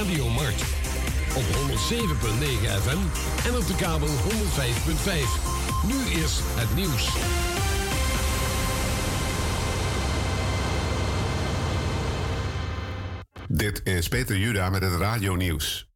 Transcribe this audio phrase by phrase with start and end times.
[0.00, 0.62] Radio Mart.
[1.36, 1.48] Op 107.9
[2.82, 2.98] FM
[3.46, 4.12] en op de kabel 105.5.
[5.86, 7.16] Nu is het nieuws.
[13.48, 15.90] Dit is Peter Juda met het Radio Nieuws.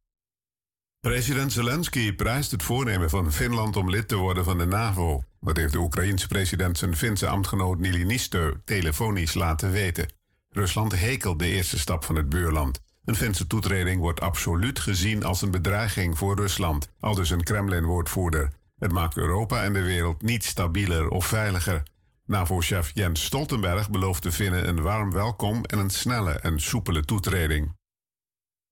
[0.99, 5.23] President Zelensky prijst het voornemen van Finland om lid te worden van de NAVO.
[5.39, 10.13] Dat heeft de Oekraïense president zijn Finse ambtgenoot Nilinistö telefonisch laten weten.
[10.49, 12.83] Rusland hekelt de eerste stap van het buurland.
[13.05, 18.51] Een Finse toetreding wordt absoluut gezien als een bedreiging voor Rusland, aldus een Kremlin-woordvoerder.
[18.79, 21.83] Het maakt Europa en de wereld niet stabieler of veiliger.
[22.25, 27.75] NAVO-chef Jens Stoltenberg belooft de Finnen een warm welkom en een snelle en soepele toetreding.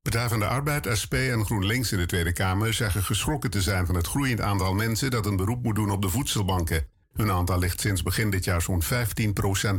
[0.02, 3.86] Partij van de Arbeid, SP en GroenLinks in de Tweede Kamer zeggen geschrokken te zijn
[3.86, 6.88] van het groeiend aantal mensen dat een beroep moet doen op de voedselbanken.
[7.14, 8.88] Hun aantal ligt sinds begin dit jaar zo'n 15%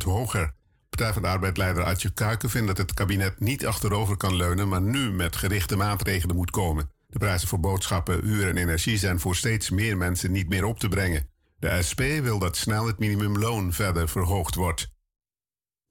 [0.05, 0.55] hoger.
[0.97, 4.83] Partij van de Arbeid-leider Adje Kuiken vindt dat het kabinet niet achterover kan leunen, maar
[4.83, 6.91] nu met gerichte maatregelen moet komen.
[7.07, 10.79] De prijzen voor boodschappen, huur en energie zijn voor steeds meer mensen niet meer op
[10.79, 11.29] te brengen.
[11.59, 14.93] De SP wil dat snel het minimumloon verder verhoogd wordt.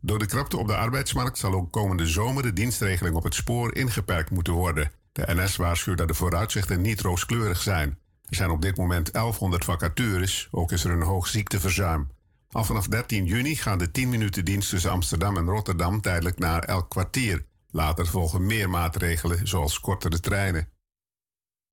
[0.02, 3.76] Door de krapte op de arbeidsmarkt zal ook komende zomer de dienstregeling op het spoor
[3.76, 4.92] ingeperkt moeten worden.
[5.12, 8.00] De NS waarschuwt dat de vooruitzichten niet rooskleurig zijn.
[8.30, 12.08] Er zijn op dit moment 1100 vacatures, ook is er een hoog ziekteverzuim.
[12.54, 16.64] Al vanaf 13 juni gaan de 10 minuten dienst tussen Amsterdam en Rotterdam tijdelijk naar
[16.64, 17.46] elk kwartier.
[17.72, 20.69] Later volgen meer maatregelen, zoals kortere treinen.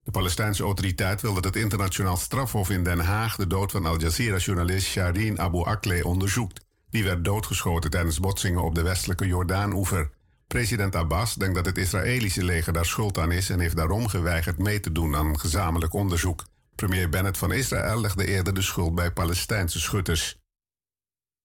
[0.03, 4.01] De Palestijnse autoriteit wil dat het internationaal strafhof in Den Haag de dood van Al
[4.01, 6.65] Jazeera-journalist Shireen Abu Akleh onderzoekt.
[6.91, 10.11] Die werd doodgeschoten tijdens botsingen op de westelijke Jordaan-oever.
[10.47, 14.59] President Abbas denkt dat het Israëlische leger daar schuld aan is en heeft daarom geweigerd
[14.59, 16.45] mee te doen aan een gezamenlijk onderzoek.
[16.75, 20.40] Premier Bennett van Israël legde eerder de schuld bij Palestijnse schutters.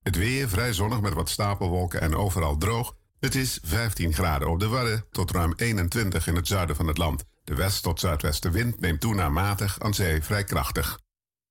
[0.06, 2.96] Het weer vrij zonnig met wat stapelwolken en overal droog.
[3.20, 6.98] Het is 15 graden op de Wadden tot ruim 21 in het zuiden van het
[6.98, 7.24] land.
[7.44, 11.00] De west- tot zuidwestenwind neemt toe naar matig, aan zee vrij krachtig.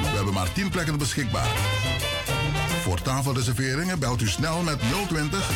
[0.00, 1.48] We hebben maar 10 plekken beschikbaar.
[2.82, 4.78] Voor tafelreserveringen belt u snel met
[5.08, 5.50] 020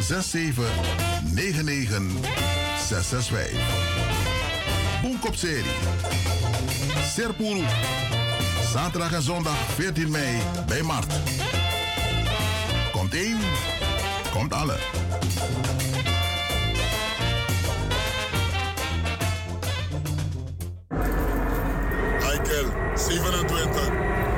[0.00, 0.64] 67
[1.32, 2.02] 99
[2.88, 3.58] 665.
[5.02, 5.72] Boenkop serie.
[7.14, 7.62] Serpuru.
[8.74, 11.12] Zaterdag en zondag 14 mei bij Mart.
[12.92, 13.38] Komt één,
[14.32, 14.76] komt alle.
[22.20, 24.33] Michael, 27.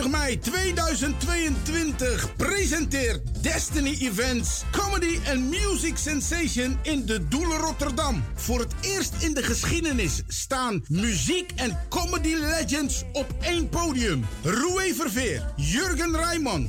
[0.00, 8.24] 28 mei 2022 presenteert Destiny Events Comedy and Music Sensation in de Doelen Rotterdam.
[8.34, 14.26] Voor het eerst in de geschiedenis staan muziek en comedy legends op één podium.
[14.42, 16.68] Roué Verveer, Jurgen Rijman,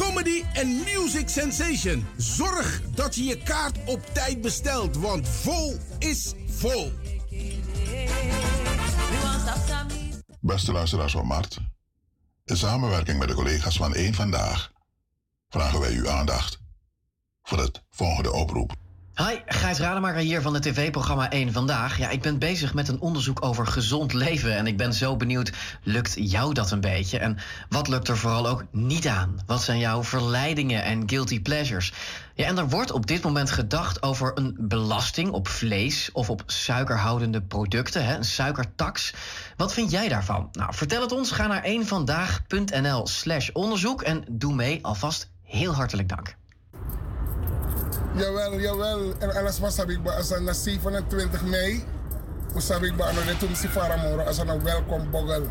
[0.00, 2.06] Comedy en Music Sensation.
[2.16, 6.92] Zorg dat je je kaart op tijd bestelt, want vol is vol.
[10.40, 11.58] Beste luisteraars van Mart,
[12.44, 14.72] in samenwerking met de collega's van Eén Vandaag
[15.48, 16.58] vragen wij uw aandacht
[17.42, 18.72] voor het volgende oproep.
[19.26, 21.98] Hi, Gijs Rademaker hier van het tv-programma 1 Vandaag.
[21.98, 25.52] Ja, ik ben bezig met een onderzoek over gezond leven en ik ben zo benieuwd,
[25.82, 27.18] lukt jou dat een beetje?
[27.18, 27.38] En
[27.68, 29.40] wat lukt er vooral ook niet aan?
[29.46, 31.92] Wat zijn jouw verleidingen en guilty pleasures?
[32.34, 36.42] Ja, en er wordt op dit moment gedacht over een belasting op vlees of op
[36.46, 39.14] suikerhoudende producten, hè, een suikertax.
[39.56, 40.48] Wat vind jij daarvan?
[40.52, 41.30] Nou, vertel het ons.
[41.30, 44.78] Ga naar eenvandaag.nl slash onderzoek en doe mee.
[44.82, 46.38] Alvast heel hartelijk dank.
[48.14, 49.14] Jawel, jawel.
[49.18, 51.84] En alles was ik ba als na 27 mei.
[52.56, 55.46] Usab ik ba ano de tum si faramoro als een welkom bogel.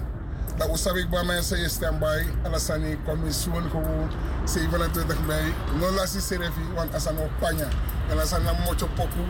[0.57, 2.27] Dat usab ik ba mensen je standby.
[2.44, 4.11] Alles aan die commissie gewoon
[4.45, 5.53] 27 mei.
[5.79, 7.67] No lasi serefi want als een panya.
[8.09, 9.23] En als een mocho poku.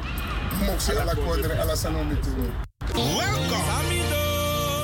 [0.65, 2.07] Moxie ala kodre alles aan om
[2.93, 3.63] Welkom.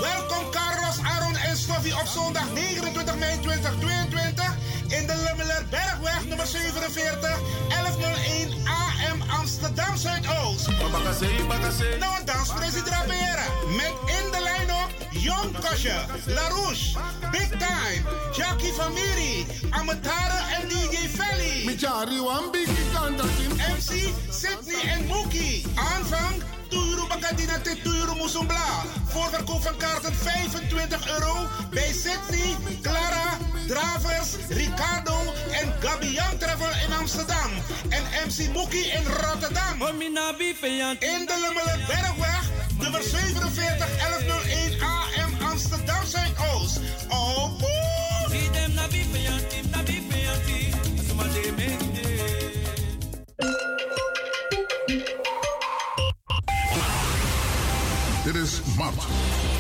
[0.02, 4.56] Welkom Carlos, Aaron en Stoffie op zondag 29 mei 2022
[4.88, 7.75] in de Lummeler Bergweg nummer 47 1101 AM
[9.66, 10.68] Amsterdam Zuidoost.
[12.00, 13.76] Nou, een danspresident draperen.
[13.76, 14.75] Met in de lijn
[15.26, 15.96] Jong Kosje,
[16.28, 16.98] Larouche,
[17.32, 21.64] Big Time, Jackie Famiri, Amatara en DJ Felly.
[23.58, 25.66] MC Sydney en Mookie.
[25.76, 28.84] Aanvang Tuyuru Bakadina te Tuyuru Musumbla.
[29.06, 33.38] Voorverkoop van kaarten 25 euro bij Sydney, Clara,
[33.68, 35.18] Dravers, Ricardo
[35.52, 37.50] en Gabian Travel in Amsterdam.
[37.90, 39.80] En MC Mookie in Rotterdam.
[41.00, 42.50] In de Lummelen Bergweg,
[42.80, 45.05] nummer 47 1101 AM
[45.66, 46.80] Amsterdam Zuidoost.
[47.10, 47.70] Oh, boy.
[58.24, 59.04] Dit is MART,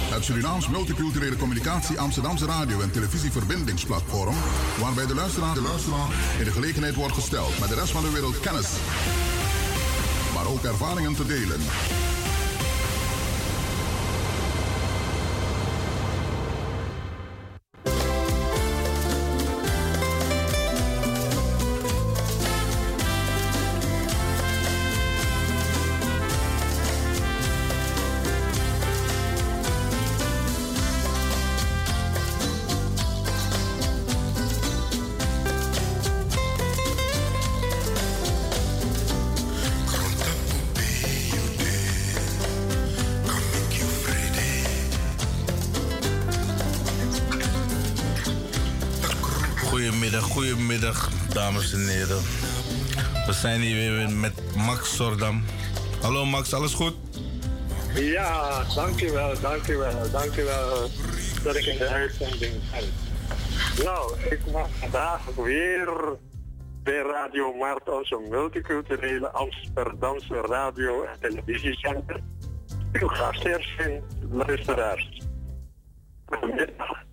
[0.10, 4.36] het Surinaams Multiculturele Communicatie Amsterdamse Radio- en Televisieverbindingsplatform,
[4.80, 6.08] waarbij de luisteraar, de luisteraar
[6.40, 8.70] in de gelegenheid wordt gesteld met de rest van de wereld kennis,
[10.34, 11.60] maar ook ervaringen te delen.
[51.56, 52.22] Dames en heren.
[53.26, 55.44] We zijn hier weer met Max Sordam.
[56.02, 56.94] Hallo Max, alles goed?
[57.94, 60.90] Ja, dankjewel, dankjewel, dankjewel
[61.44, 62.54] dat ik in de uitzending.
[63.84, 66.18] Nou, ik mag vandaag weer
[66.84, 72.20] bij Radio Mart, onze multiculturele Amsterdamse radio- en televisiezender.
[72.92, 75.22] Uw gastheer zijn luisteraars.
[76.26, 77.04] Goedemiddag.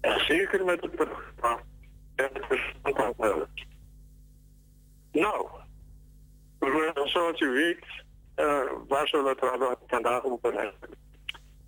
[0.00, 1.67] En zeker met het programma.
[5.12, 5.48] Nou,
[7.04, 7.84] zoals u weet,
[8.34, 10.96] eh, waar zullen we het vandaag over hebben?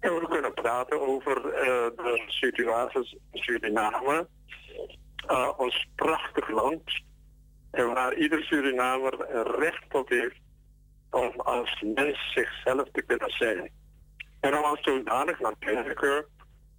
[0.01, 4.29] En we kunnen praten over eh, de situatie in Suriname,
[5.27, 6.83] Eh, ons prachtig land,
[7.71, 10.41] en waar ieder Surinamer er recht op heeft
[11.11, 13.71] om als mens zichzelf te kunnen zijn.
[14.41, 16.27] En om als zodanig natuurlijk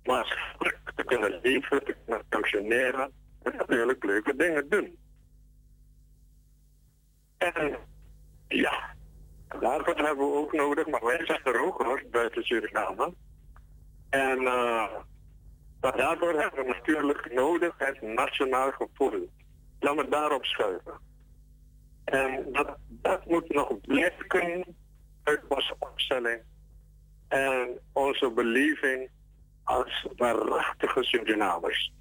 [0.03, 3.11] maatschappelijk te kunnen leven, te kunnen functioneren
[3.43, 4.97] natuurlijk leuke dingen doen.
[7.37, 7.77] En
[8.47, 8.95] ja,
[9.59, 13.13] daarvoor hebben we ook nodig, maar wij zijn er ook hoor, buiten Suriname.
[14.09, 14.87] En eh,
[15.79, 19.29] daarvoor hebben we natuurlijk nodig het nationaal gevoel.
[19.79, 20.99] Laat me daarop schuiven.
[22.03, 24.75] En dat, dat moet nog blijken
[25.23, 26.41] uit onze opstelling
[27.27, 29.09] en onze beleving
[29.63, 31.93] als waarachtige Surinamers.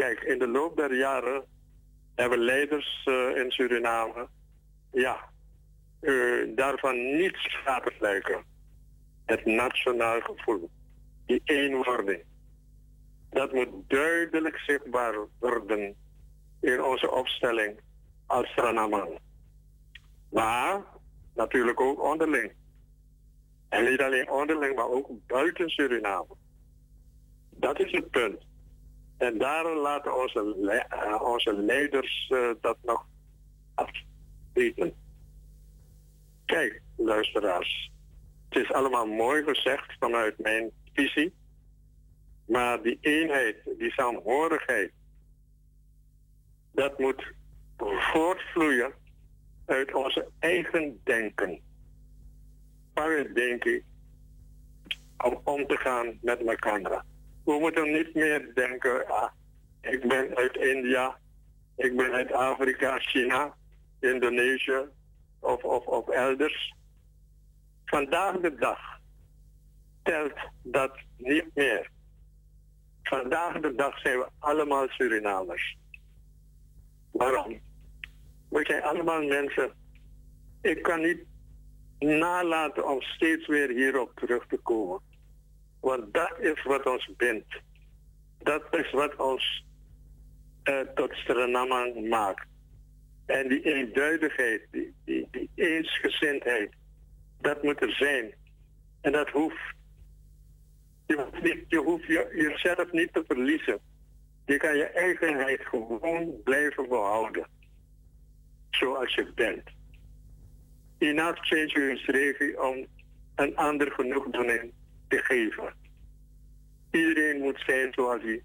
[0.00, 1.44] Kijk, in de loop der jaren
[2.14, 4.28] hebben leiders eh, in Suriname,
[4.92, 5.30] ja,
[6.00, 8.44] uh, daarvan niets laten lijken.
[9.24, 10.70] Het nationaal gevoel,
[11.26, 12.22] die eenwording,
[13.30, 15.96] dat moet duidelijk zichtbaar worden
[16.60, 17.80] in onze opstelling
[18.26, 19.18] als Stranaman.
[20.30, 20.84] Maar
[21.34, 22.52] natuurlijk ook onderling.
[23.68, 26.36] En niet alleen onderling, maar ook buiten Suriname.
[27.50, 28.48] Dat is het punt.
[29.20, 33.06] En daarom laten onze, uh, onze leiders uh, dat nog
[33.74, 34.94] afweten.
[36.44, 37.92] Kijk, luisteraars.
[38.48, 41.34] Het is allemaal mooi gezegd vanuit mijn visie.
[42.46, 44.92] Maar die eenheid, die saamhorigheid,
[46.72, 47.32] dat moet
[48.12, 48.92] voortvloeien
[49.66, 51.60] uit onze eigen denken.
[52.94, 53.82] Waarin denken
[55.16, 57.04] om om te gaan met elkaar.
[57.44, 59.30] We moeten niet meer denken, ah,
[59.80, 61.18] ik ben uit India,
[61.76, 63.54] ik ben uit Afrika, China,
[64.00, 64.88] Indonesië
[65.40, 66.74] of, of, of elders.
[67.84, 68.78] Vandaag de dag
[70.02, 71.90] telt dat niet meer.
[73.02, 75.76] Vandaag de dag zijn we allemaal Surinamers.
[77.10, 77.60] Waarom?
[78.48, 79.72] We zijn allemaal mensen.
[80.62, 81.24] Ik kan niet
[81.98, 85.00] nalaten om steeds weer hierop terug te komen.
[85.80, 87.60] Want dat is wat ons bindt.
[88.38, 89.64] Dat is wat ons
[90.64, 92.46] uh, tot Suriname maakt.
[93.26, 96.72] En die eenduidigheid, die, die, eensgezindheid,
[97.40, 98.34] dat moet er zijn.
[99.00, 99.74] En dat hoeft.
[101.06, 103.78] Je hoeft, je jezelf niet te verliezen.
[104.46, 107.46] Je kan je eigenheid gewoon blijven behouden.
[108.70, 109.62] Zoals je bent.
[110.98, 112.86] Enough change regie om
[113.34, 114.72] een ander genoegdoening
[115.10, 115.74] te geven.
[116.90, 118.42] Iedereen moet zijn zoals hij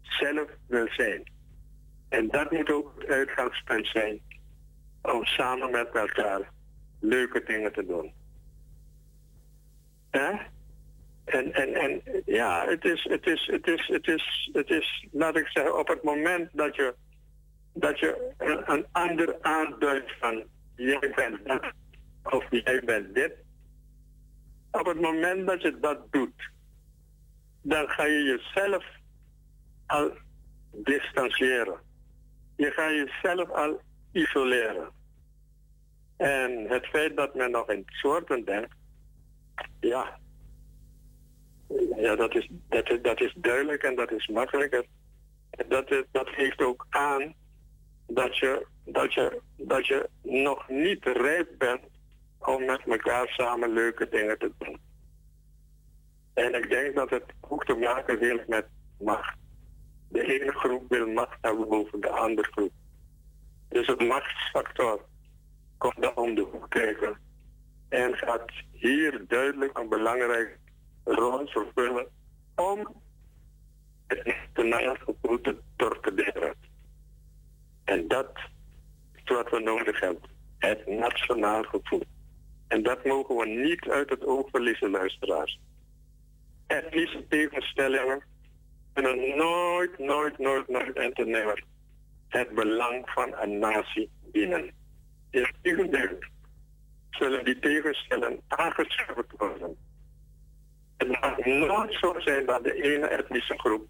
[0.00, 1.22] zelf wil zijn.
[2.08, 4.20] En dat moet ook het uitgangspunt zijn
[5.02, 6.50] om samen met elkaar
[7.00, 8.12] leuke dingen te doen.
[10.10, 15.36] En, en, en ja, het is, het is, het is, het is, het is, laat
[15.36, 16.94] ik zeggen, op het moment dat je,
[17.72, 20.44] dat je een, een ander aanduidt van
[20.76, 21.72] jij bent dat
[22.22, 23.32] of jij bent dit,
[24.80, 26.50] op het moment dat je dat doet,
[27.62, 28.84] dan ga je jezelf
[29.86, 30.10] al
[30.72, 31.80] distancieren.
[32.56, 33.80] Je gaat jezelf al
[34.12, 34.90] isoleren.
[36.16, 38.74] En het feit dat men nog in soorten denkt,
[39.80, 40.18] ja,
[41.96, 44.86] ja dat, is, dat, is, dat is duidelijk en dat is makkelijker.
[45.68, 47.34] Dat, dat geeft ook aan
[48.06, 51.82] dat je, dat, je, dat je nog niet rijp bent
[52.46, 54.80] om met elkaar samen leuke dingen te doen.
[56.34, 58.66] En ik denk dat het ook te maken heeft met
[58.98, 59.36] macht.
[60.08, 62.72] De ene groep wil macht hebben boven de andere groep.
[63.68, 65.04] Dus het machtsfactor
[65.78, 67.18] komt dan om de hoek kijken.
[67.88, 70.56] En gaat hier duidelijk een belangrijke
[71.04, 72.06] rol vervullen
[72.54, 72.94] om
[74.06, 76.54] het nationaal gevoel te torpederen.
[77.84, 78.30] En dat
[79.14, 80.30] is wat we nodig hebben.
[80.58, 82.02] Het nationaal gevoel.
[82.68, 85.60] En dat mogen we niet uit het oog verliezen, luisteraars.
[86.66, 88.22] Etnische tegenstellingen
[88.92, 91.64] kunnen nooit, nooit, nooit, nooit en te nemen
[92.28, 94.70] het belang van een natie dienen.
[95.30, 96.18] Integendeel
[97.10, 99.76] zullen die tegenstellingen aangescherpt worden.
[100.96, 103.86] Het mag nooit zo zijn dat de ene etnische groep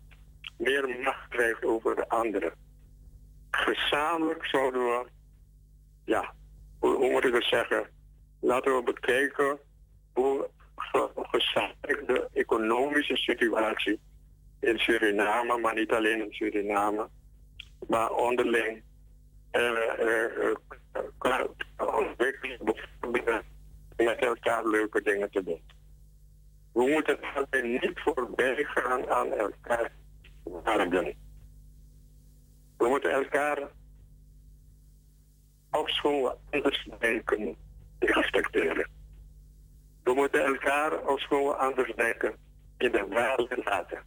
[0.58, 2.52] meer macht krijgt over de andere.
[3.50, 5.06] Gezamenlijk zouden we,
[6.04, 6.34] ja,
[6.78, 7.88] hoe, hoe moet ik het zeggen,
[8.44, 9.58] laten we bekijken
[10.12, 10.48] hoe
[11.16, 14.00] gezamenlijk de economische situatie
[14.60, 17.08] in Suriname, maar niet alleen in Suriname,
[17.88, 18.82] maar onderling
[21.76, 23.44] ontwikkelen, bijvoorbeeld
[23.96, 25.62] met elkaar leuke dingen te doen.
[26.72, 27.18] We moeten
[27.62, 29.92] niet voorbij gaan aan elkaar
[30.42, 31.14] waarden.
[32.76, 33.58] We moeten elkaar
[35.70, 37.56] ofschoon we anders denken
[38.10, 38.88] respecteren.
[40.02, 42.34] We moeten elkaar ofschoon we anders denken
[42.76, 44.02] in de waarde laten.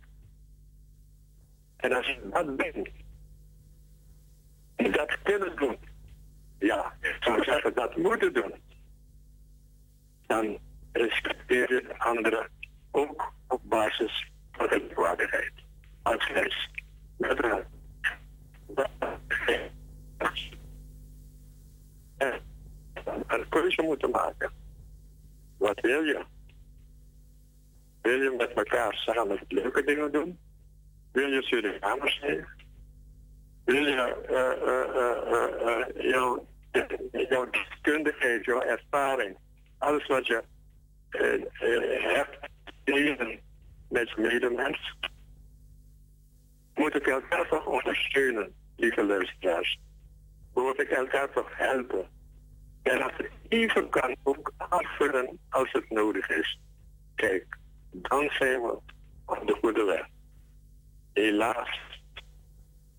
[1.77, 2.89] En als je dat bent,
[4.95, 5.77] dat kunnen doen,
[6.59, 8.53] ja, ik zou zeggen dat moeten doen,
[10.27, 10.57] dan
[10.91, 12.49] respecteer je de anderen
[12.91, 15.53] ook op basis van gelijkwaardigheid.
[16.01, 16.69] Als mens.
[17.17, 17.39] Met
[23.27, 24.51] een keuze moeten maken.
[25.57, 26.25] Wat wil je?
[28.01, 30.39] Wil je met elkaar samen leuke dingen doen?
[31.11, 32.47] Wil je Surinamers zijn?
[33.65, 36.45] Wil je uh, uh, uh, jouw
[37.29, 39.37] jouw deskundigheid, jouw ervaring,
[39.77, 40.43] alles wat je
[42.01, 42.37] hebt
[42.83, 43.39] delen
[43.89, 44.95] met medemens,
[46.75, 49.79] moet ik elkaar toch ondersteunen, lieve luisteraars.
[50.53, 52.09] Moet ik elkaar toch helpen.
[52.81, 56.59] En als het even kan, ook aanvullen als het nodig is.
[57.15, 57.57] Kijk,
[57.91, 58.79] dan zijn we
[59.25, 60.07] op de goede weg.
[61.13, 61.79] Helaas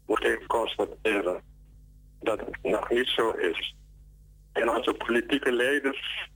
[0.07, 1.43] moet ik constateren
[2.21, 3.77] dat het nog niet zo is.
[4.53, 6.29] En onze politieke leiders,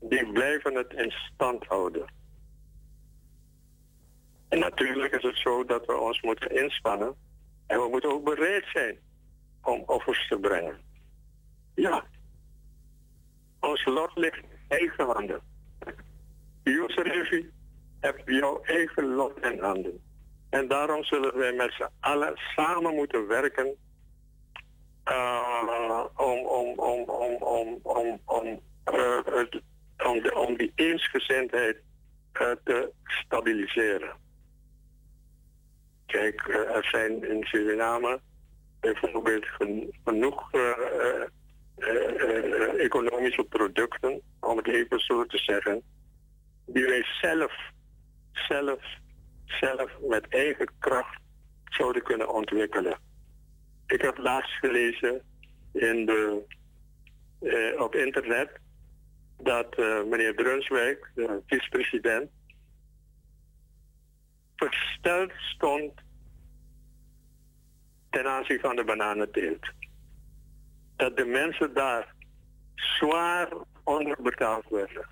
[0.00, 2.16] die blijven het in stand houden.
[4.48, 7.14] En natuurlijk is het zo dat we ons moeten inspannen.
[7.66, 8.98] En we moeten ook bereid zijn
[9.62, 10.80] om offers te brengen.
[11.74, 12.04] Ja.
[13.60, 15.40] Ons lot ligt eigen handen.
[16.64, 16.86] Uw
[18.00, 20.00] hebt jouw eigen lot in handen.
[20.50, 23.76] En daarom zullen wij met z'n allen samen moeten werken
[25.04, 28.60] uh, om, om, om, om, om, om, om,
[28.94, 29.44] uh,
[30.04, 31.76] om, om die eensgezindheid
[32.40, 34.16] uh, te stabiliseren.
[36.06, 38.20] Kijk, er zijn in Suriname
[38.80, 39.46] bijvoorbeeld
[40.04, 40.50] genoeg
[42.88, 45.82] economische producten, om het even zo te zeggen,
[46.66, 47.52] die wij zelf,
[48.32, 48.80] zelf
[49.48, 51.20] zelf met eigen kracht
[51.64, 52.98] zouden kunnen ontwikkelen.
[53.86, 55.22] Ik heb laatst gelezen
[55.72, 56.42] in de,
[57.40, 58.50] eh, op internet
[59.42, 62.30] dat uh, meneer Brunswijk, de vicepresident,
[64.56, 65.92] versteld stond
[68.10, 69.72] ten aanzien van de bananenteelt.
[70.96, 72.14] Dat de mensen daar
[72.78, 73.48] zwaar
[73.84, 75.08] onderbetaald werden.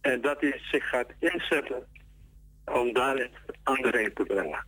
[0.00, 1.86] En dat hij zich gaat inzetten
[2.64, 4.66] om daar verandering te brengen.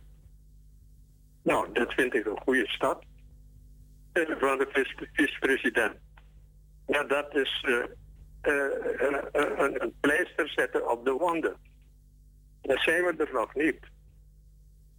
[1.43, 3.03] Nou, dat vind ik een goede stap
[4.13, 5.95] van de vicepresident.
[6.87, 7.85] Ja, dat is uh, uh,
[9.31, 11.55] een, een pleister zetten op de wonden.
[12.61, 13.79] Dan zijn we er nog niet.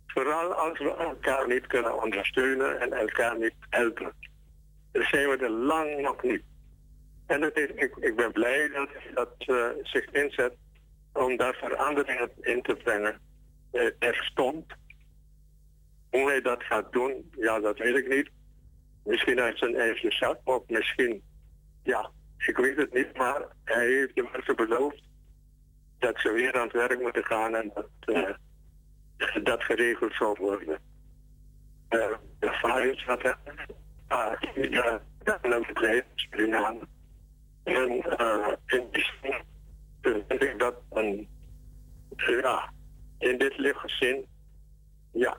[0.06, 4.12] Vooral als we elkaar niet kunnen ondersteunen en elkaar niet helpen.
[4.92, 6.42] Zijn we er lang nog niet.
[7.26, 10.54] En dat is, ik, ik ben blij dat dat uh, zich inzet
[11.12, 13.20] om daar veranderingen in te brengen.
[13.72, 14.72] Uh, er stond.
[16.10, 18.30] Hoe hij dat gaat doen, ja, dat weet ik niet.
[19.04, 21.22] Misschien uit zijn eigen zak, of misschien,
[21.82, 25.02] ja, ik weet het niet, maar hij heeft de mensen beloofd
[25.98, 28.34] dat ze weer aan het werk moeten gaan en dat uh,
[29.42, 30.78] dat geregeld zal worden.
[31.88, 32.96] De hij
[34.12, 34.94] uh,
[35.42, 36.80] een bedrijf, Suriname.
[37.62, 39.34] En uh, in die zin
[40.00, 40.74] vind ik dat
[42.16, 42.72] ja,
[43.18, 44.26] in dit lichtgezin,
[45.12, 45.36] ja,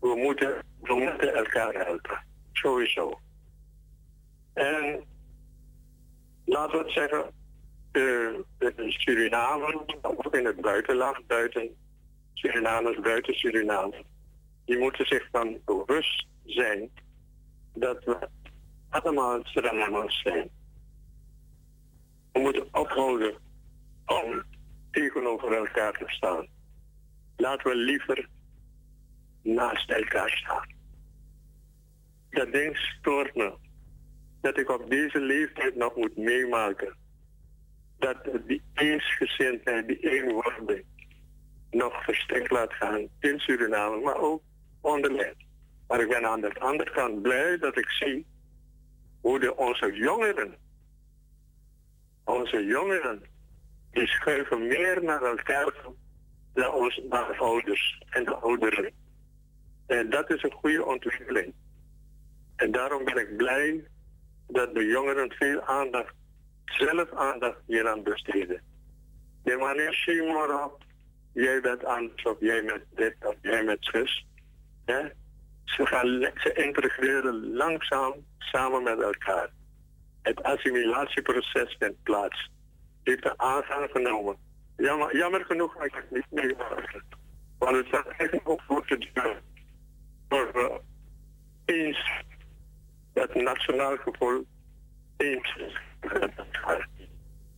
[0.00, 2.24] we moeten, we moeten elkaar helpen.
[2.52, 3.20] Sowieso.
[4.52, 5.04] En
[6.44, 7.32] laten we het zeggen,
[7.92, 11.76] de, de Suriname, ook in het buitenland, buiten
[12.32, 14.04] Surinamers, buiten Suriname,
[14.64, 16.90] die moeten zich dan bewust zijn
[17.76, 18.28] dat we
[18.88, 20.50] allemaal Surinamers zijn.
[22.32, 23.34] We moeten ophouden
[24.06, 24.42] om
[24.90, 26.46] tegenover elkaar te staan.
[27.36, 28.28] Laten we liever
[29.42, 30.74] naast elkaar staan.
[32.30, 33.54] Dat ding stoort me.
[34.40, 36.96] Dat ik op deze leeftijd nog moet meemaken.
[37.98, 40.84] Dat die eensgezindheid, die eenwording
[41.70, 44.42] nog verstrekt laat gaan in Suriname, maar ook
[44.80, 45.45] onderling.
[45.86, 48.26] Maar ik ben aan de andere kant blij dat ik zie
[49.20, 50.56] hoe de, onze jongeren,
[52.24, 53.22] onze jongeren,
[53.90, 55.72] die schuiven meer naar elkaar
[56.52, 58.92] dan onze ouders en de ouderen.
[59.86, 61.54] En dat is een goede ontwikkeling.
[62.56, 63.84] En daarom ben ik blij
[64.46, 66.14] dat de jongeren veel aandacht,
[66.64, 68.62] zelf aandacht hier aan besteden.
[69.42, 70.70] De manier Shimora,
[71.32, 74.26] jij bent anders of jij met dit of jij met zus.
[75.66, 79.50] Ze, gaan, ze integreren langzaam samen met elkaar.
[80.22, 82.50] Het assimilatieproces vindt plaats.
[83.02, 84.36] Heeft de aangang genomen.
[84.76, 87.04] Jammer, jammer genoeg heb ik het niet meegemaakt.
[87.58, 89.42] Want het staat eigenlijk ook voor te duur.
[90.28, 90.80] Voor we
[91.64, 92.24] eens
[93.12, 94.46] het nationaal gevoel
[95.16, 95.56] eens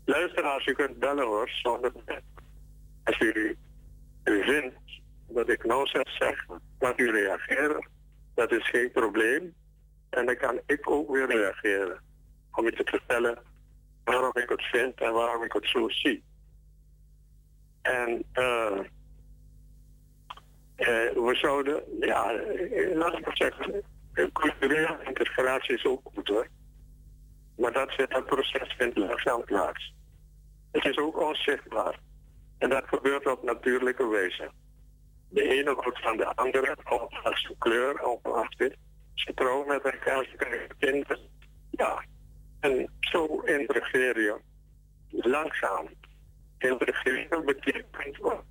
[0.04, 1.92] Luister, als u kunt bellen hoor, zonder
[3.04, 3.56] Als u,
[4.24, 4.76] u vindt
[5.28, 6.46] dat ik nou zeg,
[6.78, 7.88] laat u reageren.
[8.38, 9.54] Dat is geen probleem.
[10.10, 12.00] En dan kan ik ook weer reageren.
[12.52, 13.38] Om je te vertellen
[14.04, 16.24] waarom ik het vind en waarom ik het zo zie.
[17.82, 18.78] En uh,
[20.76, 22.32] uh, we zouden, ja,
[22.94, 23.82] laat ik zeggen,
[24.32, 26.48] culturele integratie is ook goed hoor.
[27.56, 29.94] Maar dat, dat proces vindt langzaam plaats.
[30.72, 31.98] Het is ook onzichtbaar.
[32.58, 34.50] En dat gebeurt op natuurlijke wijze.
[35.28, 38.76] De ene wordt van de andere, ongeacht de kleur, ongeacht dit.
[39.14, 41.18] Ze trouwen met elkaar, ze krijgen kinderen.
[41.70, 42.04] Ja,
[42.60, 44.40] en zo integreer je
[45.08, 45.88] langzaam.
[46.58, 48.44] Integreren betekent ook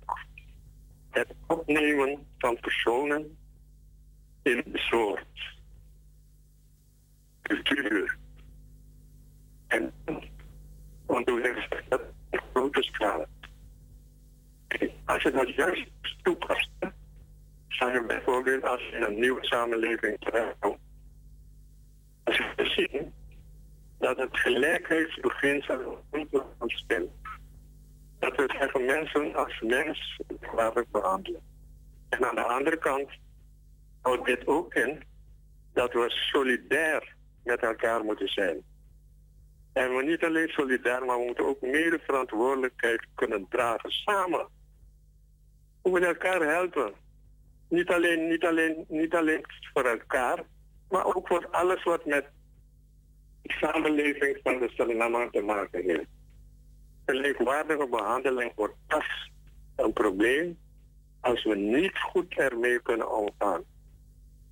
[1.10, 3.38] het opnemen van personen
[4.42, 5.56] in de soort
[7.42, 8.18] cultuur.
[9.66, 9.92] En,
[11.06, 13.26] want zeggen ze dat op grote schaal.
[15.04, 15.90] Als je dat juist
[16.22, 16.70] toepast,
[17.68, 20.78] zou je bijvoorbeeld als je in een nieuwe samenleving terechtkomt,
[22.24, 23.12] als je zien
[23.98, 26.04] dat het gelijkheidsbeginsel
[26.58, 27.10] ontspint.
[28.18, 31.40] Dat we zeggen mensen als mens gelijkwaardig behandelen.
[32.08, 33.10] En aan de andere kant
[34.00, 35.02] houdt dit ook in
[35.72, 38.62] dat we solidair met elkaar moeten zijn.
[39.72, 44.48] En we niet alleen solidair, maar we moeten ook mede verantwoordelijkheid kunnen dragen samen.
[45.88, 46.92] We moeten elkaar helpen.
[47.68, 50.44] Niet alleen, niet, alleen, niet alleen voor elkaar,
[50.88, 52.26] maar ook voor alles wat met
[53.42, 56.06] de samenleving van de Suriname te maken heeft.
[57.06, 59.30] Gelijkwaardige behandeling wordt pas
[59.76, 60.58] een probleem
[61.20, 63.62] als we niet goed ermee kunnen omgaan.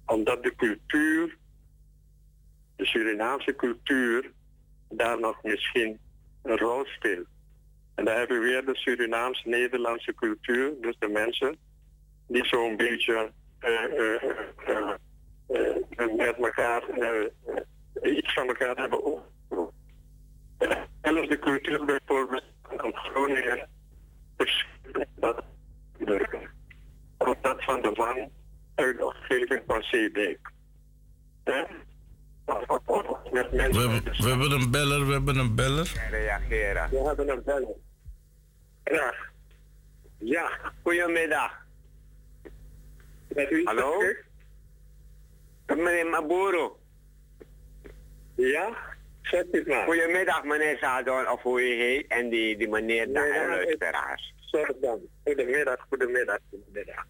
[0.07, 1.37] Omdat de cultuur,
[2.77, 4.33] de Surinaamse cultuur,
[4.89, 5.99] daar nog misschien
[6.43, 7.27] een rol speelt.
[7.97, 11.57] En daar hebben we weer de Surinaams-Nederlandse cultuur, dus de mensen
[12.27, 14.23] die zo'n beetje uh,
[14.69, 14.91] uh,
[16.17, 16.83] met elkaar
[18.03, 19.75] iets van elkaar hebben opgeroepen.
[21.03, 23.69] Zelfs de cultuur bijvoorbeeld van Groningen
[25.15, 25.45] dat
[27.43, 28.31] dat van de man
[28.75, 30.53] uit de omgeving van Zeedijk.
[31.45, 31.77] We hebben,
[34.19, 36.09] we hebben een beller, we hebben een beller.
[36.11, 36.91] Reageren.
[36.91, 37.75] We hebben een beller.
[38.87, 39.31] Graag.
[40.19, 40.51] Ja,
[40.83, 41.53] goedemiddag.
[43.29, 44.03] Met u Hallo?
[45.67, 46.79] Meneer Maburo.
[48.35, 48.77] Ja,
[49.23, 49.85] zet het maar.
[49.85, 54.35] Goedemiddag meneer Sadon, of hoe je heet, en die, die meneer daar en luisteraars.
[54.41, 55.01] Sorry dan.
[55.25, 57.07] Goedemiddag, goedemiddag, goedemiddag.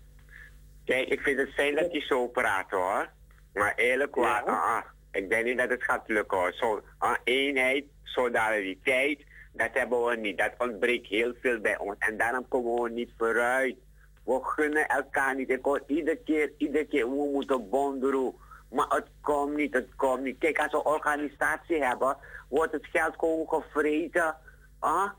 [0.85, 3.09] Kijk, ik vind het fijn dat je zo praat hoor.
[3.53, 6.53] Maar eerlijk waar, ah, ik denk niet dat het gaat lukken hoor.
[6.53, 9.25] Zo, ah, eenheid, solidariteit,
[9.57, 10.39] dat hebben we niet.
[10.39, 11.97] Dat ontbreekt heel veel bij ons.
[11.99, 13.77] En daarom komen we niet vooruit.
[14.25, 15.51] We gunnen elkaar niet.
[15.51, 18.35] Ik hoor iedere keer, iedere keer, we moeten bonderen.
[18.71, 20.39] Maar het komt niet, het komt niet.
[20.39, 22.17] Kijk, als we organisatie hebben,
[22.49, 24.37] wordt het geld gewoon gevreten.
[24.79, 25.11] Ah?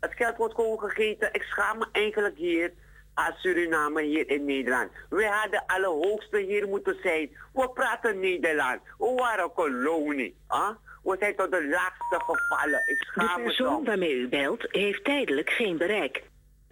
[0.00, 1.28] Het geld wordt gewoon gegeten.
[1.32, 2.72] Ik schaam me eigenlijk hier
[3.14, 4.90] als Suriname hier in Nederland.
[5.08, 7.36] We hadden alle hoogste hier moeten zijn.
[7.52, 8.82] We praten Nederlands.
[8.98, 10.36] We waren kolonie.
[10.46, 10.76] Ah?
[11.02, 12.82] We zijn tot de laagste gevallen.
[12.86, 16.22] Ik schaam de persoon waarmee u belt heeft tijdelijk geen bereik.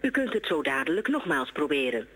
[0.01, 2.09] U kunt het zo dadelijk nogmaals proberen.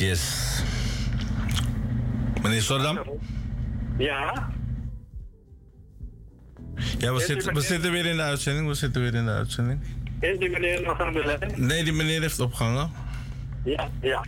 [0.00, 0.62] Yes.
[2.42, 2.98] Meneer Sordam?
[3.98, 4.50] Ja?
[6.98, 8.68] Ja, we zitten, we zitten weer in de uitzending.
[8.68, 9.80] We zitten weer in de uitzending.
[10.20, 11.52] Is die meneer nog aan de lijn?
[11.56, 12.90] Nee, die meneer heeft opgehangen.
[13.64, 14.24] Ja, ja.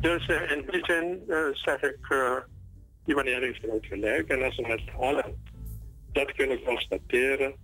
[0.00, 2.32] Dus uh, in die zin uh, zeg ik, uh,
[3.04, 4.28] die meneer heeft het gelijk.
[4.28, 5.24] En als we met allen
[6.12, 7.54] dat kunnen constateren,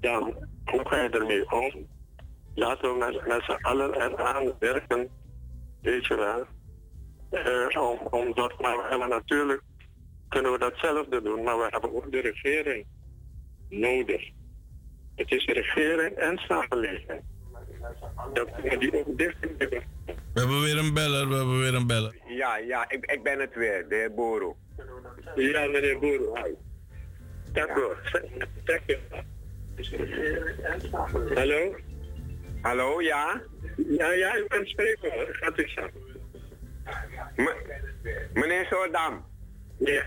[0.00, 1.86] dan hoe ga je ermee om?
[2.54, 5.08] Laten we met, met z'n allen eraan werken
[5.82, 6.44] weet je wel.
[7.32, 9.62] Uh, om, omdat, maar we natuurlijk
[10.28, 12.86] kunnen we datzelfde doen, maar we hebben ook de regering
[13.68, 14.30] nodig.
[15.14, 17.20] Het is regering en samenleving.
[18.32, 22.16] Dat we die ook dicht We hebben weer een beller, we hebben weer een beller.
[22.26, 24.56] Ja, ja, ik, ik ben het weer, de heer Boro.
[25.36, 26.36] Ja, meneer Boero.
[27.52, 27.82] Dank u.
[28.64, 28.96] Dank u.
[31.34, 31.76] Hallo?
[32.62, 33.42] Hallo, ja?
[33.76, 35.28] Ja, ja, u kunt spreken hoor.
[35.30, 35.88] Gaat u zo.
[38.32, 39.24] Meneer Soordam.
[39.78, 40.02] Ja.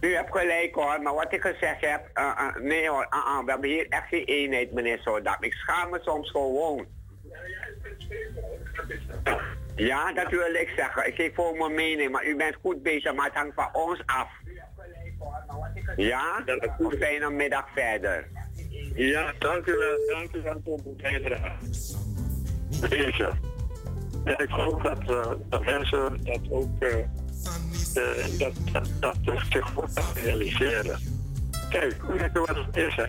[0.00, 3.50] U hebt gelijk hoor, maar wat ik gezegd heb, uh, uh, nee hoor, uh, we
[3.50, 5.36] hebben hier echt geen eenheid meneer Soordam.
[5.40, 6.86] Ik schaam me soms gewoon.
[9.76, 11.06] Ja, dat wil ik zeggen.
[11.06, 14.02] Ik geef voor mijn mening, maar u bent goed bezig, maar het hangt van ons
[14.06, 14.28] af.
[15.96, 16.42] Ja?
[16.46, 18.28] Een fijne middag verder.
[18.94, 19.98] Ja, dank u wel.
[20.06, 21.58] Dank u wel voor uw bijdrage.
[24.24, 25.10] En ik hoop dat,
[25.50, 26.98] uh, mensen dat ook uh,
[27.94, 29.16] uh, dat, dat, dat
[29.50, 29.74] zich
[30.14, 30.98] realiseren.
[31.70, 33.06] Kijk, weet je wat het is, hè?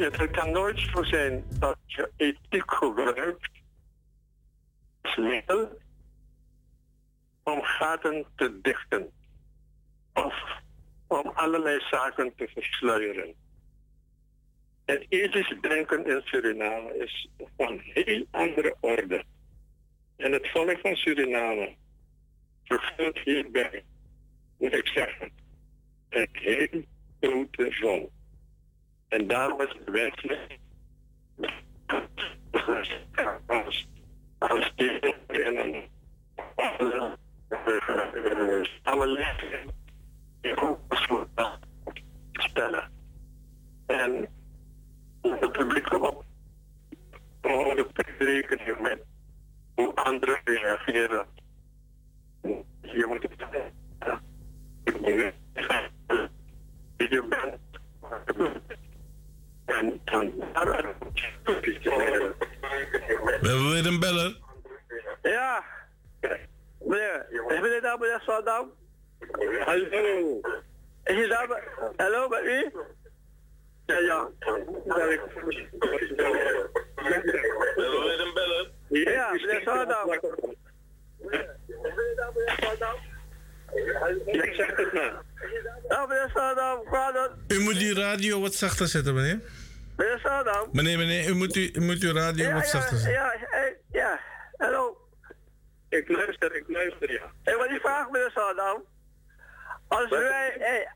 [0.00, 3.48] Het kan nooit zo zijn dat je ethiek gebruikt
[5.02, 5.16] als
[7.42, 9.10] om gaten te dichten.
[10.14, 10.34] Of
[11.06, 13.34] om allerlei zaken te versluieren.
[14.84, 19.24] Het ethisch denken in Suriname is van heel andere orde.
[20.16, 21.74] En het volk van Suriname
[22.64, 23.84] vervult hierbij,
[24.58, 25.32] moet ik zeggen,
[26.08, 26.84] een heel
[27.20, 28.12] grote rol.
[29.08, 30.58] En daarom is het wenselijk
[33.46, 33.88] als,
[34.38, 35.88] als in een
[38.82, 39.72] samenleving
[40.40, 41.28] die focus moet
[42.32, 42.92] stellen.
[43.86, 44.28] En
[45.20, 46.24] het publiek op
[47.40, 49.02] gewoon de rekening met
[49.74, 51.26] hoe anderen reageren.
[52.80, 53.32] Je moet het
[56.96, 57.62] je bent.
[59.64, 60.32] En dan
[61.82, 64.36] We hebben weer een beller.
[65.22, 65.64] Ja.
[66.78, 68.72] Meneer, is meneer daar meneer Saldam?
[69.64, 70.40] Hallo.
[71.04, 71.62] Is je daar?
[71.96, 72.70] Hallo, met wie?
[73.86, 74.30] Ja, ja.
[77.76, 78.72] Wil je hem bellen?
[79.02, 80.12] Ja, meneer Saldam.
[84.26, 85.22] Ik zeg het maar.
[85.88, 89.40] Ja, meneer U moet die radio wat zachter zetten, meneer.
[89.96, 90.68] Meneer Saldam.
[90.72, 93.12] Meneer, meneer, u moet, u, u moet uw radio Ja, wat zachter zetten.
[93.12, 94.20] ja, ja, ja.
[94.56, 94.96] Hallo.
[95.88, 97.24] Ik luister, ik luister, ja.
[97.52, 98.84] Ik wil die vraag, meneer Saldam.
[99.88, 100.92] Als wij, hey,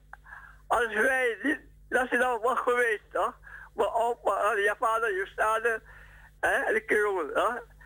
[0.66, 3.26] als wij niet nationaal was geweest, hè?
[3.74, 5.82] Mijn opa, je vader, je vader,
[6.40, 7.76] hè, en de kerel, hè?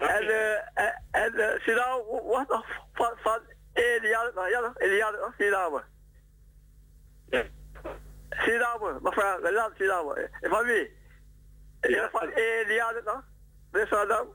[0.00, 3.40] En, uh, en, en uh, Suriname was nog van, van
[3.72, 5.82] Eliade, nou ja, Eliade, oh, Suriname.
[8.30, 10.30] Suriname, mevrouw, we laten Suriname.
[10.40, 10.96] En van wie?
[11.80, 13.24] Ja, van Eliade, toch?
[13.70, 14.34] Meneer Saldam?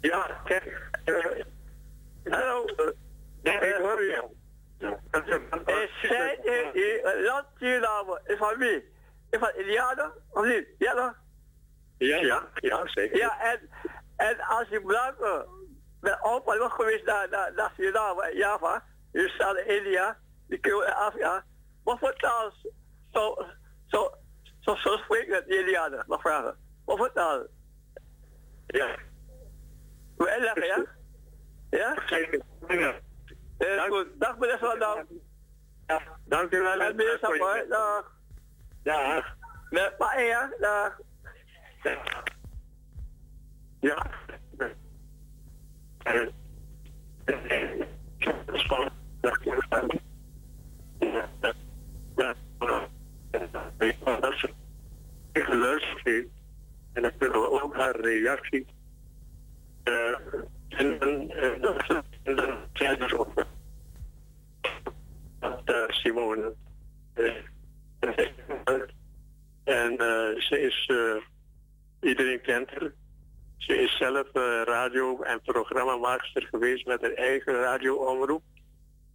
[0.00, 0.90] Ja, kijk.
[2.24, 2.64] Hallo.
[3.42, 4.24] Ja, ik hoor je.
[5.66, 8.20] Is zij in land Suriname?
[8.24, 8.94] Is van wie?
[9.38, 10.12] Van Eliade?
[10.30, 10.66] Of niet?
[10.78, 11.14] Ja, toch?
[11.98, 13.16] Ja, ja, ja, zeker.
[13.16, 13.70] Ja, en,
[14.16, 15.46] en als je blanken
[16.00, 20.18] met opa was geweest naar, naar, naar Suriname, Java, je staat in India,
[20.48, 21.44] die kun in Afrika,
[21.84, 22.52] wat voor taal
[23.12, 23.36] zo,
[23.86, 24.10] zo,
[24.60, 26.04] zo, zo spreken die Indianen?
[26.06, 26.56] Mag vragen.
[26.84, 27.46] Wat voor taal?
[28.66, 28.96] Ja.
[30.16, 30.84] Wil je leggen, ja?
[31.70, 32.02] Ja?
[32.06, 32.40] Zeker.
[32.68, 32.94] Ja.
[33.58, 34.06] Eh, goed.
[34.14, 35.06] Dag meneer Van
[35.86, 36.80] Ja, dank u wel.
[36.80, 38.15] En meneer Sapper, dag.
[38.86, 39.36] Dag.
[39.70, 40.50] Met pa, ja?
[40.60, 40.98] Dag.
[43.80, 44.06] Ja.
[55.32, 55.46] Ik
[56.02, 56.28] heeft
[56.92, 58.66] en ik wil ook haar reactie.
[59.84, 60.16] Uh,
[60.68, 63.44] en dan zijn er ook
[65.88, 66.54] Simone.
[69.66, 71.22] En uh, ze is, uh,
[72.00, 72.92] iedereen kent haar.
[73.56, 78.42] Ze is zelf uh, radio- en programmamaakster geweest met haar eigen radioomroep.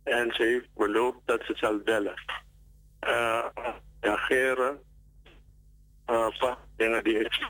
[0.04, 2.24] En ze heeft beloofd dat ze zal bellen.
[3.08, 3.46] Uh,
[4.00, 4.80] reageren.
[6.08, 6.28] Uh,
[7.04, 7.50] die ik.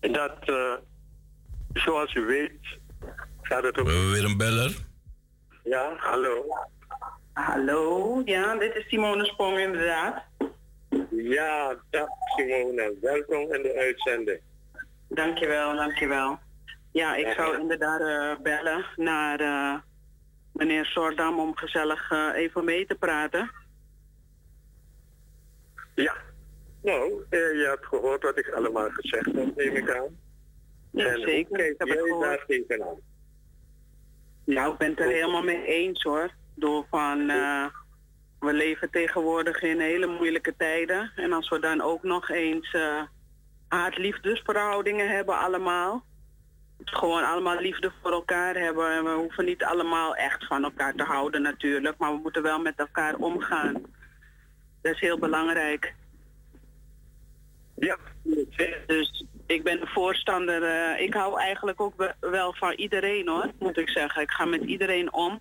[0.00, 0.52] Dat,
[1.72, 2.78] zoals u weet,
[3.42, 3.84] gaat het om.
[3.84, 4.92] Weer een beller.
[5.64, 6.46] Ja, hallo.
[7.32, 10.22] Hallo, ja, dit is Simone Sprong inderdaad.
[11.10, 14.40] Ja, dag Simone, welkom in de uitzending.
[15.08, 16.38] Dankjewel, dankjewel.
[16.92, 19.80] Ja, ik zou inderdaad uh, bellen naar uh,
[20.52, 23.50] meneer Sordam om gezellig uh, even mee te praten.
[25.94, 26.14] Ja,
[26.82, 30.18] nou, je hebt gehoord wat ik allemaal gezegd heb, neem ik aan.
[30.90, 31.56] Ja, en zeker.
[31.56, 33.12] Kijk, ik heb jij daar tegenaan?
[34.44, 36.30] Nou, ik ben het er helemaal mee eens hoor.
[36.54, 37.26] Door van,
[38.38, 41.12] we leven tegenwoordig in hele moeilijke tijden.
[41.16, 42.76] En als we dan ook nog eens
[43.68, 46.04] haat-liefdesverhoudingen hebben allemaal.
[46.84, 48.90] Gewoon allemaal liefde voor elkaar hebben.
[48.90, 51.98] En we hoeven niet allemaal echt van elkaar te houden natuurlijk.
[51.98, 53.72] Maar we moeten wel met elkaar omgaan.
[54.82, 55.94] Dat is heel belangrijk.
[57.76, 57.96] Ja.
[58.86, 59.24] Dus
[59.54, 60.62] ik ben een voorstander.
[60.62, 64.22] Uh, ik hou eigenlijk ook wel van iedereen hoor, moet ik zeggen.
[64.22, 65.40] Ik ga met iedereen om.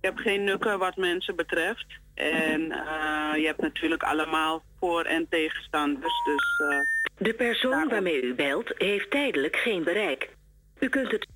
[0.00, 1.86] Ik heb geen nukken wat mensen betreft.
[2.14, 6.14] En uh, je hebt natuurlijk allemaal voor- en tegenstanders.
[6.24, 6.78] Dus, uh,
[7.18, 10.28] de persoon waarmee u belt heeft tijdelijk geen bereik.
[10.78, 11.26] U kunt het.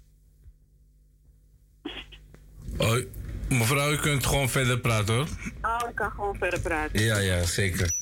[2.78, 3.08] Hoi.
[3.48, 5.26] Mevrouw, u kunt gewoon verder praten hoor.
[5.62, 7.00] Oh, ik kan gewoon verder praten.
[7.00, 7.99] Ja, ja, zeker.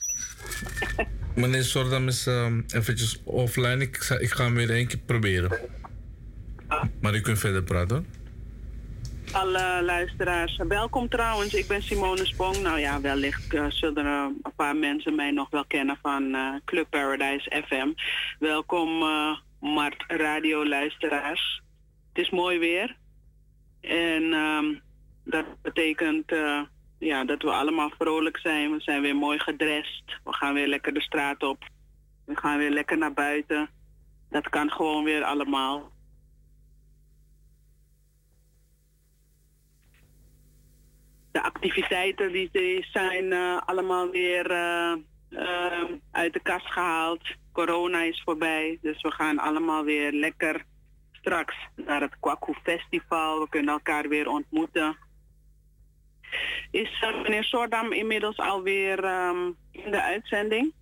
[1.35, 3.83] Meneer Sordam is um, eventjes offline.
[3.83, 5.59] Ik, ik ga hem weer één keer proberen.
[7.01, 8.07] Maar u kunt verder praten.
[9.33, 11.55] Alle luisteraars, welkom trouwens.
[11.55, 12.63] Ik ben Simone Spong.
[12.63, 16.55] Nou ja, wellicht uh, zullen er een paar mensen mij nog wel kennen van uh,
[16.65, 17.89] Club Paradise FM.
[18.39, 18.89] Welkom
[19.61, 21.63] Mart Radio luisteraars.
[22.13, 22.97] Het is mooi weer.
[23.81, 24.81] En um,
[25.25, 26.33] dat betekent
[26.99, 28.73] ja, dat we allemaal vrolijk zijn.
[28.73, 30.03] We zijn weer mooi gedrest.
[30.25, 31.65] We gaan weer lekker de straat op.
[32.25, 33.71] We gaan weer lekker naar buiten.
[34.31, 35.97] Dat kan gewoon weer allemaal.
[41.39, 44.93] de activiteiten die, zijn uh, allemaal weer uh,
[45.31, 47.23] uh, uit de kast gehaald.
[47.53, 50.65] Corona is voorbij, dus we gaan allemaal weer lekker
[51.13, 53.41] straks naar het Kwaku Festival.
[53.41, 54.97] We kunnen elkaar weer ontmoeten.
[56.71, 60.73] Is meneer Soordam inmiddels alweer um, in de uitzending?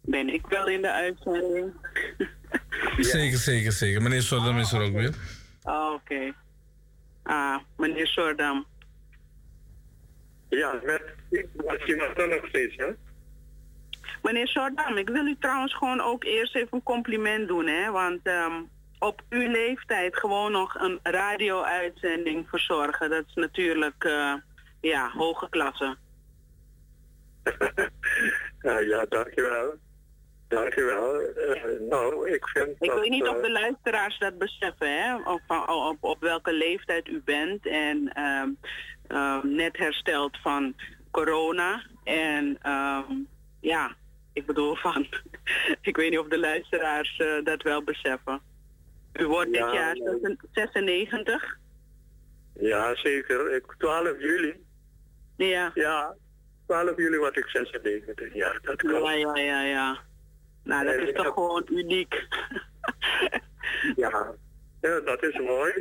[0.00, 1.72] Ben ik wel in de uitzending?
[2.98, 4.02] Zeker, zeker, zeker.
[4.02, 5.14] Meneer Soordam is er ook weer.
[5.62, 6.14] Oh, Oké.
[6.14, 6.34] Okay.
[7.22, 8.66] Ah, meneer Soordam.
[10.48, 11.02] Ja, met
[11.84, 12.86] Simon nog steeds, hè?
[14.22, 17.90] Meneer Soordam, ik wil u trouwens gewoon ook eerst even een compliment doen, hè?
[17.90, 24.34] Want um, op uw leeftijd gewoon nog een radio-uitzending verzorgen, dat is natuurlijk, uh,
[24.80, 25.96] ja, hoge klasse.
[28.62, 29.74] ja, ja, dankjewel.
[30.48, 31.20] Dankjewel.
[31.20, 35.16] Uh, nou, ik vind Ik dat, weet niet of uh, de luisteraars dat beseffen, hè?
[35.16, 38.12] Op, op, op welke leeftijd u bent en
[39.08, 40.74] uh, net hersteld van
[41.10, 41.82] corona.
[42.04, 43.28] En um,
[43.60, 43.94] ja,
[44.32, 45.06] ik bedoel van,
[45.80, 48.40] ik weet niet of de luisteraars dat wel beseffen.
[49.20, 50.36] U wordt Ja, dit jaar nee.
[50.52, 51.56] 96.
[52.54, 53.54] Ja, zeker.
[53.54, 54.64] Ik, 12 juli.
[55.36, 55.70] Ja.
[55.74, 56.14] Ja,
[56.66, 58.58] 12 juli word ik 96 jaar.
[58.62, 59.02] Dat kan.
[59.02, 59.98] Ja, ja, ja, ja.
[60.64, 62.14] Nou, dat En is toch heb- gewoon uniek.
[63.96, 64.34] Ja,
[64.80, 65.72] ja dat is mooi.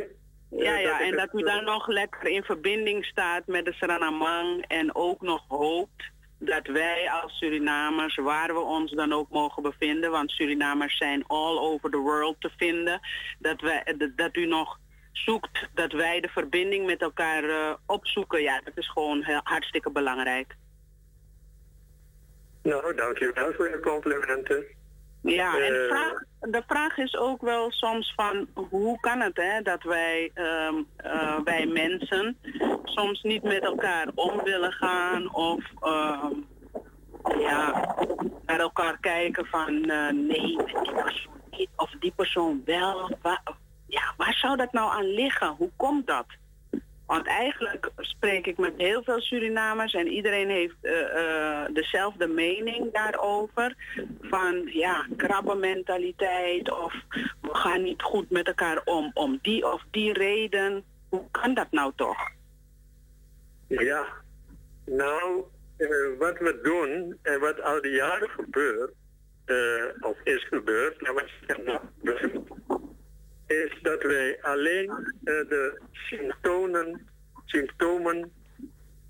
[0.49, 4.65] Ja, Eh, ja, en dat u dan nog lekker in verbinding staat met de Surinamang
[4.67, 6.03] en ook nog hoopt
[6.45, 11.57] dat wij als Surinamers, waar we ons dan ook mogen bevinden, want Surinamers zijn all
[11.57, 12.99] over the world te vinden,
[13.39, 14.79] dat, wij, dat, u nog
[15.11, 18.41] zoekt dat wij de verbinding met elkaar eh, opzoeken.
[18.41, 20.55] Ja, dat is gewoon heel, hartstikke belangrijk.
[22.63, 24.65] Nou, dankjewel voor je complimenten.
[25.23, 29.37] Ja, en de Eh, vraag, de vraag is ook wel soms van hoe kan het
[29.37, 32.37] hè, dat wij, ehm, eh, wij mensen
[32.83, 36.33] soms niet met elkaar om willen gaan of ehm,
[37.39, 37.95] ja,
[38.45, 43.17] naar elkaar kijken van eh, nee, die persoon niet of die persoon wel.
[43.21, 43.41] Waar,
[43.87, 45.55] ja, waar zou dat nou aan liggen?
[45.57, 46.25] Hoe komt dat?
[47.05, 52.93] Want eigenlijk spreek ik met heel veel Surinamers en iedereen heeft eh, eh, dezelfde mening
[52.93, 53.75] daarover.
[54.21, 56.93] Van ja, krabbenmentaliteit of
[57.41, 60.83] we gaan niet goed met elkaar om om die of die reden.
[61.09, 62.31] Hoe kan dat nou toch?
[63.67, 64.05] Ja,
[64.85, 65.43] nou,
[65.77, 65.87] eh,
[66.19, 68.93] wat we doen en wat al die jaren gebeurt,
[70.01, 71.79] of is gebeurd, maar zeggen, nou,
[73.53, 77.07] is dat wij alleen eh, de symptomen,
[77.45, 78.31] symptomen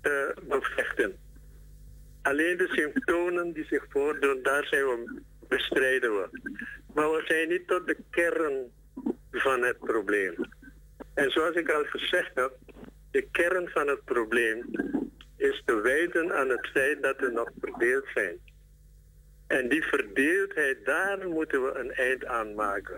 [0.00, 1.16] eh, bevechten.
[2.22, 6.28] Alleen de symptomen die zich voordoen, daar zijn we, bestrijden we.
[6.94, 8.72] Maar we zijn niet tot de kern
[9.30, 10.34] van het probleem.
[11.14, 12.52] En zoals ik al gezegd heb,
[13.10, 14.70] de kern van het probleem
[15.36, 18.38] is te wijten aan het feit dat we nog verdeeld zijn.
[19.54, 22.96] En die verdeeldheid, daar moeten we een eind aan maken.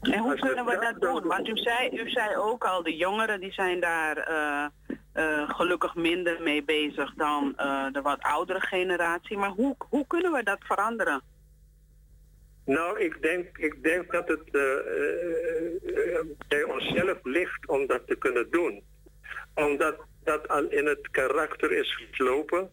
[0.00, 1.26] En hoe Als kunnen we dat doen?
[1.26, 4.66] Want u zei, u zei ook al, de jongeren die zijn daar eh,
[5.12, 9.36] eh, gelukkig minder mee bezig dan eh, de wat oudere generatie.
[9.36, 11.22] Maar hoe, hoe kunnen we dat veranderen?
[12.64, 14.50] Nou, ik denk, ik denk dat het
[16.48, 18.82] bij onszelf ligt om dat te kunnen doen.
[19.54, 22.70] Omdat dat al in het karakter is geslopen.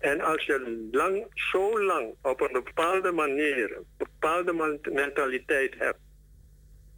[0.00, 5.98] En als je lang, zo lang op een bepaalde manier, een bepaalde mentaliteit hebt,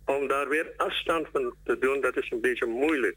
[0.05, 3.17] om daar weer afstand van te doen, dat is een beetje moeilijk.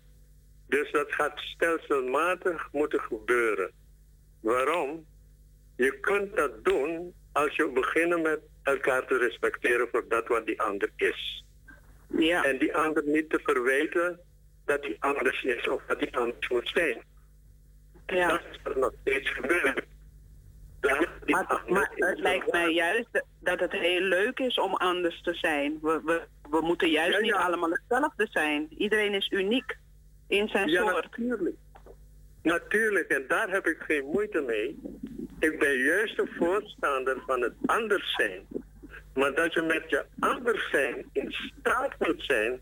[0.67, 3.71] Dus dat gaat stelselmatig moeten gebeuren.
[4.39, 5.05] Waarom?
[5.75, 10.61] Je kunt dat doen als je beginnen met elkaar te respecteren voor dat wat die
[10.61, 11.45] ander is.
[12.07, 12.43] Ja.
[12.43, 14.19] En die ander niet te verwijten
[14.65, 17.01] dat die anders is of dat die anders moet zijn.
[18.05, 18.27] Ja.
[18.27, 19.85] Dat is nog steeds gebeurd.
[21.25, 25.79] Maar, maar het lijkt mij juist dat het heel leuk is om anders te zijn.
[25.81, 28.67] We, we, we moeten juist Ja, niet allemaal hetzelfde zijn.
[28.77, 29.77] Iedereen is uniek
[30.27, 31.03] in zijn Ja, soort.
[31.03, 31.55] natuurlijk.
[32.41, 34.79] Natuurlijk, en daar heb ik geen moeite mee.
[35.39, 38.45] Ik ben juist een voorstander van het anders zijn.
[39.13, 42.59] Maar dat je met je anders zijn in staat moet zijn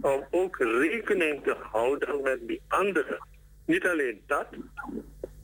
[0.00, 3.26] om ook rekening te houden met die anderen.
[3.64, 4.46] Niet alleen dat,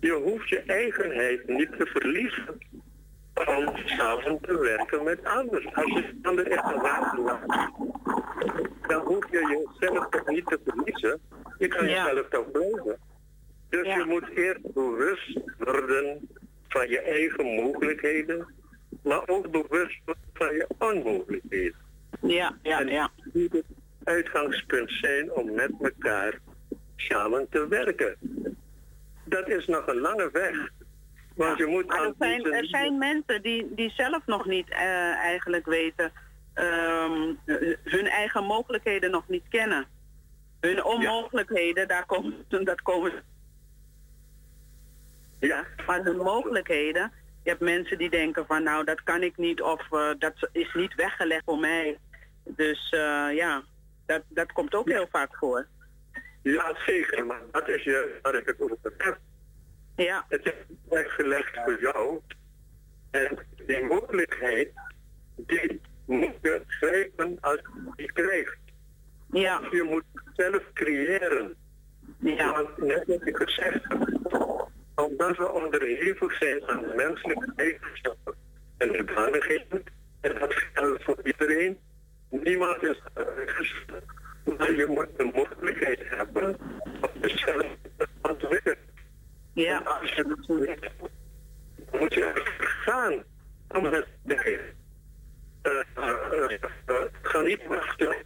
[0.00, 2.58] je hoeft je eigenheid niet te verliezen
[3.34, 5.74] om samen te werken met anderen.
[5.74, 7.70] Als je de ander echt wapen laat,
[8.88, 11.20] dan hoef je jezelf toch niet te verliezen.
[11.58, 12.04] Je kan Ja.
[12.08, 12.98] jezelf toch blijven.
[13.68, 16.28] Dus je moet eerst bewust worden
[16.68, 18.54] van je eigen mogelijkheden,
[19.02, 21.74] maar ook bewust worden van je onmogelijkheden.
[22.20, 23.10] Ja, ja, en ja.
[23.32, 23.64] moet het
[24.04, 26.38] uitgangspunt zijn om met elkaar
[27.00, 28.16] samen te werken.
[29.24, 30.70] Dat is nog een lange weg.
[31.34, 35.14] Want je moet Maar er zijn, er zijn mensen die, die zelf nog niet eh,
[35.14, 36.12] eigenlijk weten,
[36.54, 39.86] ehm, eh, hun eigen mogelijkheden nog niet kennen.
[40.60, 43.12] Hun onmogelijkheden, daar komen, dat komen
[45.38, 45.64] Ja.
[45.86, 49.92] Maar hun mogelijkheden, je hebt mensen die denken van nou dat kan ik niet of
[49.92, 51.98] eh, dat is niet weggelegd voor mij.
[52.44, 53.62] Dus eh, ja,
[54.06, 55.66] dat, dat komt ook heel vaak voor.
[56.42, 59.18] Ja, zeker, maar dat is juist waar ik het over heb.
[59.96, 60.24] Ja.
[60.28, 62.20] Het is weggelegd voor jou.
[63.10, 64.70] En die mogelijkheid,
[65.36, 68.58] die moet je grijpen als je die krijgt.
[69.30, 69.60] Ja.
[69.70, 71.56] Je moet zelf creëren.
[72.18, 72.52] Ja.
[72.52, 78.34] Want net wat ik gezegd heb, omdat we onderhevig zijn aan de menselijke eigenschappen
[78.76, 79.84] en hoedanigheden,
[80.20, 81.78] en dat geldt voor iedereen,
[82.28, 84.18] niemand is uitgesloten.
[84.44, 86.56] Maar je moet de mogelijkheid hebben
[87.00, 87.66] om jezelf
[87.96, 88.78] te ontwikkelen.
[89.52, 89.78] Ja.
[89.78, 90.90] En als je dat niet
[92.00, 93.24] moet je er gaan
[93.68, 94.34] om het te
[95.62, 98.16] eh, eh, eh, ga niet wachten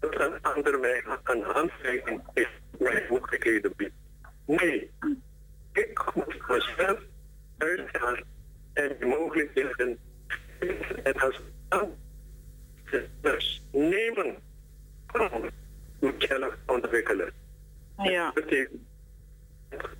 [0.00, 3.94] tot een ander mij een handreiking heeft, mij mogelijkheden biedt.
[4.46, 4.90] Nee,
[5.72, 7.00] ik moet mezelf
[7.58, 8.16] uitgaan
[8.72, 9.98] en die mogelijkheden
[11.02, 11.96] en als dan
[13.20, 14.36] dus nemen
[15.12, 15.50] om
[15.98, 17.32] mezelf ontwikkelen.
[18.02, 18.24] Ja.
[18.24, 18.82] Dat betekent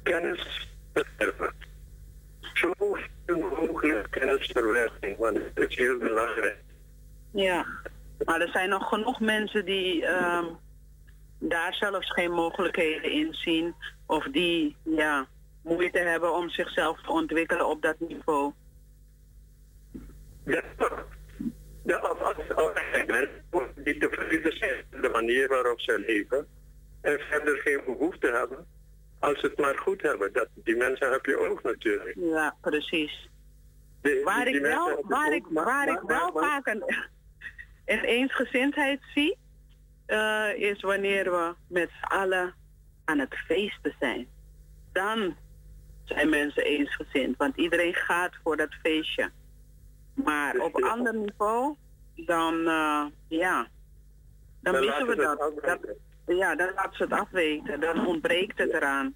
[0.03, 1.53] kennis verwerven.
[2.53, 6.59] Zoveel mogelijk kennisverwerving, want dat is heel belangrijk.
[7.31, 7.67] Ja.
[8.25, 10.45] Maar er zijn nog genoeg mensen die ehm,
[11.39, 13.75] daar zelfs geen mogelijkheden in zien
[14.07, 15.27] of die ja,
[15.63, 18.53] moeite hebben om zichzelf te ontwikkelen op dat niveau.
[20.45, 20.63] Ja,
[21.85, 22.73] ja als, als, als
[23.83, 24.88] tevreden zijn met de
[25.21, 26.47] manier waarop ze leven
[27.01, 28.67] en verder geen behoefte hebben,
[29.19, 30.33] als ze het maar goed hebben.
[30.33, 32.15] Dat, die mensen heb je ook natuurlijk.
[32.17, 33.29] Ja, precies.
[34.25, 36.83] Waar die ik wel, waar ik, waar ik wel vaak een,
[37.85, 39.37] een eensgezindheid zie,
[40.07, 42.55] eh, is wanneer we met z'n allen
[43.05, 44.27] aan het feesten zijn.
[44.93, 45.37] Dan
[46.05, 49.31] zijn mensen eensgezind, want iedereen gaat voor dat feestje.
[50.15, 51.75] Maar op ander niveau,
[52.15, 53.69] dan eh, ja,
[54.61, 55.79] dan, Dan missen we dat.
[56.27, 59.15] Ja, dan laten ze het afweten, dan ontbreekt het eraan.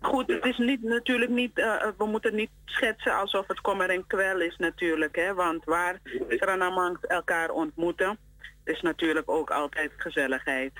[0.00, 4.06] Goed, het is niet, natuurlijk niet, eh, we moeten niet schetsen alsof het kommer en
[4.06, 5.34] kwel is natuurlijk, hè.
[5.34, 8.18] Want waar Sranamangs elkaar ontmoeten,
[8.64, 10.72] is natuurlijk ook altijd gezelligheid.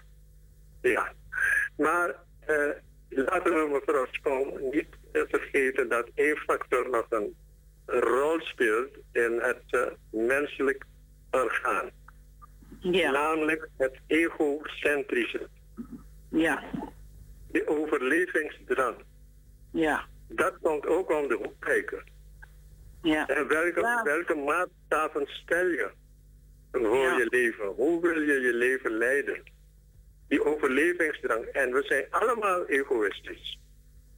[0.83, 1.13] Ja,
[1.77, 2.71] maar eh,
[3.09, 7.37] laten we mevrouw Schoon niet eh, vergeten dat één factor nog een
[7.87, 10.85] rol speelt in het eh, menselijk
[11.31, 11.91] orgaan.
[12.81, 13.11] Ja.
[13.11, 15.49] Namelijk het egocentrische.
[16.31, 16.63] Ja.
[17.51, 18.97] De overlevingsdrang.
[19.73, 20.07] Ja.
[20.29, 22.05] Dat komt ook om de hoek kijken.
[23.03, 23.27] Ja.
[23.27, 25.91] En welke, welke maatstaven stel je
[26.73, 27.67] voor je leven?
[27.67, 29.43] Hoe wil je je leven leiden?
[30.29, 31.45] Die overlevingsdrang.
[31.45, 33.59] En we zijn allemaal egoïstisch.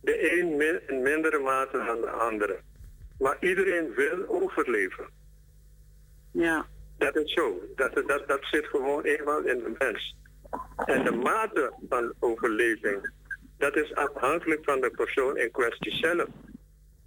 [0.00, 2.60] De een min, in mindere mate dan de andere.
[3.18, 5.08] Maar iedereen wil overleven.
[6.32, 6.66] Ja.
[7.02, 7.60] Dat is zo.
[7.76, 10.16] Dat, dat, dat zit gewoon eenmaal in de mens.
[10.84, 13.10] En de mate van overleving,
[13.58, 16.28] dat is afhankelijk van de persoon in kwestie zelf.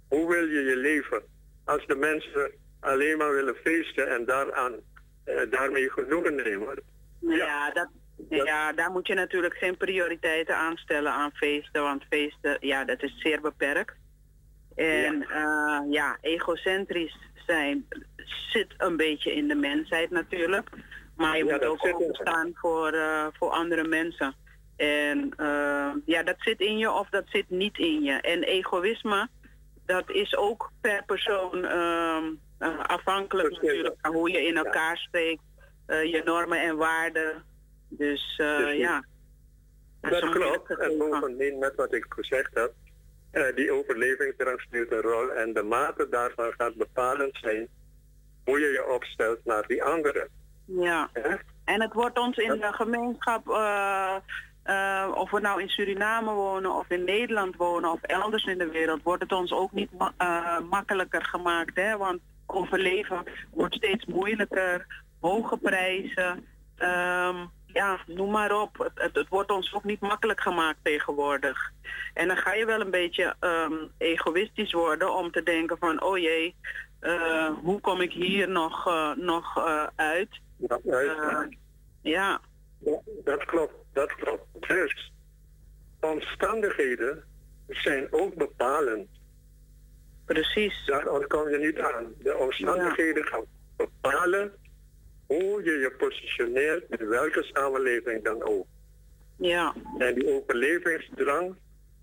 [0.08, 1.22] Hoe wil je je leven?
[1.64, 4.74] Als de mensen alleen maar willen feesten en daaraan,
[5.24, 6.82] eh, daarmee genoegen nemen.
[7.20, 7.88] Ja, dat,
[8.28, 13.02] ja, daar moet je natuurlijk geen prioriteiten aan stellen aan feesten, want feesten, ja, dat
[13.02, 13.94] is zeer beperkt.
[14.74, 17.86] En ja, ja egocentrisch zijn
[18.28, 20.68] zit een beetje in de mensheid natuurlijk.
[21.16, 24.34] Maar je Ja, moet ook openstaan voor, eh, voor andere mensen.
[24.76, 28.12] En eh, ja, dat zit in je of dat zit niet in je.
[28.12, 29.28] En egoïsme,
[29.86, 32.24] dat is ook per persoon ehm,
[32.58, 35.42] eh, afhankelijk natuurlijk van hoe je in elkaar steekt,
[35.86, 37.44] je normen en waarden.
[37.88, 38.34] Dus
[38.76, 39.04] ja.
[40.00, 40.78] Dat klopt.
[40.78, 42.72] En bovendien, met wat ik gezegd heb,
[43.54, 45.32] die overlevingsdrang speelt een rol.
[45.32, 47.68] En de mate daarvan gaat bepalend zijn
[48.46, 50.28] hoe je je opstelt naar die anderen.
[50.64, 51.10] Ja.
[51.64, 54.16] En het wordt ons in de gemeenschap, eh,
[54.62, 58.70] eh, of we nou in Suriname wonen of in Nederland wonen of elders in de
[58.70, 61.76] wereld, wordt het ons ook niet eh, makkelijker gemaakt.
[61.76, 61.96] Hè?
[61.96, 64.86] Want overleven wordt steeds moeilijker,
[65.20, 66.46] hoge prijzen.
[66.76, 67.36] ehm,
[67.66, 68.78] ja, noem maar op.
[68.78, 71.72] Het, het, het wordt ons ook niet makkelijk gemaakt tegenwoordig.
[72.14, 76.18] En dan ga je wel een beetje ehm, egoïstisch worden om te denken van, oh
[76.18, 76.54] jee,
[77.06, 80.40] eh, hoe kom ik hier nog, eh, nog eh, uit?
[80.82, 81.48] Ja.
[82.02, 82.40] Ja,
[83.24, 84.44] dat klopt, dat klopt.
[84.68, 85.12] Dus
[86.00, 87.24] omstandigheden
[87.68, 89.08] zijn ook bepalend.
[90.24, 90.86] Precies.
[90.86, 92.14] Daar ontkom je niet aan.
[92.18, 93.44] De omstandigheden gaan
[93.76, 94.52] bepalen
[95.26, 98.66] hoe je je positioneert in welke samenleving dan ook.
[99.36, 99.74] Ja.
[99.98, 101.56] En die overlevingsdrang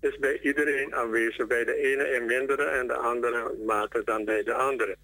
[0.04, 1.46] is bij iedereen aanwezig.
[1.46, 4.96] Bij de ene in mindere en de andere mate dan bij de andere.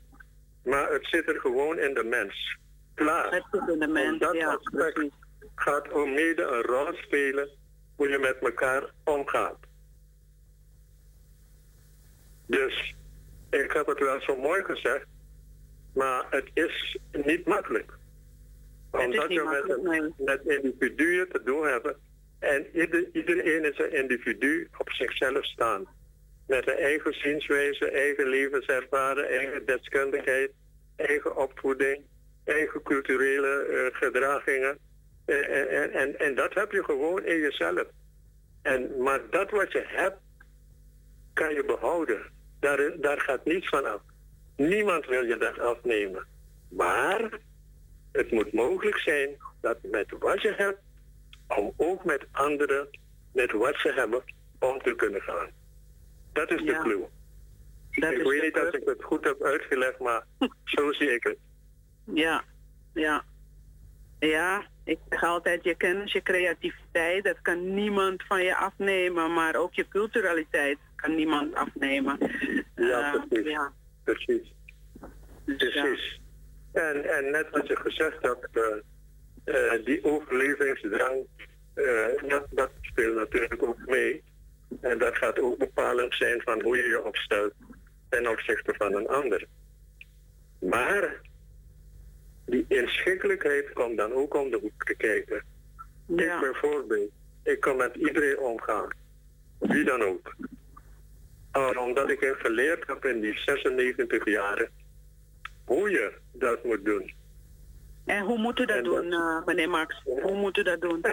[0.65, 2.59] Maar het zit er gewoon in de mens.
[2.95, 3.35] Klaar.
[3.35, 5.09] Het zit in de mens, En dat ja, aspect
[5.55, 7.49] gaat ook mede een rol spelen
[7.97, 9.59] hoe je met elkaar omgaat.
[12.47, 12.95] Dus
[13.51, 15.07] ik heb het wel zo mooi gezegd,
[15.95, 17.93] maar het is niet makkelijk.
[18.91, 21.97] Het is Omdat niet we met, een- met individuen te doen hebben.
[22.41, 25.87] En ieder, iedereen is een individu op zichzelf staan.
[26.47, 30.51] Met een eigen zienswijze, eigen levenservaring, eigen deskundigheid,
[30.97, 32.03] eigen opvoeding,
[32.45, 34.79] eigen culturele eh, gedragingen.
[35.25, 37.85] Eh, En, en, en, en dat heb je gewoon in jezelf.
[38.63, 40.19] En, maar dat wat je hebt,
[41.33, 42.23] kan je behouden.
[42.61, 44.01] Daar, daar gaat niets van af.
[44.57, 46.27] Niemand wil je dat afnemen.
[46.69, 47.31] Maar
[48.13, 50.79] het moet mogelijk zijn dat met wat je hebt,
[51.57, 52.89] om ook met anderen,
[53.33, 54.23] met wat ze hebben,
[54.59, 55.51] om te kunnen gaan.
[56.33, 57.05] Dat is de clue.
[57.91, 58.81] Dat ik weet niet of clue.
[58.81, 60.25] ik het goed heb uitgelegd, maar
[60.65, 61.37] zo zie ik het.
[62.05, 62.43] Ja,
[62.95, 63.25] ja.
[64.19, 69.55] Ja, ik zeg altijd, je kennis, je creativiteit, dat kan niemand van je afnemen, maar
[69.57, 72.19] ook je culturaliteit kan niemand afnemen.
[72.77, 73.51] Ja, Eh, precies.
[73.51, 73.73] ja.
[74.05, 74.53] Precies.
[75.45, 76.21] Precies.
[76.73, 78.63] En, en net wat je gezegd hebt, eh,
[79.85, 81.27] die overlevingsdrang,
[81.75, 84.23] eh, dat, speelt natuurlijk ook mee.
[84.81, 87.53] En dat gaat ook bepalend zijn van hoe je je opstelt
[88.09, 89.47] ten opzichte van een ander.
[90.59, 91.21] Maar
[92.45, 95.43] die inschikkelijkheid komt dan ook om de hoek te kijken.
[96.07, 97.11] Ik bijvoorbeeld,
[97.43, 98.89] ik kan met iedereen omgaan.
[99.59, 100.35] Wie dan ook.
[101.53, 104.71] Maar omdat ik heb geleerd heb in die 96 jaren
[105.65, 107.13] hoe je dat moet doen.
[108.11, 110.03] En hoe moet u dat doen, eh, meneer Max?
[110.05, 111.05] Hoe moet u dat doen?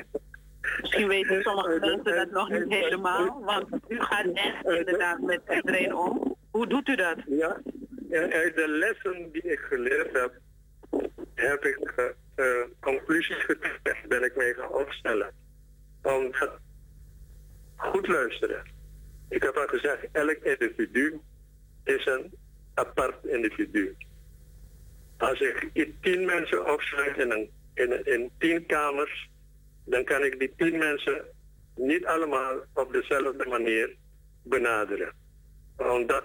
[0.81, 5.95] Misschien weten sommige mensen dat nog niet helemaal, want u gaat echt inderdaad met iedereen
[5.95, 6.35] om.
[6.51, 7.17] Hoe doet u dat?
[7.25, 7.61] Ja,
[8.09, 10.31] uit de lessen die ik geleerd heb,
[11.35, 13.95] heb ik eh, eh, conclusies getrokken.
[14.07, 15.31] Ben ik mee gaan opstellen.
[16.01, 16.51] Omdat,
[17.75, 18.63] goed luisteren.
[19.29, 21.19] Ik heb al gezegd, elk individu
[21.83, 22.33] is een
[22.73, 23.95] apart individu.
[25.17, 29.29] Als ik tien mensen opsluit in, in, in tien kamers,
[29.85, 31.25] dan kan ik die tien mensen
[31.75, 33.95] niet allemaal op dezelfde manier
[34.43, 35.13] benaderen.
[35.77, 36.23] Omdat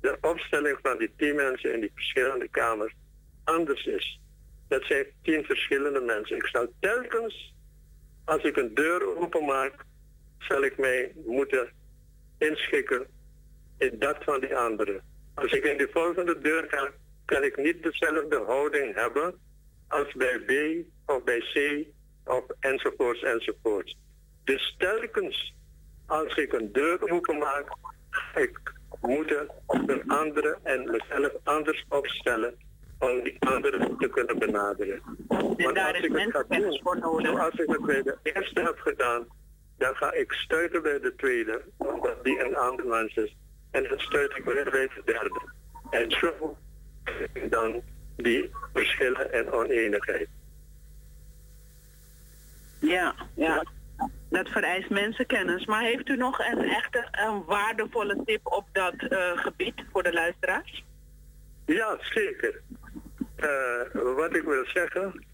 [0.00, 2.94] de opstelling van die tien mensen in die verschillende kamers
[3.44, 4.20] anders is.
[4.68, 6.36] Dat zijn tien verschillende mensen.
[6.36, 7.54] Ik zal telkens,
[8.24, 9.84] als ik een deur openmaak,
[10.38, 11.68] zal ik mij moeten
[12.38, 13.06] inschikken
[13.78, 15.02] in dat van die anderen.
[15.34, 16.90] Als ik in de volgende deur ga,
[17.24, 19.34] kan ik niet dezelfde houding hebben
[19.88, 20.50] als bij B
[21.10, 21.86] of bij C
[22.24, 23.98] of enzovoorts enzovoorts.
[24.44, 25.54] Dus telkens
[26.06, 27.76] als ik een deur openmaak,
[28.10, 28.72] ga ik
[29.66, 32.54] een andere en mezelf anders opstellen
[32.98, 35.02] om die anderen te kunnen benaderen.
[35.28, 36.72] Want als ik het ga doen,
[37.22, 39.26] zoals ik het bij de eerste heb gedaan,
[39.78, 43.36] dan ga ik stuiten bij de tweede, omdat die een ander is.
[43.70, 45.52] En dan stuit ik weer bij de derde.
[45.90, 46.56] En zo
[47.50, 47.82] dan
[48.16, 50.28] die verschillen en oneenigheid.
[52.78, 53.64] Ja, ja.
[54.28, 55.66] Dat vereist mensenkennis.
[55.66, 60.12] Maar heeft u nog een echte een waardevolle tip op dat uh, gebied voor de
[60.12, 60.84] luisteraars?
[61.66, 62.60] Ja, zeker.
[63.36, 65.24] Uh, wat ik wil zeggen,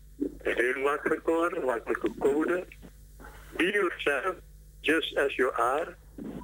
[0.43, 2.65] heel makkelijk hoor, makkelijke code.
[3.57, 4.35] Be yourself,
[4.81, 5.95] just as you are.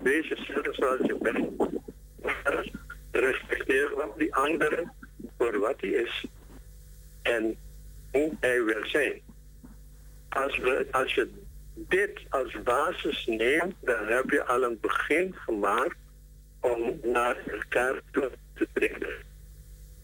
[0.02, 1.70] Wees jezelf zoals je bent.
[3.10, 4.92] Respecteer wat die andere
[5.38, 6.24] voor wat hij is
[7.22, 7.56] en
[8.10, 9.20] hoe hij wil zijn.
[10.28, 11.30] Als, we, als je
[11.74, 15.96] dit als basis neemt, dan heb je al een begin gemaakt
[16.60, 19.24] om naar elkaar toe te treden.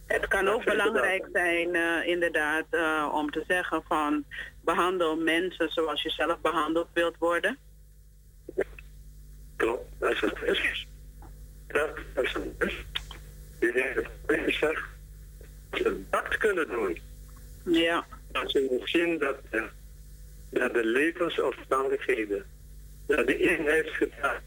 [0.06, 4.24] Het kan ook belangrijk zijn, uh, inderdaad, uh, om te zeggen van
[4.60, 7.58] behandel mensen zoals je zelf behandeld wilt worden.
[9.56, 10.86] Klopt, dat is het is.
[11.66, 12.84] Dat is het is.
[13.60, 14.82] Je hebt zegt,
[15.72, 16.98] ze dat kunnen doen.
[17.64, 18.06] Ja.
[18.32, 19.64] Als je zien dat, uh,
[20.50, 22.44] dat de levensomstandigheden,
[23.06, 24.40] dat de gedaan,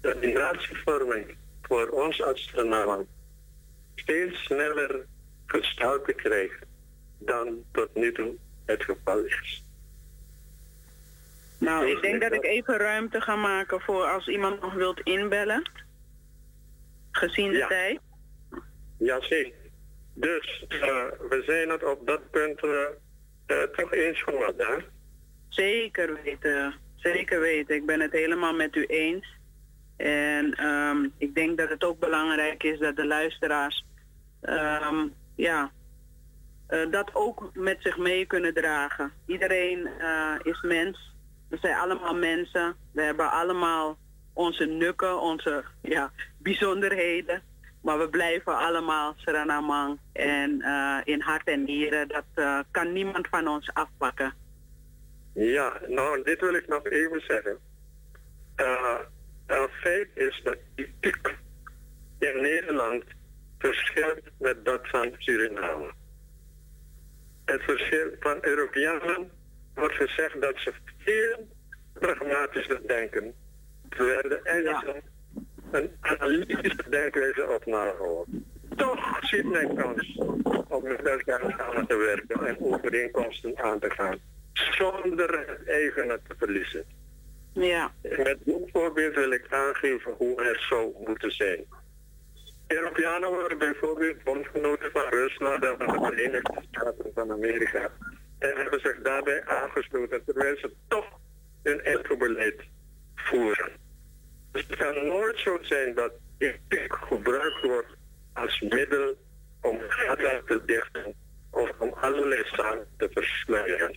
[0.00, 3.06] dat die natievorming voor ons als Suriname
[3.94, 5.06] veel sneller
[5.46, 6.64] gestalte krijgt
[7.18, 8.34] dan tot nu toe
[8.64, 9.64] het geval is.
[11.58, 15.70] Nou, ik denk dat ik even ruimte ga maken voor als iemand nog wilt inbellen.
[17.10, 17.66] Gezien de Ja.
[17.66, 18.00] tijd.
[18.98, 19.65] Jazeker.
[20.18, 20.78] Dus uh,
[21.28, 22.72] we zijn het op dat punt uh,
[23.46, 24.76] uh, toch eens geworden, hè?
[25.48, 26.74] Zeker weten.
[26.94, 27.74] Zeker weten.
[27.74, 29.36] Ik ben het helemaal met u eens.
[29.96, 33.84] En ehm, ik denk dat het ook belangrijk is dat de luisteraars
[34.40, 35.70] ehm, ja,
[36.66, 39.12] eh, dat ook met zich mee kunnen dragen.
[39.26, 41.14] Iedereen eh, is mens.
[41.48, 42.76] We zijn allemaal mensen.
[42.92, 43.98] We hebben allemaal
[44.32, 47.42] onze nukken, onze ja, bijzonderheden.
[47.86, 49.98] Maar we blijven allemaal Surinamang.
[50.12, 54.34] En eh, in hart en nieren, dat eh, kan niemand van ons afpakken.
[55.32, 57.58] Ja, nou, dit wil ik nog even zeggen.
[58.56, 58.98] Uh,
[59.46, 61.36] een feit is dat ethiek
[62.18, 63.04] in Nederland
[63.58, 65.92] verschilt met dat van Suriname.
[67.44, 69.30] Het verschil van Europeanen
[69.74, 71.48] wordt gezegd dat ze veel
[71.92, 73.34] pragmatischer denken,
[73.88, 75.02] terwijl de Engelsen
[75.70, 78.44] een analytische denkwijze op nahouden.
[78.76, 80.18] Toch ziet men kans
[80.68, 84.18] om met elkaar samen te werken en overeenkomsten aan te gaan,
[84.52, 86.84] zonder het eigene te verliezen.
[87.52, 87.92] Ja.
[88.02, 91.64] Met dit voorbeeld wil ik aangeven hoe het zou moeten zijn.
[92.66, 97.90] Europeanen worden bijvoorbeeld bondgenoten van Rusland en van de Verenigde Staten van Amerika.
[98.38, 101.06] En hebben zich daarbij aangesloten terwijl ze toch
[101.62, 102.60] hun eigen beleid
[103.14, 103.70] voeren.
[104.56, 107.96] Het kan nooit zo zijn dat ethiek gebruikt wordt
[108.32, 109.14] als middel
[109.60, 111.14] om gaten te dichten
[111.50, 113.96] of om allerlei zaken te versluieren.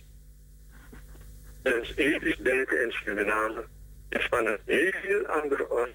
[1.62, 3.64] Dus ethisch denken in Suriname
[4.08, 5.92] is van een heel andere orde.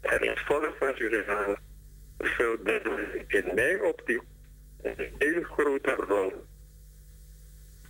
[0.00, 1.58] En het volk van Suriname
[2.18, 2.68] vult
[3.26, 4.22] in mijn optiek
[4.82, 6.32] een heel grote rol.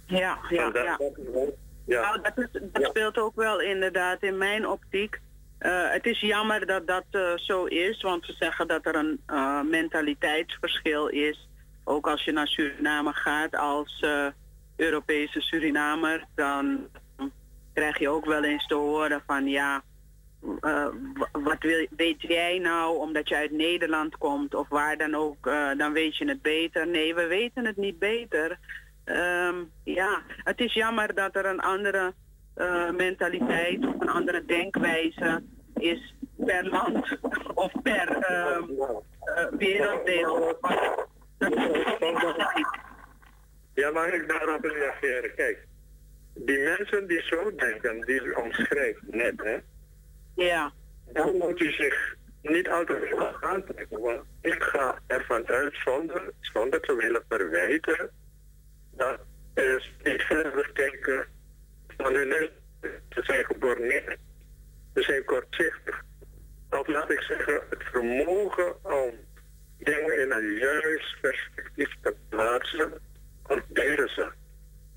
[0.07, 0.99] Ja, ja, ja.
[1.85, 2.01] Ja.
[2.01, 5.21] Nou, dat, is, dat speelt ook wel inderdaad in mijn optiek.
[5.61, 9.21] Eh, het is jammer dat dat eh, zo is, want ze zeggen dat er een
[9.27, 11.49] eh, mentaliteitsverschil is.
[11.85, 14.05] Ook als je naar Suriname gaat als
[14.77, 16.89] Europese Surinamer, dan
[17.73, 19.83] krijg je ook wel eens te horen van ja,
[21.33, 25.45] wat wil, weet jij nou omdat je uit Nederland komt of waar dan ook,
[25.77, 26.87] dan weet je het beter.
[26.87, 28.59] Nee, we weten het niet beter.
[29.05, 32.15] Ehm, ja, het is jammer dat er een andere
[32.61, 35.43] eh, mentaliteit of een andere denkwijze
[35.75, 37.19] is per land
[37.55, 38.65] of per ehm,
[39.21, 40.59] eh, werelddeel.
[43.75, 45.35] Ja, mag ik daarop reageren?
[45.35, 45.67] Kijk,
[46.35, 49.59] die mensen die zo denken, die u omschrijft net, hè?
[50.35, 50.73] Ja.
[51.13, 54.01] Dan moet u zich niet altijd aantrekken.
[54.01, 58.11] Want ik ga ervan uit, zonder, zonder te willen verwijten,
[58.91, 59.19] dat
[59.55, 61.27] er niet verder kijken
[62.03, 62.51] van hun
[63.09, 64.19] zijn geborneerd.
[64.95, 66.03] Ze zijn kortzichtig.
[66.71, 69.15] Of laat ik zeggen, het vermogen om
[69.79, 72.93] dingen in een juist perspectief te plaatsen,
[73.47, 74.31] ontdelen ze.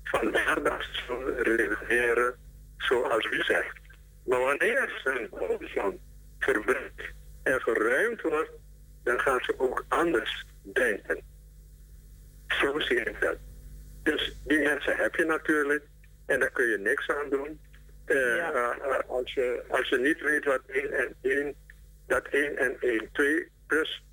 [0.04, 2.34] Vandaar dat ze reageren
[2.78, 3.80] zoals u zegt.
[4.24, 6.00] Maar wanneer zijn horizon
[6.38, 8.50] verbreed en verruimd wordt,
[9.02, 11.22] dan gaan ze ook anders denken.
[12.46, 13.36] Zo zie ik dat.
[14.02, 15.84] Dus die mensen heb je natuurlijk
[16.26, 17.60] en daar kun je niks aan doen.
[18.06, 21.54] Uh, uh, als, je, als je niet weet wat 1 en 1,
[22.06, 24.04] dat 1 en 1, 2 plus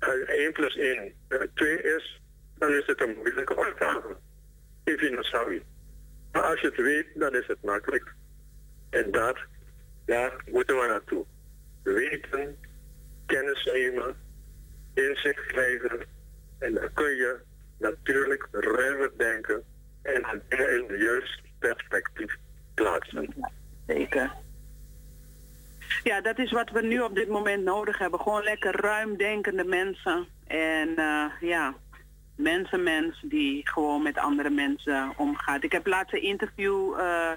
[0.00, 1.14] uh, 1 plus 1
[1.54, 2.20] 2 is,
[2.58, 4.16] dan is het een moeilijke opgave.
[4.84, 5.62] Even een sorry.
[6.32, 8.14] Maar als je het weet, dan is het makkelijk.
[8.90, 9.48] En daar,
[10.04, 11.24] daar moeten we naartoe.
[11.82, 12.58] Weten,
[13.26, 14.16] kennis nemen,
[14.94, 16.00] inzicht krijgen.
[16.58, 17.38] En dan kun je
[17.78, 19.64] natuurlijk ruimer denken
[20.02, 22.36] en het juiste perspectief
[22.74, 23.34] plaatsen.
[23.86, 24.32] Zeker.
[26.02, 28.20] Ja, dat is wat we nu op dit moment nodig hebben.
[28.20, 30.26] Gewoon lekker ruim denkende mensen.
[30.46, 31.74] En uh, ja,
[32.36, 35.64] mensenmens die gewoon met andere mensen omgaat.
[35.64, 37.30] Ik heb laatst een interview uh,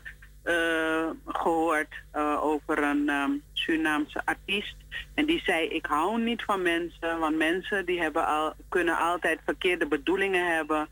[0.43, 1.93] uh, gehoord
[2.41, 4.75] over een um, Surinaamse artiest.
[5.13, 9.39] En die zei, ik hou niet van mensen, want mensen die hebben al, kunnen altijd
[9.45, 10.87] verkeerde bedoelingen hebben.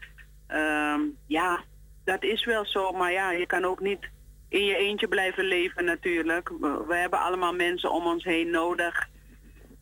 [0.53, 1.63] Um, ja,
[2.03, 4.09] dat is wel zo, maar ja, je kan ook niet
[4.49, 6.49] in je eentje blijven leven natuurlijk.
[6.87, 9.09] We, hebben allemaal mensen om ons heen nodig.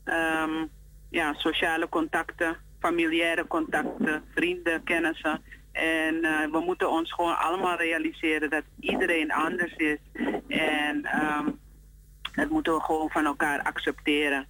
[0.06, 0.70] Um,
[1.10, 5.42] ja, sociale contacten, familiaire contacten, vrienden, kennissen.
[5.72, 9.98] En uh, we moeten ons gewoon allemaal realiseren dat iedereen anders is.
[10.48, 11.60] En um,
[12.36, 14.48] dat moeten we gewoon van elkaar accepteren.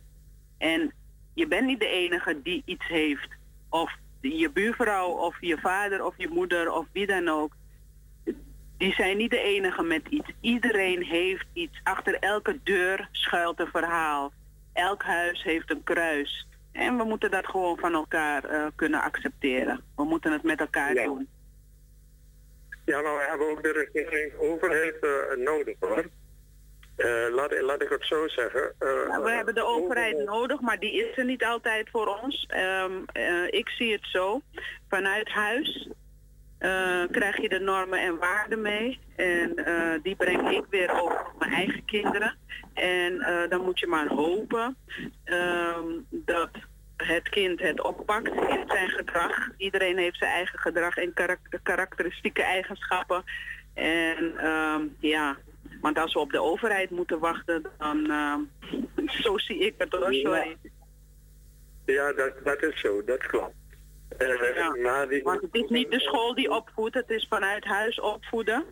[0.58, 0.94] En
[1.34, 3.28] je bent niet de enige die iets heeft.
[3.70, 3.92] Of
[4.22, 7.52] je buurvrouw of je vader of je moeder of wie dan ook.
[8.78, 10.32] Die zijn niet de enige met iets.
[10.42, 11.80] Iedereen heeft iets.
[11.84, 14.32] Achter elke deur schuilt een verhaal.
[14.74, 16.48] Elk huis heeft een kruis.
[16.72, 19.84] En we moeten dat gewoon van elkaar uh, kunnen accepteren.
[19.96, 21.04] We moeten het met elkaar ja.
[21.04, 21.28] doen.
[22.86, 26.06] Ja, maar we hebben ook de regering overheid uh, nodig hoor.
[27.00, 28.74] Uh, laat, laat ik het zo zeggen.
[28.80, 32.48] Ja, we hebben de overheid nodig, maar die is er niet altijd voor ons.
[32.84, 33.06] Um,
[33.50, 34.42] ik zie het zo.
[34.90, 35.90] Vanuit huis
[37.12, 39.00] krijg je de normen en waarden mee.
[39.16, 39.54] En
[40.04, 42.36] die breng ik weer over op mijn eigen kinderen.
[42.74, 43.18] En
[43.50, 44.78] dan moet je maar hopen
[45.26, 46.50] um, dat
[46.98, 49.50] het kind het oppakt in zijn gedrag.
[49.58, 53.24] Iedereen heeft zijn eigen gedrag en karak karakteristieke eigenschappen.
[53.74, 55.38] En um, ja,
[55.82, 58.06] want als we op de overheid moeten wachten, dan
[59.24, 60.58] zo zie ik het hoor, sorry.
[61.86, 63.54] Ja, dat, dat is zo, dat klopt.
[64.18, 65.24] Uh, ja, die...
[65.24, 68.66] Want het is niet de school die opvoedt, het is vanuit huis opvoeden.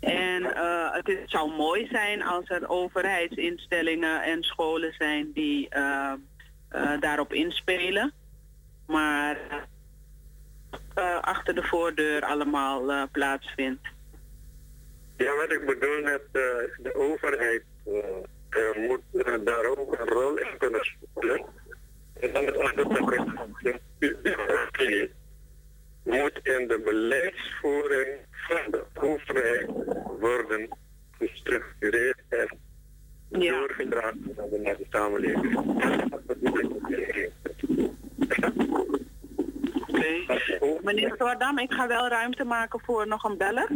[0.00, 6.12] En uh, het, is, zou mooi zijn als er overheidsinstellingen en scholen zijn die uh,
[7.00, 8.12] daarop inspelen.
[8.86, 9.38] Maar
[11.20, 13.88] achter de voordeur allemaal plaatsvindt.
[15.16, 17.62] Ja, wat ik bedoel met de overheid
[18.74, 19.02] moet
[19.44, 21.44] daar ook een rol in kunnen spelen.
[22.20, 23.24] En dan het andere
[26.02, 29.70] moet in de beleidsvoering van de overheid
[30.20, 30.68] worden
[31.18, 32.58] gestructureerd en
[33.28, 33.58] ja.
[33.58, 35.56] doorgedragen naar de samenleving.
[35.56, 37.30] Okay.
[40.82, 43.68] Meneer Soordam, ik ga wel ruimte maken voor nog een beller.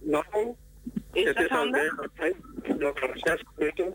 [0.00, 0.54] Nou,
[1.14, 1.96] is het dat handig?
[2.78, 3.94] Nog zes minuten.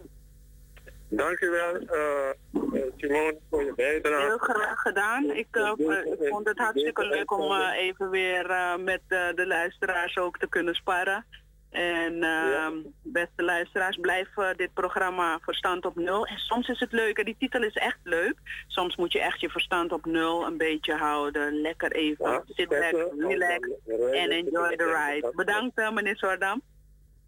[1.11, 4.25] Dank u wel, uh, Simone, voor je bijdrage.
[4.25, 5.31] Heel graag gedaan.
[5.31, 8.45] Ik, uh, ik vond het hartstikke leuk om uh, even weer
[8.79, 11.25] met de luisteraars ook te kunnen sparren.
[11.69, 12.71] En ja.
[13.03, 16.25] beste luisteraars, blijf dit programma Verstand op Nul.
[16.25, 18.35] En soms is het leuk, en die titel is echt leuk.
[18.67, 21.61] Soms moet je echt je verstand op nul een beetje houden.
[21.61, 23.69] Lekker even, ja, sit back, relax
[24.11, 25.31] en enjoy the ride.
[25.35, 26.61] Bedankt meneer Soordam.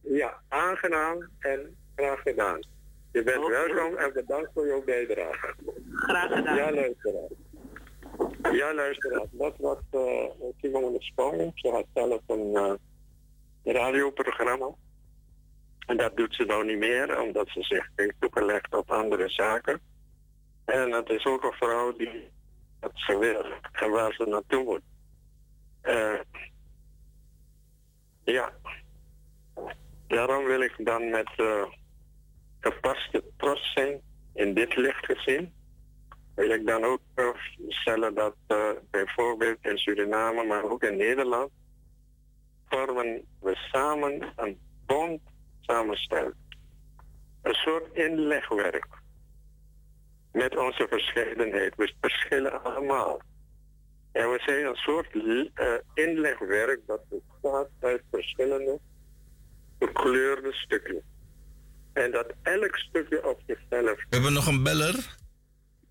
[0.02, 2.60] Ja, aangenaam en graag gedaan.
[3.12, 3.50] Je bent okay.
[3.50, 5.54] welkom en bedankt voor jouw bijdrage.
[5.94, 6.56] Graag gedaan.
[6.56, 7.30] Ja, luisteraar.
[8.52, 9.26] Ja, luisteraar.
[9.32, 10.26] Dat was uh,
[10.62, 11.52] Simone Spong.
[11.56, 12.74] Ze had zelf een uh,
[13.74, 14.70] radioprogramma.
[15.86, 19.80] En dat doet ze nou niet meer, omdat ze zich heeft toegelegd op andere zaken.
[20.66, 22.30] En het is ook een vrouw die
[22.80, 24.82] dat ze wil en waar ze naartoe moet.
[25.84, 26.20] Uh,
[28.24, 28.54] ja.
[30.12, 31.30] Daarom wil ik dan met
[32.60, 34.02] gepaste trots zijn
[34.34, 35.54] in dit licht gezien.
[36.36, 37.02] Wil ik dan ook
[37.68, 41.52] stellen dat uh, bijvoorbeeld in Suriname, maar ook in Nederland,
[42.66, 45.22] vormen we samen een bond
[45.60, 46.36] samenstellen.
[47.42, 48.88] Een soort inlegwerk.
[50.32, 51.76] met onze verscheidenheid.
[51.76, 53.22] We verschillen allemaal.
[54.12, 55.44] En we zijn een soort uh,
[55.94, 58.80] inlegwerk dat bestaat uit verschillende
[59.86, 61.02] gekleurde stukken.
[61.94, 63.96] En dat elk stukje op zichzelf.
[63.96, 65.18] We hebben nog een beller.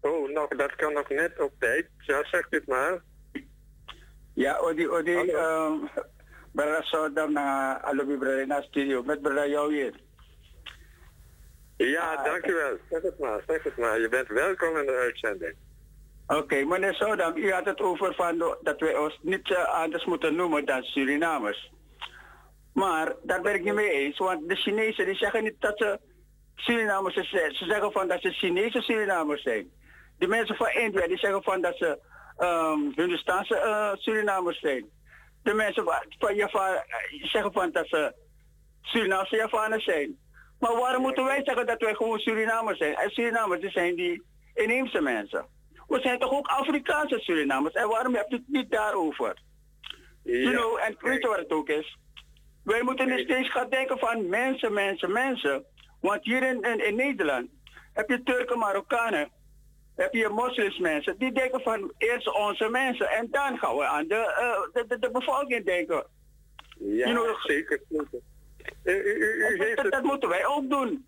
[0.01, 1.87] Oh, nog, dat kan nog net op tijd.
[1.99, 3.03] Ja, zeg dit maar.
[4.35, 5.89] Ja, Odi, Odi, um,
[6.53, 9.03] Brada Sodam na Alobi Brada na studio.
[9.03, 9.95] Met Brada jou hier.
[11.77, 12.77] Ja, dankjewel.
[12.91, 14.01] Zeg het maar, zeg het maar.
[14.01, 15.55] Je bent welkom in de uitzending.
[16.27, 20.05] Oké, okay, meneer Sodam, u had het over van dat wij ons niet uh, anders
[20.05, 21.73] moeten noemen dan Surinamers.
[22.75, 26.01] Maar daar ben ik niet mee eens, want de Chinezen die zeggen niet dat ze
[26.55, 27.55] Surinamers zijn.
[27.55, 29.71] Ze zeggen van dat ze Chinese Surinamers zijn.
[30.19, 31.99] De mensen van India die zeggen van dat ze
[32.39, 34.89] um, Hindustaanse uh, Surinamers zijn.
[35.43, 35.85] De mensen
[36.19, 38.15] van Java eh, zeggen van dat ze
[38.83, 40.19] Surinaamse Javaners zijn.
[40.59, 42.95] Maar waarom moeten wij zeggen dat wij gewoon Surinamers zijn?
[42.95, 44.23] En Surinamers die zijn die
[44.55, 45.47] inheemse mensen.
[45.87, 47.75] We zijn toch ook Afrikaanse Surinamers?
[47.75, 49.43] En waarom heb je het niet daarover?
[50.23, 50.33] Ja.
[50.33, 51.99] You know, en weet je wat het ook is?
[52.71, 55.65] Wij moeten niet steeds gaan denken van mensen, mensen, mensen.
[56.01, 57.49] Want hier in, in, in Nederland
[57.93, 59.31] heb je Turken, Marokkanen,
[59.97, 61.19] heb je moslimmensen.
[61.19, 64.15] Die denken van eerst onze mensen en dan gaan we aan de,
[64.75, 66.07] uh, de, de, bevolking denken.
[66.79, 67.83] Ja, you know, zeker.
[67.89, 71.07] U, u, u dat, dat, moeten wij ook doen.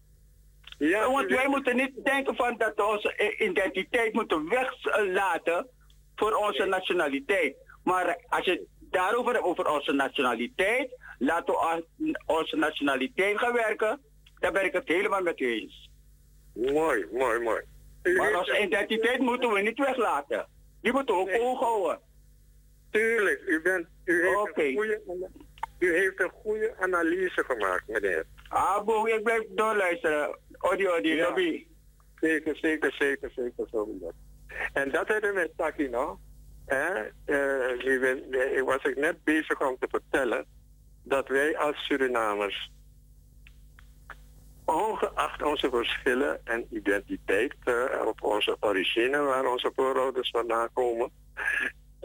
[0.78, 5.68] Ja, Want wij moeten niet denken van dat onze identiteit moeten weglaten
[6.16, 7.56] voor onze nationaliteit.
[7.84, 14.00] Maar als je daarover hebt, over onze nationaliteit, laten we onze nationaliteit gaan werken,
[14.38, 15.90] dan ben ik het helemaal met u eens.
[16.54, 17.62] Mooi, mooi, mooi.
[18.16, 20.46] maar onze identiteit moeten we niet weglaten.
[20.80, 21.56] Die moeten we ook nee.
[21.56, 22.00] houden.
[22.90, 24.68] Tuurlijk, u, bent, u, heeft okay.
[24.68, 25.00] een goede,
[25.78, 28.26] u heeft een goede analyse gemaakt, meneer.
[28.48, 30.38] Ah, boe, ik blijf doorluisteren.
[30.58, 31.26] Odi, odi, ja.
[31.26, 31.66] lobby.
[32.20, 33.68] Zeker, zeker, zeker, zeker.
[33.70, 33.98] Zo
[34.72, 36.20] en dat hebben we met Taki, no?
[36.66, 40.46] Eh, uh, was ik net bezig om te vertellen
[41.02, 42.70] dat wij als Surinamers,
[44.64, 51.10] ongeacht onze verschillen en identiteit, uh, op onze origine waar onze voorouders vandaan komen,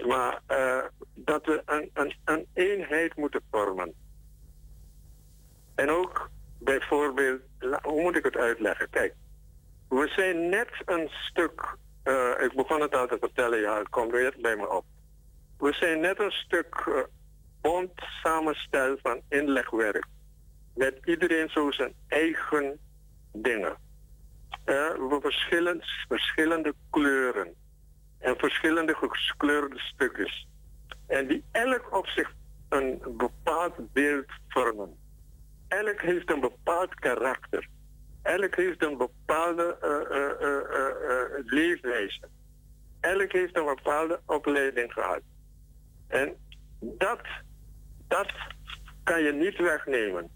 [0.08, 0.84] maar uh,
[1.14, 3.94] dat we een, een, een eenheid moeten vormen.
[5.76, 6.30] En ook
[6.60, 7.42] bijvoorbeeld,
[7.82, 8.90] hoe moet ik het uitleggen?
[8.90, 9.14] Kijk,
[9.90, 14.12] we zijn net een stuk, uh, ik begon het al te vertellen, ja, het komt
[14.12, 14.86] weer bij me op.
[15.58, 17.06] We zijn net een stuk
[17.62, 17.92] bond
[18.24, 20.06] samenstel van inlegwerk.
[20.76, 22.80] Met iedereen zo zijn eigen
[23.32, 23.78] dingen.
[24.66, 27.54] Uh, we verschillen, verschillende kleuren.
[28.20, 30.48] En verschillende gekleurde stukjes.
[31.08, 32.34] En die elk op zich
[32.70, 34.98] een bepaald beeld vormen.
[35.68, 37.68] Elk heeft een bepaald karakter.
[38.22, 42.30] Elk heeft een bepaalde uh, uh, leefwijze.
[43.00, 45.22] Elk heeft een bepaalde opleiding gehad.
[46.08, 46.36] En
[46.80, 47.22] dat
[48.08, 48.32] dat
[49.04, 50.30] kan je niet wegnemen.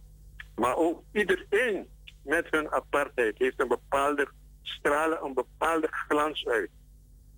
[0.56, 1.88] Maar ook iedereen
[2.24, 4.28] met hun apartheid heeft een bepaalde
[4.62, 6.70] stralen, een bepaalde glans uit.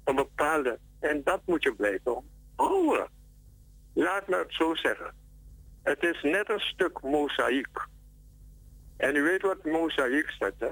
[0.03, 0.79] Een bepaalde.
[0.99, 2.23] En dat moet je blijven
[2.55, 3.07] houden.
[3.93, 5.15] Laat me het zo zeggen.
[5.83, 7.87] Het is net een stuk mozaïek.
[8.97, 10.69] En u weet wat mozaïek staat, hè?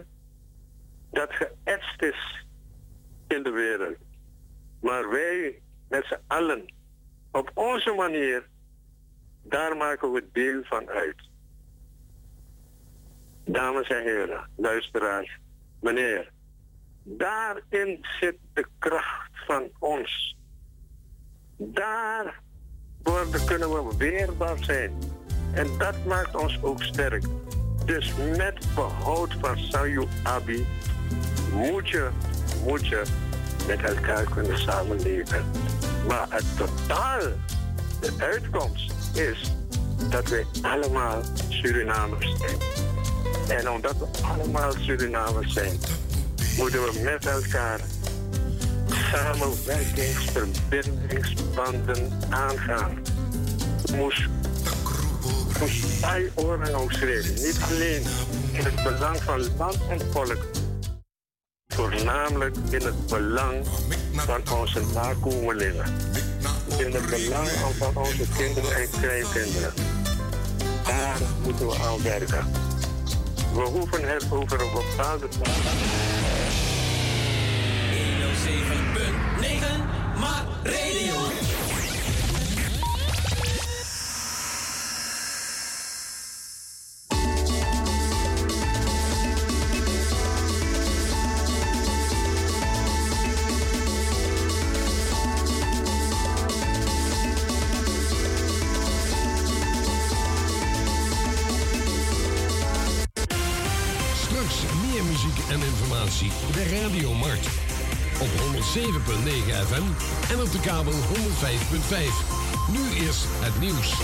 [1.12, 2.46] Dat geëtst is
[3.28, 3.98] in de wereld.
[4.82, 6.74] Maar wij met z'n allen,
[7.32, 8.50] op onze manier,
[9.44, 11.30] daar maken we deel van uit.
[13.46, 15.40] Dames en heren, luisteraars,
[15.82, 16.32] meneer,
[17.04, 20.38] daarin zit de kracht van ons.
[21.58, 22.42] Daar
[23.04, 24.94] worden, kunnen we weerbaar zijn.
[25.54, 27.24] En dat maakt ons ook sterk.
[27.86, 30.66] Dus met behoud van Sayu Abi
[31.54, 32.10] moet je,
[32.64, 33.04] moet je
[33.68, 35.46] met elkaar kunnen samenleven.
[36.08, 37.20] Maar het totaal,
[38.00, 39.52] de uitkomst, is
[40.10, 42.58] dat we allemaal Surinamers zijn.
[43.60, 45.80] En omdat we allemaal Surinamers zijn,
[46.58, 47.80] moeten we met elkaar
[49.12, 53.02] samenwerkingsverbindingsbanden aangaan.
[53.96, 54.28] Moest,
[55.60, 56.32] moest bij
[56.74, 57.34] ook schreeuwen.
[57.34, 58.04] Niet alleen
[58.52, 60.46] in het belang van land en volk,
[61.68, 63.66] voornamelijk in het belang
[64.14, 65.86] van onze nakomelingen
[66.78, 67.48] in het belang
[67.78, 69.74] van onze kinderen en kleinkinderen.
[70.86, 72.52] Daar moeten we aan werken.
[73.54, 75.40] We hoeven het over een bepaalde 107.9
[80.20, 81.01] maar radio.
[108.72, 109.84] 107.9 FM
[110.34, 110.98] en op de kabel 105.5.
[112.72, 114.02] Nu is het nieuws.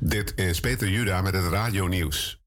[0.00, 2.42] Dit is Peter Juda met het Radio-nieuws.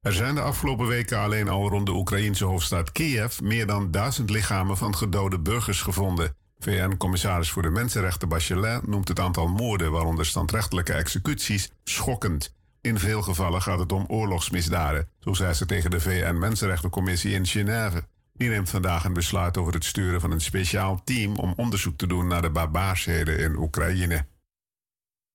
[0.00, 4.30] Er zijn de afgelopen weken alleen al rond de Oekraïnse hoofdstad Kiev meer dan duizend
[4.30, 6.36] lichamen van gedode burgers gevonden.
[6.58, 12.58] VN-commissaris voor de Mensenrechten Bachelet noemt het aantal moorden, waaronder standrechtelijke executies, schokkend.
[12.80, 18.04] In veel gevallen gaat het om oorlogsmisdaden, zo zei ze tegen de VN-Mensenrechtencommissie in Genève.
[18.32, 22.06] Die neemt vandaag een besluit over het sturen van een speciaal team om onderzoek te
[22.06, 24.26] doen naar de barbaarsheden in Oekraïne.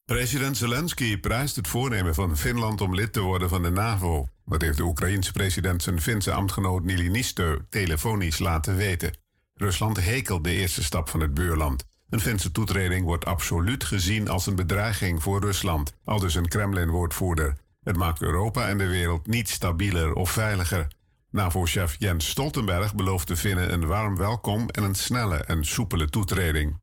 [0.05, 4.27] President Zelensky prijst het voornemen van Finland om lid te worden van de NAVO.
[4.45, 9.17] Dat heeft de Oekraïense president zijn Finse ambtgenoot Nilinistö telefonisch laten weten.
[9.53, 11.85] Rusland hekelt de eerste stap van het buurland.
[12.10, 17.58] Een Finse toetreding wordt absoluut gezien als een bedreiging voor Rusland, aldus een Kremlin-woordvoerder.
[17.84, 20.88] Het maakt Europa en de wereld niet stabieler of veiliger.
[21.30, 26.82] NAVO-chef Jens Stoltenberg belooft de Finnen een warm welkom en een snelle en soepele toetreding.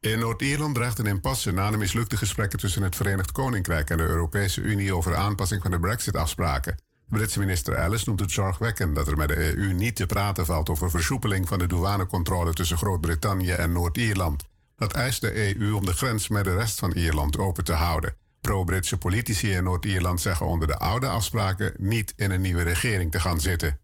[0.00, 4.02] In Noord-Ierland dreigt een impasse na de mislukte gesprekken tussen het Verenigd Koninkrijk en de
[4.02, 6.76] Europese Unie over aanpassing van de Brexit-afspraken.
[7.12, 10.68] Britse minister Ellis noemt het zorgwekkend dat er met de EU niet te praten valt
[10.68, 14.44] over versoepeling van de douanecontrole tussen Groot-Brittannië en Noord-Ierland.
[14.76, 18.14] Dat eist de EU om de grens met de rest van Ierland open te houden.
[18.40, 23.20] Pro-Britse politici in Noord-Ierland zeggen onder de oude afspraken niet in een nieuwe regering te
[23.20, 23.80] gaan zitten.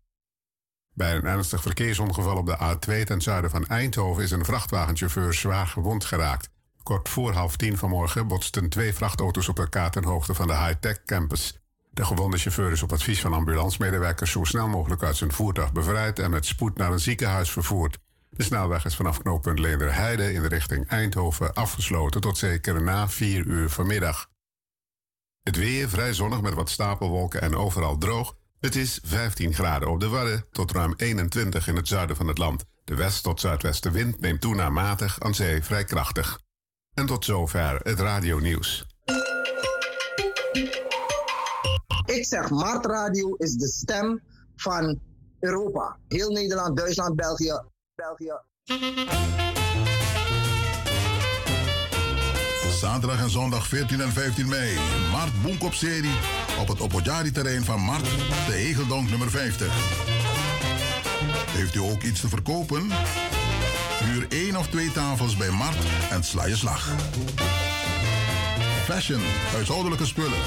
[0.94, 5.66] Bij een ernstig verkeersongeval op de A2 ten zuiden van Eindhoven is een vrachtwagenchauffeur zwaar
[5.66, 6.50] gewond geraakt.
[6.82, 11.02] Kort voor half tien vanmorgen botsten twee vrachtauto's op elkaar ten hoogte van de high-tech
[11.04, 11.58] campus.
[11.98, 16.18] De gewonde chauffeur is op advies van ambulancemedewerkers zo snel mogelijk uit zijn voertuig bevrijd
[16.18, 17.98] en met spoed naar een ziekenhuis vervoerd.
[18.30, 23.46] De snelweg is vanaf knooppunt Leenderheide in de richting Eindhoven afgesloten tot zeker na vier
[23.46, 24.30] uur vanmiddag.
[25.42, 28.36] Het weer vrij zonnig met wat stapelwolken en overal droog.
[28.60, 32.38] Het is 15 graden op de Wadden tot ruim 21 in het zuiden van het
[32.38, 32.64] land.
[32.84, 36.40] De west- tot zuidwestenwind neemt toe naar matig, aan zee vrij krachtig.
[36.94, 38.86] En tot zover het radionieuws.
[42.08, 44.20] Ik zeg, Mart Radio is de stem
[44.56, 45.00] van
[45.40, 45.96] Europa.
[46.08, 47.60] Heel Nederland, Duitsland, België.
[47.94, 48.32] België.
[52.80, 54.78] Zaterdag en zondag 14 en 15 mei.
[55.10, 56.14] Mart Boenkop-serie
[56.60, 58.04] op het Opodjari-terrein van Mart,
[58.46, 59.72] de Hegeldonk nummer 50.
[61.50, 62.90] Heeft u ook iets te verkopen?
[64.04, 66.90] Huur één of twee tafels bij Mart en sla je slag.
[68.88, 69.20] Fashion,
[69.52, 70.38] huishoudelijke spullen,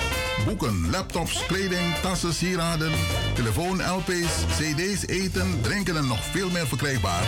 [0.45, 2.91] boeken, laptops, kleding, tassen, sieraden,
[3.33, 7.23] telefoon, LP's, CD's, eten, drinken en nog veel meer verkrijgbaar.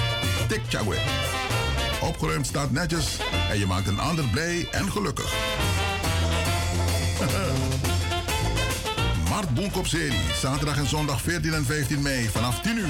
[0.47, 0.97] Tik Chagwe.
[2.01, 3.17] Opgeruimd staat netjes
[3.49, 5.33] en je maakt een ander blij en gelukkig.
[9.29, 12.87] Mart Boenkop serie, zaterdag en zondag 14 en 15 mei vanaf 10 uur.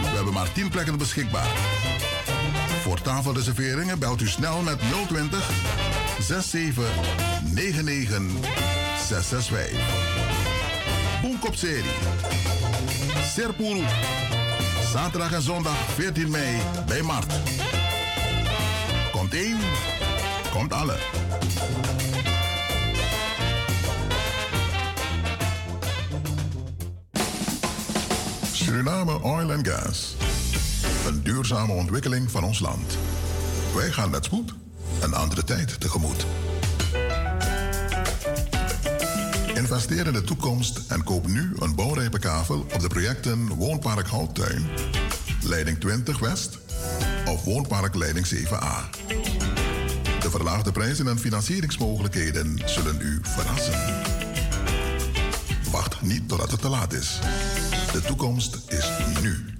[0.00, 1.48] We hebben maar 10 plekken beschikbaar.
[2.82, 4.78] Voor tafelreserveringen belt u snel met
[5.08, 6.84] 020 67
[7.54, 8.30] 99
[9.08, 9.78] 665.
[11.22, 11.90] Boenkop serie.
[13.22, 13.84] Serpuru.
[14.92, 16.56] Zaterdag en zondag 14 mei
[16.86, 17.32] bij Mart.
[19.12, 19.58] Komt één,
[20.52, 20.96] komt alle.
[28.52, 30.14] Suriname Oil and Gas.
[31.06, 32.98] Een duurzame ontwikkeling van ons land.
[33.74, 34.54] Wij gaan met spoed
[35.00, 36.26] een andere tijd tegemoet.
[39.54, 44.66] Investeer in de toekomst en koop nu een bouwrijpe kavel op de projecten Woonpark Houttuin,
[45.42, 46.58] Leiding 20 West
[47.26, 48.98] of Woonpark Leiding 7A.
[50.20, 53.74] De verlaagde prijzen en financieringsmogelijkheden zullen u verrassen.
[55.70, 57.18] Wacht niet totdat het te laat is.
[57.92, 58.90] De toekomst is
[59.22, 59.59] nu.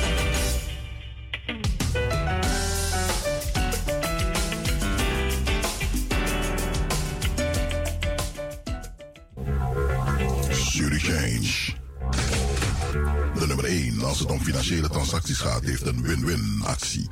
[14.21, 17.07] Het om financiële transacties gaat, heeft een win-win actie.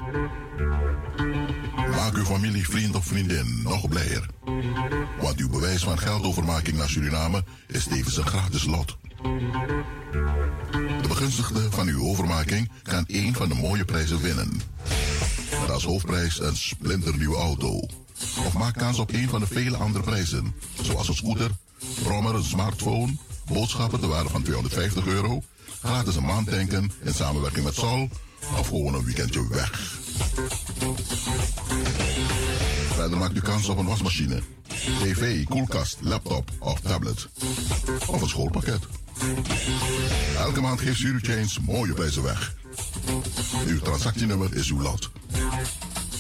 [1.76, 4.30] Maak uw familie, vriend of vriendin nog blijer.
[5.22, 8.98] Want uw bewijs van geldovermaking naar Suriname is tevens een gratis lot.
[11.02, 14.62] De begunstigde van uw overmaking kan één van de mooie prijzen winnen.
[15.60, 17.80] Maar als hoofdprijs een splinternieuwe auto.
[18.46, 21.52] Of maak kans op een van de vele andere prijzen, zoals een scooter,
[22.04, 25.44] brommer, een smartphone, boodschappen te waarde van 250 euro,
[25.82, 28.10] gratis een maand tanken in samenwerking met Sol
[28.58, 29.72] of gewoon een weekendje weg.
[32.94, 34.42] Verder maakt u kans op een wasmachine,
[35.00, 37.28] tv, koelkast, laptop of tablet.
[38.08, 38.80] Of een schoolpakket.
[40.38, 42.56] Elke maand geeft Chains mooie prijzen weg.
[43.68, 45.12] Uw transactienummer is uw lot.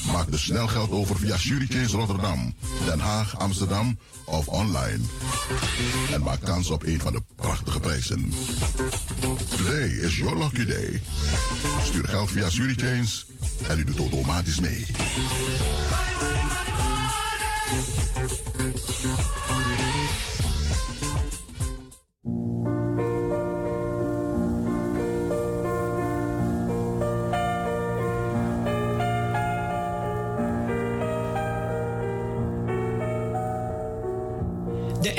[0.05, 2.53] Maak dus snel geld over via Chains Rotterdam,
[2.85, 4.99] Den Haag, Amsterdam of online.
[6.11, 8.33] En maak kans op een van de prachtige prijzen.
[9.57, 11.01] Today is your lucky day.
[11.83, 13.25] Stuur geld via Chains
[13.67, 14.85] en u doet automatisch mee.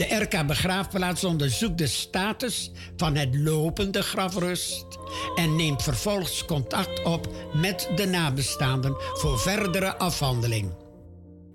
[0.00, 4.86] De RK Begraafplaats onderzoekt de status van het lopende grafrust
[5.34, 10.72] en neemt vervolgens contact op met de nabestaanden voor verdere afhandeling.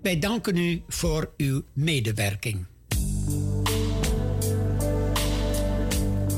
[0.02, 2.66] Wij danken u voor uw medewerking.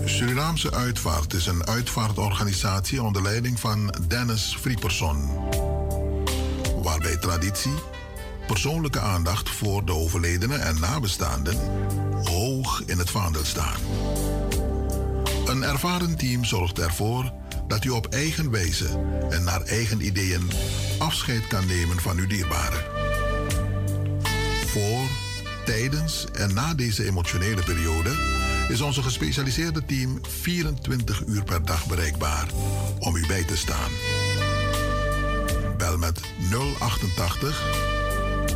[0.04, 5.28] Surinaamse Uitvaart is een uitvaartorganisatie onder leiding van Dennis Frieperson.
[6.82, 7.74] Waarbij traditie
[8.48, 11.56] persoonlijke aandacht voor de overledenen en nabestaanden
[12.24, 13.80] hoog in het vaandel staan.
[15.46, 17.32] Een ervaren team zorgt ervoor
[17.66, 18.86] dat u op eigen wijze
[19.30, 20.50] en naar eigen ideeën
[20.98, 22.84] afscheid kan nemen van uw dierbaren.
[24.66, 25.08] Voor,
[25.64, 28.10] tijdens en na deze emotionele periode
[28.68, 32.46] is onze gespecialiseerde team 24 uur per dag bereikbaar
[32.98, 33.90] om u bij te staan.
[35.76, 36.20] Bel met
[36.78, 37.97] 088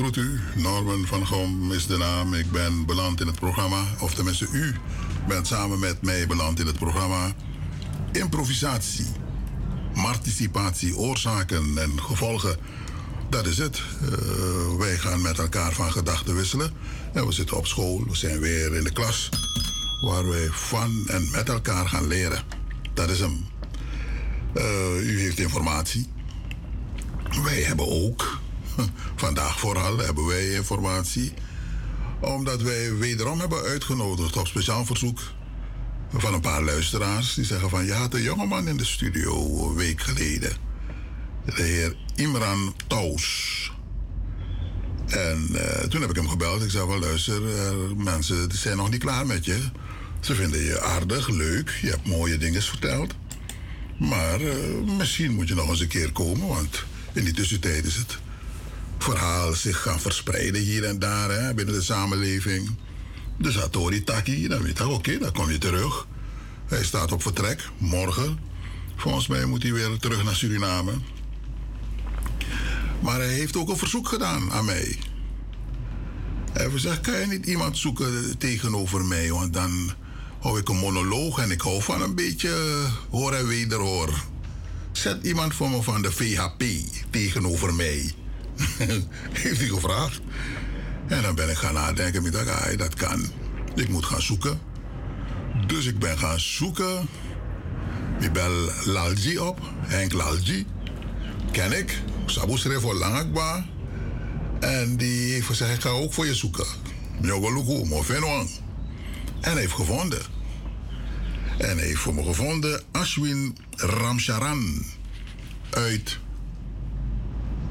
[0.00, 0.40] Groet u.
[0.54, 2.34] Norman van Gom is de naam.
[2.34, 4.74] Ik ben beland in het programma, of tenminste u
[5.28, 7.32] bent samen met mij beland in het programma
[8.12, 9.06] Improvisatie,
[9.94, 12.56] Participatie, Oorzaken en Gevolgen.
[13.30, 13.82] Dat is het.
[14.02, 16.72] Uh, wij gaan met elkaar van gedachten wisselen.
[17.12, 19.28] En we zitten op school, we zijn weer in de klas,
[20.00, 22.42] waar wij van en met elkaar gaan leren.
[22.94, 23.46] Dat is hem.
[24.54, 26.08] Uh, u heeft informatie.
[27.44, 28.40] Wij hebben ook
[29.20, 31.32] Vandaag vooral hebben wij informatie,
[32.20, 35.20] omdat wij wederom hebben uitgenodigd op speciaal verzoek
[36.12, 37.34] van een paar luisteraars.
[37.34, 40.52] Die zeggen van, je had een jongeman in de studio een week geleden.
[41.44, 43.72] De heer Imran Taus.
[45.06, 46.62] En uh, toen heb ik hem gebeld.
[46.62, 47.42] Ik zei van, luister,
[47.96, 49.58] mensen zijn nog niet klaar met je.
[50.20, 51.78] Ze vinden je aardig, leuk.
[51.82, 53.14] Je hebt mooie dingen verteld.
[53.98, 54.54] Maar uh,
[54.96, 58.18] misschien moet je nog eens een keer komen, want in die tussentijd is het
[59.02, 62.76] verhaal zich gaan verspreiden hier en daar hè, binnen de samenleving.
[63.38, 66.06] Dus Atori Taki, dan weet hij, oké, dan kom je terug.
[66.66, 68.38] Hij staat op vertrek, morgen.
[68.96, 70.92] Volgens mij moet hij weer terug naar Suriname.
[73.00, 74.98] Maar hij heeft ook een verzoek gedaan aan mij.
[76.52, 79.30] Hij heeft gezegd, kan je niet iemand zoeken tegenover mij?
[79.30, 79.92] Want dan
[80.40, 84.24] hou ik een monoloog en ik hou van een beetje hoor en wederhoor.
[84.92, 86.64] Zet iemand voor me van de VHP
[87.10, 88.14] tegenover mij.
[89.32, 90.20] Heeft hij gevraagd.
[91.06, 92.24] En dan ben ik gaan nadenken.
[92.24, 93.24] Ik dacht, ah, dat kan.
[93.74, 94.60] Ik moet gaan zoeken.
[95.66, 97.08] Dus ik ben gaan zoeken.
[98.20, 99.60] Ik bel Lalji op.
[99.80, 100.66] Henk Lalji.
[101.52, 102.02] Ken ik.
[102.26, 103.66] Sabu schreef voor Langakba.
[104.60, 106.66] En die heeft gezegd, ik ga ook voor je zoeken.
[107.20, 108.50] Nyogoluku, Mofenwang.
[109.40, 110.22] En hij heeft gevonden.
[111.58, 114.84] En hij heeft voor me gevonden Ashwin Ramcharan
[115.70, 116.18] uit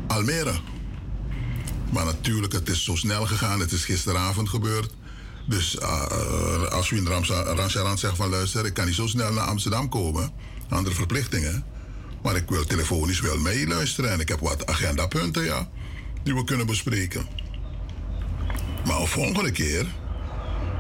[0.08, 0.54] Almere.
[1.92, 3.60] Maar natuurlijk, het is zo snel gegaan.
[3.60, 4.94] Het is gisteravond gebeurd.
[5.46, 9.90] Dus uh, als Wien Ramcharan zegt van luister, ik kan niet zo snel naar Amsterdam
[9.90, 10.32] komen.
[10.70, 11.66] Andere verplichtingen.
[12.24, 14.12] Maar ik wil telefonisch wel meeluisteren.
[14.12, 15.70] En ik heb wat agendapunten, ja.
[16.24, 17.28] Die we kunnen bespreken.
[18.86, 19.86] Maar een volgende keer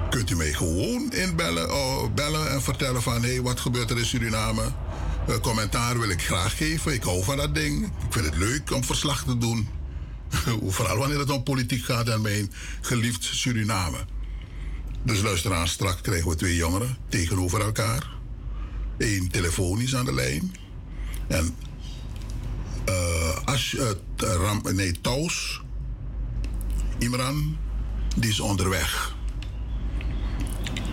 [0.09, 3.21] kunt u mij gewoon inbellen oh, bellen en vertellen van...
[3.21, 4.63] hé, hey, wat gebeurt er in Suriname?
[5.29, 6.93] Uh, commentaar wil ik graag geven.
[6.93, 7.85] Ik hou van dat ding.
[7.85, 9.78] Ik vind het leuk om verslag te doen.
[10.75, 12.51] Vooral wanneer het om politiek gaat en mijn
[12.81, 13.97] geliefd Suriname.
[15.03, 18.09] Dus luisteraars, straks krijgen we twee jongeren tegenover elkaar.
[18.97, 20.55] Eén telefonisch aan de lijn.
[21.27, 21.55] En
[22.89, 25.61] uh, als uh, Ram, nee, Taus,
[26.97, 27.57] Imran,
[28.15, 29.15] die is onderweg.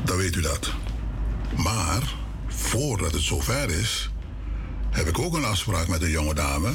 [0.05, 0.73] Dan weet u dat.
[1.57, 2.15] Maar
[2.49, 4.11] voordat het zover is,
[4.91, 6.73] heb ik ook een afspraak met een jonge dame.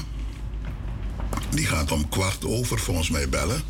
[1.50, 3.62] Die gaat om kwart over volgens mij bellen.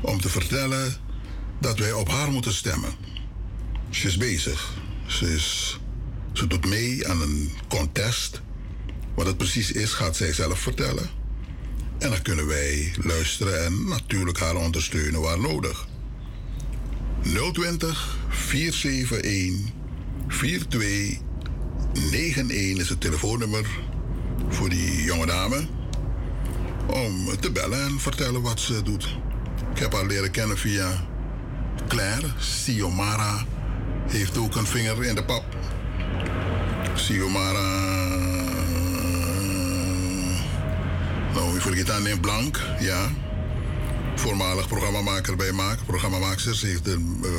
[0.00, 0.94] Om te vertellen
[1.60, 2.92] dat wij op haar moeten stemmen.
[3.90, 4.72] Ze is bezig.
[5.06, 5.78] Ze, is,
[6.32, 8.42] ze doet mee aan een contest.
[9.14, 11.10] Wat het precies is, gaat zij zelf vertellen.
[11.98, 15.86] En dan kunnen wij luisteren en natuurlijk haar ondersteunen waar nodig.
[17.52, 19.72] 020 471
[20.28, 23.66] 4291 is het telefoonnummer
[24.48, 25.66] voor die jonge dame
[26.86, 29.16] om te bellen en vertellen wat ze doet.
[29.72, 31.04] Ik heb haar leren kennen via
[31.88, 32.26] Claire.
[32.38, 33.44] Siomara
[34.08, 35.44] heeft ook een vinger in de pap.
[36.94, 37.82] Siomara.
[41.34, 43.10] Nou, ik vergeet haar neem Blank, ja.
[44.14, 45.78] Voormalig programmamaker bij Maak.
[45.86, 47.30] Programmamaaksters heeft een, uh,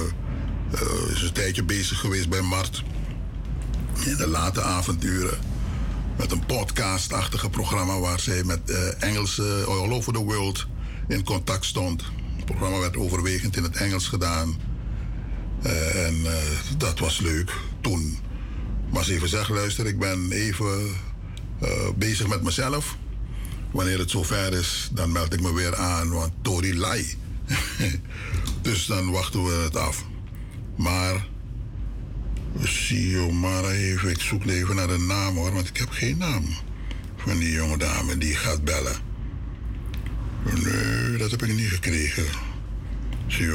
[0.74, 2.84] uh, is een tijdje bezig geweest bij Mart.
[4.06, 5.38] In de late avonduren
[6.18, 10.68] met een podcast-achtige programma waar zij met uh, Engelse all over the world
[11.08, 12.04] in contact stond.
[12.36, 14.56] Het programma werd overwegend in het Engels gedaan.
[15.66, 16.16] Uh, en
[16.78, 18.18] dat was leuk toen.
[18.92, 20.96] Maar ze even zegt, luister, ik ben even
[21.96, 22.98] bezig met mezelf.
[23.72, 27.18] Wanneer het zover is, dan meld ik me weer aan, want Tori Lai.
[28.62, 30.06] dus dan wachten we het af.
[30.76, 31.28] Maar
[33.32, 36.46] Mara even, ik zoek even naar de naam hoor, want ik heb geen naam
[37.16, 38.96] van die jonge dame die gaat bellen.
[40.44, 42.26] Nee, dat heb ik niet gekregen.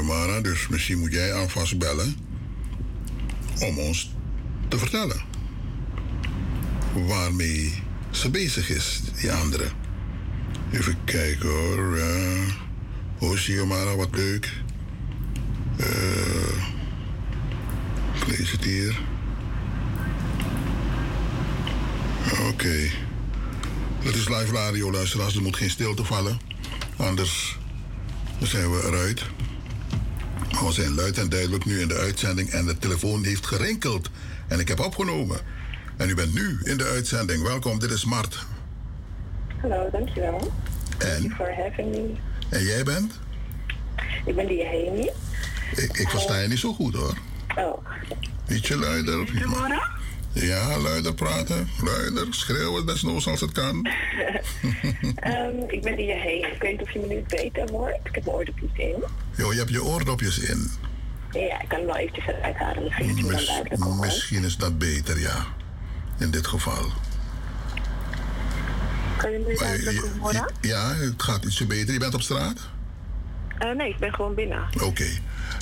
[0.05, 2.17] Mara, dus misschien moet jij alvast bellen
[3.61, 4.15] om ons
[4.69, 5.23] te vertellen
[7.07, 9.69] waarmee ze bezig is, die andere.
[10.73, 11.97] Even kijken hoor.
[11.97, 12.49] Uh,
[13.19, 14.53] oh, Mara, wat leuk.
[15.81, 16.80] Uh,
[18.27, 19.01] lees het hier.
[22.33, 22.49] Oké.
[22.49, 22.91] Okay.
[24.01, 25.37] Het is live radio, luisteraars.
[25.37, 26.41] Er moet geen stilte vallen.
[26.97, 27.59] Anders
[28.43, 29.23] zijn we eruit.
[30.53, 34.11] Maar we zijn luid en duidelijk nu in de uitzending en de telefoon heeft gerinkeld.
[34.49, 35.41] En ik heb opgenomen.
[35.97, 37.43] En u bent nu in de uitzending.
[37.43, 38.47] Welkom, dit is Mart.
[39.61, 40.53] Hallo, dankjewel.
[40.99, 41.09] En?
[41.09, 42.15] Thank you for having me.
[42.49, 43.13] En jij bent?
[44.25, 44.63] Ik ben die.
[45.77, 47.15] Ik, ik versta je niet zo goed hoor.
[47.57, 47.87] Oh.
[48.49, 49.29] Ietsje luider.
[50.33, 51.69] Ja, luider praten.
[51.83, 53.87] Luider, schreeuwen desnoods als het kan.
[55.15, 56.47] Ehm, ik ben die Hemi.
[56.47, 57.95] Ik weet niet of je me nu beter hoort.
[58.05, 59.05] Ik heb mijn oordopjes in.
[59.37, 60.71] Jo, je hebt je oordopjes in.
[61.31, 62.83] Ja, ik kan hem wel eventjes eruit halen.
[62.83, 65.47] Misschien Mis- misschien is dat beter, ja.
[66.19, 66.85] In dit geval.
[69.17, 70.53] Kan je me je- duidelijk je- horen?
[70.61, 71.93] ja, het gaat ietsje beter.
[71.93, 72.59] Je bent op straat?
[73.59, 74.69] Eh, nee, ik ben gewoon binnen.
[74.83, 75.07] Oké.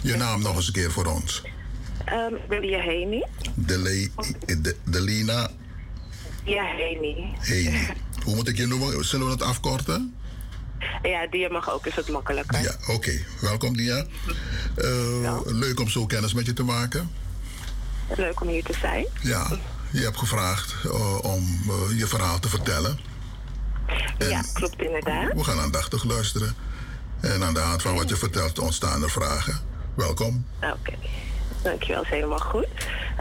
[0.02, 1.42] Je naam nog eens een keer voor ons.
[2.48, 3.24] Die Hemi.
[3.54, 4.08] Dele,
[4.46, 5.50] de, Delina
[6.44, 7.34] Ja, Hemi.
[7.38, 7.86] Heni.
[8.24, 9.04] Hoe moet ik je noemen?
[9.04, 10.14] Zullen we het afkorten?
[11.02, 12.60] Ja, die mag ook, is het makkelijker.
[12.60, 13.12] Ja, oké.
[13.40, 14.06] Welkom, Dia.
[14.76, 17.10] Eh, Leuk om zo kennis met je te maken.
[18.16, 19.06] Leuk om hier te zijn.
[19.22, 19.46] Ja,
[19.90, 22.98] je hebt gevraagd eh, om eh, je verhaal te vertellen.
[24.18, 25.32] ja, klopt inderdaad.
[25.32, 26.54] We gaan aandachtig luisteren.
[27.20, 29.60] En aan de hand van wat je vertelt ontstaan er vragen.
[29.94, 30.46] Welkom.
[30.56, 30.92] Oké,
[31.62, 32.68] dankjewel, is helemaal goed.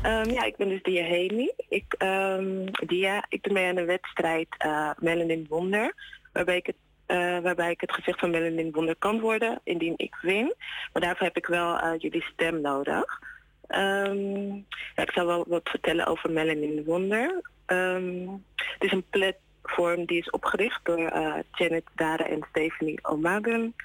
[0.02, 1.52] Ehm, ja, ik ben dus Dia Hemi.
[1.70, 5.96] Ik, ehm, Dia, ik doe mee aan de wedstrijd eh Melanin Wonder,
[6.34, 10.16] waarbij ik, het, eh, waarbij ik het gezicht van Melanin Wonder kan worden indien ik
[10.22, 10.54] win.
[10.94, 13.22] Maar daarvoor heb ik wel eh, jullie stem nodig.
[13.68, 14.56] Ehm,
[14.96, 17.42] ik zal wel wat vertellen over Melanin Wonder.
[17.66, 21.00] Het is een platform die is opgericht door
[21.52, 23.76] Janet Dara en Stephanie Omagun.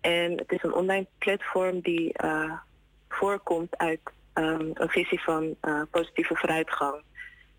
[0.00, 2.12] En het is een online platform die
[3.12, 4.00] voorkomt uit
[4.32, 7.02] ehm, een visie van eh, positieve vooruitgang.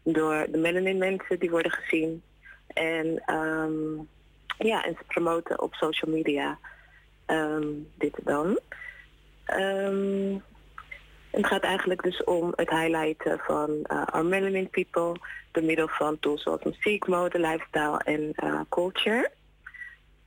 [0.03, 2.23] Door de melanin mensen die worden gezien.
[2.67, 3.95] En, ehm,
[4.57, 6.57] ja, en ze promoten op social media
[7.25, 7.67] ehm,
[7.97, 8.59] dit dan.
[11.33, 15.19] Het gaat eigenlijk dus om het highlighten van eh our melanin people
[15.51, 19.31] door middel van tools zoals muziek, mode, lifestyle en eh, culture.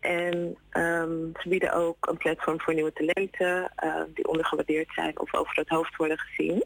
[0.06, 5.34] En ehm, ze bieden ook een platform voor nieuwe talenten eh, die ondergewaardeerd zijn of
[5.34, 6.64] over het hoofd worden gezien.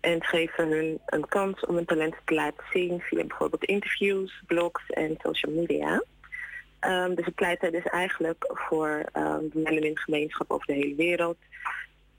[0.00, 4.86] En geven hun een kans om hun talenten te laten zien via bijvoorbeeld interviews, blogs
[4.86, 6.04] en social media.
[6.80, 11.38] Ehm, dus ze pleiten dus eigenlijk voor ehm, de melanin gemeenschap over de hele wereld.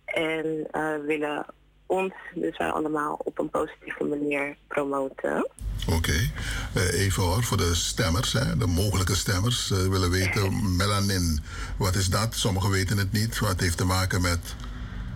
[0.05, 1.45] En eh, willen
[1.85, 5.49] ons, dus wij allemaal, op een positieve manier promoten.
[5.97, 6.31] Oké.
[6.75, 11.39] Even hoor, voor de stemmers, hè, de mogelijke stemmers, eh, willen weten melanin.
[11.77, 12.35] Wat is dat?
[12.35, 13.39] Sommigen weten het niet.
[13.39, 14.55] Wat heeft te maken met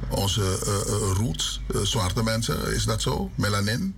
[0.09, 2.73] onze eh, eh, roots, eh, zwarte mensen.
[2.75, 3.29] Is dat zo?
[3.35, 3.95] Melanin?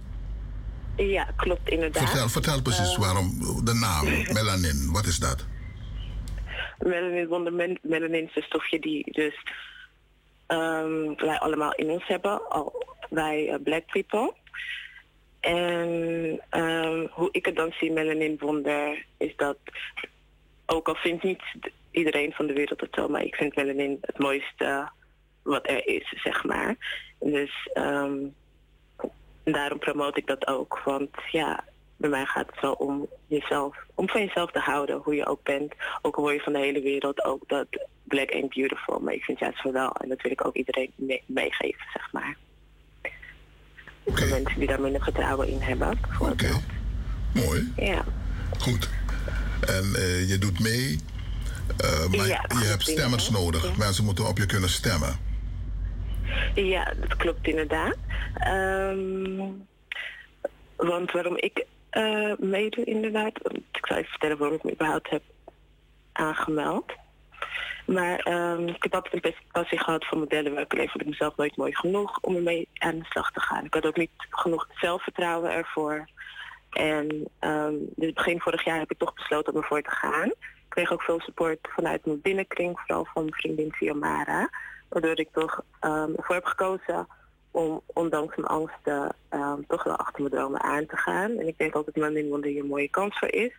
[0.98, 2.04] Ja, klopt inderdaad.
[2.10, 4.06] Vertel, vertel precies Eh, waarom de naam
[4.38, 4.92] melanin.
[4.92, 5.46] Wat is dat?
[6.80, 9.36] Melanin wonder men- melanin is een stofje die dus
[10.48, 14.34] ehm, wij allemaal in ons hebben, al wij eh, black people.
[15.42, 19.58] En ehm, hoe ik het dan zie, melanin wonder, is dat
[20.66, 21.42] ook al vindt niet
[21.92, 24.90] iedereen van de wereld het zo, maar ik vind melanin het mooiste
[25.44, 26.76] wat er is, zeg maar.
[27.20, 28.18] Dus ehm,
[29.44, 30.82] daarom promote ik dat ook.
[30.86, 31.64] Want ja,
[31.98, 35.44] bij mij gaat het wel om jezelf, om van jezelf te houden, hoe je ook
[35.44, 35.74] bent.
[36.02, 37.68] Ook al hoor je van de hele wereld ook dat
[38.04, 39.00] black ain't beautiful.
[39.00, 39.92] Maar ik vind juist van wel.
[39.92, 42.38] En dat wil ik ook iedereen mee- meegeven, zeg maar.
[44.06, 46.62] Voor mensen die daar minder vertrouwen in hebben, bijvoorbeeld.
[47.34, 47.74] Mooi.
[47.76, 48.04] Ja.
[48.60, 48.90] Goed.
[49.68, 51.00] En eh, je doet mee.
[51.78, 53.78] eh, maar Ja, je hebt stemmers nodig.
[53.78, 55.16] Mensen moeten op je kunnen stemmen.
[56.56, 57.96] Ja, dat klopt inderdaad.
[58.34, 59.40] Ehm,
[60.76, 63.40] want waarom ik eh meedoe inderdaad,
[63.72, 65.22] ik zal even vertellen waarom ik me überhaupt heb
[66.12, 66.92] aangemeld.
[67.86, 70.74] Maar ehm, ik heb altijd een passie gehad voor modellenwerk.
[70.74, 73.66] Alleen vond ik mezelf nooit mooi genoeg om ermee aan de slag te gaan.
[73.66, 76.10] Ik had ook niet genoeg zelfvertrouwen ervoor.
[76.70, 80.28] En ehm, dus begin vorig jaar heb ik toch besloten om ervoor te gaan.
[80.28, 84.50] Ik kreeg ook veel support vanuit mijn binnenkring, vooral van mijn vriendin Fiamara.
[84.90, 87.08] Waardoor ik toch ehm, ervoor heb gekozen
[87.52, 89.16] om ondanks mijn angsten
[89.68, 91.32] toch wel achter mijn dromen aan te gaan.
[91.38, 93.54] En ik denk ook dat Wonder hier een mooie kans voor is.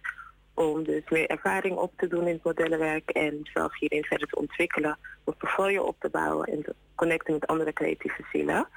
[0.55, 4.37] Om dus meer ervaring op te doen in het modellenwerk en zelf hierin verder te
[4.37, 4.99] ontwikkelen.
[5.25, 8.69] Mijn portfolio op te bouwen en te connecten met andere creatieve zielen.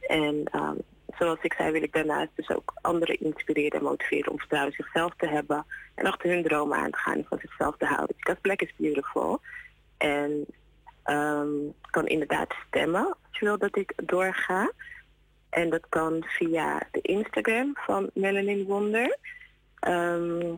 [0.00, 0.76] En ehm,
[1.18, 5.12] zoals ik zei wil ik daarnaast dus ook anderen inspireren en motiveren om vertrouwen zichzelf
[5.16, 5.66] te hebben.
[5.94, 8.16] En achter hun dromen aan te gaan en van zichzelf te houden.
[8.16, 9.40] Because Black is beautiful.
[9.96, 10.46] En
[11.02, 11.48] ehm,
[11.90, 14.72] kan inderdaad stemmen als je wil dat ik doorga.
[15.50, 19.18] En dat kan via de Instagram van Melanin Wonder.
[19.80, 20.54] Ehm,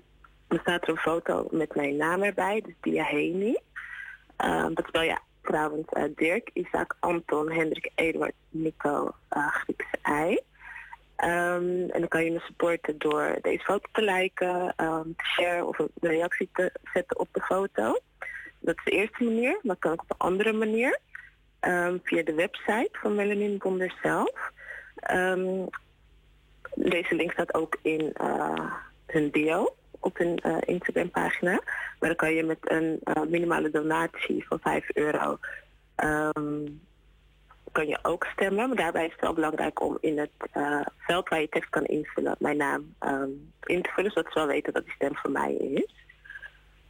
[0.52, 3.56] er staat er een foto met mijn naam erbij, dus Dia Heni.
[4.36, 10.40] Ehm, dat spel ja trouwens uh, Dirk, Isaac, Anton, Hendrik, Eduard, Nico, uh, Griekse ei.
[11.24, 15.64] Um, en dan kan je me supporten door deze foto te liken, um, te share
[15.64, 17.98] of een reactie te zetten op de foto.
[18.58, 19.58] Dat is de eerste manier.
[19.62, 20.98] Dan kan ik op een andere manier.
[22.02, 24.50] Via de website van Melanin Bonder zelf.
[26.74, 28.72] deze link staat ook in uh,
[29.06, 31.50] hun bio op hun uh, Instagram pagina.
[31.98, 35.38] Maar dan kan je met een uh, minimale donatie van 5 euro
[37.72, 38.68] kan je ook stemmen.
[38.68, 41.84] Maar daarbij is het wel belangrijk om in het uh, veld waar je tekst kan
[41.84, 45.30] invullen, mijn naam um, in te vullen, zodat ze wel weten dat die stem voor
[45.30, 45.94] mij is.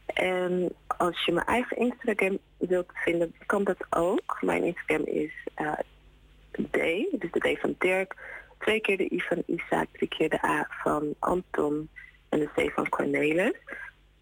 [0.06, 4.38] En als je mijn eigen Instagram wilt vinden, kan dat ook.
[4.40, 5.32] Mijn Instagram is
[6.70, 6.76] D,
[7.10, 8.14] dus de D van Dirk,
[8.58, 11.88] twee keer de I van Isaac, drie keer de A van Anton
[12.32, 13.58] en de C van Cornelis.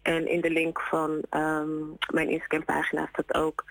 [0.01, 3.63] En in de link van um, mijn Instagram pagina staat ook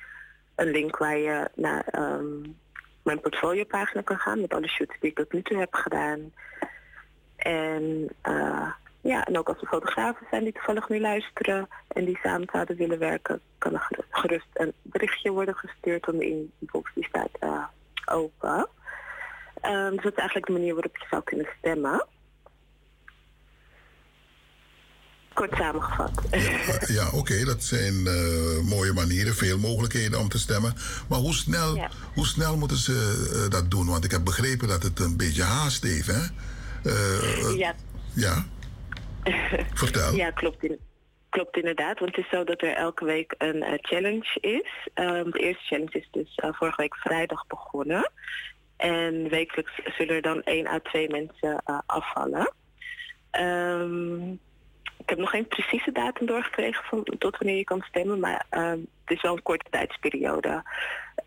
[0.55, 2.59] een link waar je naar um,
[3.03, 6.33] mijn portfoliopagina kan gaan met alle shoots die ik tot nu toe heb gedaan.
[7.37, 12.19] En uh, ja, en ook als er fotografen zijn die toevallig nu luisteren en die
[12.23, 17.05] samen zouden willen werken, kan er gerust een berichtje worden gestuurd om de inbox die
[17.05, 17.65] staat uh,
[18.05, 18.69] open.
[19.63, 22.07] Um, dus dat is eigenlijk de manier waarop je zou kunnen stemmen.
[25.41, 26.23] Kort samengevat.
[26.97, 30.75] Ja, oké, dat zijn uh, mooie manieren, veel mogelijkheden om te stemmen.
[31.09, 31.91] Maar hoe snel, ja.
[32.15, 32.97] hoe snel moeten ze
[33.33, 33.87] uh, dat doen?
[33.87, 36.23] Want ik heb begrepen dat het een beetje haast heeft, hè?
[36.85, 37.75] Uh, ja.
[38.15, 38.45] Ja.
[39.75, 40.15] Vertel.
[40.15, 40.67] Ja, klopt.
[41.29, 41.99] Klopt inderdaad.
[41.99, 44.89] Want het is zo dat er elke week een challenge is.
[44.95, 48.11] Um, de eerste challenge is dus vorige week vrijdag begonnen.
[48.77, 52.53] En wekelijks zullen er dan één à twee mensen afvallen.
[53.41, 54.41] Um,
[55.01, 58.71] ik heb nog geen precieze datum doorgekregen van tot wanneer je kan stemmen, maar uh,
[58.71, 60.63] het is wel een korte tijdsperiode.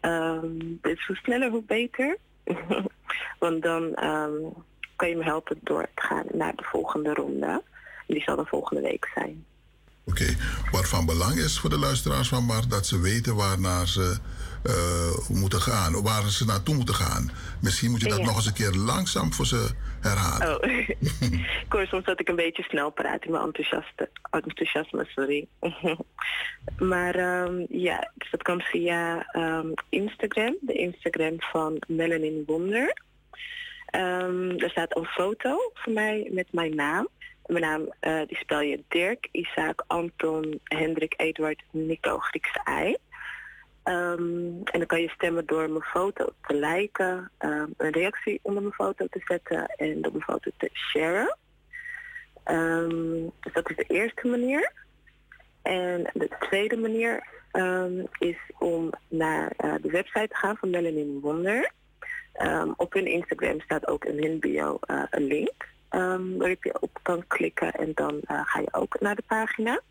[0.01, 2.17] Um, dus hoe sneller, hoe beter.
[3.39, 4.53] Want dan um,
[4.95, 7.63] kan je me helpen door te gaan naar de volgende ronde.
[8.07, 9.45] Die zal dan volgende week zijn.
[10.05, 10.37] Oké, okay.
[10.71, 14.17] wat van belang is voor de luisteraars van Mar dat ze weten waarnaar ze
[14.63, 17.31] uh, moeten gaan, waar ze naartoe moeten gaan.
[17.61, 18.25] Misschien moet je dat ja.
[18.25, 19.69] nog eens een keer langzaam voor ze
[20.03, 20.63] herhalen.
[20.63, 20.69] Oh,
[21.65, 25.47] ik hoor soms dat ik een beetje snel praat in mijn enthousiaste, enthousiasme, sorry.
[26.93, 33.01] maar um, ja, dus dat kan via um, Instagram, de Instagram van Melanin Wonder.
[33.95, 37.07] Um, er staat een foto van mij met mijn naam.
[37.45, 42.97] Mijn naam uh, die spel je Dirk, Isaac, Anton, Hendrik, Eduard, Nico, Griekse ei.
[43.83, 48.61] Um, en dan kan je stemmen door mijn foto te liken, um, een reactie onder
[48.61, 51.37] mijn foto te zetten en door mijn foto te sharen.
[52.45, 54.71] Um, dus dat is de eerste manier.
[55.61, 57.27] En de tweede manier
[58.19, 61.71] is om naar uh, de website te gaan van Melanin Wonder.
[62.75, 65.71] op hun Instagram staat ook in hun bio uh, een link
[66.37, 69.81] waarop je op kan klikken en dan uh, ga je ook naar de pagina.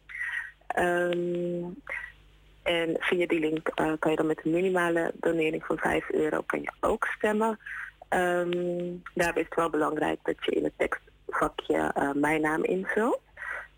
[2.62, 6.43] En via die link uh, kan je dan met een minimale donering van 5 euro
[6.47, 7.59] kan je ook stemmen.
[8.10, 13.20] Um, daarbij is het wel belangrijk dat je in het tekstvakje uh, mijn naam invult,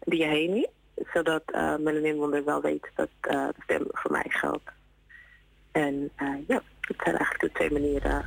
[0.00, 0.68] die niet,
[1.12, 4.70] zodat uh, Melanie Wonder wel weet dat de stem voor mij geldt.
[5.72, 6.10] En
[6.46, 8.24] ja, dat zijn eigenlijk de twee manieren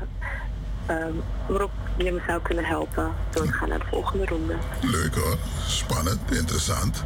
[0.89, 4.55] um, waarop je me zou kunnen helpen door te gaan naar de volgende ronde.
[4.81, 5.37] Leuk hoor,
[5.67, 7.03] spannend, interessant.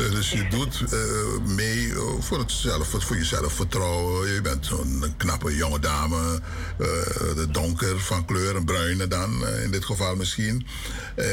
[0.00, 4.32] Uh, dus je doet uh, mee uh, voor, het zelf, voor je zelfvertrouwen.
[4.32, 6.40] Je bent zo'n knappe jonge dame,
[7.34, 10.66] de donker van kleur, een bruine dan in dit geval misschien.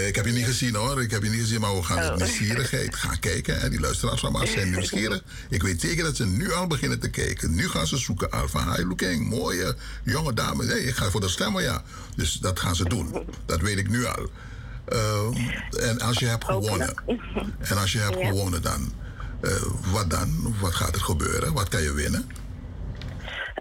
[0.07, 2.09] ik heb je niet gezien hoor, ik heb je niet gezien, maar we gaan oh.
[2.09, 3.59] met nieuwsgierigheid gaan kijken.
[3.59, 3.69] Hè.
[3.69, 5.23] Die luisteraars van zijn nieuwsgierig.
[5.49, 7.55] Ik weet zeker dat ze nu al beginnen te kijken.
[7.55, 10.65] Nu gaan ze zoeken al van, hi looking, mooie jonge dame.
[10.65, 11.83] Nee, ik ga voor de stemmen, ja.
[12.15, 13.25] Dus dat gaan ze doen.
[13.45, 14.29] Dat weet ik nu al.
[14.93, 16.95] Uh, en als je hebt gewonnen,
[17.69, 18.27] en als je hebt ja.
[18.27, 18.91] gewonnen dan,
[19.41, 20.55] uh, wat dan?
[20.61, 21.53] Wat gaat er gebeuren?
[21.53, 22.29] Wat kan je winnen?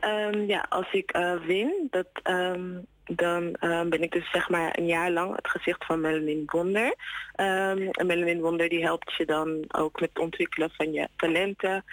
[0.05, 3.57] Um, ja, als ik uh, win, dat, um, dan
[3.89, 6.95] ben ik dus zeg maar een jaar lang het gezicht van Melanin Wonder.
[7.33, 11.85] En Melanin Wonder die helpt je dan ook met het ontwikkelen van je talenten.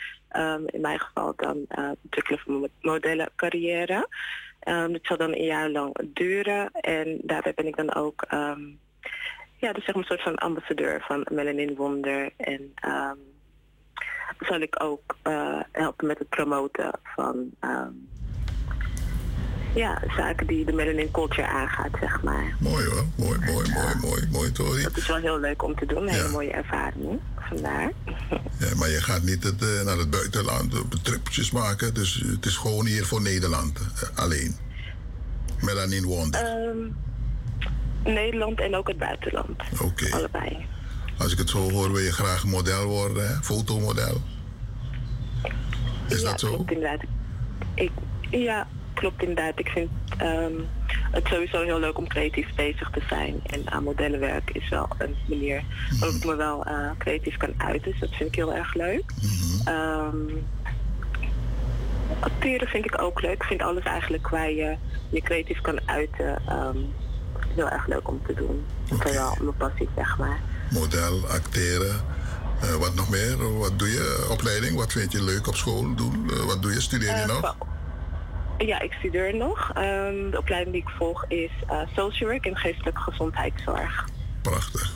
[0.66, 4.08] in mijn geval dan het ontwikkelen van mijn modellencarrière.
[4.68, 8.80] Um, zal dan een jaar lang duren en daarbij ben ik dan ook um,
[9.58, 12.32] ja, dus zeg maar een soort van ambassadeur van Melanin Wonder.
[12.38, 13.20] En um,
[14.40, 17.52] zal ik ook uh, helpen met het promoten van
[19.78, 22.56] ja, zaken die de melanin culture aangaat, zeg maar.
[22.60, 24.84] Mooi hoor, mooi, mooi, mooi, mooi, mooi, Tori.
[24.84, 27.20] Dat is wel heel leuk om te doen, een hele mooie ervaring.
[27.40, 27.92] Vandaar.
[28.60, 32.46] Ja, maar je gaat niet het, eh, naar het buitenland uh, tripjes maken, dus het
[32.46, 34.56] is gewoon hier voor Nederland eh, alleen.
[35.62, 36.42] Melanin Wonder.
[36.42, 36.78] Ehm,
[38.14, 39.62] Nederland en ook het buitenland.
[39.82, 40.12] Oké.
[40.12, 40.66] Allebei.
[41.18, 43.34] Als ik het zo hoor, wil je graag model worden, hè?
[43.42, 44.22] fotomodel.
[46.08, 46.48] Is ja, dat zo?
[46.48, 47.02] Klopt inderdaad.
[47.74, 47.92] Ik,
[48.30, 48.68] ja,
[49.00, 49.60] klopt inderdaad.
[49.60, 50.54] Ik vind ehm,
[51.12, 53.40] het sowieso heel leuk om creatief bezig te zijn.
[53.46, 55.64] En aan modellenwerk is wel een manier
[56.00, 57.92] waarop ik me wel eh, creatief kan uiten.
[57.92, 59.04] Dus dat vind ik heel erg leuk.
[59.66, 60.16] Ehm,
[62.20, 63.34] acteren vind ik ook leuk.
[63.34, 64.76] Ik vind alles eigenlijk waar je
[65.10, 66.78] je creatief kan uiten ehm,
[67.56, 68.66] heel erg leuk om te doen.
[68.90, 70.40] Dat is wel mijn passie, zeg maar.
[70.72, 71.96] Model, acteren.
[72.62, 73.58] Eh, wat nog meer?
[73.58, 74.28] Wat doe je?
[74.32, 74.76] Opleiding?
[74.76, 76.30] Wat vind je leuk op school doen?
[76.32, 76.82] Eh, wat doe je?
[76.82, 77.56] Studeer je Eh, nog?
[78.58, 79.72] Ja, ik studeer nog.
[79.74, 84.08] Ehm, de opleiding die ik volg is eh, social work en geestelijke gezondheidszorg.
[84.42, 84.94] Prachtig.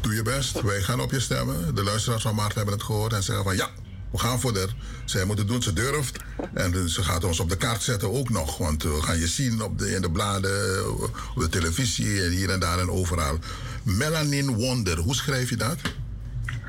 [0.00, 0.60] Doe je best.
[0.60, 1.74] Wij gaan op je stemmen.
[1.74, 3.68] De luisteraars van Maart hebben het gehoord en zeggen van ja,
[4.10, 4.74] we gaan haar.
[5.04, 6.18] Zij moet het doen, ze durft.
[6.54, 8.58] En ze gaat ons op de kaart zetten ook nog.
[8.58, 10.90] Want we gaan je zien op de, in de bladen,
[11.34, 13.38] op de televisie en hier en daar en overal.
[13.82, 15.76] Melanin Wonder, hoe schrijf je dat?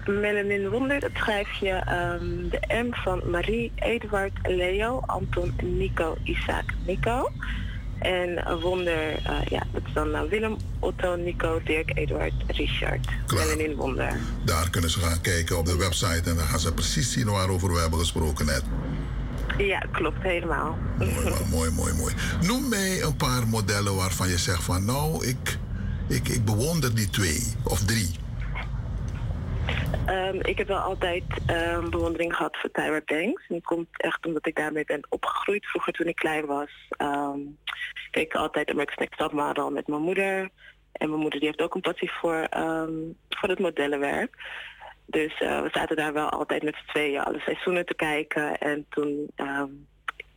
[0.07, 6.63] Melanin Wonder, dat schrijf je ehm, de M van Marie, Eduard, Leo, Anton, Nico, Isaac,
[6.85, 7.31] Nico.
[7.99, 13.07] En Wonder, eh, ja, dat is dan eh, Willem, Otto, Nico, Dirk, Eduard, Richard.
[13.33, 14.19] Melanin Wonder.
[14.43, 17.73] Daar kunnen ze gaan kijken op de website en dan gaan ze precies zien waarover
[17.73, 18.63] we hebben gesproken net.
[19.57, 20.77] Ja, klopt helemaal.
[20.97, 22.13] Mooi, mooi, mooi, mooi.
[22.41, 25.57] Noem mij een paar modellen waarvan je zegt van nou, ik,
[26.07, 28.24] ik, ik bewonder die twee of drie.
[30.05, 33.43] Ehm, ik heb wel altijd ehm, bewondering gehad voor Tyra Banks.
[33.47, 35.65] En dat komt echt omdat ik daarmee ben opgegroeid.
[35.65, 37.39] Vroeger toen ik klein was, ehm,
[38.11, 40.49] keek ik altijd America's Next Top Model met mijn moeder.
[40.91, 42.47] En mijn moeder die heeft ook een passie voor,
[43.29, 44.35] voor het modellenwerk.
[45.05, 48.57] Dus eh, we zaten daar wel altijd met z'n tweeën alle seizoenen te kijken.
[48.57, 49.31] En toen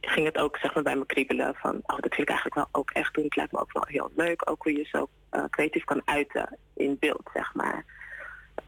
[0.00, 1.74] ging het ook zeg maar, bij me kriebelen van...
[1.74, 3.24] oh, dat wil ik eigenlijk wel ook echt doen.
[3.24, 4.50] Het lijkt me ook wel heel leuk.
[4.50, 7.84] Ook hoe je zo eh, creatief kan uiten in beeld, zeg maar.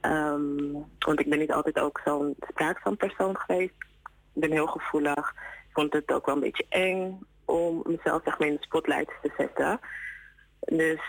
[0.01, 3.75] Ehm, want ik ben niet altijd ook zo'n spraakzaam persoon geweest.
[4.33, 5.35] Ik ben heel gevoelig.
[5.69, 9.33] Ik vond het ook wel een beetje eng om mezelf zeg in de spotlight te
[9.37, 9.81] zetten.
[10.61, 11.01] Dus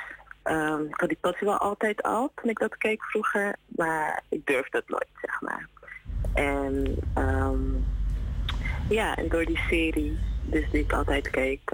[0.43, 3.55] ehm, ik had die passie wel altijd al toen ik dat keek vroeger.
[3.65, 5.67] Maar ik durfde het nooit, zeg maar.
[6.33, 7.61] En ehm,
[8.89, 11.71] ja, en door die serie, dus die ik altijd keek,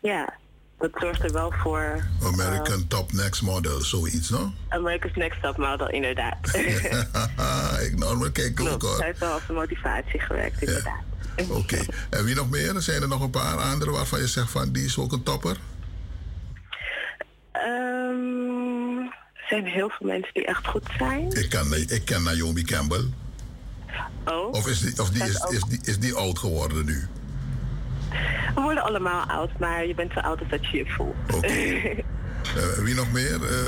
[0.00, 0.34] ja,
[0.78, 4.52] dat zorgt er wel voor American Top Next Model, zoiets, no?
[4.68, 6.36] America's Next Top Model, inderdaad.
[7.86, 8.96] ik nou, kijk ook hoor.
[8.96, 11.02] hij heeft wel als een motivatie gewerkt, inderdaad.
[11.50, 11.78] Oké.
[12.10, 12.80] En wie nog meer?
[12.80, 15.56] Zijn er nog een paar andere waarvan je zegt van die is ook een topper?
[17.52, 18.98] Ehm,
[19.34, 21.30] er zijn heel veel mensen die echt goed zijn.
[21.30, 23.04] Ik ken, ik ken Naomi Campbell.
[24.24, 24.52] Oh.
[24.52, 27.08] Of, is die, of die, is, is, die, is die oud geworden nu?
[28.54, 31.16] We worden allemaal oud, maar je bent zo oud als dat je je voelt.
[32.56, 33.44] Eh, wie nog meer?
[33.44, 33.58] Eh,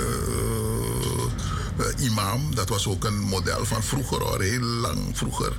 [1.79, 5.53] eh, Imam, dat was ook een model van vroeger hoor, heel lang vroeger.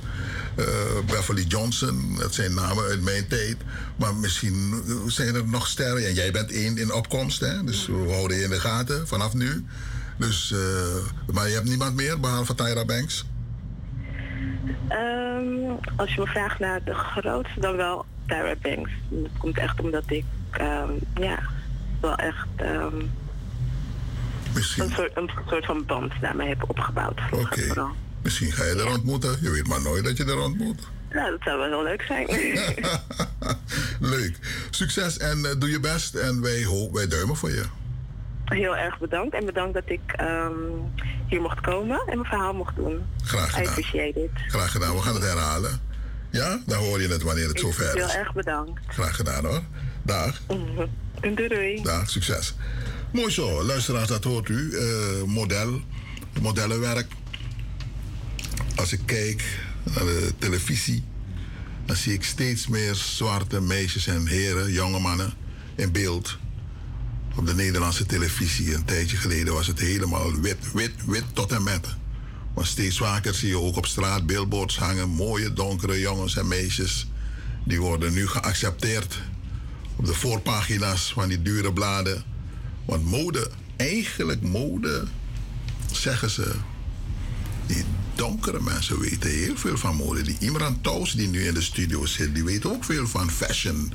[1.06, 3.56] Beverly Johnson, dat zijn namen uit mijn tijd.
[3.96, 6.06] Maar misschien zijn er nog sterren.
[6.06, 7.64] En jij bent één in opkomst, hè?
[7.64, 9.64] dus we houden je in de gaten vanaf nu.
[10.16, 10.54] Dus,
[11.32, 13.24] maar je hebt niemand meer behalve Tyra Banks?
[14.88, 15.46] Ehm,
[15.96, 18.90] als je me vraagt naar de grootste, dan wel Tyra Banks.
[19.08, 21.38] Dat komt echt omdat ik, ehm, ja,
[22.00, 22.96] wel echt ehm,
[24.54, 27.20] een, soort, een soort van band daarmee heb opgebouwd.
[28.22, 29.36] Misschien ga je er ontmoeten.
[29.40, 30.80] Je weet maar nooit dat je er ontmoet.
[31.10, 32.26] Nou, dat zou wel heel leuk zijn.
[34.14, 34.38] Leuk.
[34.70, 36.14] Succes en eh, doe je best.
[36.14, 37.64] En wij, wij duimen voor je.
[38.52, 39.34] Heel erg bedankt.
[39.34, 40.52] En bedankt dat ik ehm,
[41.28, 43.02] hier mocht komen en mijn verhaal mocht doen.
[43.24, 43.66] Graag I gedaan.
[43.68, 44.30] appreciate it.
[44.48, 44.94] Graag gedaan.
[44.94, 45.80] We gaan het herhalen.
[46.30, 48.14] Ja, dan hoor je het wanneer het zover Heel is.
[48.14, 48.80] erg bedankt.
[48.86, 49.60] Graag gedaan hoor.
[50.02, 50.40] Dag.
[51.20, 51.82] Doei doei.
[51.82, 52.54] Dag, succes.
[53.12, 54.76] Mooi zo, luisteraars, dat hoort u.
[54.76, 55.80] Eh, model,
[56.40, 57.06] modellenwerk.
[58.76, 59.44] Als ik kijk
[59.82, 61.04] naar de televisie,
[61.86, 65.32] dan zie ik steeds meer zwarte meisjes en heren, jonge mannen
[65.74, 66.38] in beeld.
[67.36, 68.74] Op de Nederlandse televisie.
[68.74, 71.86] Een tijdje geleden was het helemaal wit, wit, wit tot en met.
[72.54, 75.08] Maar steeds vaker zie je ook op straat billboards hangen.
[75.08, 77.06] Mooie donkere jongens en meisjes.
[77.64, 79.18] Die worden nu geaccepteerd
[79.96, 82.24] op de voorpagina's van die dure bladen.
[82.84, 85.04] Want mode, eigenlijk mode,
[85.92, 86.54] zeggen ze,
[87.66, 87.84] die
[88.14, 90.22] donkere mensen weten heel veel van mode.
[90.22, 93.92] Die Imran Tous, die nu in de studio zit, die weet ook veel van fashion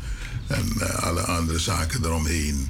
[0.48, 2.70] en eh, alle andere zaken eromheen.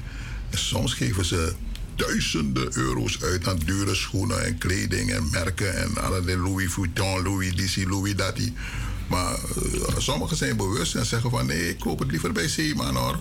[0.52, 1.54] Soms geven ze
[1.96, 7.56] duizenden euro's uit aan dure schoenen en kleding en merken en allerlei Louis Vuitton, Louis
[7.56, 8.54] DC, Louis Dati.
[9.08, 12.96] Maar eh, sommigen zijn bewust en zeggen van nee, ik koop het liever bij Zeeman
[12.96, 13.20] hoor.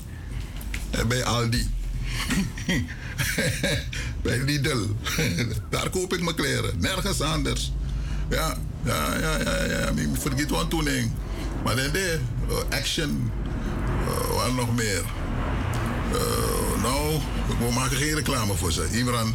[0.91, 1.71] En bij Aldi.
[4.23, 4.85] bij Lidl.
[5.71, 6.81] Daar koop ik mijn kleren.
[6.81, 7.73] Nergens anders.
[8.31, 9.89] Ja, ja, ja, ja, ja.
[9.89, 10.89] Ik vergeet wat toen.
[11.65, 13.31] Maar dan de uh, action.
[14.09, 15.03] Uh, wat nog meer?
[16.87, 17.21] Nou,
[17.59, 18.89] we maken geen reclame voor ze.
[18.91, 19.35] Imran,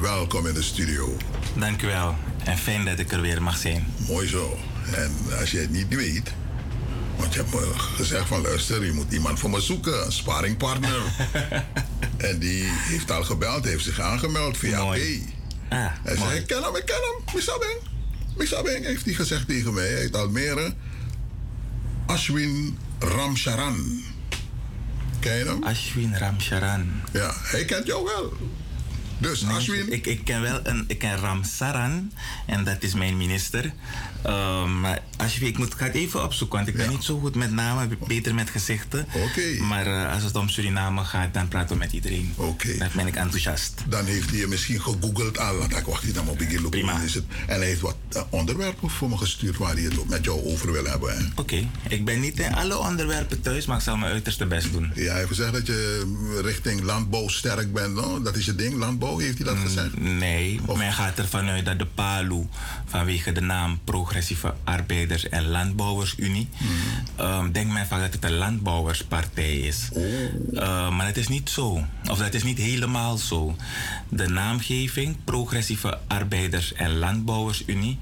[0.00, 1.16] welkom in de studio.
[1.54, 2.16] Dank u wel.
[2.44, 3.86] En fijn dat ik er weer mag zijn.
[4.08, 4.58] Mooi zo.
[4.94, 6.32] En als je het niet weet,
[7.16, 11.02] want je hebt me gezegd van luister, je moet iemand voor me zoeken, een sparringpartner.
[12.28, 14.98] en die heeft al gebeld, heeft zich aangemeld via P.
[15.68, 17.78] Ah, hij zei, ik ken hem, ik ken hem, Misabeng.
[18.36, 20.74] Misabeng heeft hij gezegd tegen mij uit Almere.
[22.06, 24.02] Ashwin Ramcharan.
[25.20, 25.62] Ken je hem?
[25.62, 26.92] Ashwin Ramcharan.
[27.12, 28.32] Ja, hij kent jou wel.
[29.18, 29.92] Dus Nee, Ashwin...
[29.92, 32.12] Ik, ik ken wel een, ik ken Ram Saran
[32.46, 33.72] en dat is mijn minister.
[34.22, 37.18] Ehm, maar Ashwin, ik moet, ik ga het even opzoeken, want ik ben niet zo
[37.18, 39.06] goed met namen, beter met gezichten.
[39.14, 39.62] Oké.
[39.62, 42.32] Maar eh, als het om Suriname gaat, dan praten we met iedereen.
[42.36, 42.76] Oké.
[42.78, 43.82] Dan ben ik enthousiast.
[43.88, 45.56] Dan heeft hij je misschien gegoogeld al.
[45.56, 47.00] Want ik wacht niet aan op een Prima.
[47.00, 47.24] Is het.
[47.46, 50.72] En hij heeft wat eh, onderwerpen voor me gestuurd waar hij het met jou over
[50.72, 51.32] wil hebben.
[51.36, 54.92] Oké, ik ben niet in alle onderwerpen thuis, maar ik zal mijn uiterste best doen.
[54.94, 57.94] Ja, hij heeft gezegd dat je richting landbouw sterk bent.
[57.94, 58.22] No?
[58.22, 60.00] Dat is je ding, landbouw, heeft hij dat gezegd?
[60.00, 62.46] Nee, men gaat ervan uit dat de PALU,
[62.86, 63.78] vanwege de naam
[64.10, 66.48] Progressieve Arbeiders- en Landbouwersunie,
[67.16, 69.88] ehm, denkt men vaak dat het een landbouwerspartij is.
[70.54, 71.84] Eh, maar het is niet zo.
[72.10, 73.56] Of dat is niet helemaal zo.
[74.08, 77.98] De naamgeving Progressieve Arbeiders- en Landbouwersunie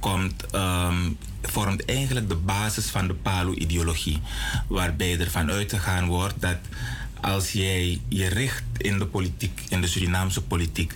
[0.00, 1.10] komt, ehm,
[1.42, 4.20] vormt eigenlijk de basis van de PALU-ideologie.
[4.68, 6.58] Waarbij er van uitgegaan wordt dat
[7.20, 10.94] als jij je richt in de politiek, in de Surinaamse politiek,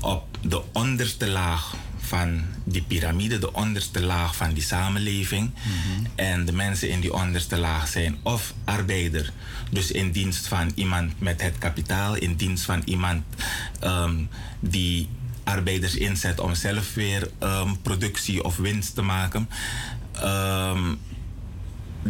[0.00, 1.74] op de onderste laag
[2.08, 5.50] van die piramide, de onderste laag van die samenleving.
[6.14, 9.32] En de mensen in die onderste laag zijn of arbeider,
[9.70, 13.24] dus in dienst van iemand met het kapitaal, in dienst van iemand
[13.80, 14.16] ehm,
[14.60, 15.08] die
[15.44, 19.48] arbeiders inzet om zelf weer ehm, productie of winst te maken.
[20.12, 20.94] Ehm,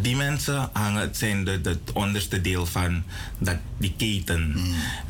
[0.01, 3.03] die mensen hangen, het zijn de, de, het onderste deel van
[3.39, 4.57] dat, die keten.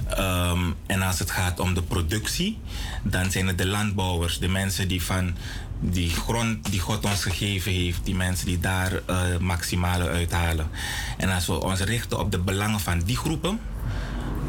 [0.09, 2.59] Ehm, en als het gaat om de productie,
[3.02, 5.35] dan zijn het de landbouwers, de mensen die van
[5.81, 10.69] die grond die God ons gegeven heeft, die mensen die daar eh maximale uithalen.
[11.16, 13.60] En als we ons richten op de belangen van die groepen,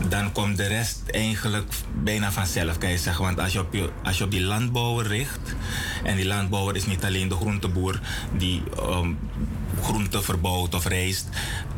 [0.08, 3.24] dan komt de rest eigenlijk bijna vanzelf, kan je zeggen.
[3.24, 5.56] Want als je op, je, als je op die landbouwer richt,
[6.04, 8.00] en die landbouwer is niet alleen de groenteboer
[8.38, 9.18] die um,
[9.84, 11.28] groenten verbouwt of rijst,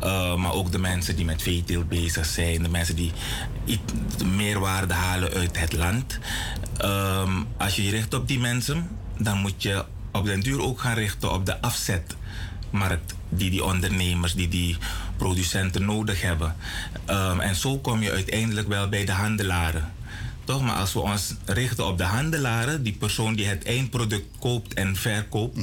[0.03, 3.11] uh, maar ook de mensen die met veeteelt bezig zijn, de mensen die
[4.26, 6.19] meerwaarde halen uit het land.
[6.84, 10.80] Um, als je je richt op die mensen, dan moet je op den duur ook
[10.80, 14.78] gaan richten op de afzetmarkt die die ondernemers, die die
[15.18, 16.56] producenten nodig hebben.
[17.10, 19.94] Um, en zo kom je uiteindelijk wel bij de handelaren.
[20.52, 20.61] Toch?
[20.61, 24.95] Maar als we ons richten op de handelaren, die persoon die het eindproduct koopt en
[24.95, 25.57] verkoopt,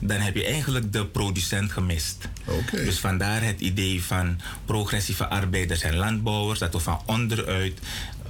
[0.00, 2.28] dan heb je eigenlijk de producent gemist.
[2.70, 7.78] Dus vandaar het idee van progressieve arbeiders en landbouwers, dat we van onderuit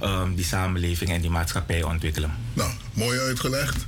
[0.03, 2.31] um, die samenleving en die maatschappij ontwikkelen.
[2.53, 3.85] Nou, mooi uitgelegd.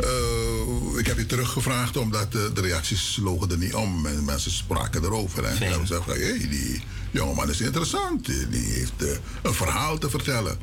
[0.00, 4.06] Uh, ik heb je teruggevraagd omdat de, de reacties logen er niet om.
[4.06, 5.44] En mensen spraken erover.
[5.44, 8.26] En ze zeggen van, hey, die jongeman is interessant.
[8.26, 9.10] Die heeft uh,
[9.42, 10.58] een verhaal te vertellen.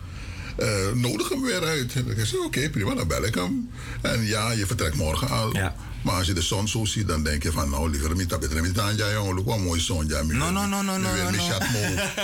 [0.60, 1.94] Uh, nodig hem weer uit.
[1.94, 3.70] En ik zei, oké, okay, prima, dan bel ik hem.
[4.02, 5.56] En ja, je vertrekt morgen al.
[5.56, 5.76] Ja.
[6.02, 8.40] Maar als je de zon zo ziet, dan denk je van, nou, liever niet, dat
[8.40, 8.98] betreft niet aan.
[8.98, 10.08] Ja, jongen, wat een mooi zon.
[10.08, 11.16] Ja, no, no, no, no, no.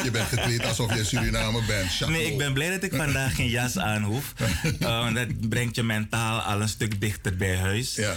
[0.03, 1.99] Je bent gekleed alsof je Surinamer bent.
[2.13, 4.33] Nee, ik ben blij dat ik vandaag geen jas aan hoef.
[4.79, 7.95] uh, dat brengt je mentaal al een stuk dichter bij huis.
[7.95, 8.13] Ja.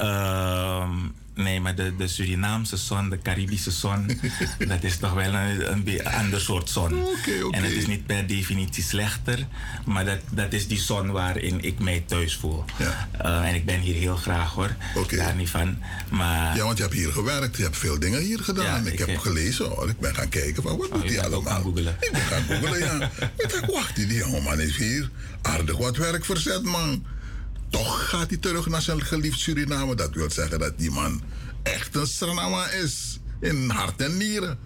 [0.00, 0.88] Uh,
[1.34, 4.20] nee, maar de, de Surinaamse zon, de Caribische zon,
[4.68, 7.02] dat is toch wel een, een ander soort zon.
[7.02, 7.60] Okay, okay.
[7.60, 9.46] En het is niet per definitie slechter,
[9.84, 12.64] maar dat, dat is die zon waarin ik mij thuis voel.
[12.78, 13.08] Ja.
[13.24, 15.18] Uh, en ik ben hier heel graag hoor, okay.
[15.18, 15.78] daar niet van.
[16.10, 18.84] Maar, ja, want je hebt hier gewerkt, je hebt veel dingen hier gedaan.
[18.84, 21.24] Ja, ik, ik, heb gelezen hoor, ik ben gaan kijken van wat oh, doet hij
[21.24, 21.62] allemaal.
[21.62, 21.96] googelen.
[22.00, 23.10] Ik ben gaan googelen, ja.
[23.42, 25.10] ik dacht, wacht, die jongeman is hier
[25.42, 27.04] aardig wat werk verzet man.
[27.74, 29.94] Toch gaat hij terug naar zijn geliefd Suriname.
[29.94, 31.22] Dat wil zeggen dat die man
[31.62, 33.18] echt een Suriname is.
[33.40, 34.58] In hart en nieren.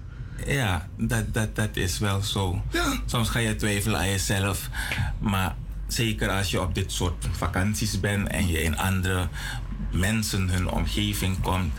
[0.46, 2.62] Ja, dat, dat, dat is wel zo.
[2.70, 3.00] Ja.
[3.06, 4.68] Soms ga je twijfelen aan jezelf.
[5.18, 5.56] Maar
[5.86, 9.28] zeker als je op dit soort vakanties bent en je in andere
[9.92, 11.72] mensen hun omgeving komt,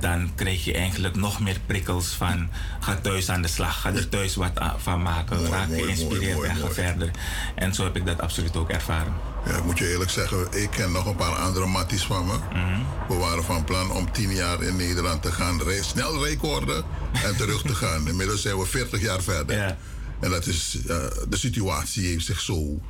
[0.00, 2.48] dan krijg je eigenlijk nog meer prikkels van
[2.80, 6.48] ga thuis aan de slag, ga er thuis wat van maken, raak mooi, geïnspireerd mooi,
[6.48, 7.10] en ga verder.
[7.54, 9.12] En zo heb ik dat absoluut ook ervaren.
[9.48, 12.32] Ja, ik moet je eerlijk zeggen, ik ken nog een paar andere matties van me.
[12.32, 12.80] Mhm.
[13.08, 16.84] We waren van plan om tien jaar in Nederland te gaan re- snel recorden
[17.24, 18.06] en terug te gaan.
[18.08, 19.76] Inmiddels zijn we 40 jaar verder.
[20.20, 20.96] En dat is, eh,
[21.28, 22.80] de situatie heeft zich zo.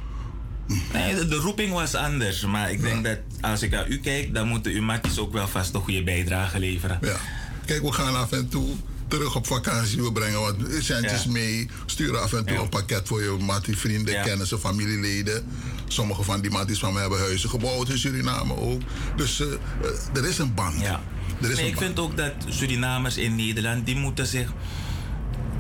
[0.93, 2.45] Nee, de, de roeping was anders.
[2.45, 5.49] Maar ik denk dat als ik naar u kijk, dan moeten uw matties ook wel
[5.49, 6.99] vast een goede bijdrage leveren.
[7.03, 7.17] Ja.
[7.67, 8.69] Kijk, we gaan af en toe
[9.09, 10.03] terug op vakantie.
[10.03, 11.31] We brengen wat centjes Ja.
[11.31, 11.69] mee.
[11.87, 15.47] Sturen af en toe een pakket voor je mattie, vrienden, kennissen, familieleden.
[15.89, 18.81] Sommige van die matties van me hebben huizen gebouwd in Suriname ook.
[19.17, 20.81] Dus eh, eh, er is een band.
[20.81, 21.01] Ja.
[21.43, 21.87] Er is Nee, een ik band.
[21.87, 24.53] vind ook dat Surinamers in Nederland, die moeten zich...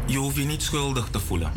[0.07, 1.53] Je hoeft je niet schuldig te voelen.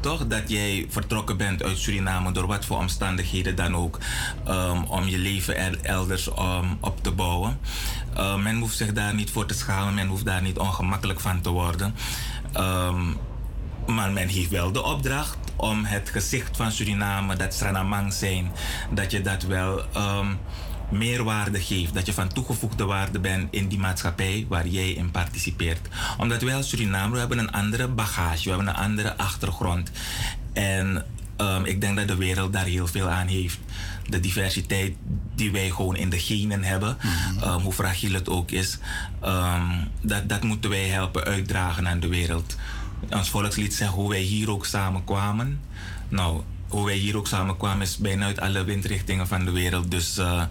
[0.00, 0.26] Toch?
[0.26, 3.98] Dat jij vertrokken bent uit Suriname door wat voor omstandigheden dan ook.
[4.46, 7.58] ehm, om je leven er, elders ehm, op te bouwen.
[8.16, 9.94] Eh, men hoeft zich daar niet voor te schamen.
[9.94, 11.94] Men hoeft daar niet ongemakkelijk van te worden.
[12.52, 13.02] Ehm,
[13.86, 18.52] maar men heeft wel de opdracht om het gezicht van Suriname, dat Sranamang zijn,
[18.90, 20.26] dat je dat wel ehm,
[20.90, 21.94] meerwaarde geeft.
[21.94, 25.88] Dat je van toegevoegde waarde bent in die maatschappij waar jij in participeert.
[26.18, 29.90] Omdat wij als Suriname, we hebben een andere bagage, we hebben een andere achtergrond.
[30.52, 31.04] En
[31.36, 33.58] ehm, ik denk dat de wereld daar heel veel aan heeft.
[34.08, 34.94] De diversiteit
[35.34, 36.96] die wij gewoon in de genen hebben,
[37.40, 38.78] ehm, hoe fragiel het ook is,
[39.20, 42.56] ehm, dat, dat moeten wij helpen uitdragen aan de wereld.
[43.10, 45.60] Ons volkslied zegt hoe wij hier ook samen kwamen.
[46.08, 49.90] Nou, hoe wij hier ook samen kwamen is bijna uit alle windrichtingen van de wereld.
[49.90, 50.42] Dus eh,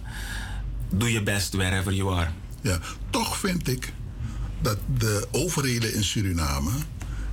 [0.90, 2.30] doe je best wherever you are.
[2.60, 2.78] Ja,
[3.10, 3.92] toch vind ik
[4.60, 6.70] dat de overheden in Suriname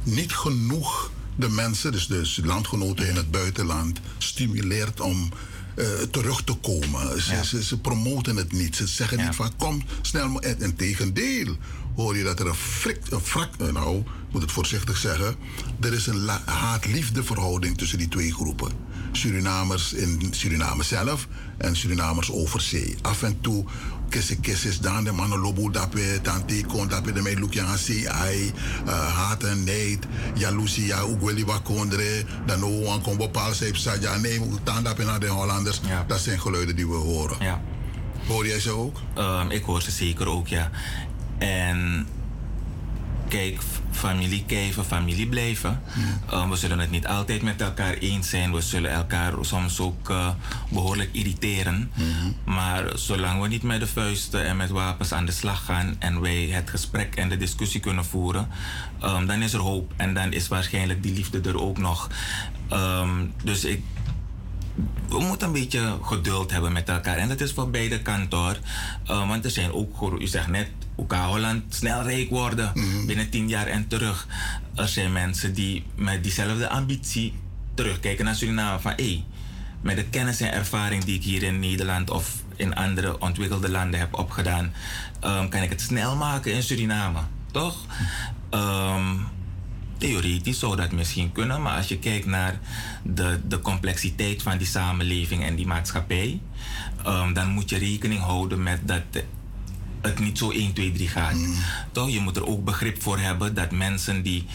[0.04, 5.30] niet genoeg de mensen, dus de landgenoten in het buitenland, stimuleert om
[5.76, 7.22] eh, terug te komen.
[7.22, 8.76] Ze, ze, ze promoten het niet.
[8.76, 10.30] Ze zeggen niet van kom snel.
[10.30, 11.56] maar- En, en tegendeel
[11.96, 15.36] hoor je dat er een, frik, een wrak, eh, nou, ik moet het voorzichtig zeggen,
[15.82, 18.72] er is een haat-liefde verhouding tussen die twee groepen.
[19.12, 21.28] Surinamers in Suriname zelf
[21.58, 22.96] en Surinamers over zee.
[23.02, 23.66] Af en toe
[24.12, 28.52] kisse kisses dan de mannen lobo dape tanti kon dape de mij yang asi ai
[28.86, 30.06] haat en neid
[30.36, 32.24] jaloezie ja ook wel wat kondre?
[32.46, 35.82] Dan no one kon bepaald zijn saja nee moet dan dape naar de Hollanders.
[36.08, 37.38] Dat zijn geluiden die we horen.
[37.40, 37.62] Ja.
[38.28, 38.98] hoor jij ze ook?
[39.16, 40.70] Ehm, ik hoor ze zeker ook, ja.
[41.38, 42.08] En
[43.32, 45.82] kijk, familie kijven, familie blijven.
[46.30, 48.54] Ehm, we zullen het niet altijd met elkaar eens zijn.
[48.54, 50.30] We zullen elkaar soms ook eh,
[50.70, 51.92] behoorlijk irriteren.
[52.46, 56.22] Maar zolang we niet met de vuisten en met wapens aan de slag gaan en
[56.22, 58.48] wij het gesprek en de discussie kunnen voeren,
[59.02, 59.94] ehm, dan is er hoop.
[59.96, 62.10] En dan is waarschijnlijk die liefde er ook nog.
[62.70, 63.84] Ehm, dus ik,
[65.08, 67.18] we moeten een beetje geduld hebben met elkaar.
[67.18, 68.58] En dat is voor beide kanten hoor.
[69.08, 70.70] Eh, want er zijn ook, u zegt net,
[71.08, 72.74] kan Holland snel rijk worden
[73.08, 74.28] binnen tien jaar en terug.
[74.76, 77.34] Er zijn mensen die met diezelfde ambitie
[77.74, 78.80] terugkijken naar Suriname.
[78.80, 79.24] Van hé,
[79.82, 84.00] met de kennis en ervaring die ik hier in Nederland of in andere ontwikkelde landen
[84.00, 84.74] heb opgedaan,
[85.20, 87.20] ehm, kan ik het snel maken in Suriname.
[87.52, 87.86] Toch?
[88.50, 89.16] Ehm,
[90.02, 92.60] Theoretisch zou dat misschien kunnen, maar als je kijkt naar
[93.04, 96.42] de, de complexiteit van die samenleving en die maatschappij,
[97.04, 99.02] ehm, dan moet je rekening houden met dat
[100.02, 101.36] het niet zo 1, 2, 3 gaat.
[101.92, 102.10] Toch?
[102.10, 104.46] Je moet er ook begrip voor hebben dat mensen die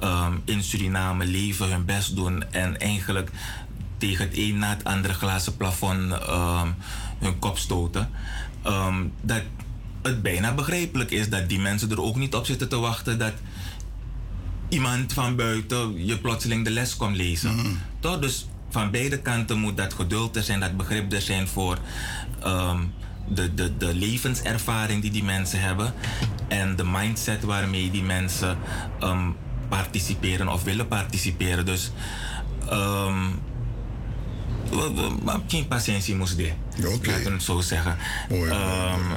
[0.00, 3.30] ehm, in Suriname leven, hun best doen en eigenlijk
[3.98, 6.68] tegen het een na het andere glazen plafond ehm,
[7.18, 8.10] hun kop stoten,
[9.20, 9.42] dat
[10.02, 13.32] het bijna begrijpelijk is dat die mensen er ook niet op zitten te wachten dat
[14.72, 17.78] iemand van buiten je plotseling de les komt lezen.
[18.00, 18.18] Toch?
[18.18, 21.78] Dus van beide kanten moet dat geduld er zijn, dat begrip er zijn voor
[22.42, 22.80] ehm,
[23.28, 25.94] de, de, de levenservaring die die mensen hebben
[26.48, 28.58] en de mindset waarmee die mensen
[29.00, 29.30] ehm,
[29.68, 31.66] participeren of willen participeren.
[31.66, 31.92] Dus
[35.22, 36.52] maar geen patiëntie moest dit.
[37.06, 37.96] Laten we het zo zeggen.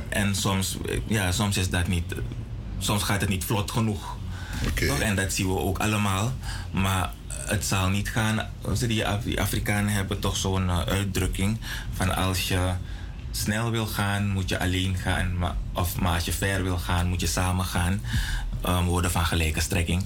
[0.09, 0.77] En soms,
[1.07, 2.15] ja, soms is dat niet.
[2.77, 4.14] Soms gaat het niet vlot genoeg.
[4.99, 6.33] En dat zien we ook allemaal.
[6.71, 8.47] Maar het zal niet gaan.
[8.79, 11.57] Die, die Afrikanen hebben toch zo'n eh, uitdrukking
[11.93, 12.71] van als je
[13.31, 15.37] snel wil gaan, moet je alleen gaan.
[15.37, 18.01] Maar, of maar als je ver wil gaan, moet je samen gaan.
[18.61, 20.05] Ehm, woorden van gelijke strekking.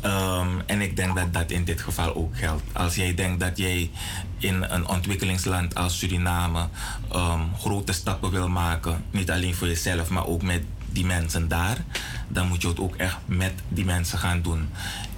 [0.00, 2.62] Ehm, en ik denk dat dat in dit geval ook geldt.
[2.72, 3.90] Als jij denkt dat jij
[4.38, 6.68] in een ontwikkelingsland als Suriname
[7.12, 10.62] ehm, grote stappen wil maken, niet alleen voor jezelf, maar ook met
[10.94, 11.84] die mensen daar,
[12.28, 14.68] dan moet je het ook echt met die mensen gaan doen.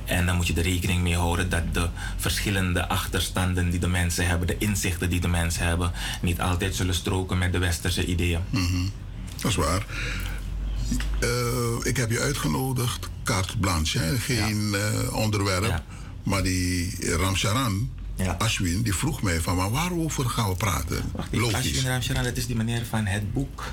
[0.04, 4.26] En dan moet je er rekening mee houden dat de verschillende achterstanden die de mensen
[4.26, 5.92] hebben, de inzichten die de mensen hebben,
[6.22, 8.40] niet altijd zullen stroken met de westerse ideeën.
[8.50, 8.86] Mhm.
[9.40, 9.86] Dat is waar.
[11.20, 11.28] Eh,
[11.82, 14.18] ik heb je uitgenodigd, carte blanche, hè?
[14.18, 15.82] geen eh, onderwerp.
[16.22, 17.90] Maar die Ramcharan,
[18.38, 21.12] Ashwin, die vroeg mij van maar waarover gaan we praten?
[21.30, 21.54] Logisch.
[21.54, 23.64] Ashwin Ramcharan, dat is die meneer van het boek.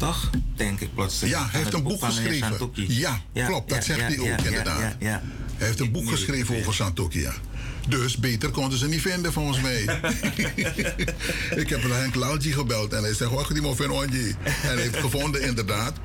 [0.00, 0.30] Toch?
[0.56, 1.36] Denk ik plotseling.
[1.36, 2.70] Ja, hij heeft een boek, geschreven.
[2.74, 4.94] Ja, klopt, dat zegt hij ook inderdaad.
[4.98, 5.20] Hij
[5.56, 7.32] heeft een boek geschreven over Santokia.
[7.88, 9.80] Dus beter konden ze niet vinden, volgens mij.
[11.62, 14.34] ik heb Henk Lalji gebeld en hij zegt: Wacht, die van Onji.
[14.42, 15.96] En hij heeft gevonden, inderdaad.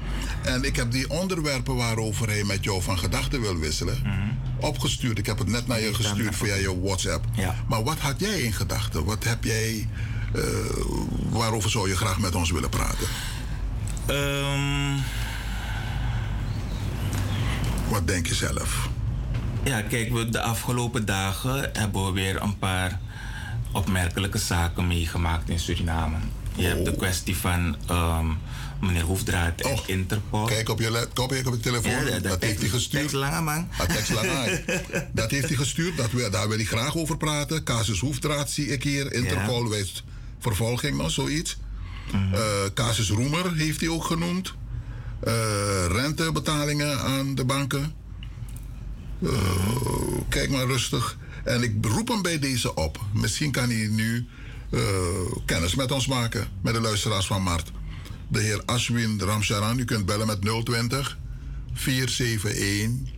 [0.44, 4.66] En ik heb die onderwerpen waarover hij met jou van gedachten wil wisselen, mhm.
[4.66, 5.18] opgestuurd.
[5.18, 7.26] Ik heb het net naar je gestuurd via je WhatsApp.
[7.68, 9.06] Maar wat had jij in gedachten?
[9.06, 9.88] Wat heb jij.
[10.36, 10.44] Uh,
[11.30, 13.08] waarover zou je graag met ons willen praten?
[14.10, 15.04] Um...
[17.90, 18.90] Wat denk je zelf?
[19.64, 23.00] Ja, kijk, we de afgelopen dagen hebben we weer een paar
[23.72, 26.18] opmerkelijke zaken meegemaakt in Suriname.
[26.56, 26.98] Je hebt de oh.
[26.98, 28.38] kwestie van um,
[28.82, 30.46] meneer Hoefdraad en Interpol.
[30.46, 32.06] Kijk op je, kijk op je telefoon.
[32.06, 33.02] dat, dat heeft hij gestuurd.
[33.02, 33.68] Tekst lange man.
[33.78, 34.64] Dat tekst lange.
[35.14, 35.98] dat heeft hij gestuurd.
[35.98, 37.64] Dat we, daar wil hij graag over praten.
[37.64, 39.14] Casus Hoefdraad zie ik hier.
[39.14, 39.70] Interpol ja.
[39.70, 40.04] wijst
[40.40, 41.58] vervolging nog, zoiets.
[42.12, 42.34] Mm
[42.74, 44.54] casus Roemer heeft hij ook genoemd.
[45.28, 47.94] Uh, rentebetalingen aan de banken.
[49.20, 49.32] Uh,
[50.30, 51.18] kijk maar rustig.
[51.44, 53.00] En ik roep hem bij deze op.
[53.14, 54.28] Misschien kan hij nu
[55.46, 57.72] kennis met ons maken, met de luisteraars van Mart.
[58.28, 61.18] De heer Ashwin Ramcharan, u kunt bellen met 020
[61.74, 63.14] 471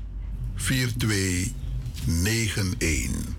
[0.55, 3.35] 4291.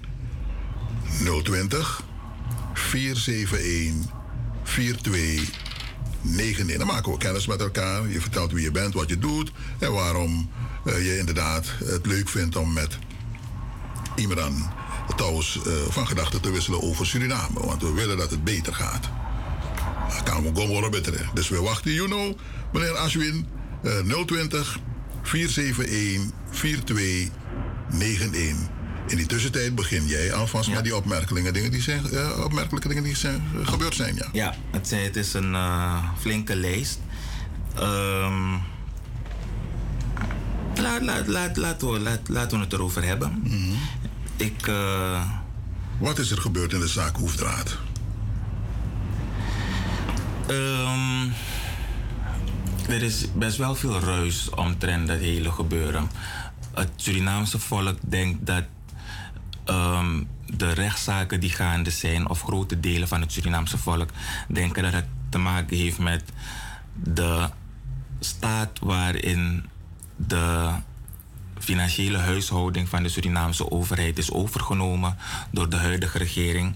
[1.43, 2.03] 020
[2.75, 4.18] 471
[4.69, 6.79] 4291.
[6.79, 8.09] Dan maken we kennis met elkaar.
[8.09, 10.51] Je vertelt wie je bent, wat je doet en waarom
[10.85, 12.99] uh, je inderdaad het leuk vindt om met
[14.17, 14.71] Imran
[15.17, 17.67] Touws uh, van gedachten te wisselen over Suriname.
[17.67, 19.09] Want we willen dat het beter gaat.
[20.25, 21.31] Kan we gewoon beter.
[21.35, 22.39] Dus we wachten, you know,
[22.73, 23.47] meneer Ashwin,
[23.83, 24.79] uh, 020
[25.23, 28.78] 471 4291.
[29.09, 33.03] In die tussentijd begin jij alvast met die opmerkelijke dingen die zijn, uh, opmerkelijke dingen
[33.03, 34.15] die zijn, uh, gebeurd zijn.
[34.15, 36.99] Ja, ja het, het is een uh, flinke lijst.
[37.81, 38.61] Um,
[40.75, 43.41] laat, laat, laat, laten, we, laat, laten we het erover hebben.
[43.43, 43.79] Mm -hmm.
[44.37, 44.71] Ik.
[45.99, 47.77] Wat is er gebeurd in de zaak Hoefdraad?
[50.51, 51.33] Um,
[52.89, 56.11] er is best wel veel ruis omtrent dat hele gebeuren.
[56.75, 58.65] Het Surinaamse volk denkt dat
[59.71, 64.11] um, de rechtszaken die gaande zijn, of grote delen van het Surinaamse volk,
[64.49, 66.25] denken dat het te maken heeft met
[66.95, 67.49] de
[68.21, 69.69] staat waarin
[70.17, 70.71] de
[71.59, 75.17] financiële huishouding van de Surinaamse overheid is overgenomen
[75.51, 76.75] door de huidige regering.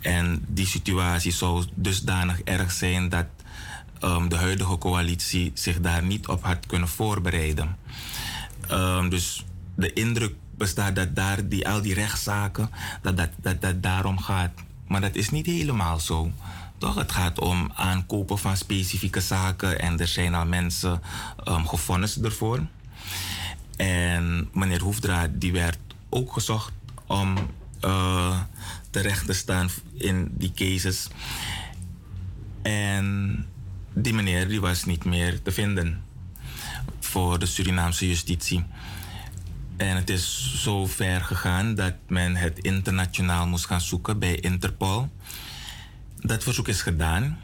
[0.00, 3.26] En die situatie zou dusdanig erg zijn dat
[4.04, 7.76] um, de huidige coalitie zich daar niet op had kunnen voorbereiden.
[8.70, 9.44] Um, dus
[9.74, 12.70] de indruk bestaat dat daar die, al die rechtszaken,
[13.02, 14.50] dat dat, dat daarom gaat.
[14.86, 16.30] Maar dat is niet helemaal zo.
[16.78, 16.94] Toch?
[16.94, 21.00] Het gaat om aankopen van specifieke zaken en er zijn al mensen
[21.48, 21.64] um,
[22.22, 22.66] ervoor.
[23.76, 25.78] En meneer Hoefdraad die werd
[26.08, 26.72] ook gezocht
[27.06, 27.36] om
[27.84, 28.40] uh,
[28.90, 31.08] terecht te staan in die cases.
[32.62, 33.46] En
[33.92, 36.02] die meneer die was niet meer te vinden
[37.00, 38.64] voor de Surinaamse justitie.
[39.80, 45.08] En het is zo ver gegaan dat men het internationaal moest gaan zoeken bij Interpol.
[46.16, 47.38] Dat verzoek is gedaan.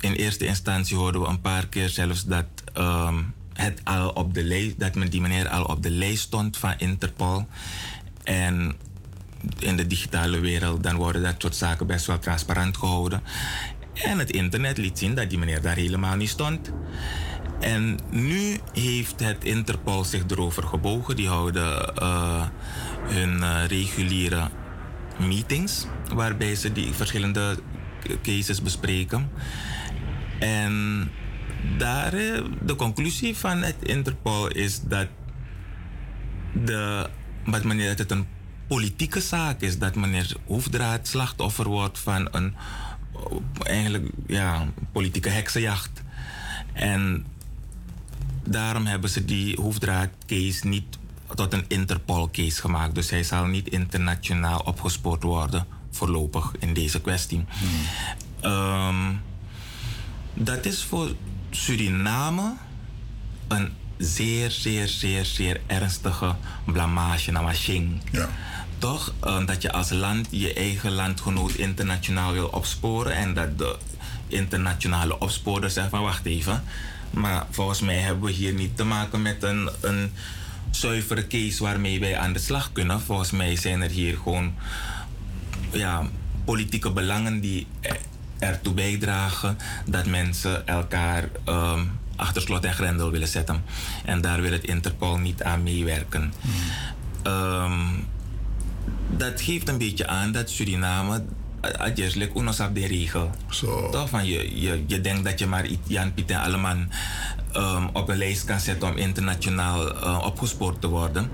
[0.00, 2.46] In eerste instantie hoorden we een paar keer zelfs dat,
[2.78, 6.56] um, het al op de lijst, dat men die meneer al op de lijst stond
[6.56, 7.46] van Interpol.
[8.22, 8.74] En
[9.58, 13.22] in de digitale wereld dan worden dat soort zaken best wel transparant gehouden.
[13.92, 16.72] En het internet liet zien dat die meneer daar helemaal niet stond.
[17.62, 21.16] En nu heeft het Interpol zich erover gebogen.
[21.16, 22.46] Die houden uh,
[23.02, 24.50] hun uh, reguliere
[25.18, 27.58] meetings, waarbij ze die verschillende
[28.22, 29.30] cases bespreken.
[30.38, 31.10] En
[31.78, 35.06] daar, uh, de conclusie van het Interpol is dat,
[36.52, 37.08] de,
[37.44, 38.26] het een
[38.66, 39.78] politieke zaak is.
[39.78, 42.54] Dat meneer Hoefdraad slachtoffer wordt van een
[43.62, 46.02] eigenlijk ja, politieke heksenjacht.
[46.72, 47.26] En
[48.44, 50.98] daarom hebben ze die hoefdraadcase niet
[51.34, 52.94] tot een Interpol-case gemaakt.
[52.94, 57.44] Dus hij zal niet internationaal opgespoord worden, voorlopig, in deze kwestie.
[58.44, 59.20] Um,
[60.34, 61.14] dat is voor
[61.50, 62.54] Suriname
[63.48, 67.88] een zeer, zeer, zeer, zeer ernstige blamage naar Machine.
[68.12, 68.28] Ja.
[68.78, 69.14] Toch?
[69.20, 73.76] Eh, dat je als land je eigen landgenoot internationaal wil opsporen en dat de
[74.26, 76.64] internationale opsporers zeggen van wacht even.
[77.12, 80.12] Maar volgens mij hebben we hier niet te maken met een, een
[80.70, 83.00] zuivere case waarmee wij aan de slag kunnen.
[83.00, 84.54] Volgens mij zijn er hier gewoon
[85.70, 86.08] ja,
[86.44, 87.66] politieke belangen die
[88.38, 91.84] ertoe bijdragen dat mensen elkaar ehm,
[92.16, 93.64] achter slot en grendel willen zetten.
[94.04, 96.32] En daar wil het Interpol niet aan meewerken.
[97.22, 97.88] Ehm,
[99.16, 101.24] dat geeft een beetje aan dat Suriname
[101.62, 103.30] Adjeslik unosap de regel.
[103.50, 103.88] Zo.
[103.90, 104.08] Toch?
[104.08, 106.88] Van je, je, je denkt dat je maar Jan Piet en Alleman
[107.56, 111.30] um, op een lijst kan zetten om internationaal uh, opgespoord te worden.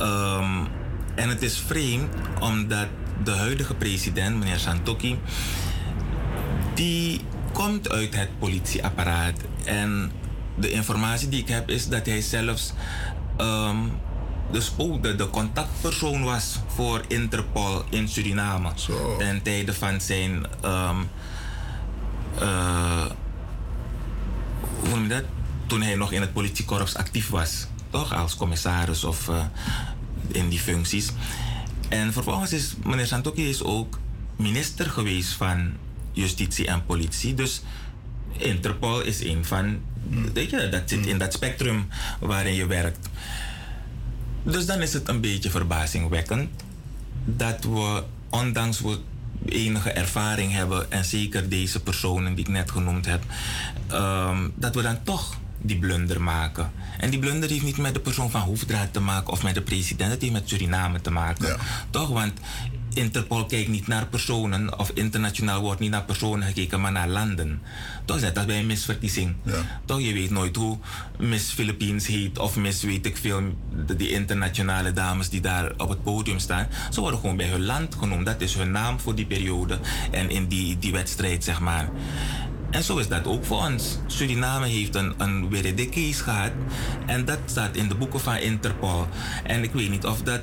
[0.00, 0.66] Um,
[1.14, 2.86] en het is vreemd omdat
[3.24, 5.18] de huidige president, meneer Santoki,
[6.74, 7.20] die
[7.52, 9.40] komt uit het politieapparaat.
[9.64, 10.12] En
[10.54, 12.72] de informatie die ik heb is dat hij zelfs
[13.40, 13.90] um,
[14.50, 18.70] dus ook de, de contactpersoon was voor Interpol in Suriname.
[18.74, 19.16] Zo.
[19.18, 20.46] Ten tijde van zijn.
[20.64, 21.08] Um,
[22.42, 23.06] uh,
[24.80, 25.24] hoe noem je dat?
[25.66, 27.66] Toen hij nog in het politiekorps actief was.
[27.90, 28.14] Toch?
[28.14, 29.44] Als commissaris of uh,
[30.28, 31.10] in die functies.
[31.88, 33.98] En vervolgens is meneer Santoki is ook
[34.36, 35.72] minister geweest van
[36.12, 37.34] Justitie en Politie.
[37.34, 37.62] Dus
[38.36, 39.80] Interpol is een van.
[40.32, 41.88] Weet je, dat zit in dat spectrum
[42.20, 43.08] waarin je werkt.
[44.50, 46.50] Dus dan is het een beetje verbazingwekkend
[47.24, 48.98] dat we, ondanks we
[49.44, 53.22] enige ervaring hebben, en zeker deze personen die ik net genoemd heb,
[53.92, 56.70] um, dat we dan toch die blunder maken.
[56.98, 59.62] En die blunder heeft niet met de persoon van Hoefdraad te maken of met de
[59.62, 61.56] president, het heeft met Suriname te maken.
[61.90, 62.08] Toch?
[62.08, 62.32] Want
[62.98, 67.62] Interpol kijkt niet naar personen, of internationaal wordt niet naar personen gekeken, maar naar landen.
[68.04, 69.34] Toch is net als bij een misverkiezing.
[69.42, 69.80] Ja.
[69.84, 70.78] Toch, je weet nooit hoe
[71.18, 73.42] Miss Philippines heet, of Miss weet ik veel,
[73.96, 76.66] die internationale dames die daar op het podium staan.
[76.90, 78.26] Ze worden gewoon bij hun land genoemd.
[78.26, 79.78] Dat is hun naam voor die periode
[80.10, 81.88] en in die, die wedstrijd, zeg maar.
[82.70, 83.98] En zo is dat ook voor ons.
[84.06, 85.48] Suriname heeft een, een
[85.90, 86.52] case gehad.
[87.06, 89.06] En dat staat in de boeken van Interpol.
[89.44, 90.40] En ik weet niet of dat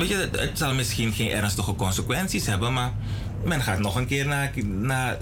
[0.00, 2.92] weet je, het zal misschien geen ernstige consequenties hebben, maar
[3.44, 4.52] men gaat nog een keer naar.
[4.64, 5.16] naar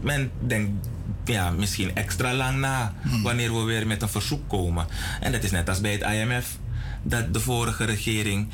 [0.00, 0.88] men denkt
[1.24, 4.86] ja, misschien extra lang na wanneer we weer met een verzoek komen.
[5.20, 6.58] En dat is net als bij het IMF,
[7.02, 8.48] dat de vorige regering.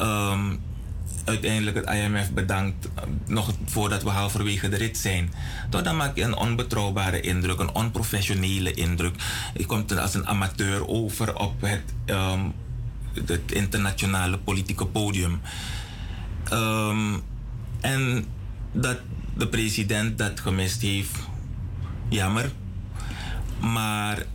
[0.00, 0.60] Um,
[1.24, 2.88] uiteindelijk het IMF bedankt
[3.26, 5.32] nog voordat we halverwege de rit zijn.
[5.70, 9.14] Toch dan maak je een onbetrouwbare indruk, een onprofessionele indruk.
[9.54, 12.52] Je komt als een amateur over op het um,
[13.26, 15.40] het internationale politieke podium.
[16.52, 17.22] Um,
[17.80, 18.24] en
[18.72, 18.98] dat
[19.36, 21.16] de president dat gemist heeft,
[22.08, 22.52] jammer.
[23.60, 24.26] Maar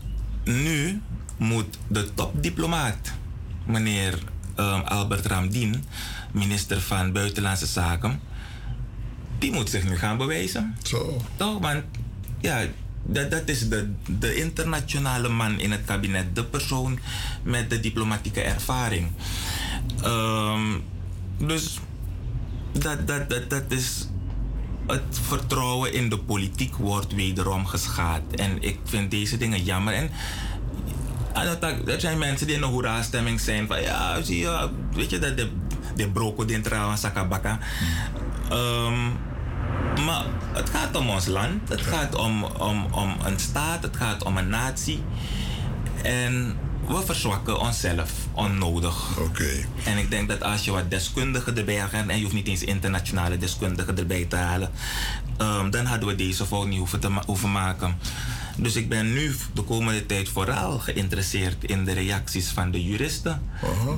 [0.44, 1.02] nu
[1.38, 3.14] moet de topdiplomaat,
[3.66, 4.14] meneer
[4.56, 5.84] um, Albert Ramdien,
[6.32, 8.20] minister van Buitenlandse Zaken,
[9.40, 10.76] die moet zich nu gaan bewijzen.
[10.84, 11.22] Zo.
[11.36, 11.60] Toch?
[11.60, 11.84] Want
[12.40, 12.66] ja,
[13.08, 17.00] dat, dat is de, de internationale man in het kabinet, de persoon
[17.44, 19.12] met de diplomatieke ervaring.
[20.06, 20.84] Um,
[21.38, 21.80] dus
[22.72, 24.08] dat, dat, dat, dat is.
[24.88, 28.22] Het vertrouwen in de politiek wordt wederom geschaad.
[28.36, 29.94] En ik vind deze dingen jammer.
[29.94, 30.10] En
[31.86, 35.38] er zijn mensen die in een hoera-stemming zijn van ja, zie je, weet je dat
[35.38, 35.50] de,
[35.96, 37.60] de broko dintra sakabaka.
[38.52, 39.18] Um,
[40.06, 44.24] maar het gaat om ons land, het gaat om, om, om een staat, het gaat
[44.24, 45.04] om een natie.
[46.04, 46.58] En
[46.88, 49.18] we verzwakken onszelf onnodig.
[49.18, 49.66] Oké.
[49.86, 52.64] En ik denk dat als je wat deskundigen erbij gaat, en je hoeft niet eens
[52.64, 54.72] internationale deskundigen erbij te halen,
[55.38, 57.98] um, dan hadden we deze fout niet hoeven, te ma hoeven maken.
[58.58, 63.42] Dus ik ben nu de komende tijd vooral geïnteresseerd in de reacties van de juristen.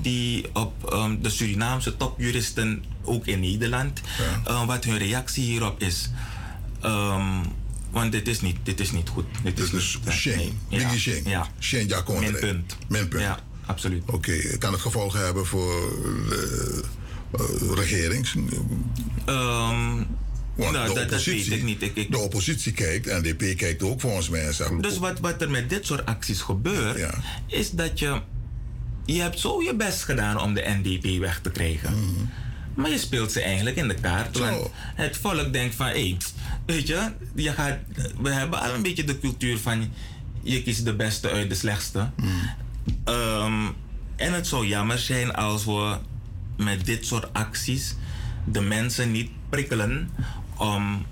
[0.01, 4.01] Die op um, de Surinaamse topjuristen, ook in Nederland,
[4.45, 4.51] ja.
[4.51, 6.09] uh, wat hun reactie hierop is.
[6.85, 7.41] Um,
[7.89, 9.25] want dit is niet, dit is niet goed.
[9.43, 10.51] Dit, dit is dus shame.
[10.67, 10.89] Ja.
[10.95, 11.29] shame.
[11.29, 11.47] Ja.
[11.59, 12.77] Shame, ja, Mijn punt.
[12.87, 13.23] Mijn punt.
[13.23, 14.03] Ja, absoluut.
[14.05, 14.57] Oké, okay.
[14.57, 15.91] kan het gevolgen hebben voor
[16.29, 16.83] de
[17.61, 18.27] uh, regering?
[19.25, 20.07] Um,
[20.59, 21.81] want nou, de, dat, oppositie, dat weet ik niet.
[21.81, 22.11] Ik, ik...
[22.11, 24.53] de oppositie kijkt, en de NDP kijkt ook volgens mij.
[24.53, 27.13] Zeg, dus wat, wat er met dit soort acties gebeurt, ja.
[27.47, 28.21] is dat je.
[29.05, 31.93] Je hebt zo je best gedaan om de NDP weg te krijgen.
[31.93, 32.29] Mm -hmm.
[32.75, 34.37] Maar je speelt ze eigenlijk in de kaart.
[34.37, 34.43] Zo.
[34.43, 36.17] Want het volk denkt van, hé, hey,
[36.65, 37.77] weet je, je gaat,
[38.21, 39.93] we hebben al een beetje de cultuur van
[40.41, 42.09] je kiest de beste uit de slechtste.
[42.15, 42.41] Mm.
[43.05, 43.75] Um,
[44.15, 45.97] en het zou jammer zijn als we
[46.57, 47.95] met dit soort acties
[48.45, 50.09] de mensen niet prikkelen
[50.59, 51.05] om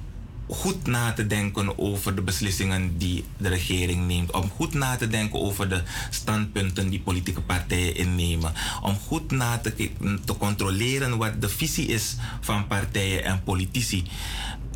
[0.48, 4.32] goed na te denken over de beslissingen die de regering neemt.
[4.32, 8.53] Om goed na te denken over de standpunten die politieke partijen innemen.
[8.82, 9.91] Om goed na te,
[10.26, 14.03] te controleren wat de visie is van partijen en politici.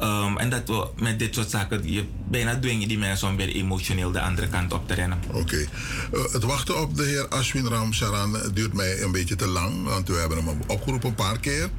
[0.04, 3.48] Um, en dat met dit soort zaken, je, bijna dwing je die mensen om weer
[3.48, 5.20] emotioneel de andere kant op te rennen.
[5.32, 5.66] Oké.
[6.14, 9.84] Uh, het wachten op de heer Ashwin Ram Sharan duurt mij een beetje te lang,
[9.84, 11.70] want we hebben hem opgeroepen een paar keer.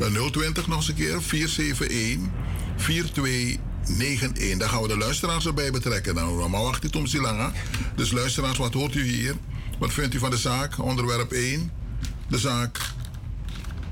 [0.00, 2.28] Uh, 020 nog eens een keer, 471
[2.76, 4.58] 4291.
[4.58, 6.14] Daar gaan we de luisteraars erbij betrekken.
[6.14, 7.52] Nou, maar wacht niet om lang.
[7.96, 9.34] Dus luisteraars, wat hoort u hier?
[9.78, 10.78] Wat vindt u van de zaak?
[10.78, 11.70] Onderwerp 1.
[12.28, 12.78] De zaak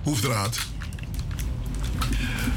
[0.02, 0.58] Hoefdraad.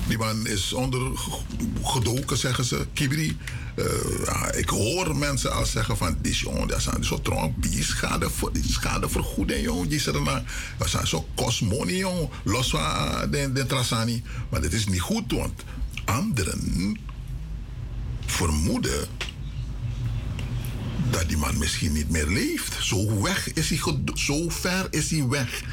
[0.08, 2.88] Die man is ondergedoken, zeggen ze.
[2.94, 3.38] Kibri.
[3.76, 3.86] Uh,
[4.26, 8.30] ja, ik hoor mensen al zeggen van die jongen, dat zijn zo tronk, die schade,
[8.52, 9.90] die schadevergoeding, jongen.
[9.90, 10.44] Die dan,
[10.78, 12.30] dat zijn zo kost money, jongen.
[12.44, 14.24] Los van de, de trasani.
[14.50, 15.64] Maar dat is niet goed, want
[16.06, 16.98] anderen
[18.26, 19.08] vermoeden
[21.10, 22.84] dat die man misschien niet meer leeft.
[22.84, 23.80] Zo weg is hij,
[24.14, 25.64] zo ver is hij weg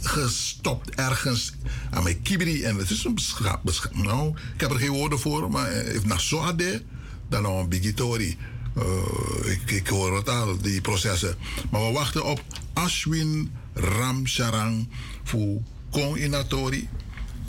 [0.00, 1.52] gestopt ergens
[1.90, 2.62] aan mijn kibri.
[2.62, 3.90] En het is een beschap.
[3.92, 6.82] Nou, ik heb er geen woorden voor, maar if na zo hadden,
[7.28, 8.36] dan een bigitori.
[8.76, 11.36] Uh, ik, hoor het al, die processen.
[11.70, 12.42] Maar we wachten op
[12.72, 14.88] Ashwin Ramcharang
[15.24, 15.60] voor
[15.90, 16.88] Kong Inatori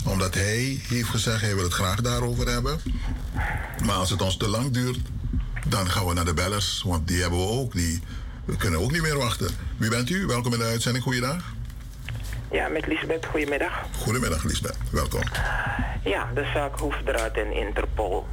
[0.04, 2.80] omdat hij heeft gezegd, hij wil het graag daarover hebben.
[3.84, 4.98] Maar als het ons te lang duurt,
[5.68, 6.82] dan gaan we naar de bellers.
[6.86, 7.72] Want die hebben we ook.
[7.72, 8.00] Die,
[8.44, 9.50] we kunnen ook niet meer wachten.
[9.76, 10.26] Wie bent u?
[10.26, 11.04] Welkom in de uitzending.
[11.04, 11.56] Goeiedag.
[12.50, 13.26] Ja, met Lisbeth.
[13.26, 13.84] Goedemiddag.
[13.98, 14.76] Goedemiddag, Lisbeth.
[14.92, 15.20] Welkom.
[16.04, 18.26] Ja, de zaak Hoefdraad en Interpol.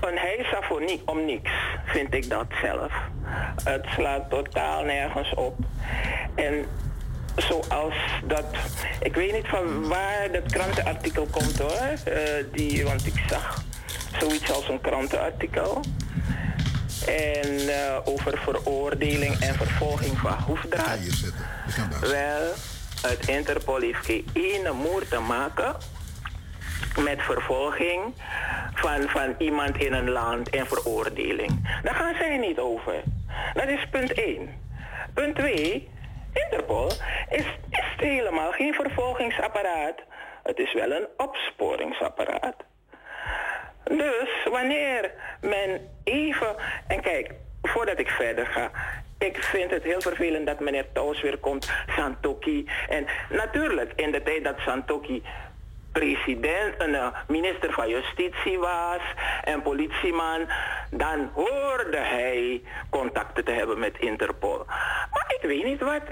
[0.00, 1.50] Een heisafonie om niks,
[1.84, 2.92] vind ik dat zelf.
[3.64, 5.58] Het slaat totaal nergens op.
[6.34, 6.64] En
[7.36, 7.94] zoals
[8.24, 8.44] dat.
[9.00, 11.88] Ik weet niet van waar dat krantenartikel komt hoor.
[12.08, 12.14] Uh,
[12.52, 13.64] die, want ik zag
[14.18, 15.80] zoiets als een krantenartikel.
[17.06, 20.98] En uh, over veroordeling en vervolging van hoefdraad.
[22.00, 22.52] Wel,
[23.02, 25.76] het Interpol heeft geen ene moer te maken
[27.00, 28.14] met vervolging
[28.74, 31.80] van, van iemand in een land en veroordeling.
[31.82, 33.02] Daar gaan zij niet over.
[33.54, 34.48] Dat is punt 1.
[35.14, 35.88] Punt 2.
[36.32, 36.90] Interpol
[37.28, 39.96] is, is helemaal geen vervolgingsapparaat.
[40.42, 42.65] Het is wel een opsporingsapparaat.
[43.90, 45.10] Dus wanneer
[45.40, 46.56] men even.
[46.86, 47.30] En kijk,
[47.62, 48.70] voordat ik verder ga.
[49.18, 52.68] Ik vind het heel vervelend dat meneer Toos weer komt, Santoki.
[52.88, 55.22] En natuurlijk, in de tijd dat Santoki
[55.92, 59.00] president, een eh, minister van Justitie was
[59.44, 60.48] en politieman,
[60.90, 64.64] dan hoorde hij contacten te hebben met Interpol.
[65.12, 66.02] Maar ik weet niet wat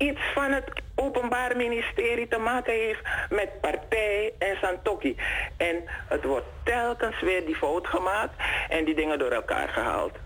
[0.00, 3.00] iets van het Openbaar Ministerie te maken heeft
[3.30, 5.16] met partij en Santoki.
[5.56, 5.76] En
[6.08, 8.34] het wordt telkens weer die fout gemaakt
[8.68, 10.16] en die dingen door elkaar gehaald.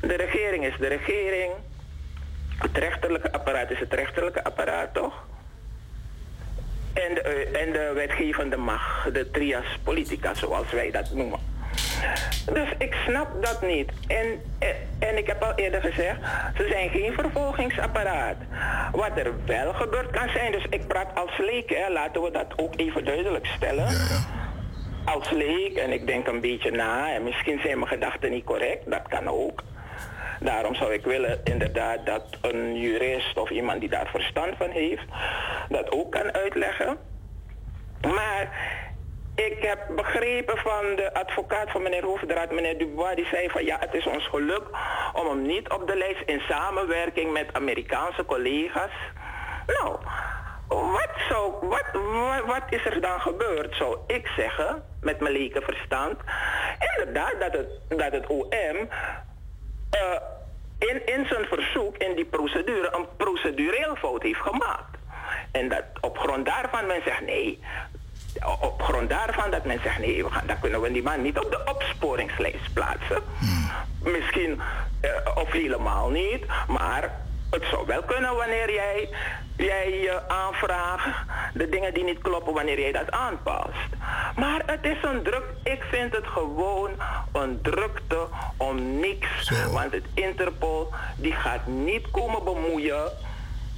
[0.00, 1.52] De regering is de regering.
[2.58, 5.24] Het rechterlijke apparaat is het rechterlijke apparaat, toch?
[6.92, 11.40] En de, en de wetgevende macht, de trias politica, zoals wij dat noemen.
[12.52, 13.92] Dus ik snap dat niet.
[14.06, 14.42] En,
[14.98, 16.18] en ik heb al eerder gezegd,
[16.56, 18.36] ze zijn geen vervolgingsapparaat.
[18.92, 22.46] Wat er wel gebeurd kan zijn, dus ik praat als leek, hè, laten we dat
[22.56, 23.84] ook even duidelijk stellen.
[23.84, 24.38] Ja, ja.
[25.04, 28.90] Als leek, en ik denk een beetje na, en misschien zijn mijn gedachten niet correct,
[28.90, 29.62] dat kan ook.
[30.40, 35.04] Daarom zou ik willen inderdaad dat een jurist of iemand die daar verstand van heeft,
[35.68, 36.96] dat ook kan uitleggen.
[38.00, 38.48] Maar
[39.46, 43.76] ik heb begrepen van de advocaat van meneer Hoefdraad, meneer Dubois, die zei van ja,
[43.78, 44.62] het is ons geluk
[45.12, 48.92] om hem niet op de lijst in samenwerking met Amerikaanse collega's.
[49.66, 49.96] Nou,
[50.68, 51.90] wat, zou, wat,
[52.46, 56.18] wat, is er dan gebeurd, zou ik zeggen, met mijn leken verstand?
[56.96, 60.20] Inderdaad, dat het, dat het OM uh,
[60.78, 64.98] in, in zijn verzoek, in die procedure, een procedureel fout heeft gemaakt.
[65.52, 67.60] En dat op grond daarvan men zegt nee.
[68.60, 71.38] Op grond daarvan dat men zegt nee, we gaan, dan kunnen we die man niet
[71.38, 73.22] op de opsporingslijst plaatsen.
[73.38, 73.70] Hmm.
[74.12, 74.60] Misschien,
[75.02, 77.10] uh, of helemaal niet, maar
[77.50, 79.08] het zou wel kunnen wanneer jij,
[79.56, 81.16] jij je aanvraagt,
[81.54, 83.88] de dingen die niet kloppen, wanneer jij dat aanpast.
[84.36, 86.90] Maar het is een druk, ik vind het gewoon
[87.32, 88.26] een drukte
[88.56, 89.52] om niks.
[89.72, 93.12] Want het Interpol, die gaat niet komen bemoeien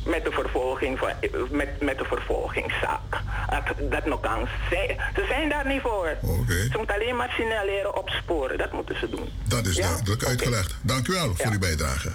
[0.05, 1.09] met de vervolging van,
[1.51, 3.21] met, met de vervolgingszaak.
[3.51, 4.49] Dat, dat nog kan.
[4.71, 6.17] Ze, ze zijn daar niet voor.
[6.49, 8.59] Ze moeten alleen maar signaleren opsporen.
[8.59, 9.29] Dat moeten ze doen.
[9.49, 10.77] Dat is duidelijk uitgelegd.
[10.83, 12.13] Dank u wel voor uw bijdrage.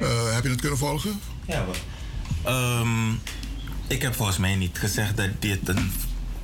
[0.00, 1.20] Uh, heb je het kunnen volgen?
[1.46, 1.64] Ja,
[2.46, 3.20] um,
[3.86, 5.92] ik heb volgens mij niet gezegd dat dit een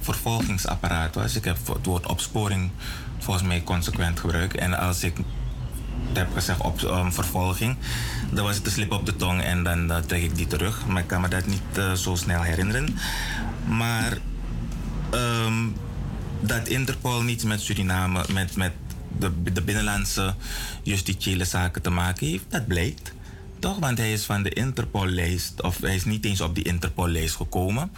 [0.00, 1.36] vervolgingsapparaat was.
[1.36, 2.70] Ik heb het woord opsporing
[3.18, 4.56] volgens mij consequent gebruikt.
[4.56, 5.16] En als ik
[6.12, 7.76] heb gezegd op ehm, vervolging,
[8.30, 10.86] dan was het een slip op de tong en dan uh, trek ik die terug.
[10.86, 12.98] Maar ik kan me dat niet uh, zo snel herinneren.
[13.68, 14.18] Maar
[15.10, 15.68] ehm,
[16.40, 18.72] dat Interpol niets met Suriname, met, met
[19.18, 20.34] de, de binnenlandse
[20.82, 23.12] justitiële zaken te maken heeft, dat blijkt.
[23.58, 27.36] Toch, want hij is van de Interpol-lijst, of hij is niet eens op die Interpol-lijst
[27.36, 27.92] gekomen.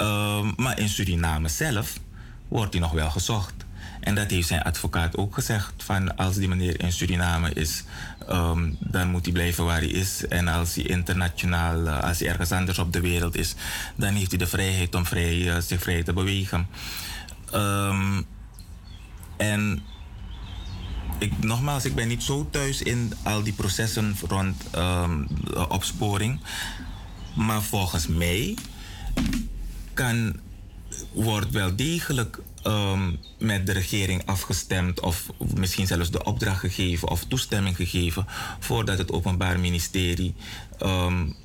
[0.00, 1.98] Um, maar in Suriname zelf
[2.48, 3.54] wordt hij nog wel gezocht.
[4.00, 5.72] En dat heeft zijn advocaat ook gezegd.
[5.76, 7.84] Van als die meneer in Suriname is,
[8.30, 10.26] um, dan moet hij blijven waar hij is.
[10.26, 13.54] En als hij internationaal, uh, als hij ergens anders op de wereld is,
[13.96, 16.66] dan heeft hij de vrijheid om vrij, uh, zich vrij te bewegen.
[17.54, 18.26] Um,
[19.36, 19.82] en
[21.18, 25.26] ik, nogmaals, ik ben niet zo thuis in al die processen rond um,
[25.68, 26.40] opsporing.
[27.34, 28.54] Maar volgens mij
[29.94, 30.40] kan,
[31.12, 37.24] wordt wel degelijk um, met de regering afgestemd of misschien zelfs de opdracht gegeven of
[37.24, 38.26] toestemming gegeven
[38.58, 40.34] voordat het Openbaar Ministerie
[40.82, 41.36] um,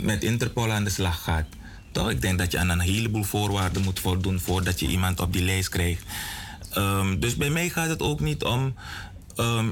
[0.00, 1.46] met Interpol aan de slag gaat.
[1.92, 5.32] Toch, ik denk dat je aan een heleboel voorwaarden moet voldoen voordat je iemand op
[5.32, 6.02] die lijst krijgt.
[6.76, 8.74] Um, dus bij mij gaat het ook niet om.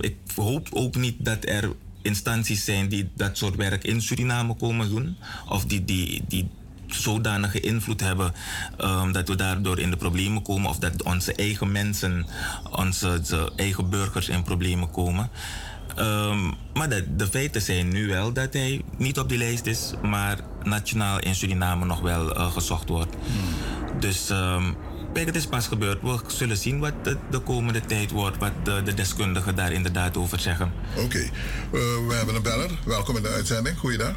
[0.01, 1.73] Ik hoop ook niet dat er
[2.03, 5.17] instanties zijn die dat soort werk in Suriname komen doen.
[5.49, 6.49] Of die, die, die
[7.03, 8.33] zodanige invloed hebben
[8.79, 10.71] um, dat we daardoor in de problemen komen.
[10.71, 12.27] Of dat onze eigen mensen,
[12.71, 15.31] onze, onze eigen burgers in problemen komen.
[15.99, 19.93] Um, maar de, de, feiten zijn nu wel dat hij niet op die lijst is,
[20.03, 23.15] maar nationaal in Suriname nog wel uh, gezocht wordt.
[23.27, 24.01] Hmm.
[24.01, 24.77] Dus um,
[25.13, 26.03] kijk, het is pas gebeurd.
[26.03, 30.17] We zullen zien wat de, de komende tijd wordt, wat de, de, deskundigen daar inderdaad
[30.17, 30.73] over zeggen.
[30.97, 31.31] Oké, okay.
[31.73, 32.71] uh, we hebben een beller.
[32.85, 33.79] Welkom in de uitzending.
[33.79, 34.15] Goeiedag.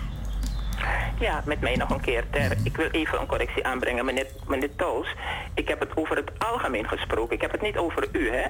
[1.19, 2.23] Ja, met mij nog een keer.
[2.29, 5.07] Ter, ik wil even een correctie aanbrengen, meneer, meneer Toos.
[5.53, 7.35] Ik heb het over het algemeen gesproken.
[7.35, 8.45] Ik heb het niet over u, hè?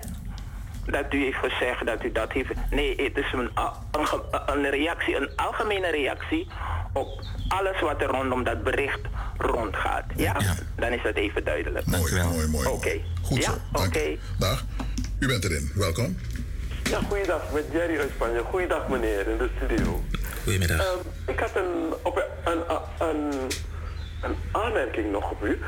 [0.85, 2.51] Dat u heeft gezegd dat u dat heeft.
[2.69, 3.49] Nee, het is een,
[3.91, 4.07] een,
[4.45, 6.47] een reactie, een algemene reactie
[6.93, 9.01] op alles wat er rondom dat bericht
[9.37, 10.05] rondgaat.
[10.15, 10.35] Ja?
[10.39, 10.55] ja.
[10.75, 11.85] Dan is dat even duidelijk.
[11.85, 12.67] Mooi, mooi, mooi.
[12.67, 12.75] Oké.
[12.75, 13.03] Okay.
[13.21, 13.51] Goed ja?
[13.51, 13.57] zo.
[13.73, 13.85] Oké.
[13.85, 14.19] Okay.
[14.39, 14.65] Dag.
[15.19, 15.71] U bent erin.
[15.75, 16.17] Welkom.
[16.83, 17.41] Ja, goeiedag.
[17.53, 18.39] Met Jerry uit Spanje.
[18.39, 20.03] Goeiedag meneer in de studio.
[20.47, 22.61] Um, ik had een, op een,
[22.99, 23.33] een,
[24.21, 25.59] een, aanmerking nog op u.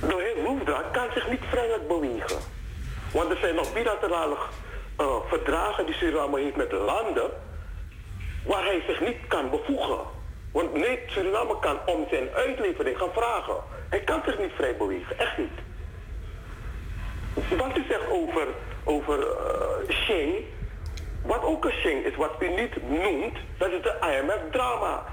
[0.00, 2.38] De heer Woefdra kan zich niet vrijelijk bewegen.
[3.12, 4.36] Want er zijn nog bilaterale
[5.00, 7.30] uh, verdragen die Suriname heeft met landen
[8.46, 9.98] waar hij zich niet kan bevoegen.
[10.52, 13.56] Want nee, Suriname kan om zijn uitlevering gaan vragen.
[13.88, 15.58] Hij kan zich niet vrij bewegen, echt niet.
[17.58, 18.46] Wat u zegt over,
[18.84, 19.96] over uh,
[21.24, 25.04] wat ook een Shane is, wat u niet noemt, dat is de IMF-drama.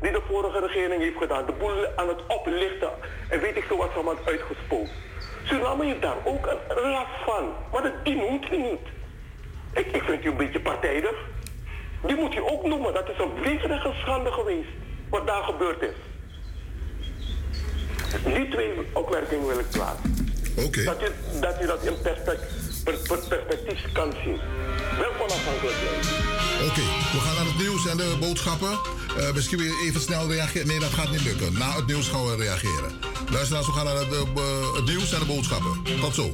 [0.00, 1.46] Die de vorige regering heeft gedaan.
[1.46, 2.90] De boel aan het oplichten.
[3.28, 4.90] En weet ik veel wat van het uitgespoeld.
[5.44, 7.52] Suriname heeft daar ook een last van.
[7.72, 8.86] Maar dat, die noemt u niet.
[9.72, 11.14] Ik, ik vind u een beetje partijdig.
[12.06, 12.94] Die moet u ook noemen.
[12.94, 14.68] Dat is een wezenlijke schande geweest.
[15.10, 15.96] Wat daar gebeurd is.
[18.24, 20.20] Die twee opmerkingen wil ik plaatsen.
[20.66, 20.84] Okay.
[20.84, 24.40] Dat, u, dat u dat in perspectief, per, per, perspectief kan zien.
[24.98, 25.76] Wel onafhankelijk
[26.68, 26.80] Oké,
[27.12, 28.78] we gaan naar het nieuws en de boodschappen.
[29.18, 30.66] Uh, misschien weer even snel reageren.
[30.66, 31.52] Nee, dat gaat niet lukken.
[31.58, 32.92] Na het nieuws gaan we reageren.
[33.30, 35.82] Luisteraars, we gaan naar het, uh, het nieuws en de boodschappen.
[36.00, 36.30] Tot zo.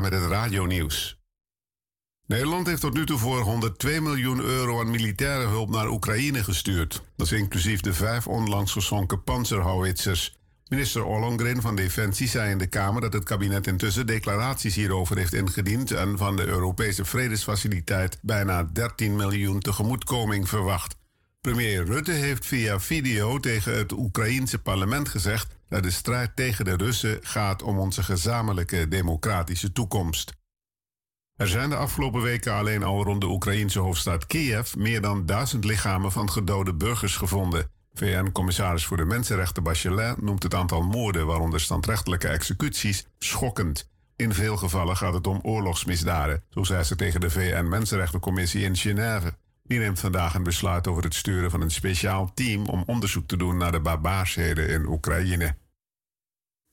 [0.00, 1.18] Met het Radio-nieuws.
[2.26, 7.02] Nederland heeft tot nu toe voor 102 miljoen euro aan militaire hulp naar Oekraïne gestuurd.
[7.16, 10.36] Dat is inclusief de vijf onlangs gezonken panzerhouwitsers.
[10.68, 15.34] Minister Ollongren van Defensie zei in de Kamer dat het kabinet intussen declaraties hierover heeft
[15.34, 20.95] ingediend en van de Europese Vredesfaciliteit bijna 13 miljoen tegemoetkoming verwacht.
[21.52, 26.76] Premier Rutte heeft via video tegen het Oekraïense parlement gezegd dat de strijd tegen de
[26.76, 30.32] Russen gaat om onze gezamenlijke democratische toekomst.
[31.36, 35.64] Er zijn de afgelopen weken alleen al rond de Oekraïense hoofdstad Kiev meer dan duizend
[35.64, 37.70] lichamen van gedode burgers gevonden.
[37.92, 43.90] VN-commissaris voor de Mensenrechten Bachelet noemt het aantal moorden, waaronder standrechtelijke executies, schokkend.
[44.16, 49.36] In veel gevallen gaat het om oorlogsmisdaden, zo zei ze tegen de VN-Mensenrechtencommissie in Genève.
[49.66, 53.36] Die neemt vandaag een besluit over het sturen van een speciaal team om onderzoek te
[53.36, 55.56] doen naar de barbaarsheden in Oekraïne.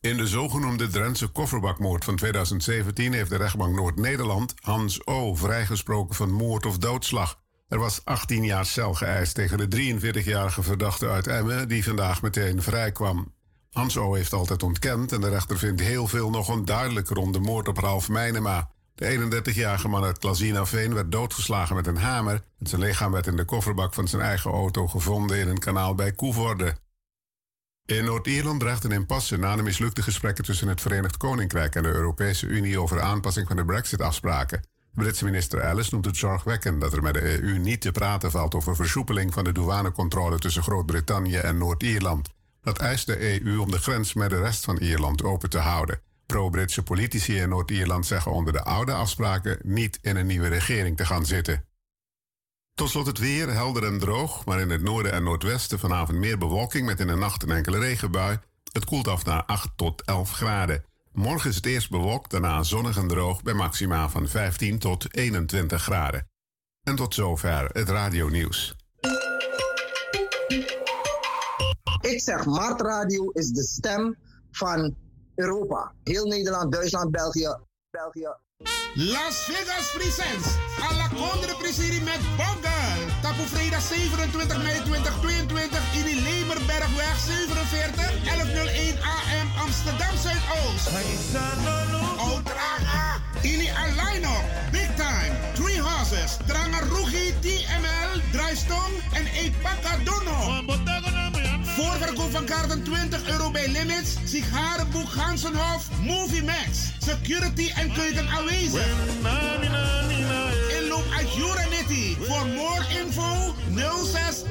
[0.01, 5.35] In de zogenoemde Drentse kofferbakmoord van 2017 heeft de rechtbank Noord-Nederland Hans O.
[5.35, 7.41] vrijgesproken van moord of doodslag.
[7.67, 12.61] Er was 18 jaar cel geëist tegen de 43-jarige verdachte uit Emmen, die vandaag meteen
[12.61, 13.33] vrijkwam.
[13.71, 14.13] Hans O.
[14.13, 17.77] heeft altijd ontkend en de rechter vindt heel veel nog onduidelijk rond de moord op
[17.77, 18.72] Ralf Meinema.
[18.95, 20.27] De 31-jarige man uit
[20.69, 24.21] Veen werd doodgeslagen met een hamer en zijn lichaam werd in de kofferbak van zijn
[24.21, 26.75] eigen auto gevonden in een kanaal bij Koevoorde.
[27.85, 31.89] In Noord-Ierland dreigt een impasse na de mislukte gesprekken tussen het Verenigd Koninkrijk en de
[31.89, 34.67] Europese Unie over aanpassing van de Brexit-afspraken.
[34.93, 38.55] Britse minister Ellis noemt het zorgwekkend dat er met de EU niet te praten valt
[38.55, 42.29] over versoepeling van de douanecontrole tussen Groot-Brittannië en Noord-Ierland.
[42.61, 46.01] Dat eist de EU om de grens met de rest van Ierland open te houden.
[46.33, 51.05] Pro-Britse politici in Noord-Ierland zeggen onder de oude afspraken niet in een nieuwe regering te
[51.05, 51.65] gaan zitten.
[52.73, 56.37] Tot slot het weer, helder en droog, maar in het noorden en noordwesten vanavond meer
[56.37, 58.39] bewolking met in de nacht een enkele regenbui.
[58.71, 60.83] Het koelt af naar 8 tot 11 graden.
[61.11, 65.81] Morgen is het eerst bewolkt, daarna zonnig en droog bij maxima van 15 tot 21
[65.83, 66.27] graden.
[66.83, 68.75] En tot zover het radionieuws.
[72.01, 74.17] Ik zeg, Mart Radio is de stem
[74.51, 74.95] van
[75.35, 75.91] Europa.
[76.03, 77.57] Heel Nederland, Duitsland, België,
[77.91, 78.35] België.
[78.95, 80.47] Las Vegas presents
[80.89, 83.11] Alla Condre Presiri met Boggle.
[83.21, 90.89] Tapu vrijdag 27 mei 2022 in de Lemerbergweg 47 1101 AM Amsterdam Zuidoost.
[92.17, 93.21] Oudraga.
[93.41, 94.35] Ili Alaino,
[94.71, 101.12] Big Time, Three Horses, Trangarugi, TML, Draaistong en Epaka Dono.
[101.75, 108.85] Voorverkoop van kaarten 20 euro bij Limits, Sigarenboek Gansenhof, Movie Max, Security en keuken aanwezig.
[110.79, 112.17] Inloop uit Juranetti.
[112.21, 113.55] Voor more info
[114.05, 114.43] 06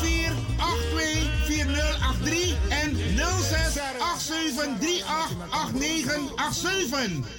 [0.00, 0.32] 84
[0.66, 2.96] 82 4083 en
[3.42, 3.72] 06
[4.18, 5.04] 87
[5.50, 7.38] 38 8987.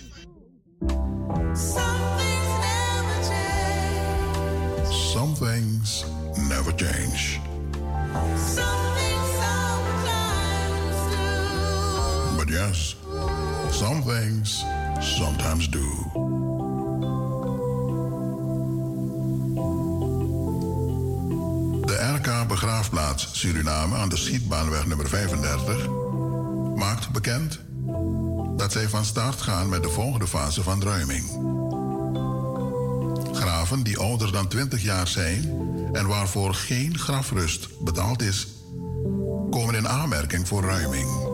[5.13, 6.05] Some things
[6.49, 7.39] never change.
[8.13, 9.10] But
[12.51, 12.95] yes,
[13.69, 14.65] some things
[14.99, 16.09] sometimes do.
[21.85, 25.87] De RK Begraafplaats Suriname aan de Schietbaanweg nummer 35
[26.75, 27.59] maakt bekend
[28.57, 31.23] dat zij van start gaan met de volgende fase van ruiming.
[33.33, 35.43] Graven die ouder dan 20 jaar zijn
[35.93, 38.47] en waarvoor geen grafrust betaald is,
[39.49, 41.30] komen in aanmerking voor ruiming.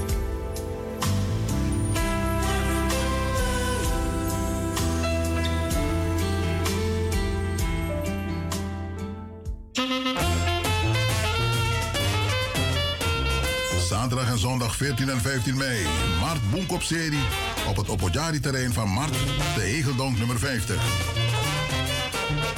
[13.87, 15.85] Zaterdag en zondag 14 en 15 mei.
[16.19, 17.23] Mart Boenkop-serie
[17.67, 19.13] op het Opojari-terrein van Mart,
[19.55, 20.83] de Egeldonk nummer 50.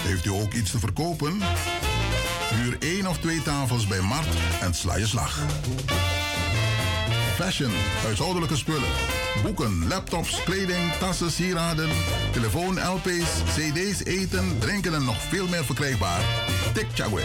[0.02, 1.42] Heeft u ook iets te verkopen?
[2.56, 4.28] Huur één of twee tafels bij Mart
[4.62, 5.40] en sla je slag.
[7.36, 7.72] Fashion,
[8.04, 8.90] huishoudelijke spullen.
[9.44, 11.90] Boeken, laptops, kleding, tassen, sieraden,
[12.32, 16.22] telefoon, LP's, CD's, eten, drinken en nog veel meer verkrijgbaar.
[16.74, 17.22] Tik Chagwe.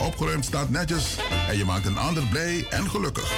[0.00, 1.16] Opgeruimd staat netjes
[1.48, 3.32] en je maakt een ander blij en gelukkig.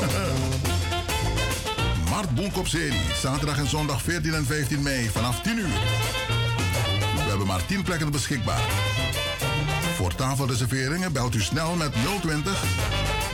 [2.10, 5.78] Mart Boenkop serie, zaterdag en zondag 14 en 15 mei vanaf 10 uur.
[7.14, 8.62] We hebben maar 10 plekken beschikbaar.
[10.00, 12.64] Voor tafelreserveringen belt u snel met 020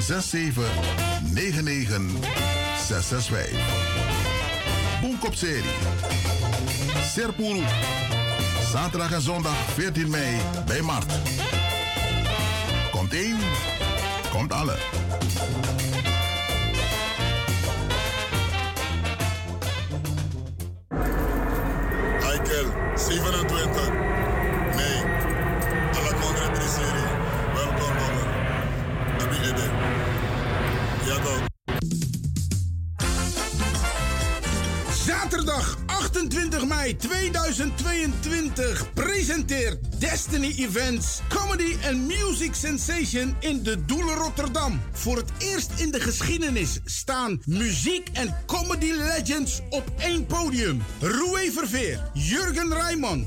[0.01, 0.65] 67
[1.33, 2.03] 99
[2.87, 3.59] 665.
[5.01, 5.71] Boenkop serie.
[7.13, 7.63] Serpul.
[8.73, 11.13] Zaterdag en zondag 14 mei bij Mart.
[12.91, 13.39] Komt één,
[14.33, 14.77] komt alle.
[22.21, 24.36] Michael, 27.
[35.37, 44.81] Zaterdag 28 mei 2022 presenteert Destiny Events Comedy and Music Sensation in de Doelen Rotterdam.
[44.93, 50.83] Voor het eerst in de geschiedenis staan muziek en comedy legends op één podium.
[51.01, 53.27] Roué Verveer, Jurgen Rijman,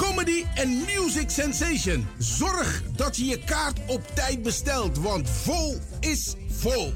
[0.00, 2.08] Comedy and Music Sensation.
[2.18, 6.94] Zorg dat je je kaart op tijd bestelt, want vol is vol.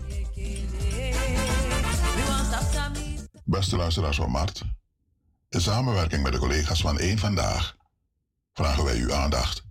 [3.45, 4.63] Beste luisteraars van Mart,
[5.49, 7.77] in samenwerking met de collega's van Eén Vandaag
[8.53, 9.63] vragen wij uw aandacht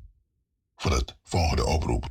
[0.76, 2.10] voor het volgende oproep.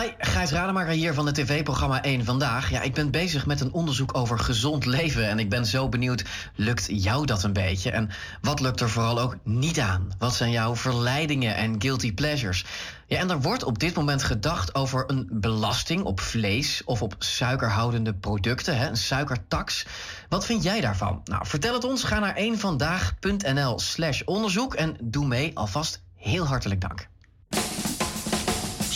[0.00, 2.70] Hi, Gijs Rademaker hier van het tv-programma 1 Vandaag.
[2.70, 6.24] Ja, ik ben bezig met een onderzoek over gezond leven en ik ben zo benieuwd,
[6.54, 7.90] lukt jou dat een beetje?
[7.90, 8.10] En
[8.40, 10.08] wat lukt er vooral ook niet aan?
[10.18, 12.64] Wat zijn jouw verleidingen en guilty pleasures?
[13.06, 17.14] Ja, en er wordt op dit moment gedacht over een belasting op vlees of op
[17.18, 19.86] suikerhoudende producten, hè, een suikertax.
[20.28, 21.20] Wat vind jij daarvan?
[21.24, 22.04] Nou, vertel het ons.
[22.04, 25.50] Ga naar eenvandaag.nl slash onderzoek en doe mee.
[25.54, 27.10] Alvast heel hartelijk dank.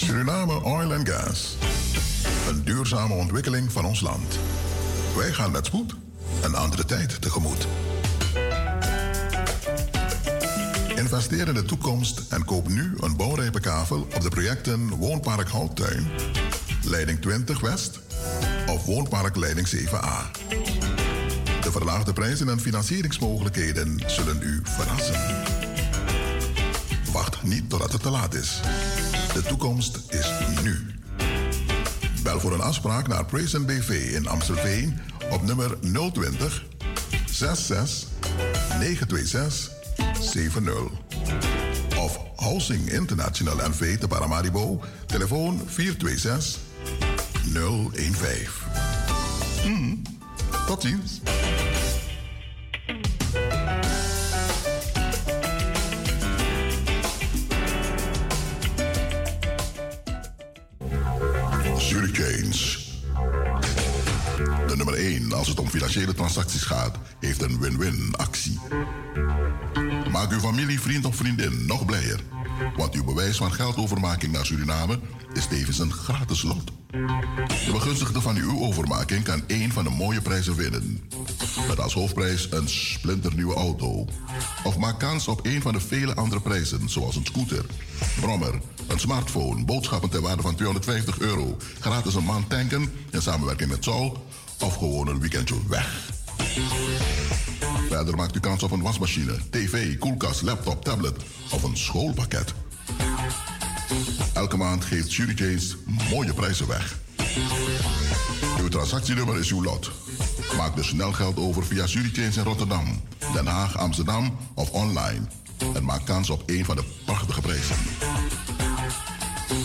[0.07, 1.57] Suriname Oil and Gas.
[2.49, 4.39] Een duurzame ontwikkeling van ons land.
[5.17, 5.95] Wij gaan met spoed
[6.43, 7.67] een andere tijd tegemoet.
[10.97, 16.07] Investeer in de toekomst en koop nu een bouwrijpe kavel op de projecten Woonpark Houttuin,
[16.83, 18.01] Leiding 20 West
[18.67, 20.31] of Woonpark Leiding 7A.
[21.61, 25.66] De verlaagde prijzen en financieringsmogelijkheden zullen u verrassen.
[27.17, 28.61] Wacht niet totdat het te laat is.
[29.33, 30.31] De toekomst is
[30.63, 30.87] nu.
[32.23, 35.79] Bel voor een afspraak naar Praisen BV in Amstelveen op nummer
[36.13, 36.65] 020
[37.27, 38.09] 66
[38.79, 39.71] 926
[40.21, 40.75] 70.
[41.99, 46.61] Of Housing International NV te Paramaribo, telefoon 426
[47.53, 48.49] 015.
[49.65, 50.03] Mm,
[50.67, 51.21] tot ziens.
[65.97, 68.61] Financiële transacties gaat, heeft een win-win actie.
[70.11, 72.21] Maak uw familie, vriend of vriendin nog blijer.
[72.77, 74.99] Want uw bewijs van geldovermaking naar Suriname
[75.33, 76.73] is tevens een gratis lot.
[77.47, 81.09] De begunstigde van uw overmaking kan één van de mooie prijzen winnen.
[81.69, 84.07] Met als hoofdprijs een splinternieuwe auto.
[84.65, 87.65] Of maak kans op een van de vele andere prijzen, zoals een scooter,
[88.21, 93.71] brommer, een smartphone, boodschappen ter waarde van 250 euro, gratis een maand tanken in samenwerking
[93.71, 94.25] met Sol
[94.61, 96.11] of gewoon een weekendje weg.
[97.89, 101.17] Verder maakt u kans op een wasmachine, tv, koelkast, laptop, tablet
[101.51, 102.55] of een schoolpakket.
[104.33, 105.59] Elke maand geeft Jury
[106.11, 106.99] mooie prijzen weg.
[108.61, 109.91] Uw transactienummer is uw lot.
[110.57, 113.01] Maak dus snel geld over via Zurichains in Rotterdam,
[113.33, 115.27] Den Haag, Amsterdam of online.
[115.75, 117.77] En maak kans op een van de prachtige prijzen.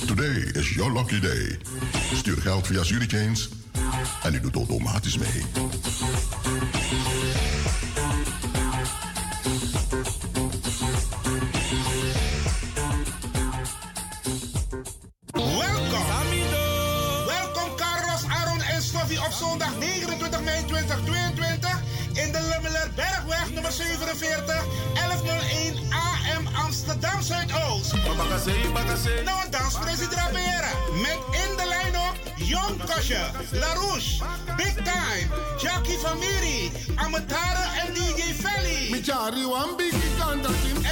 [0.06, 1.60] Today is your lucky day.
[2.14, 3.50] Stuur geld via Zurichains
[4.24, 5.46] en u doet automatisch mee.
[15.34, 16.06] Welkom.
[17.26, 21.82] Welkom Carlos, Aaron en Stoffie op zondag 29 mei 2022
[22.14, 27.94] in de Lummeler Bergweg nummer 47 1101 AM Amsterdam Zuidoost.
[27.94, 30.32] Nou, een danspresident
[31.02, 34.24] Met in de lijn ook Jon Kosje, LaRouche,
[34.58, 35.28] Big Time,
[35.58, 38.90] Jackie Famiri, Amatara en DJ Felly.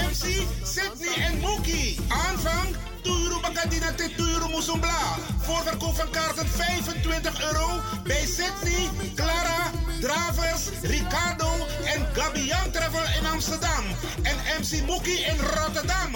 [0.09, 1.97] MC Sydney en Mookie.
[2.07, 5.17] Aanvang Tuyuru Bakadina te Tuyuru Musumbla.
[5.41, 11.49] Voorverkoop van kaarten 25 euro bij Sydney, Clara, Dravers, Ricardo
[11.85, 13.83] en Gabian Travel in Amsterdam.
[14.23, 16.11] En MC Mookie in Rotterdam.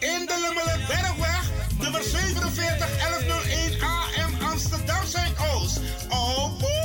[0.00, 3.95] In de Lummelenbergweg, nummer 47 1101
[5.06, 5.80] Zuidoost.
[6.10, 6.76] Oh, boy.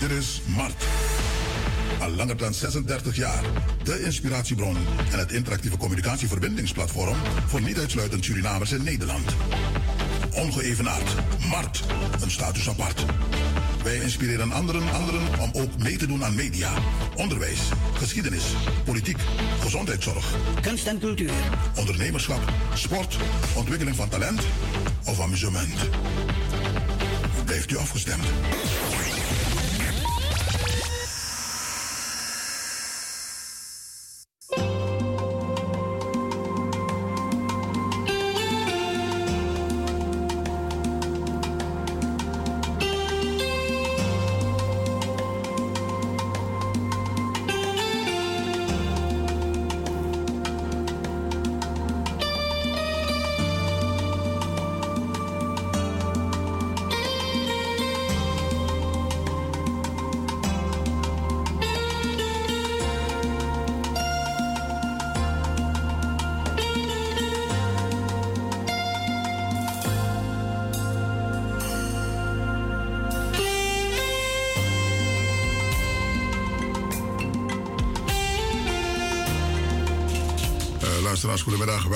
[0.00, 0.84] Dit is Mart.
[2.00, 3.42] Al langer dan 36 jaar.
[3.82, 4.76] De inspiratiebron
[5.12, 7.16] en het interactieve communicatieverbindingsplatform
[7.46, 9.34] voor niet uitsluitend Surinamers in Nederland.
[10.32, 11.14] Ongeëvenaard.
[11.48, 11.84] Mart.
[12.20, 13.04] Een status apart.
[13.82, 16.72] Wij inspireren anderen, anderen om ook mee te doen aan media,
[17.14, 17.60] onderwijs,
[17.94, 18.44] geschiedenis,
[18.84, 19.18] politiek,
[19.60, 21.32] gezondheidszorg, kunst en cultuur,
[21.76, 22.40] ondernemerschap,
[22.74, 23.16] sport,
[23.56, 24.42] ontwikkeling van talent
[25.04, 25.74] of amusement.
[27.44, 28.24] Blijft u afgestemd?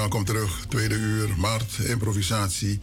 [0.05, 0.66] Welkom terug.
[0.68, 2.81] Tweede uur, maart, improvisatie,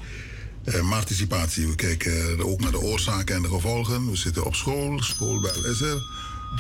[0.64, 1.68] eh, participatie.
[1.68, 4.10] We kijken eh, ook naar de oorzaken en de gevolgen.
[4.10, 6.02] We zitten op school, schoolbel is er.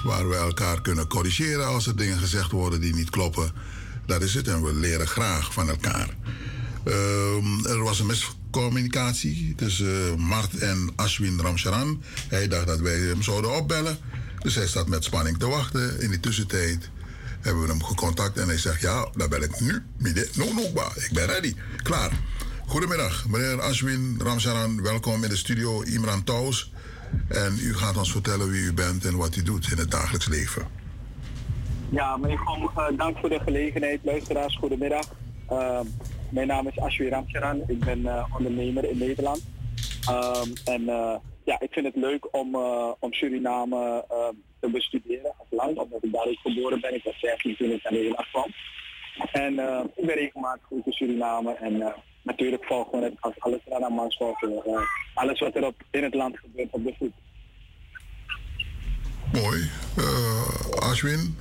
[0.04, 3.52] Waar we elkaar kunnen corrigeren als er dingen gezegd worden die niet kloppen.
[4.06, 6.10] Dat is het en we leren graag van elkaar.
[6.84, 12.04] Ehm, er was een miscommunicatie tussen Mart en Ashwin Ramcharan.
[12.28, 13.98] Hij dacht dat wij hem zouden opbellen.
[14.40, 16.02] Dus hij staat met spanning te wachten.
[16.02, 16.90] In die tussentijd
[17.42, 19.84] hebben we hem gecontact en hij zegt: Ja, daar ben ik nu.
[20.36, 20.62] No, no.
[20.96, 21.56] Ik ben ready.
[21.84, 22.12] Klaar.
[22.66, 24.82] Goedemiddag, meneer Ashwin Ramcharan.
[24.82, 26.72] Welkom in de studio Imran Taus.
[27.28, 30.28] En u gaat ons vertellen wie u bent en wat u doet in het dagelijks
[30.28, 30.68] leven.
[31.90, 34.00] Ja, meneer Gom, eh, dank voor de gelegenheid.
[34.04, 35.06] Luisteraars, goedemiddag.
[35.52, 35.80] Uh,
[36.30, 37.64] mijn naam is Ashwi Ramcharan.
[37.68, 39.42] Ik ben uh, ondernemer in Nederland.
[40.10, 40.84] Um, en
[41.44, 42.56] ja, ik vind het leuk om,
[43.00, 44.06] om Suriname
[44.62, 46.96] te bestuderen als land, omdat ik daar ook geboren ben.
[46.96, 48.54] Ik was 16 toen ik naar Nederland kwam.
[49.32, 49.54] En
[49.96, 51.54] ik ben regelmatig goed in Suriname.
[51.54, 54.88] En natuurlijk volgen we het als alles eraan aan mans volgen.
[55.14, 57.14] alles wat er op, in het land gebeurt op de voet.
[59.32, 59.70] Mooi.
[60.80, 61.38] Ashwin,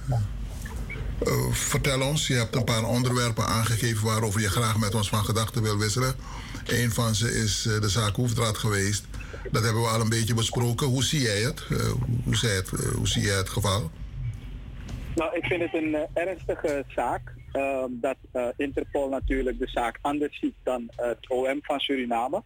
[1.27, 5.25] uh, vertel ons, je hebt een paar onderwerpen aangegeven waarover je graag met ons van
[5.25, 6.15] gedachten wil wisselen.
[6.67, 9.05] Een van ze is uh, de zaak Hoefdraad geweest.
[9.51, 10.87] Dat hebben we al een beetje besproken.
[10.87, 11.67] Hoe zie jij het?
[11.71, 11.79] Uh,
[12.25, 13.91] hoe, zie het hoe zie jij het geval?
[15.15, 17.35] Nou, ik vind het een ernstige zaak.
[17.91, 18.17] dat
[18.57, 22.43] Interpol natuurlijk de zaak anders ziet dan het OM van Suriname.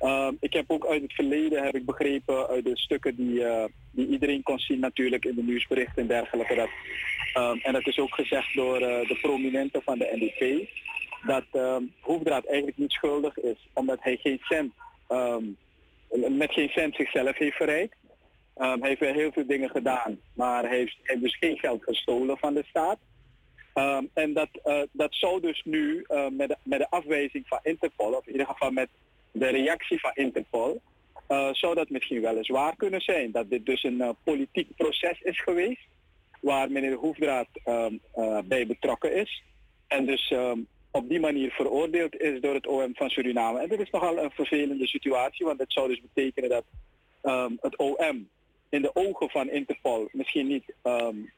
[0.00, 3.44] Um, ik heb ook uit het verleden, heb ik begrepen, uit de stukken die,
[3.90, 6.54] die iedereen kon zien natuurlijk in de nieuwsberichten en dergelijke.
[6.54, 6.68] Dat,
[7.44, 10.68] um, en dat is ook gezegd door de prominenten van de NDP.
[11.26, 14.72] Dat Hoefdraad eigenlijk niet schuldig is, omdat hij geen cent,
[16.28, 17.96] met geen cent zichzelf heeft verrijkt.
[18.54, 22.64] hij heeft heel veel dingen gedaan, maar heeft, heeft dus geen geld gestolen van de
[22.68, 22.98] staat.
[24.14, 28.26] en dat, uh, dat zou dus nu met, de, met de afwijzing van Interpol, of
[28.26, 28.88] in ieder geval met
[29.32, 30.80] de reactie van Interpol,
[31.28, 33.30] uh, zou dat misschien wel eens waar kunnen zijn.
[33.30, 35.86] Dat dit dus een politiek proces is geweest.
[36.40, 39.42] waar meneer Hoefdraad ehm, eh, bij betrokken is.
[39.86, 40.58] En dus ehm,
[40.96, 43.60] op die manier veroordeeld is door het OM van Suriname.
[43.60, 46.64] En dat is nogal een vervelende situatie, want dat zou dus betekenen dat
[47.22, 48.28] ehm, het OM
[48.68, 50.64] in de ogen van Interpol misschien niet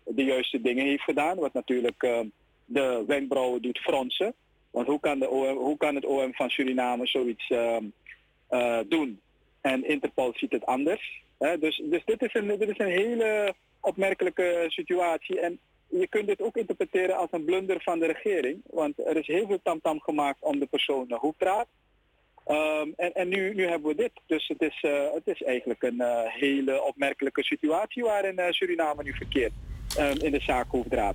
[0.05, 1.39] de juiste dingen heeft gedaan.
[1.39, 2.26] Wat natuurlijk
[2.68, 4.35] de wenkbrauwen doet fronsen.
[4.70, 9.20] Want hoe kan, de OM, hoe kan het OM van Suriname zoiets uh, doen?
[9.60, 11.22] En Interpol ziet het anders.
[11.39, 15.40] Dus, dus dit, is een, dit is een hele opmerkelijke situatie.
[15.40, 15.59] En
[15.89, 18.60] je kunt dit ook interpreteren als een blunder van de regering.
[18.70, 21.66] Want er is heel veel tamtam gemaakt om de persoon Hoefdraad.
[22.51, 24.12] Um, en en nu, nu hebben we dit.
[24.27, 29.02] Dus het is, uh, het is eigenlijk een uh, hele opmerkelijke situatie waarin uh, Suriname
[29.02, 29.52] nu verkeert
[29.98, 31.15] um, in de zaak Hoefdraad.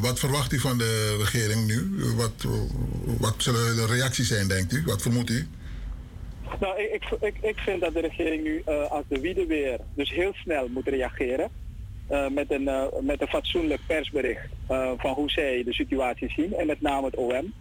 [0.00, 2.04] wat verwacht u van de regering nu?
[2.16, 2.46] Wat,
[3.20, 4.82] wat zullen de reacties zijn, denkt u?
[4.86, 5.48] Wat vermoedt u?
[6.60, 10.32] Nou, ik, ik, ik vind dat de regering nu als de wiede weer dus heel
[10.34, 11.50] snel moet reageren.
[12.10, 14.48] Uh, met, een, uh, met een fatsoenlijk persbericht
[14.96, 17.54] van hoe zij de situatie zien en met name het OM.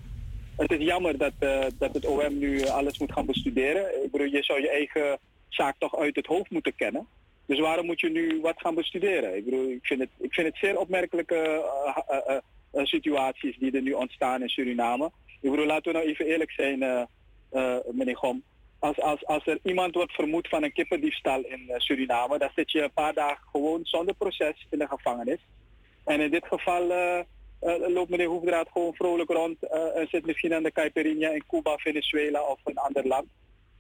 [0.56, 1.34] Het is jammer dat,
[1.78, 4.04] dat het OM nu alles moet gaan bestuderen.
[4.04, 7.08] Ik bedoel, je zou je eigen zaak toch uit het hoofd moeten kennen.
[7.46, 9.36] Dus waarom moet je nu wat gaan bestuderen?
[9.38, 11.64] Ik bedoel, ik vind het, ik vind het zeer opmerkelijke
[12.74, 15.12] situaties die er nu ontstaan in Suriname.
[15.42, 17.08] Ik bedoel, laten we nou even eerlijk zijn,
[17.92, 18.44] meneer Gom
[18.80, 22.72] als, als, als er iemand wordt vermoed van een kippendiefstal in uh, Suriname, dan zit
[22.72, 25.40] je een paar dagen gewoon zonder proces in de gevangenis.
[26.06, 27.20] En in dit geval uh,
[27.62, 29.58] uh, loopt meneer Hoefdraad gewoon vrolijk rond
[29.96, 33.26] en zit misschien aan de Caipirinha in Cuba, Venezuela of een ander land.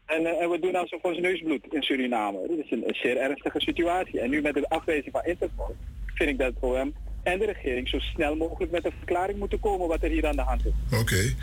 [0.05, 2.47] En, en we doen alsof ons neusbloed in Suriname.
[2.47, 4.19] Dit is een, zeer ernstige situatie.
[4.19, 5.75] En nu met de afwijzing van Interpol
[6.13, 6.93] vind ik dat het OM
[7.23, 10.35] en de regering zo snel mogelijk met een verklaring moeten komen wat er hier aan
[10.35, 10.99] de hand is.
[10.99, 11.35] Oké.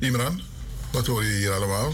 [0.00, 0.40] Imran,
[0.90, 1.92] wat hoor je hier allemaal?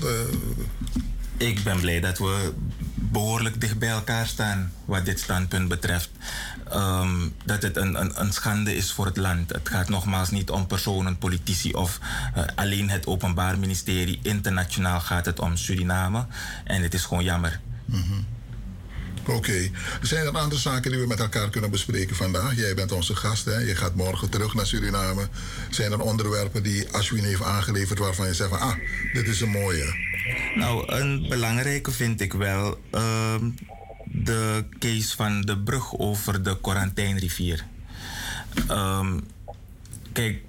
[1.36, 2.52] Ik ben blij dat we
[2.94, 6.10] behoorlijk dicht bij elkaar staan wat dit standpunt betreft.
[6.74, 9.52] Um, dat het een, een, een, schande is voor het land.
[9.52, 11.98] Het gaat nogmaals niet om personen, politici of
[12.36, 14.18] uh, alleen het Openbaar Ministerie.
[14.22, 16.26] Internationaal gaat het om Suriname.
[16.64, 17.60] En het is gewoon jammer.
[17.84, 18.35] Mm -hmm.
[19.26, 19.36] Oké.
[19.36, 19.70] Okay.
[20.02, 22.56] Zijn er andere zaken die we met elkaar kunnen bespreken vandaag?
[22.56, 23.58] Jij bent onze gast, hè?
[23.58, 25.28] Je gaat morgen terug naar Suriname.
[25.70, 28.60] Zijn er onderwerpen die Ashwin heeft aangeleverd waarvan je zegt van...
[28.60, 28.74] ah,
[29.12, 29.94] dit is een mooie?
[30.54, 32.80] Nou, een belangrijke vind ik wel...
[32.94, 33.34] Uh,
[34.04, 37.66] de case van de brug over de Quarantijnrivier.
[38.70, 39.24] Um,
[40.12, 40.42] kijk,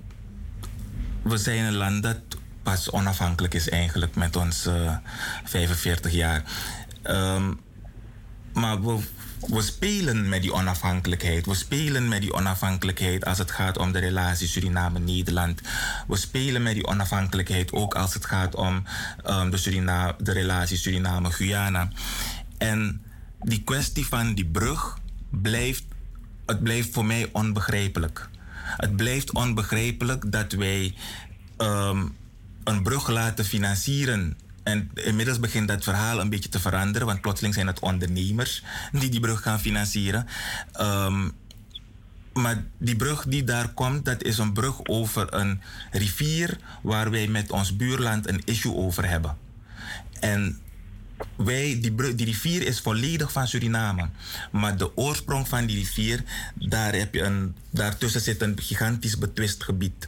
[1.21, 2.19] we zijn een land dat
[2.63, 4.95] pas onafhankelijk is eigenlijk met ons uh, eh,
[5.43, 6.43] 45 jaar.
[7.03, 7.59] Um,
[8.57, 8.81] maar
[9.47, 11.45] we, spelen met die onafhankelijkheid.
[11.45, 15.61] We spelen met die onafhankelijkheid als het gaat om de relatie Suriname-Nederland.
[16.07, 18.83] We spelen met die onafhankelijkheid ook als het gaat om
[19.29, 21.89] um, de, Surina de relatie Suriname-Guyana.
[22.57, 23.01] En
[23.41, 24.97] die kwestie van die brug
[25.29, 25.83] blijft,
[26.45, 28.29] het blijft voor mij onbegrijpelijk.
[28.77, 30.93] Het blijft onbegrijpelijk dat wij
[31.57, 32.15] um,
[32.63, 34.37] een brug laten financieren
[34.67, 39.09] en inmiddels begint dat verhaal een beetje te veranderen, want plotseling zijn het ondernemers die
[39.09, 40.27] die brug gaan financieren.
[40.81, 41.31] Um,
[42.33, 47.27] maar die brug die daar komt, dat is een brug over een rivier waar wij
[47.27, 49.37] met ons buurland een issue over hebben.
[50.19, 50.59] En
[51.35, 54.09] wij, die, die rivier is volledig van Suriname.
[54.51, 56.23] Maar de oorsprong van die rivier,
[56.55, 60.07] daar heb je een, daartussen zit een gigantisch betwist gebied.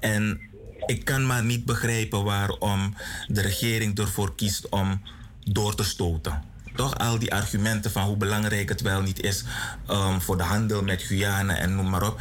[0.00, 0.47] En
[0.88, 2.94] ik kan maar niet begrijpen waarom
[3.26, 5.02] de regering ervoor kiest om
[5.44, 6.42] door te stoten.
[6.74, 9.44] Toch al die argumenten van hoe belangrijk het wel niet is
[9.90, 12.20] um, voor de handel met Guyana en noem maar op.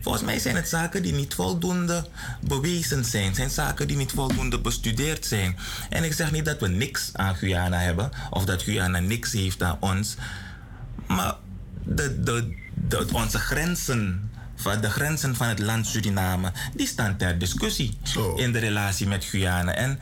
[0.00, 2.06] Volgens mij zijn het zaken die niet voldoende
[2.40, 3.34] bewezen zijn.
[3.34, 5.56] zijn zaken die niet voldoende bestudeerd zijn.
[5.90, 8.10] En ik zeg niet dat we niks aan Guyana hebben.
[8.30, 10.16] Of dat Guyana niks heeft aan ons.
[11.06, 11.34] Maar
[11.84, 17.98] de, de, onze grenzen van de grenzen van het land Suriname, die staan ter discussie
[18.36, 19.74] in de relatie met Guyana.
[19.74, 19.98] En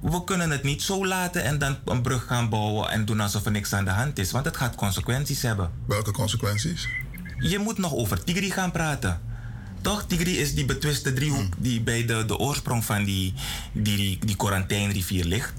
[0.00, 3.44] we kunnen het niet zo laten en dan een brug gaan bouwen en doen alsof
[3.44, 5.70] er niks aan de hand is, want het gaat consequenties hebben.
[5.86, 6.88] Welke consequenties?
[7.38, 9.20] Je moet nog over Tigri gaan praten.
[9.80, 11.50] Toch, Tigri is die betwiste driehoek hmm.
[11.58, 13.34] die bij de, de oorsprong van die,
[13.72, 15.52] die, die quarantijnrivier ligt.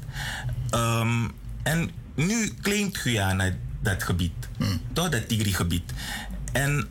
[0.75, 1.31] Um,
[1.63, 4.31] en nu claimt Guyana dat gebied.
[4.57, 4.81] Hmm.
[4.93, 5.93] Toch, dat Tigri-gebied.
[6.51, 6.87] En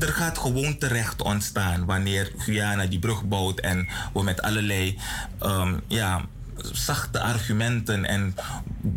[0.00, 4.98] er gaat gewoon terecht ontstaan wanneer Guyana die brug bouwt en we met allerlei
[5.42, 6.24] um, ja,
[6.72, 8.34] zachte argumenten en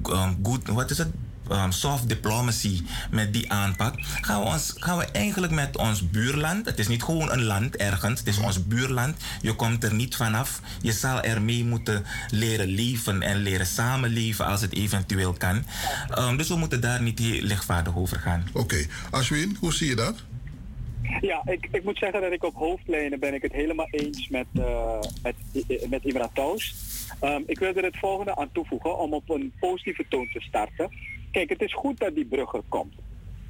[0.05, 1.07] um, goed, wat is het?
[1.51, 6.65] Um, soft diplomacy met die aanpak, gaan we, ons, gaan we eigenlijk met ons buurland,
[6.65, 10.15] het is niet gewoon een land ergens, het is ons buurland, je komt er niet
[10.15, 15.65] vanaf, je zal ermee moeten leren leven en leren samenleven als het eventueel kan.
[16.37, 18.43] Dus we moeten daar niet lichtvaardig over gaan.
[18.47, 18.87] Oké, okay.
[19.09, 20.15] Ashwin, hoe zie je dat?
[21.21, 24.45] Ja, ik, ik moet zeggen dat ik op hoofdlijnen ben ik het helemaal eens met,
[24.53, 25.35] uh, met,
[25.89, 26.29] met Imran.
[27.23, 30.89] Um, ik wil er het volgende aan toevoegen om op een positieve toon te starten.
[31.31, 32.93] Kijk, het is goed dat die brug er komt.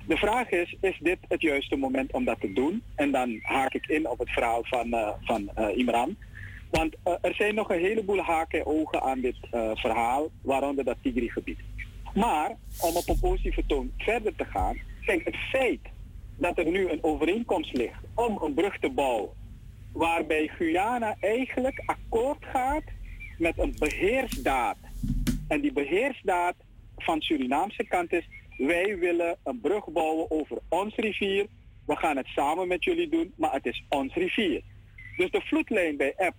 [0.07, 2.83] De vraag is, is dit het juiste moment om dat te doen?
[2.95, 6.15] En dan haak ik in op het verhaal van, uh, van uh, Imran.
[6.69, 9.35] Want er zijn nog een heleboel haken en ogen aan dit
[9.73, 11.59] verhaal, waaronder dat Tigri-gebied.
[12.13, 12.49] Maar
[12.79, 15.79] om op een positieve toon verder te gaan, kijk, het feit
[16.37, 19.29] dat er nu een overeenkomst ligt om een brug te bouwen,
[19.91, 22.83] waarbij Guyana eigenlijk akkoord gaat
[23.37, 24.77] met een beheersdaad.
[25.47, 26.55] En die beheersdaad
[26.97, 31.47] van Surinaamse kant is, wij willen een brug bouwen over ons rivier.
[31.85, 34.61] We gaan het samen met jullie doen, maar het is ons rivier.
[35.17, 36.35] Dus de vloedlijn bij App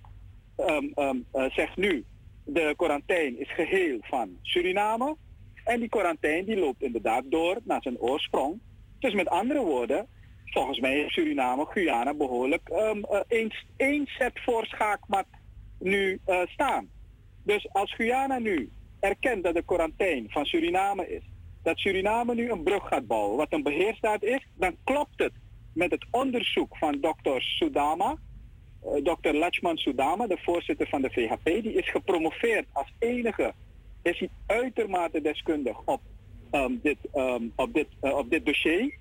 [0.56, 2.04] um, um, uh, zegt nu,
[2.44, 5.16] de quarantaine is geheel van Suriname.
[5.64, 8.60] En die quarantaine die loopt inderdaad door naar zijn oorsprong.
[9.04, 10.06] Dus met andere woorden,
[10.44, 15.26] volgens mij heeft Suriname, Guyana behoorlijk um, uh, één, één set voor schaakmat
[15.78, 16.88] nu uh, staan.
[17.42, 21.22] Dus als Guyana nu erkent dat de quarantaine van Suriname is,
[21.62, 25.32] dat Suriname nu een brug gaat bouwen, wat een beheerstaat is, dan klopt het
[25.74, 28.16] met het onderzoek van dokter Sudama,
[28.84, 33.52] uh, dokter Lachman Sudama, de voorzitter van de VHP, die is gepromoveerd als enige,
[34.02, 36.00] is hij uitermate deskundig op
[36.54, 38.94] um, dit, um, op, dit, op dit dossier.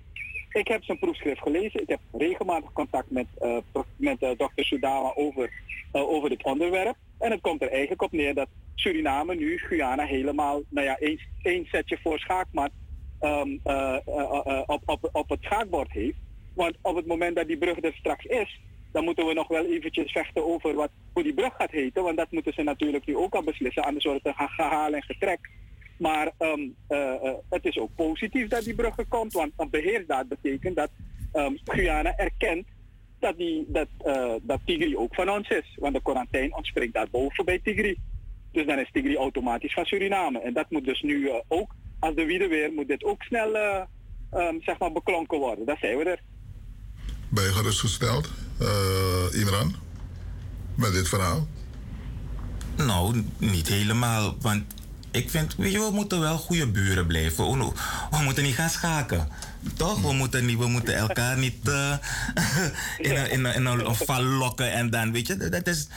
[0.49, 1.81] Ik heb zijn proefschrift gelezen.
[1.81, 3.57] Ik heb regelmatig contact met, uh,
[3.95, 5.51] met uh, dokter Sudama over,
[5.91, 6.95] over dit onderwerp.
[7.19, 10.97] En het komt er eigenlijk op neer dat Suriname nu Guyana helemaal, nou ja,
[11.41, 12.71] één, setje voor schaakmat
[13.21, 13.59] um,
[14.65, 16.17] op, op, op het schaakbord heeft.
[16.53, 18.59] Want op het moment dat die brug er straks is,
[18.91, 22.03] dan moeten we nog wel eventjes vechten over wat, hoe die brug gaat heten.
[22.03, 25.03] Want dat moeten ze natuurlijk nu ook al beslissen, anders wordt het een gehaal en
[25.03, 25.49] getrek.
[25.97, 29.69] Maar um, uh, uh, het is ook positief dat die brug er komt, want een
[29.69, 30.89] beheersdaad betekent dat
[31.33, 32.67] um, Guyana erkent
[33.19, 35.77] dat, die, dat, uh, dat Tigri ook van ons is.
[35.79, 37.97] Want de quarantaine ontspringt daarboven bij Tigri.
[38.51, 40.39] Dus dan is Tigri automatisch van Suriname.
[40.39, 43.55] En dat moet dus nu ook, als de wiede weer, moet dit ook snel
[44.33, 45.65] um, zeg maar beklonken worden.
[45.65, 46.21] Daar zijn we er.
[47.29, 48.31] Ben je gerustgesteld,
[49.31, 49.75] Imran,
[50.75, 51.47] met dit verhaal?
[52.77, 54.63] Nou, niet helemaal, want
[55.13, 57.57] ik vind, weet je, we moeten wel goede buren blijven.
[57.57, 59.27] We, moeten niet gaan schaken.
[59.75, 60.01] Toch?
[60.01, 61.95] We moeten, niet, we moeten elkaar niet uh,
[63.31, 65.87] in, een, in, val lokken en dan, weet je, dat is,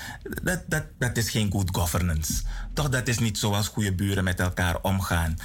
[0.43, 2.33] dat, dat, dat is geen good governance.
[2.73, 5.37] Toch, dat is niet zoals goede buren met elkaar omgaan.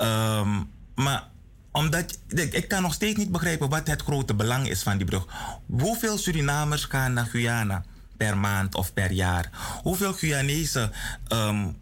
[0.00, 1.28] Um, maar
[1.72, 5.26] omdat, ik, kan nog steeds niet begrijpen wat het grote belang is van die brug.
[5.66, 7.84] Hoeveel Surinamers gaan naar Guyana
[8.16, 9.50] per maand of per jaar?
[9.82, 10.90] Hoeveel Guyanese
[11.32, 11.76] um,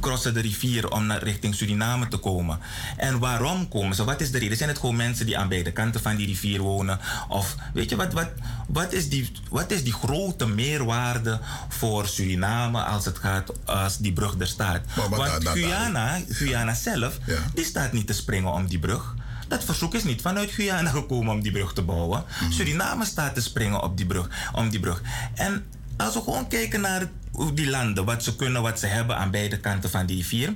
[0.00, 2.58] crossen de rivier om naar richting Suriname te komen.
[2.96, 4.04] En waarom komen ze?
[4.04, 4.56] Wat is de reden?
[4.56, 6.98] Zijn het gewoon mensen die aan beide kanten van die rivier wonen?
[7.28, 8.28] Of weet je, wat, wat,
[8.68, 14.12] wat, is, die, wat is die grote meerwaarde voor Suriname als het gaat, als die
[14.12, 14.80] brug er staat?
[14.96, 17.38] Maar, maar, Want Guyana, Guyana zelf, ja.
[17.54, 19.14] die staat niet te springen om die brug.
[19.48, 22.24] Dat verzoek is niet vanuit Guyana gekomen om die brug te bouwen.
[22.42, 22.52] Mm.
[22.52, 25.02] Suriname staat te springen op die brug, om die brug.
[25.34, 25.64] En
[25.96, 27.10] als we gewoon kijken naar
[27.54, 30.54] die landen, wat ze kunnen, wat ze hebben aan beide kanten van die rivier.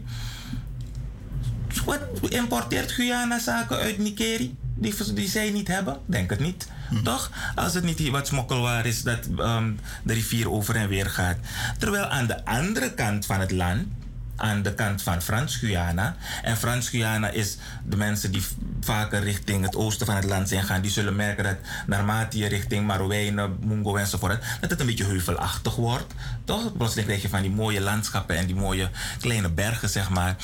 [1.84, 4.48] Wat importeert Guyana zaken uit Nigeria?
[4.74, 5.98] Die, die zij niet hebben?
[6.06, 6.68] Denk het niet.
[6.88, 7.02] Hm.
[7.02, 7.30] Toch?
[7.54, 11.36] Als het niet wat smokkelwaar is dat um, de rivier over en weer gaat.
[11.78, 13.86] Terwijl aan de andere kant van het land
[14.36, 16.16] aan de kant van Frans-Guyana.
[16.42, 18.42] En Frans-Guyana is de mensen die
[18.80, 21.56] vaker richting het oosten van het land zijn gaan, die zullen merken dat
[21.86, 26.14] naarmate je richting Marowijnen, Mungo enzovoort, dat het een beetje heuvelachtig wordt.
[26.44, 26.76] Toch?
[26.76, 28.90] Plotseling krijg je van die mooie landschappen en die mooie
[29.20, 30.36] kleine bergen, zeg maar.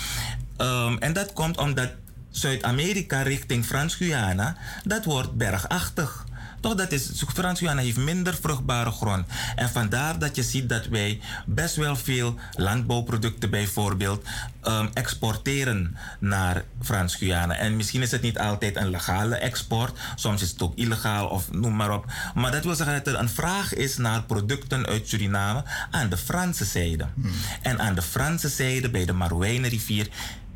[0.59, 1.91] Um, en dat komt omdat
[2.31, 6.25] Zuid-Amerika richting Frans-Guyana, dat wordt bergachtig.
[6.63, 9.27] Toch, dat is, Frans-Guyana heeft minder vruchtbare grond.
[9.57, 14.25] En vandaar dat je ziet dat wij best wel veel landbouwproducten bijvoorbeeld
[14.65, 17.55] um, exporteren naar Frans-Guyana.
[17.55, 19.99] En misschien is het niet altijd een legale export.
[20.15, 22.07] Soms is het ook illegaal of noem maar op.
[22.35, 26.17] Maar dat wil zeggen dat er een vraag is naar producten uit Suriname aan de
[26.17, 27.07] Franse zijde.
[27.15, 27.33] Hmm.
[27.63, 30.09] En aan de Franse zijde, bij de Marouwijnenrivier,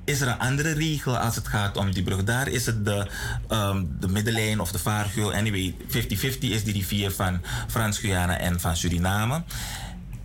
[0.06, 2.24] is er een andere regel als het gaat om die brug.
[2.24, 3.06] Daar is het de,
[3.50, 5.32] um, de middellijn of de vaargeul.
[5.34, 9.42] Anyway, 50-50 is die rivier van Frans-Guyana en van Suriname.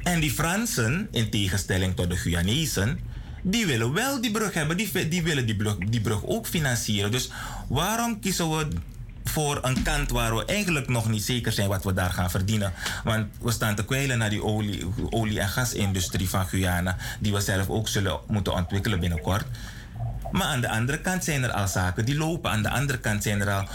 [0.03, 2.99] En die Fransen, in tegenstelling tot de Guyanezen,
[3.41, 4.77] die willen wel die brug hebben.
[4.77, 5.45] Die, die willen
[5.89, 7.11] die brug, ook financieren.
[7.11, 7.29] Dus
[7.67, 8.67] waarom kiezen we
[9.23, 12.73] voor een kant waar we eigenlijk nog niet zeker zijn wat we daar gaan verdienen.
[13.03, 17.41] Want we staan te kwijlen naar die olie, olie- en gasindustrie van Guyana, die we
[17.41, 19.45] zelf ook zullen moeten ontwikkelen binnenkort.
[20.31, 22.51] Maar aan de andere kant zijn er al zaken die lopen.
[22.51, 23.67] Aan de andere kant zijn er al,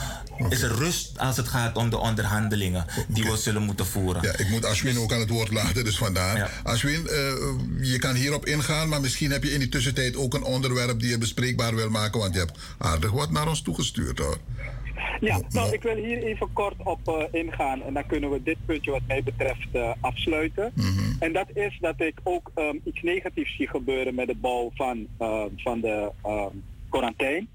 [0.49, 4.23] is er rust als het gaat om de onderhandelingen die we zullen moeten voeren.
[4.23, 6.37] Ja, ik moet Ashwin ook aan het woord laten, dus vandaar.
[6.37, 6.51] Ja.
[6.63, 7.15] Ashwin, eh,
[7.81, 11.11] je kan hierop ingaan, maar misschien heb je in die tussentijd ook een onderwerp die
[11.11, 14.39] je bespreekbaar wil maken, want je hebt aardig wat naar ons toegestuurd hoor.
[15.21, 18.57] Ja, nou, ik wil hier even kort op eh, ingaan en dan kunnen we dit
[18.67, 20.73] puntje wat mij betreft eh, afsluiten.
[21.19, 25.07] En dat is dat ik ook ehm, iets negatiefs zie gebeuren met de bouw van,
[25.19, 26.55] ehm, van de ehm,
[26.89, 27.47] quarantaine.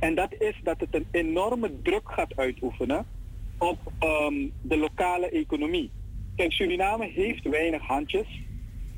[0.00, 3.06] En dat is dat het een enorme druk gaat uitoefenen
[3.58, 3.78] op
[4.62, 5.90] de lokale economie.
[6.36, 8.26] Kijk, Suriname heeft weinig handjes.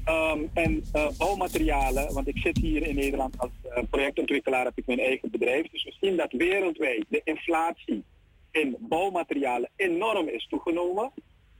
[0.07, 4.86] Ehm, en eh, bouwmaterialen, want ik zit hier in Nederland als eh, projectontwikkelaar, heb ik
[4.86, 5.68] mijn eigen bedrijf.
[5.70, 8.05] Dus we zien dat wereldwijd de inflatie
[8.51, 11.12] in bouwmaterialen enorm is toegenomen.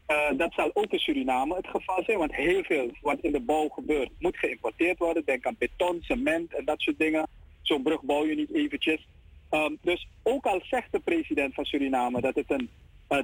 [0.07, 3.41] Eh, dat zal ook in Suriname het geval zijn, want heel veel wat in de
[3.41, 5.25] bouw gebeurt moet geïmporteerd worden.
[5.25, 7.27] Denk aan beton, cement en dat soort dingen.
[7.63, 9.09] Zo'n brug bouw je niet eventjes.
[9.51, 12.71] Ehm, dus ook al zegt de president van Suriname dat het een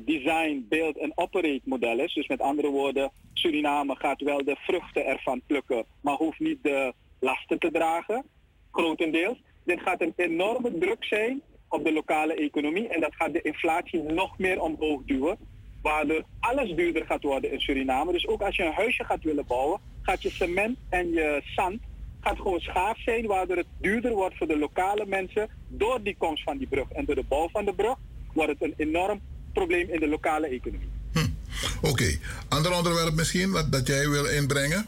[0.05, 2.15] design, build en operate model is.
[2.15, 6.93] Dus met andere woorden, Suriname gaat wel de vruchten ervan plukken, maar hoeft niet de
[7.21, 8.25] lasten te dragen,
[8.71, 9.43] grotendeels.
[9.65, 14.03] Dit gaat een enorme druk zijn op de lokale economie en dat gaat de inflatie
[14.03, 15.39] nog meer omhoog duwen.
[15.83, 18.13] Waardoor alles duurder gaat worden in Suriname.
[18.13, 21.81] Dus ook als je een huisje gaat willen bouwen, gaat je cement en je zand
[22.23, 26.43] gaat gewoon schaars zijn, waardoor het duurder wordt voor de lokale mensen door die komst
[26.43, 26.91] van die brug.
[26.91, 27.97] En door de bouw van de brug
[28.35, 29.21] wordt het een enorm
[29.53, 30.91] probleem in de lokale economie.
[31.83, 34.87] Oké, ander onderwerp misschien wat, dat jij wil inbrengen?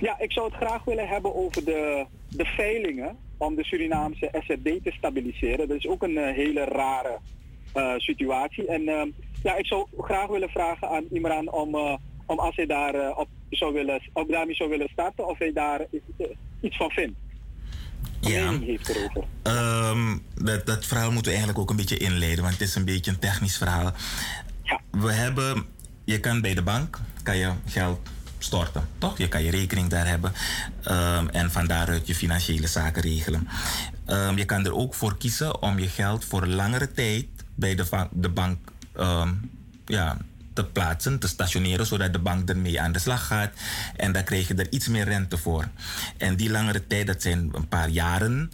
[0.00, 4.64] Ja, ik zou het graag willen hebben over de, de veilingen om de Surinaamse SRD
[4.64, 5.68] te stabiliseren.
[5.68, 7.18] Dat is ook een eh, hele rare
[7.72, 8.66] eh, situatie.
[8.66, 9.08] En ehm,
[9.42, 11.94] ja, ik zou graag willen vragen aan Imran om, eh,
[12.26, 15.52] om als hij daar eh, op, zou willen, op daarmee zou willen starten, of hij
[15.52, 16.26] daar eh,
[16.60, 17.18] iets van vindt.
[18.20, 18.58] Ja.
[19.42, 22.84] Ehm, dat, dat verhaal moeten we eigenlijk ook een beetje inleiden, want het is een
[22.84, 23.92] beetje een technisch verhaal.
[24.90, 25.66] We hebben,
[26.04, 28.08] je kan bij de bank kan je geld
[28.38, 29.18] storten, toch?
[29.18, 30.32] Je kan je rekening daar hebben
[30.82, 33.48] ehm, en van daaruit je financiële zaken regelen.
[34.04, 38.08] Ehm, je kan er ook voor kiezen om je geld voor langere tijd bij de,
[38.10, 38.58] de bank
[39.86, 40.16] ja,
[40.60, 43.52] te plaatsen, te stationeren, zodat de bank ermee aan de slag gaat.
[43.96, 45.68] En dan krijg je er iets meer rente voor.
[46.16, 48.50] En die langere tijd, dat zijn een paar jaren.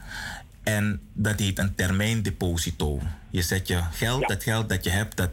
[0.62, 3.00] En dat heet een termijndeposito.
[3.30, 5.30] Je zet je geld, dat geld dat je hebt, dat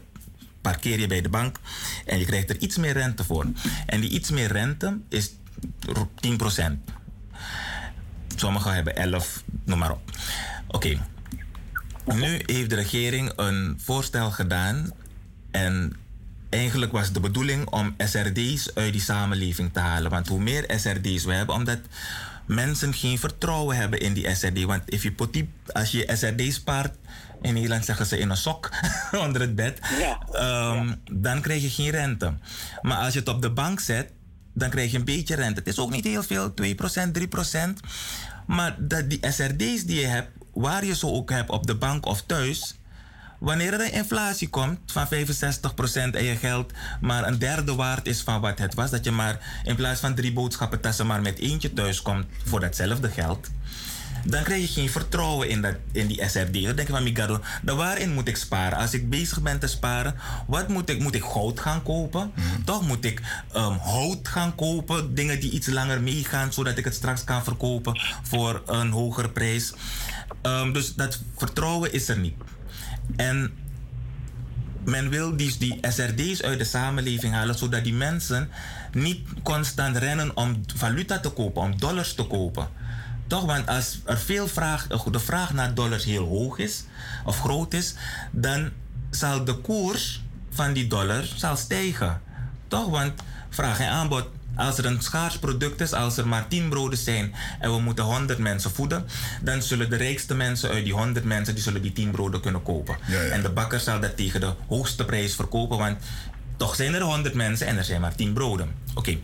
[0.60, 1.56] parkeer je bij de bank
[2.06, 3.46] en je krijgt er iets meer rente voor.
[3.86, 5.32] En die iets meer rente is 10%.
[8.36, 10.10] Sommigen hebben 11, noem maar op.
[10.68, 10.98] Oké.
[12.04, 14.90] Nu heeft de regering een voorstel gedaan
[15.50, 15.96] en
[16.54, 20.10] eigenlijk was de bedoeling om SRD's uit die samenleving te halen.
[20.10, 21.78] Want hoe meer SRD's we hebben, omdat
[22.46, 24.62] mensen geen vertrouwen hebben in die SRD.
[24.62, 26.96] Want if you put die, als je SRD spaart,
[27.42, 28.70] in Nederland zeggen ze in een sok
[29.24, 29.78] onder het bed,
[30.32, 32.34] ehm, dan krijg je geen rente.
[32.82, 34.10] Maar als je het op de bank zet,
[34.54, 35.58] dan krijg je een beetje rente.
[35.58, 37.80] Het is ook niet heel veel, 2%, 3%.
[38.46, 42.06] Maar dat die SRD's die je hebt, waar je ze ook hebt op de bank
[42.06, 42.74] of thuis,
[43.44, 45.10] wanneer er een inflatie komt van 65%
[45.92, 49.60] en je geld maar een derde waard is van wat het was, dat je maar
[49.64, 53.48] in plaats van drie boodschappentassen maar met eentje thuis komt voor datzelfde geld,
[54.24, 56.52] dan krijg je geen vertrouwen in, dat, in die SRD.
[56.52, 58.78] Dan denk je van Migado, dan waarin moet ik sparen?
[58.78, 60.14] Als ik bezig ben te sparen,
[60.46, 61.00] wat moet ik?
[61.00, 62.32] Moet ik goud gaan kopen?
[62.64, 63.20] Toch moet ik
[63.52, 65.14] ehm, hout gaan kopen?
[65.14, 69.72] Dingen die iets langer meegaan, zodat ik het straks kan verkopen voor een hogere prijs.
[70.42, 72.34] Ehm, dus dat vertrouwen is er niet.
[73.16, 73.52] En
[74.84, 78.48] men wil die, die SRD's uit de samenleving halen, zodat die mensen
[78.92, 82.68] niet constant rennen om valuta te kopen, om dollars te kopen.
[83.26, 86.84] Toch, want als er veel vraag, de vraag naar dollars heel hoog is,
[87.24, 87.94] of groot is,
[88.30, 88.70] dan
[89.10, 92.20] zal de koers van die dollar zal stijgen.
[92.68, 93.12] Toch, want
[93.50, 94.28] vraag en aanbod.
[94.56, 98.04] Als er een schaars product is, als er maar 10 broden zijn en we moeten
[98.04, 99.06] 100 mensen voeden,
[99.42, 102.62] dan zullen de rijkste mensen uit die 100 mensen die zullen die 10 broden kunnen
[102.62, 102.96] kopen.
[103.32, 105.98] En de bakker zal dat tegen de hoogste prijs verkopen, want
[106.56, 108.70] toch zijn er 100 mensen en er zijn maar 10 broden.
[108.94, 109.18] Oké.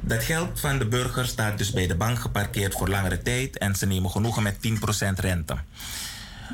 [0.00, 3.74] Dat geld van de burger staat dus bij de bank geparkeerd voor langere tijd en
[3.74, 5.56] ze nemen genoegen met 10% rente.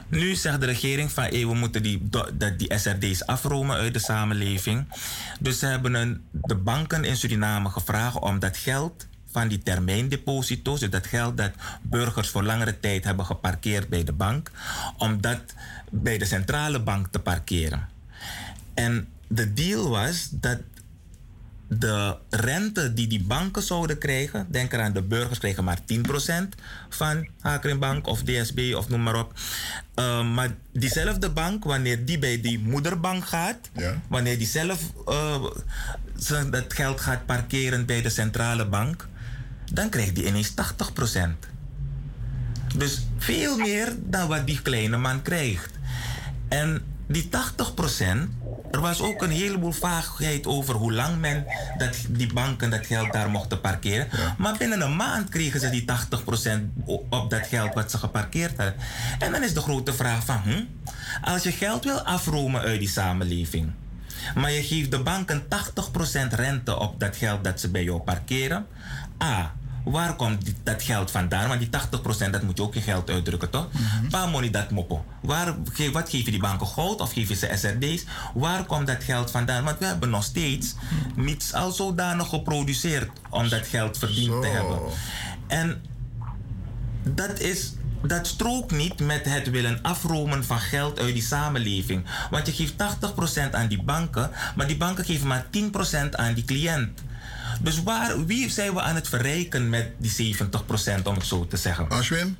[0.08, 2.08] Nu zegt de regering van hey, we moeten die,
[2.56, 4.86] die SRD's afromen uit de samenleving.
[5.40, 10.90] Dus ze hebben de banken in Suriname gevraagd om dat geld van die termijndeposito's, dus
[10.90, 11.52] dat geld dat
[11.82, 14.50] burgers voor langere tijd hebben geparkeerd bij de bank,
[14.98, 15.40] om dat
[15.90, 17.88] bij de centrale bank te parkeren.
[18.74, 20.58] En de deal was dat
[21.68, 27.28] de rente die die banken zouden krijgen, denk eraan, de burgers krijgen maar 10% van
[27.78, 29.32] Bank of DSB of noem maar op.
[29.94, 33.70] Uh, maar diezelfde bank, wanneer die bij die moederbank gaat,
[34.08, 35.44] wanneer die zelf uh,
[36.50, 39.08] dat geld gaat parkeren bij de centrale bank,
[39.72, 40.54] dan krijgt die ineens 80%.
[42.76, 45.70] Dus veel meer dan wat die kleine man krijgt.
[46.48, 47.28] En die 80%,
[48.70, 51.46] er was ook een heleboel vaagheid over hoe lang men
[51.78, 54.08] dat, die banken dat geld daar mochten parkeren.
[54.38, 58.74] Maar binnen een maand kregen ze die 80% op dat geld wat ze geparkeerd hadden.
[59.18, 60.64] En dan is de grote vraag van, hm,
[61.22, 63.72] als je geld wil afromen uit die samenleving,
[64.34, 68.66] maar je geeft de banken 80% rente op dat geld dat ze bij jou parkeren,
[69.22, 69.54] A,
[69.84, 71.48] Waar komt dat geld vandaan?
[71.48, 71.68] Want die
[72.28, 73.68] 80% dat moet je ook je geld uitdrukken, toch?
[73.72, 75.02] Mm Waar moet je dat moppen?
[75.20, 75.54] Waar,
[75.92, 78.04] wat geef je die banken goud of geef je ze SRD's?
[78.34, 79.64] Waar komt dat geld vandaan?
[79.64, 80.74] Want we hebben nog steeds
[81.16, 84.78] niets al zodanig geproduceerd om dat geld verdiend te hebben.
[85.46, 85.82] En
[87.04, 92.04] dat is dat strookt niet met het willen afromen van geld uit die samenleving.
[92.30, 92.74] Want je geeft
[93.48, 95.46] 80% aan die banken, maar die banken geven maar
[96.06, 97.02] 10% aan die cliënt.
[97.62, 101.56] Dus waar, wie zijn we aan het verrijken met die 70%, om het zo te
[101.56, 101.88] zeggen?
[101.88, 102.36] Ashwin?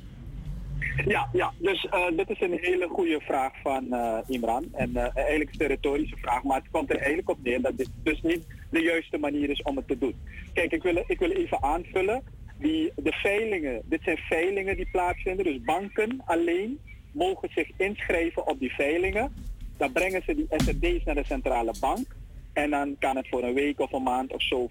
[1.05, 4.65] Ja, ja, dus uh, dit is een hele goede vraag van uh, Imran.
[4.73, 7.61] En uh, eigenlijk is het een retorische vraag, maar het komt er eigenlijk op neer
[7.61, 10.15] dat dit dus niet de juiste manier is om het te doen.
[10.53, 12.23] Kijk, ik wil, ik wil even aanvullen.
[12.57, 15.45] Die, de veilingen, dit zijn veilingen die plaatsvinden.
[15.45, 16.79] Dus banken alleen
[17.11, 19.33] mogen zich inschrijven op die veilingen.
[19.77, 22.15] Dan brengen ze die SRD's naar de centrale bank.
[22.53, 24.67] En dan kan het voor een week of een maand of zo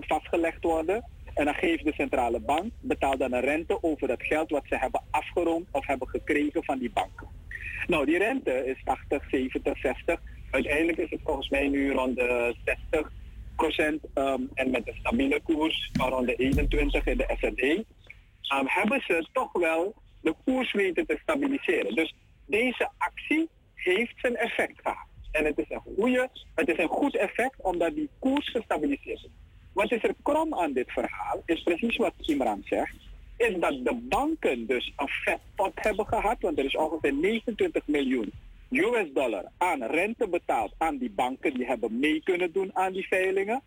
[0.00, 1.04] vastgelegd worden.
[1.34, 4.76] En dan geeft de centrale bank, betaalt dan een rente over dat geld wat ze
[4.76, 7.28] hebben afgeroomd of hebben gekregen van die banken.
[7.86, 10.20] Nou, die rente is 80, 70, 60.
[10.50, 13.12] Uiteindelijk is het volgens mij nu rond de 60
[13.56, 14.00] procent.
[14.14, 17.62] Ehm, en met een stabiele koers rond de 21 in de SRD.
[17.62, 21.94] Um, hebben ze toch wel de koers weten te stabiliseren.
[21.94, 22.14] Dus
[22.46, 25.06] deze actie heeft zijn effect gehad.
[25.32, 29.30] En het is een goede, het is een goed effect omdat die koers gestabiliseerd is.
[29.72, 32.94] Wat is er krom aan dit verhaal, is precies wat Imran zegt,
[33.36, 38.32] is dat de banken dus een vetpot hebben gehad, want er is ongeveer 29 miljoen
[38.70, 43.06] US dollar aan rente betaald aan die banken die hebben mee kunnen doen aan die
[43.06, 43.62] veilingen.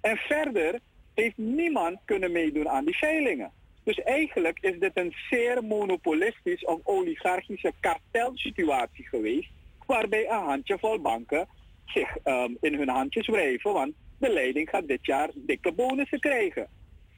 [0.00, 0.80] En verder
[1.14, 3.52] heeft niemand kunnen meedoen aan die veilingen.
[3.82, 9.50] Dus eigenlijk is dit een zeer monopolistisch of oligarchische kartelsituatie geweest
[9.88, 11.48] waarbij een handjevol banken
[11.84, 16.66] zich um, in hun handjes wrijven, want de leiding gaat dit jaar dikke bonussen krijgen.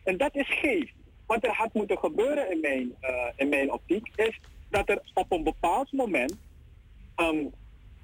[0.05, 0.91] En dat is geef.
[1.27, 4.41] Wat er had moeten gebeuren in mijn, uh, in mijn optiek is
[4.71, 6.37] dat er op een bepaald moment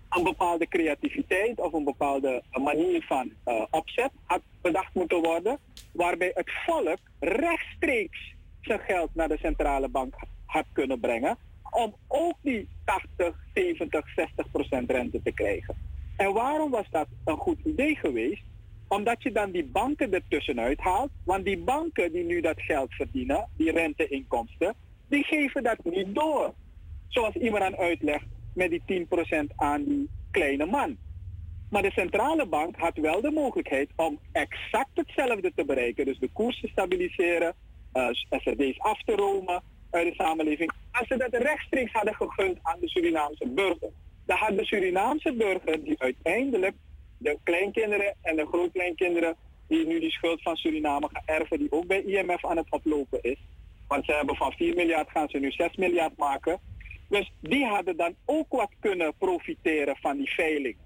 [0.08, 5.58] een bepaalde creativiteit of een bepaalde manier van uh, opzet had bedacht moeten worden,
[5.92, 10.14] waarbij het volk rechtstreeks zijn geld naar de centrale bank
[10.46, 11.38] had kunnen brengen
[11.76, 15.74] om ook die 80, 70, 60 procent rente te krijgen.
[16.16, 18.42] En waarom was dat een goed idee geweest?
[18.88, 21.10] Omdat je dan die banken ertussenuit haalt.
[21.24, 24.74] Want die banken die nu dat geld verdienen, die renteinkomsten,
[25.08, 26.54] die geven dat niet door.
[27.08, 30.96] Zoals iemand uitlegt met die 10% aan die kleine man.
[31.70, 36.04] Maar de centrale bank had wel de mogelijkheid om exact hetzelfde te bereiken.
[36.04, 37.54] Dus de koers te stabiliseren,
[37.92, 40.72] uh, eh, SRD's af te romen, uit de samenleving.
[40.92, 43.90] Als ze dat rechtstreeks hadden gegund aan de Surinaamse burger,
[44.26, 46.74] dan had de Surinaamse burger die uiteindelijk
[47.18, 49.36] de kleinkinderen en de grootkleinkinderen
[49.68, 53.22] die nu die schuld van Suriname gaan erven, die ook bij IMF aan het oplopen
[53.22, 53.38] is.
[53.88, 56.58] Want ze hebben van 4 miljard gaan ze nu 6 miljard maken.
[57.08, 60.76] Dus die hadden dan ook wat kunnen profiteren van die veiling.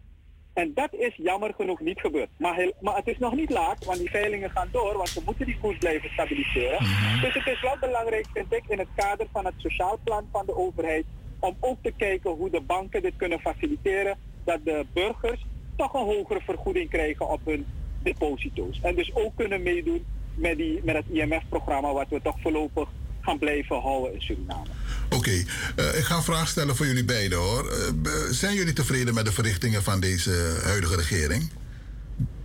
[0.53, 2.29] En dat is jammer genoeg niet gebeurd.
[2.37, 5.47] Maar, maar het is nog niet laat, want die veilingen gaan door, want we moeten
[5.47, 6.83] die koers blijven stabiliseren.
[6.83, 7.21] Mhm.
[7.21, 10.47] Dus het is wel belangrijk, vind ik, in het kader van het sociaal plan van
[10.47, 11.05] de overheid,
[11.39, 15.47] om ook te kijken hoe de banken dit kunnen faciliteren, dat de burgers
[15.77, 17.67] toch een hogere vergoeding krijgen op hun
[18.03, 18.81] deposito's.
[18.83, 20.05] En dus ook kunnen meedoen
[20.35, 22.89] met, die, met het IMF-programma, wat we toch voorlopig
[23.21, 24.67] gaan blijven houden in Suriname.
[25.11, 27.65] Oké, eh, ik ga een vraag stellen voor jullie beiden hoor.
[27.65, 31.51] Uh, zijn jullie tevreden met de verrichtingen van deze huidige regering?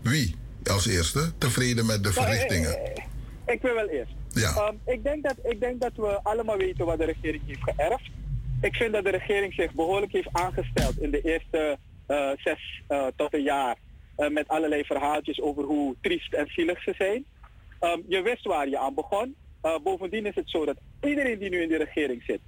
[0.01, 2.71] Wie als eerste tevreden met de nou, verrichtingen?
[2.71, 3.03] ik,
[3.45, 4.11] ik, wil wel eerst.
[4.29, 4.67] Ja.
[4.67, 8.09] Um, ik, denk dat, ik denk dat we allemaal weten wat de regering heeft geërfd.
[8.61, 12.83] Ik vind dat de regering zich behoorlijk heeft aangesteld in de eerste uh, zes
[13.15, 13.75] tot een jaar.
[14.29, 17.25] met allerlei verhaaltjes over hoe triest en zielig ze zijn.
[17.81, 19.35] Um, je wist waar je aan begon.
[19.83, 22.39] Bovendien is het zo dat iedereen die nu in de regering zit,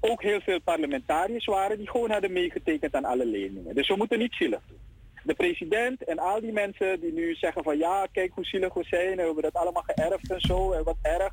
[0.00, 3.74] ook heel veel parlementariërs waren die gewoon hadden meegetekend aan alle leningen.
[3.74, 4.78] Dus we moeten niet zielig doen.
[5.24, 8.84] de president en al die mensen die nu zeggen van ja, kijk hoe zielig we
[8.84, 9.10] zijn.
[9.10, 10.72] En we hebben dat allemaal geërfd en zo.
[10.72, 11.32] En wat erg.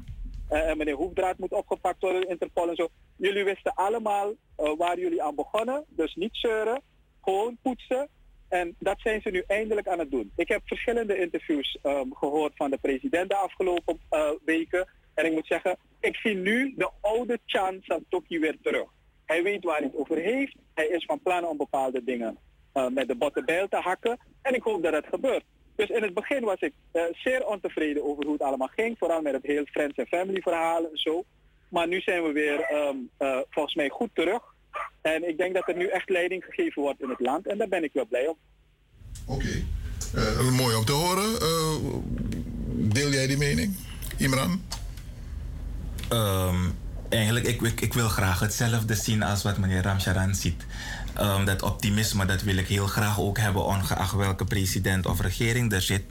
[0.49, 2.87] Eh, en meneer Hoefdraad moet opgepakt worden, Interpol en zo.
[3.15, 5.85] Jullie wisten allemaal eh, waar jullie aan begonnen.
[5.87, 6.81] Dus niet zeuren,
[7.21, 8.09] gewoon poetsen.
[8.49, 10.31] En dat zijn ze nu eindelijk aan het doen.
[10.35, 14.87] Ik heb verschillende interviews ehm, gehoord van de president de afgelopen eh, weken.
[15.14, 18.88] En ik moet zeggen, ik zie nu de oude Chan Santoki weer terug.
[19.25, 20.56] Hij weet waar hij het over heeft.
[20.73, 22.38] Hij is van plan om bepaalde dingen
[22.90, 24.19] met de bottenbijl te hakken.
[24.41, 25.43] En ik hoop dat het gebeurt.
[25.75, 28.98] Dus in het begin was ik uh, zeer ontevreden over hoe het allemaal ging.
[28.98, 31.23] Vooral met het heel friends en family verhaal en zo.
[31.69, 34.41] Maar nu zijn we weer um, uh, volgens mij goed terug.
[35.01, 37.48] En ik denk dat er nu echt leiding gegeven wordt in het land.
[37.48, 38.38] En daar ben ik wel blij om.
[39.27, 39.64] Oké.
[40.51, 41.40] Mooi om te horen.
[42.93, 43.75] deel jij die mening,
[44.17, 44.61] Imran?
[46.14, 46.73] Um,
[47.09, 50.65] eigenlijk, ik, ik, wil graag hetzelfde zien als wat meneer Ramcharan ziet.
[51.22, 55.73] Um, dat optimisme, dat wil ik heel graag ook hebben, ongeacht welke president of regering
[55.73, 56.03] er zit.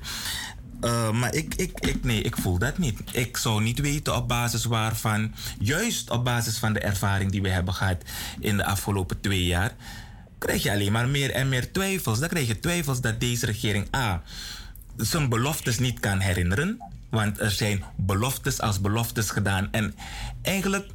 [0.81, 3.01] Uh, maar ik, ik, ik, nee, ik voel dat niet.
[3.13, 7.49] Ik zou niet weten op basis waarvan, juist op basis van de ervaring die we
[7.49, 8.03] hebben gehad
[8.39, 9.73] in de afgelopen twee jaar,
[10.39, 12.19] krijg je alleen maar meer en meer twijfels.
[12.19, 14.23] Dan krijg je twijfels dat deze regering A.
[14.97, 16.79] zijn beloftes niet kan herinneren.
[17.11, 19.69] Want er zijn beloftes als beloftes gedaan.
[19.73, 19.95] En
[20.43, 20.87] eigenlijk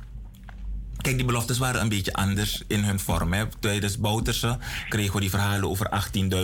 [1.05, 3.33] Kijk, die beloftes waren een beetje anders in hun vorm.
[3.33, 3.45] Hè.
[3.59, 4.57] Tijdens Bouterse
[4.89, 5.89] kregen we die verhalen over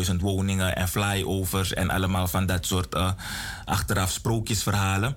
[0.09, 3.11] 18.000 woningen en flyovers en allemaal van dat soort uh,
[3.65, 5.15] achteraf sprookjesverhalen.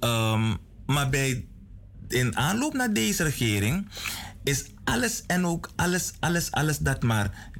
[0.00, 1.46] Um, maar bij,
[2.08, 3.88] in aanloop naar deze regering
[4.44, 7.50] is alles en ook alles, alles, alles dat maar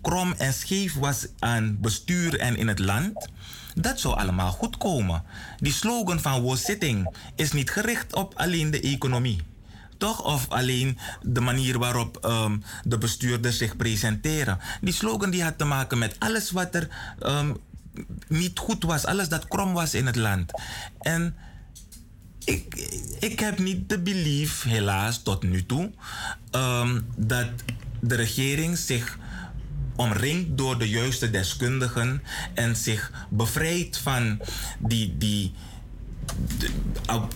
[0.00, 3.28] krom en scheef was aan bestuur en in het land.
[3.74, 5.22] Dat zou allemaal goed komen.
[5.58, 9.42] Die slogan van was sitting is niet gericht op alleen de economie
[10.02, 10.24] toch?
[10.24, 14.58] Of alleen de manier waarop um, de bestuurders zich presenteren.
[14.80, 16.88] Die slogan die had te maken met alles wat er
[17.26, 17.56] um,
[18.28, 20.50] niet goed was, alles dat krom was in het land.
[21.00, 21.36] En
[22.44, 22.74] ik,
[23.18, 25.90] ik heb niet de belief, helaas tot nu toe,
[26.50, 27.48] um, dat
[28.00, 29.18] de regering zich
[30.02, 32.22] omringt door de juiste deskundigen
[32.54, 34.40] en zich bevrijdt van
[34.78, 35.52] die, die,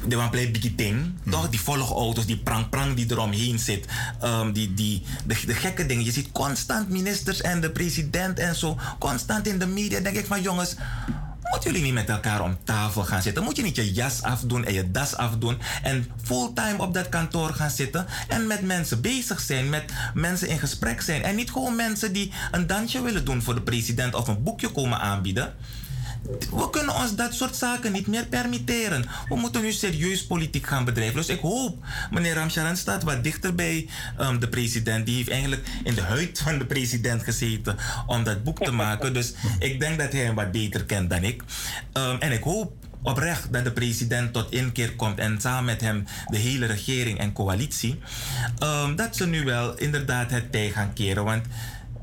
[0.09, 1.15] de wan play biggie ding.
[1.31, 1.49] Toch?
[1.49, 3.87] Die volgauto's, die prang-prang die eromheen zit.
[4.25, 6.05] Um, die, die, de, de, gekke dingen.
[6.05, 8.79] Je ziet constant ministers en de president en zo.
[8.99, 10.01] Constant in de media.
[10.01, 10.77] denk ik van jongens.
[11.51, 13.43] Moeten jullie niet met elkaar om tafel gaan zitten?
[13.43, 17.55] Moet je niet je jas afdoen en je das afdoen en fulltime op dat kantoor
[17.55, 21.77] gaan zitten en met mensen bezig zijn, met mensen in gesprek zijn en niet gewoon
[21.77, 25.55] mensen die een dansje willen doen voor de president of een boekje komen aanbieden?
[26.51, 29.05] We kunnen ons dat soort zaken niet meer permitteren.
[29.29, 31.17] We moeten nu serieus politiek gaan bedrijven.
[31.17, 33.89] Dus ik hoop, meneer Ramcharan staat wat dichter bij
[34.21, 35.07] um, de president.
[35.07, 39.15] Die heeft eigenlijk in de huid van de president gezeten om dat boek te maken.
[39.15, 41.43] Dus ik denk dat hij hem wat beter kent dan ik.
[41.93, 42.73] Um, en ik hoop
[43.03, 47.33] oprecht dat de president tot inkeer komt en samen met hem de hele regering en
[47.33, 47.99] coalitie,
[48.63, 51.25] um, dat ze nu wel inderdaad het tij gaan keren.
[51.25, 51.47] Want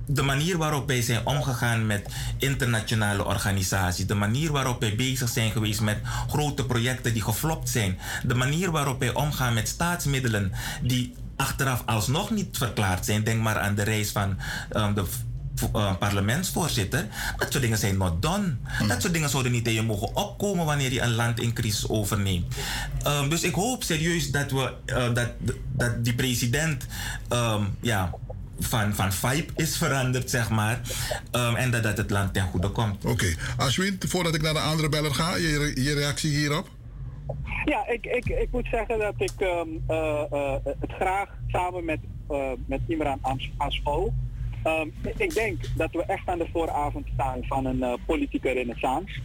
[0.05, 5.51] de manier waarop wij zijn omgegaan met internationale organisaties, de manier waarop wij bezig zijn
[5.51, 10.51] geweest met grote projecten die geflopt zijn, de manier waarop wij omgaan met staatsmiddelen
[10.81, 13.23] die achteraf alsnog niet verklaard zijn.
[13.23, 14.37] Denk maar aan de reis van
[14.71, 15.05] um, de
[15.75, 17.07] uh, parlementsvoorzitter.
[17.37, 18.55] Dat soort dingen zijn not done.
[18.77, 18.87] Hmm.
[18.87, 21.89] Dat soort dingen zouden niet in je mogen opkomen wanneer je een land in crisis
[21.89, 22.55] overneemt.
[23.07, 25.29] Um, dus ik hoop serieus dat, we, uh, dat,
[25.71, 26.85] dat die president
[27.29, 28.11] um, ja,
[28.63, 30.81] van, van vibe is veranderd, zeg maar.
[31.31, 33.05] Um, en dat, dat het land ten goede komt.
[33.05, 33.11] Oké.
[33.11, 33.35] Okay.
[33.57, 36.69] Ashwin, voordat ik naar de andere beller ga, je, je reactie hierop?
[37.65, 41.99] Ja, ik, ik, ik moet zeggen dat ik um, uh, uh, het graag samen met,
[42.31, 43.19] uh, met Imran
[43.57, 44.13] Aspo...
[44.67, 49.21] Um, ik denk dat we echt aan de vooravond staan van een politieke renaissance.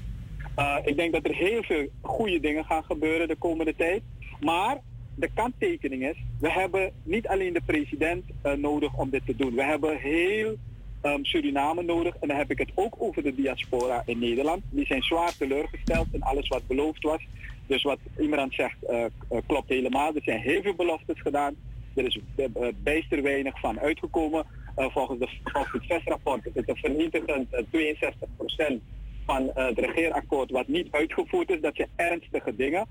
[0.84, 4.02] ik denk dat er heel veel goede dingen gaan gebeuren de komende tijd.
[4.40, 4.78] Maar
[5.18, 9.54] de kanttekening is, we hebben niet alleen de president uh, nodig om dit te doen.
[9.54, 10.56] We hebben heel
[11.02, 12.16] um, Suriname nodig.
[12.20, 14.62] En dan heb ik het ook over de diaspora in Nederland.
[14.70, 17.26] Die zijn zwaar teleurgesteld in alles wat beloofd was.
[17.66, 20.14] Dus wat Imran zegt uh, uh, klopt helemaal.
[20.14, 21.54] Er zijn heel veel beloftes gedaan.
[21.94, 22.18] Er is
[22.82, 24.46] bijster weinig van uitgekomen.
[24.76, 28.74] volgens, de, volgens het VES-rapport is het een vernietigend 62%
[29.24, 31.60] van het regeerakkoord wat niet uitgevoerd is.
[31.60, 32.86] Dat zijn ernstige dingen.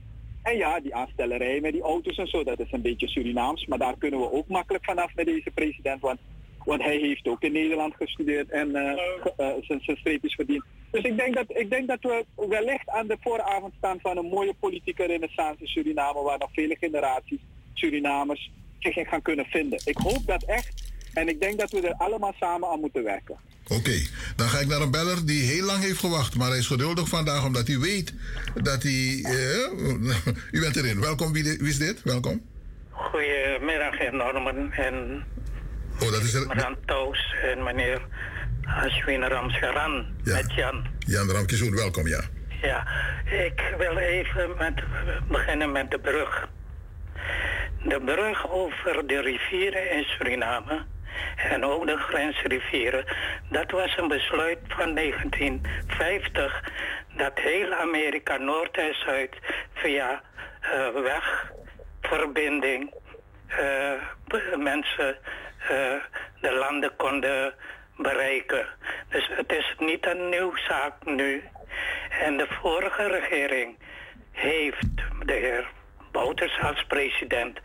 [0.48, 3.66] En ja, die aanstellerij met die auto's en zo, dat is een beetje Surinaams.
[3.66, 6.01] Maar daar kunnen we ook makkelijk vanaf met deze president.
[6.01, 6.19] Want,
[6.64, 8.92] want hij heeft ook in Nederland gestudeerd en uh,
[9.38, 10.64] uh, zijn streepjes verdiend.
[10.92, 14.26] Dus ik denk, dat, ik denk dat we wellicht aan de vooravond staan van een
[14.26, 16.22] mooie politieke renaissance in Suriname.
[16.22, 17.40] Waar nog vele generaties
[17.74, 19.80] Surinamers zich in gaan kunnen vinden.
[19.85, 20.86] Ik hoop dat echt
[21.17, 23.35] En ik denk dat we er allemaal samen aan moeten werken.
[23.67, 26.67] Oké, dan ga ik naar een beller die heel lang heeft gewacht, maar hij is
[26.67, 28.13] geduldig vandaag omdat hij weet
[28.53, 29.21] dat hij.
[29.23, 31.01] eh, u bent erin.
[31.01, 32.03] Welkom, wie, wie is dit?
[32.03, 32.41] Welkom.
[32.89, 35.23] Goedemiddag, heer Norman en
[35.99, 36.75] Oh, dat is er.
[37.43, 38.01] En meneer
[38.63, 40.85] Ashwin Ramsgaran met Jan.
[40.99, 42.21] Jan Ramkezoen, welkom, ja.
[42.61, 42.87] Ja,
[43.25, 44.83] ik wil even met,
[45.27, 46.49] beginnen met de brug.
[47.83, 50.85] De brug over de rivieren in Suriname
[51.35, 53.05] en ook de grensrivieren,
[53.49, 56.63] dat was een besluit van 1950
[57.17, 59.35] dat heel Amerika, Noord en Zuid,
[59.73, 60.21] via
[60.61, 60.87] eh,
[62.01, 62.93] wegverbinding
[63.47, 63.93] eh,
[64.57, 65.17] mensen
[65.69, 65.93] eh,
[66.41, 67.53] de landen konden
[67.97, 68.67] bereiken.
[69.09, 71.43] Dus het is niet een nieuwe zaak nu.
[72.21, 73.77] En de vorige regering
[74.31, 75.67] heeft de heer
[76.11, 77.59] Bouters als president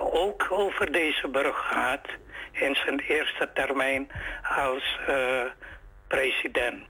[0.00, 2.06] ook over deze brug gehad
[2.52, 4.08] in zijn eerste termijn
[4.56, 5.44] als eh,
[6.08, 6.86] president.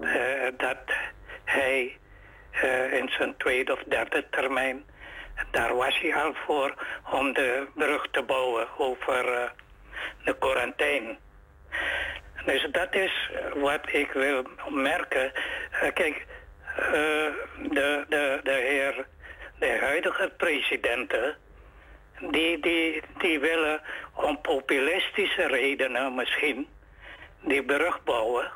[0.00, 0.78] Eh, dat
[1.44, 1.96] hij
[2.50, 4.84] eh, in zijn tweede of derde termijn,
[5.50, 6.74] daar was hij al voor
[7.10, 9.52] om de brug te bouwen over
[10.24, 11.16] de quarantaine.
[12.44, 15.32] Dus dat is wat ik wil merken.
[15.94, 16.26] Kijk,
[17.70, 19.06] de, de, de heer,
[19.58, 21.36] de huidige presidenten,
[22.20, 23.80] die, die, die willen
[24.12, 26.68] om populistische redenen misschien
[27.40, 28.50] die brug bouwen.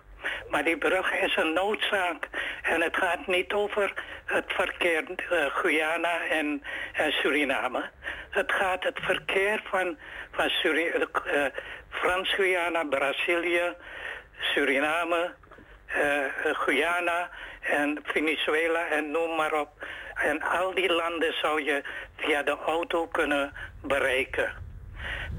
[0.50, 2.28] Maar die brug is een noodzaak.
[2.62, 3.92] En het gaat niet over
[4.24, 7.90] het verkeer uh, Guyana en, en Suriname.
[8.30, 9.98] Het gaat het verkeer van,
[10.30, 11.44] van uh,
[11.88, 13.74] Frans-Guyana, Brazilië,
[14.40, 15.32] Suriname,
[16.52, 17.30] Guyana
[17.60, 19.68] en Venezuela en noem maar op.
[20.22, 21.82] En al die landen zou je
[22.16, 24.52] via de auto kunnen bereiken.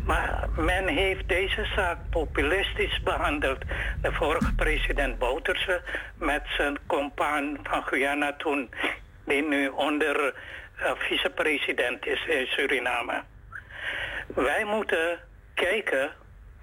[0.05, 3.61] Maar men heeft deze zaak populistisch behandeld.
[4.01, 5.81] De vorige president Bouterse
[6.15, 8.69] met zijn compaan van Guyana toen,
[9.25, 10.33] die nu onder
[10.81, 13.21] uh, vicepresident is in Suriname.
[14.27, 15.19] Wij moeten
[15.53, 16.11] kijken,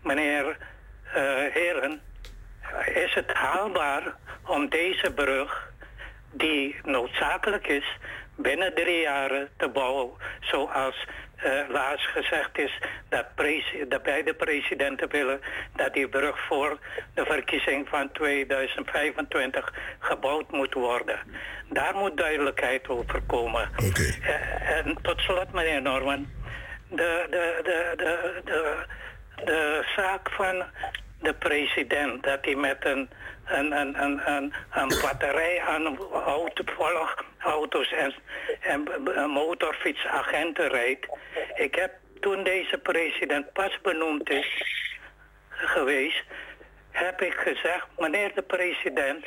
[0.03, 1.13] meneer uh,
[1.53, 2.01] Heren,
[2.95, 4.15] is het haalbaar
[4.47, 5.73] om deze brug,
[6.33, 7.97] die noodzakelijk is,
[8.37, 11.07] binnen drie jaren te bouwen, zoals
[11.45, 15.41] uh, laatst gezegd is dat de beide presidenten willen
[15.77, 16.79] dat die brug voor
[17.15, 21.19] de verkiezing van 2025 gebouwd moet worden.
[21.69, 23.71] Daar moet duidelijkheid over komen.
[23.77, 24.19] Okay.
[24.21, 26.29] Uh, en tot slot, meneer Norman,
[26.89, 28.87] de, de, de, de, de,
[29.45, 30.65] de zaak van
[31.21, 33.09] de president dat hij met een
[33.49, 38.15] een, een, een, een, een batterij aan auto, volgauto's en,
[38.61, 41.07] en motorfietsagenten rijdt.
[41.55, 44.65] Ik heb toen deze president pas benoemd is
[45.49, 46.25] geweest,
[46.91, 49.25] heb ik gezegd, meneer de president,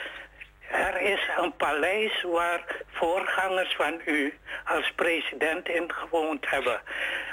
[0.71, 4.33] er is een paleis waar voorgangers van u
[4.65, 6.81] als president in gewoond hebben.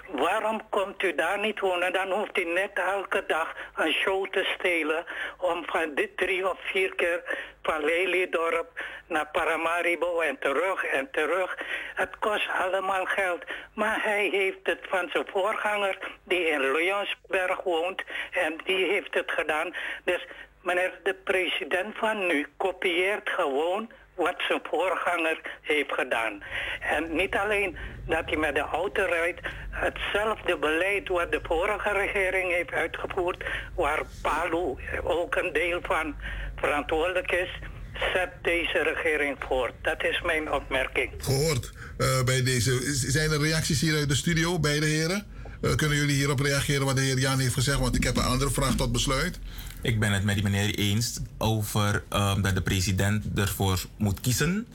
[0.09, 1.93] Waarom komt u daar niet wonen?
[1.93, 5.05] Dan hoeft u net elke dag een show te stelen
[5.39, 7.23] om van dit drie of vier keer
[7.63, 11.59] van Lelydorp naar Paramaribo en terug en terug.
[11.95, 13.45] Het kost allemaal geld.
[13.75, 19.31] Maar hij heeft het van zijn voorganger die in Leonsberg woont en die heeft het
[19.31, 19.75] gedaan.
[20.05, 20.27] Dus
[20.63, 26.43] meneer de president van nu kopieert gewoon wat zijn voorganger heeft gedaan.
[26.81, 32.53] En niet alleen dat hij met de auto rijdt, hetzelfde beleid wat de vorige regering
[32.53, 36.15] heeft uitgevoerd, waar Palu ook een deel van
[36.57, 37.51] verantwoordelijk is,
[38.15, 39.73] zet deze regering voort.
[39.83, 41.11] Dat is mijn opmerking.
[41.19, 42.95] Gehoord uh, bij deze.
[43.11, 45.27] Zijn er reacties hier uit de studio, beide heren?
[45.63, 47.79] Uh, kunnen jullie hierop reageren wat de heer Jan heeft gezegd?
[47.79, 49.39] Want ik heb een andere vraag tot besluit.
[49.83, 54.67] Ik ben het met die meneer eens over um, dat de president ervoor moet kiezen.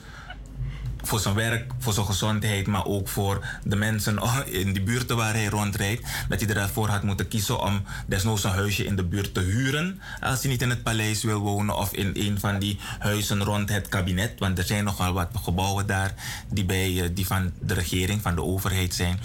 [1.02, 4.18] Voor zijn werk, voor zijn gezondheid, maar ook voor de mensen
[4.62, 6.06] in die buurten waar hij rondrijdt.
[6.28, 10.00] Dat hij ervoor had moeten kiezen om desnoods een huisje in de buurt te huren.
[10.20, 13.68] Als hij niet in het paleis wil wonen of in een van die huizen rond
[13.68, 14.38] het kabinet.
[14.38, 16.14] Want er zijn nogal wat gebouwen daar
[16.48, 19.18] die, bij, die van de regering, van de overheid zijn.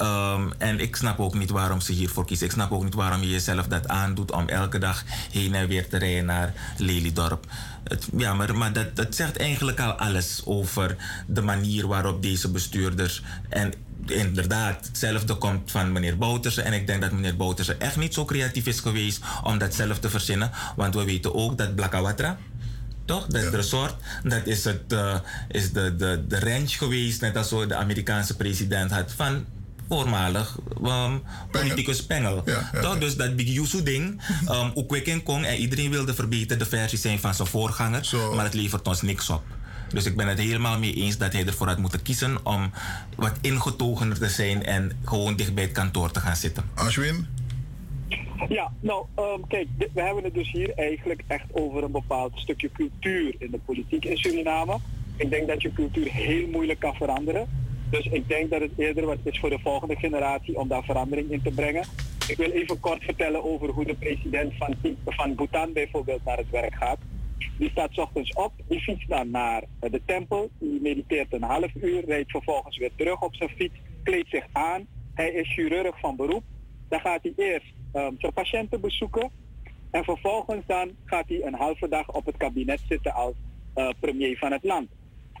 [0.00, 2.46] Um, en ik snap ook niet waarom ze hiervoor kiezen.
[2.46, 5.88] Ik snap ook niet waarom je jezelf dat aandoet om elke dag heen en weer
[5.88, 7.46] te rijden naar Lelydorp.
[7.84, 10.96] Het, ja, maar, maar dat, dat zegt eigenlijk al alles over
[11.26, 13.22] de manier waarop deze bestuurders.
[13.48, 13.72] En
[14.06, 16.62] inderdaad, hetzelfde komt van meneer Bouterse.
[16.62, 19.98] En ik denk dat meneer Bouterse echt niet zo creatief is geweest om dat zelf
[19.98, 20.50] te verzinnen.
[20.76, 22.38] Want we weten ook dat Blakawatra
[23.04, 23.26] toch?
[23.26, 23.50] Dat ja.
[23.50, 25.14] resort, dat is, het, uh,
[25.48, 29.44] is de, de, de range geweest, net als de Amerikaanse president had van
[29.92, 32.44] voormalig um, politicus Pengel.
[32.80, 32.98] Toch?
[32.98, 37.34] Dus dat Big Yusu ding, um, ook kon en iedereen wilde verbeterde versie zijn van
[37.34, 39.42] zijn voorganger, maar het levert ons niks op.
[39.88, 42.70] Dus ik ben het helemaal mee eens dat hij ervoor had moeten kiezen om
[43.16, 46.64] wat ingetogener te zijn en gewoon dicht bij het kantoor te gaan zitten.
[46.74, 47.26] Ashwin?
[48.48, 52.70] Ja, nou, ehm, kijk, we hebben het dus hier eigenlijk echt over een bepaald stukje
[52.72, 54.78] cultuur in de politiek in Suriname.
[55.16, 57.48] Ik denk dat je cultuur heel moeilijk kan veranderen.
[57.92, 61.30] Dus ik denk dat het eerder wat is voor de volgende generatie om daar verandering
[61.30, 61.84] in te brengen.
[62.28, 66.50] Ik wil even kort vertellen over hoe de president van, van Bhutan bijvoorbeeld naar het
[66.50, 66.98] werk gaat.
[67.58, 72.04] Die staat ochtends op, die fietst dan naar de tempel, die mediteert een half uur,
[72.04, 74.86] rijdt vervolgens weer terug op zijn fiets, kleedt zich aan.
[75.14, 76.42] Hij is chirurg van beroep.
[76.88, 79.30] Dan gaat hij eerst um, zijn patiënten bezoeken
[79.90, 83.34] en vervolgens dan gaat hij een halve dag op het kabinet zitten als
[83.74, 84.88] uh, premier van het land.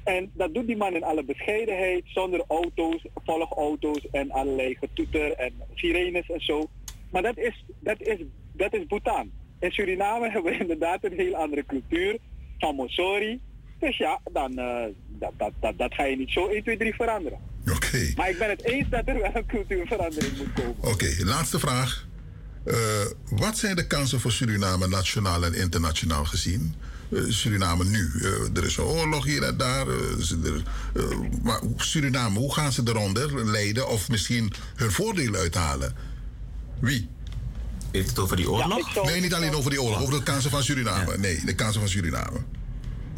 [0.04, 5.52] En dat doet die man in alle bescheidenheid, zonder auto's, volgauto's en allerlei getoeter en
[5.74, 6.68] sirenes en zo.
[7.10, 8.18] Maar dat is, dat is,
[8.52, 9.30] dat is Bhutan.
[9.60, 12.18] In Suriname hebben we inderdaad een heel andere cultuur
[12.58, 13.40] van Mosori.
[13.78, 16.94] Dus ja, dan, uh, dat, dat, dat, dat ga je niet zo 1, 2, 3
[16.94, 17.38] veranderen.
[17.70, 18.12] Oké.
[18.16, 20.92] Maar ik ben het eens dat er wel een cultuurverandering moet komen.
[20.92, 22.06] Oké, laatste vraag.
[22.66, 22.74] Uh,
[23.30, 26.74] wat zijn de kansen voor Suriname nationaal en internationaal gezien?
[27.12, 28.10] Uh, Suriname nu.
[28.14, 29.88] Uh, er is een oorlog hier en daar.
[29.88, 30.62] Er,
[31.42, 35.94] maar Suriname, hoe gaan ze eronder leiden of misschien hun voordeel uithalen?
[36.80, 37.08] Wie?
[37.90, 38.94] Heeft het over die oorlog?
[38.94, 41.18] Ja, nee, niet alleen over die oorlog, over de kansen van Suriname.
[41.18, 42.38] Nee, de kansen van Suriname.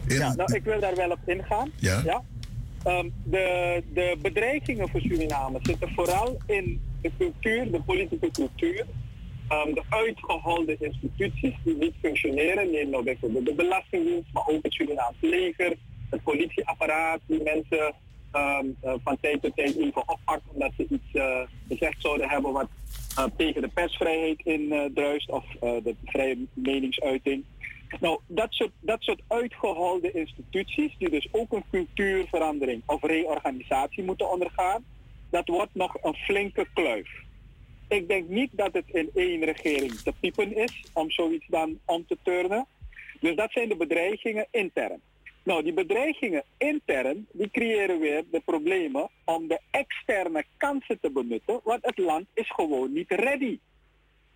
[0.06, 0.16] In...
[0.16, 1.70] Ja, nou, ik wil daar wel op ingaan.
[1.76, 2.02] Ja?
[2.04, 2.22] ja?
[2.86, 8.84] Um, de, de bedreigingen voor Suriname zitten vooral in de cultuur, de politieke cultuur.
[9.52, 12.70] Um, de uitgeholde instituties die niet functioneren.
[12.70, 15.76] Neem nou bijvoorbeeld de Belastingdienst, maar ook het Surinaamse leger,
[16.10, 17.94] het politieapparaat, die mensen
[18.32, 22.52] um, uh, van tijd tot tijd even oppakt omdat ze iets uh, gezegd zouden hebben
[22.52, 22.68] wat
[23.18, 27.44] uh, tegen de persvrijheid in druist of de vrije meningsuiting.
[28.00, 34.30] Nou, dat soort, dat soort uitgeholde instituties, die dus ook een cultuurverandering of reorganisatie moeten
[34.30, 34.84] ondergaan,
[35.30, 37.23] dat wordt nog een flinke kluif.
[37.94, 42.06] Ik denk niet dat het in één regering te piepen is om zoiets dan om
[42.06, 42.66] te turnen.
[43.20, 45.00] Dus dat zijn de bedreigingen intern.
[45.42, 51.60] Nou, die bedreigingen intern, die creëren weer de problemen om de externe kansen te benutten,
[51.64, 53.58] want het land is gewoon niet ready.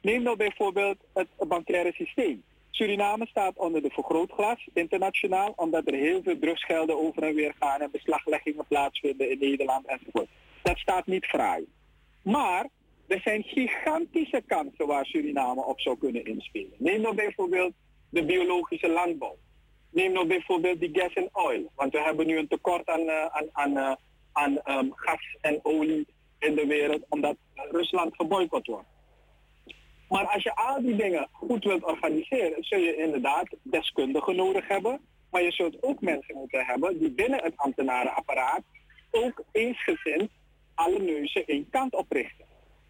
[0.00, 2.42] Neem nou bijvoorbeeld het bankaire systeem.
[2.70, 7.80] Suriname staat onder de vergrootglas internationaal, omdat er heel veel drugsgelden over en weer gaan
[7.80, 10.28] en beslagleggingen plaatsvinden in Nederland enzovoort.
[10.62, 11.66] Dat staat niet fraai.
[12.22, 12.66] Maar
[13.08, 16.72] er zijn gigantische kansen waar Suriname op zou kunnen inspelen.
[16.78, 17.72] Neem nou bijvoorbeeld
[18.10, 19.36] de biologische landbouw.
[19.90, 21.72] Neem nou bijvoorbeeld die gas en oil.
[21.74, 23.96] Want we hebben nu een tekort aan, uh, aan, aan,
[24.32, 26.06] aan um, gas en olie
[26.38, 28.88] in de wereld, omdat Rusland geboycott wordt.
[30.08, 35.00] Maar als je al die dingen goed wilt organiseren, zul je inderdaad deskundigen nodig hebben.
[35.30, 38.62] Maar je zult ook mensen moeten hebben die binnen het ambtenarenapparaat
[39.10, 40.30] ook eensgezind
[40.74, 42.47] alle neuzen één kant oprichten.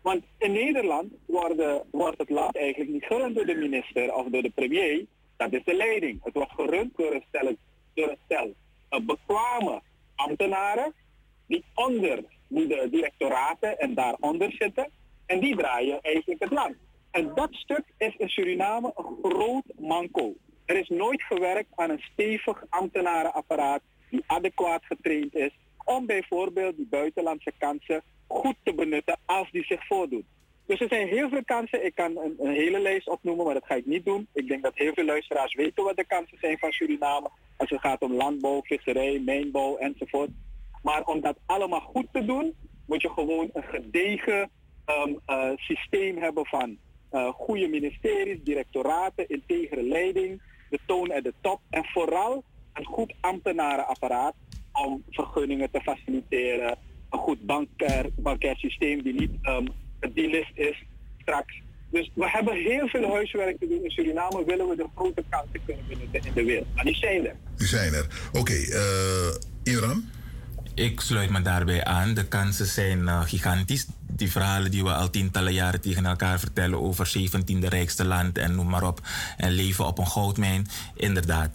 [0.09, 4.51] Want in Nederland wordt het land eigenlijk niet gerund door de minister of door de
[4.55, 5.05] premier.
[5.37, 6.25] Dat is de leiding.
[6.25, 7.57] Het wordt gerund door een stel,
[7.95, 8.55] door een stel
[8.89, 9.83] bekwame
[10.15, 10.93] ambtenaren
[11.47, 14.91] die onder die de directoraten en daaronder zitten.
[15.27, 16.77] En die draaien eigenlijk het land.
[17.11, 20.35] En dat stuk is in Suriname een groot manco.
[20.65, 23.81] Er is nooit gewerkt aan een stevig ambtenarenapparaat
[24.11, 25.58] die adequaat getraind is
[25.89, 30.27] om bijvoorbeeld die buitenlandse kansen goed te benutten als die zich voordoen.
[30.67, 31.85] Dus er zijn heel veel kansen.
[31.85, 34.29] Ik kan een, hele lijst opnoemen, maar dat ga ik niet doen.
[34.33, 37.31] Ik denk dat heel veel luisteraars weten wat de kansen zijn van Suriname.
[37.57, 40.31] Als het gaat om landbouw, visserij, mijnbouw enzovoort.
[40.83, 42.55] Maar om dat allemaal goed te doen,
[42.87, 44.51] moet je gewoon een gedegen
[44.87, 46.77] um, uh, systeem hebben van
[47.13, 53.15] uh, goede ministeries, directoraten, integere leiding, de toon at de top en vooral een goed
[53.21, 54.35] ambtenarenapparaat
[54.87, 56.77] om vergunningen te faciliteren,
[57.11, 59.69] een goed bankair, bankair systeem die niet um,
[60.01, 60.85] het list is
[61.19, 61.63] straks.
[61.91, 65.61] Dus we hebben heel veel huiswerk te doen in Suriname, willen we de grote kansen
[65.67, 66.67] kunnen benutten in de wereld.
[66.75, 67.35] Maar die zijn er.
[67.57, 68.07] Die zijn er.
[68.29, 70.05] Oké, okay, uh, Iran?
[70.75, 72.15] Ik sluit me daarbij aan.
[72.15, 73.87] De kansen zijn uh, gigantisch
[74.19, 78.55] die verhalen die we al tientallen jaren tegen elkaar vertellen over 17e rijkste land en
[78.55, 79.01] noem maar op.
[79.37, 81.51] En leven op een goudmijn, inderdaad.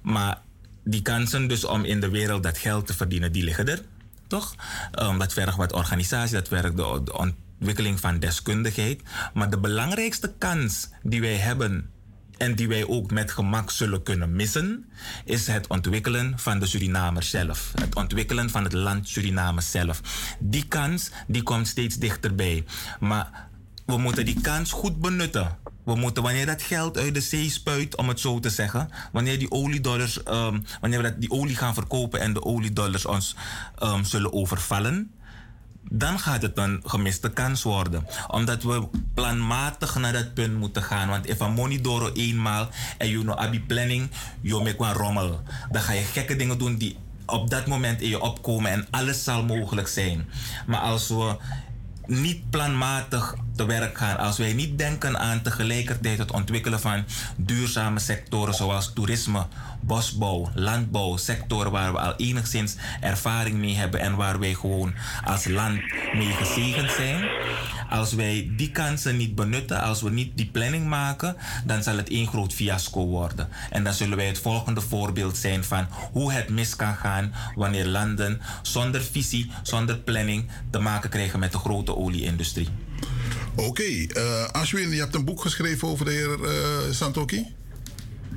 [0.00, 0.40] Maar
[0.84, 3.82] die kansen dus om in de wereld dat geld te verdienen, die liggen er,
[4.26, 4.54] toch?
[5.00, 9.02] Um, dat vergt wat organisatie, dat vergt de, de ontwikkeling van deskundigheid.
[9.34, 11.90] Maar de belangrijkste kans die wij hebben
[12.36, 14.84] en die wij ook met gemak zullen kunnen missen,
[15.24, 17.72] is het ontwikkelen van de Surinamers zelf.
[17.80, 20.00] Het ontwikkelen van het land Suriname zelf.
[20.38, 22.64] Die kans die komt steeds dichterbij.
[23.00, 23.48] Maar
[23.86, 25.58] we moeten die kans goed benutten.
[25.90, 29.38] We moeten, wanneer dat geld uit de zee spuit, om het zo te zeggen, wanneer
[29.38, 33.36] die oliedollars, um, wanneer we dat, die olie gaan verkopen en de oliedollars ons
[33.82, 35.12] um, zullen overvallen,
[35.88, 38.06] dan gaat het een gemiste kans worden.
[38.28, 41.08] Omdat we planmatig naar dat punt moeten gaan.
[41.08, 44.10] Want if een money door eenmaal en je know abi planning,
[44.40, 45.42] je maakt een rommel.
[45.70, 46.96] Dan ga je gekke dingen doen die
[47.26, 50.28] op dat moment in je opkomen en alles zal mogelijk zijn.
[50.66, 51.36] Maar als we
[52.06, 53.34] niet planmatig
[53.66, 57.04] werk gaan, als wij niet denken aan tegelijkertijd het ontwikkelen van
[57.36, 59.46] duurzame sectoren zoals toerisme,
[59.80, 65.44] bosbouw, landbouw, sectoren waar we al enigszins ervaring mee hebben en waar wij gewoon als
[65.44, 65.80] land
[66.14, 67.28] mee gezegend zijn.
[67.90, 72.08] Als wij die kansen niet benutten, als we niet die planning maken, dan zal het
[72.08, 73.48] één groot fiasco worden.
[73.70, 77.86] En dan zullen wij het volgende voorbeeld zijn van hoe het mis kan gaan wanneer
[77.86, 82.68] landen zonder visie, zonder planning te maken krijgen met de grote olieindustrie.
[83.56, 87.46] Oké, okay, uh, Ashwin, je hebt een boek geschreven over de heer uh, Santoki?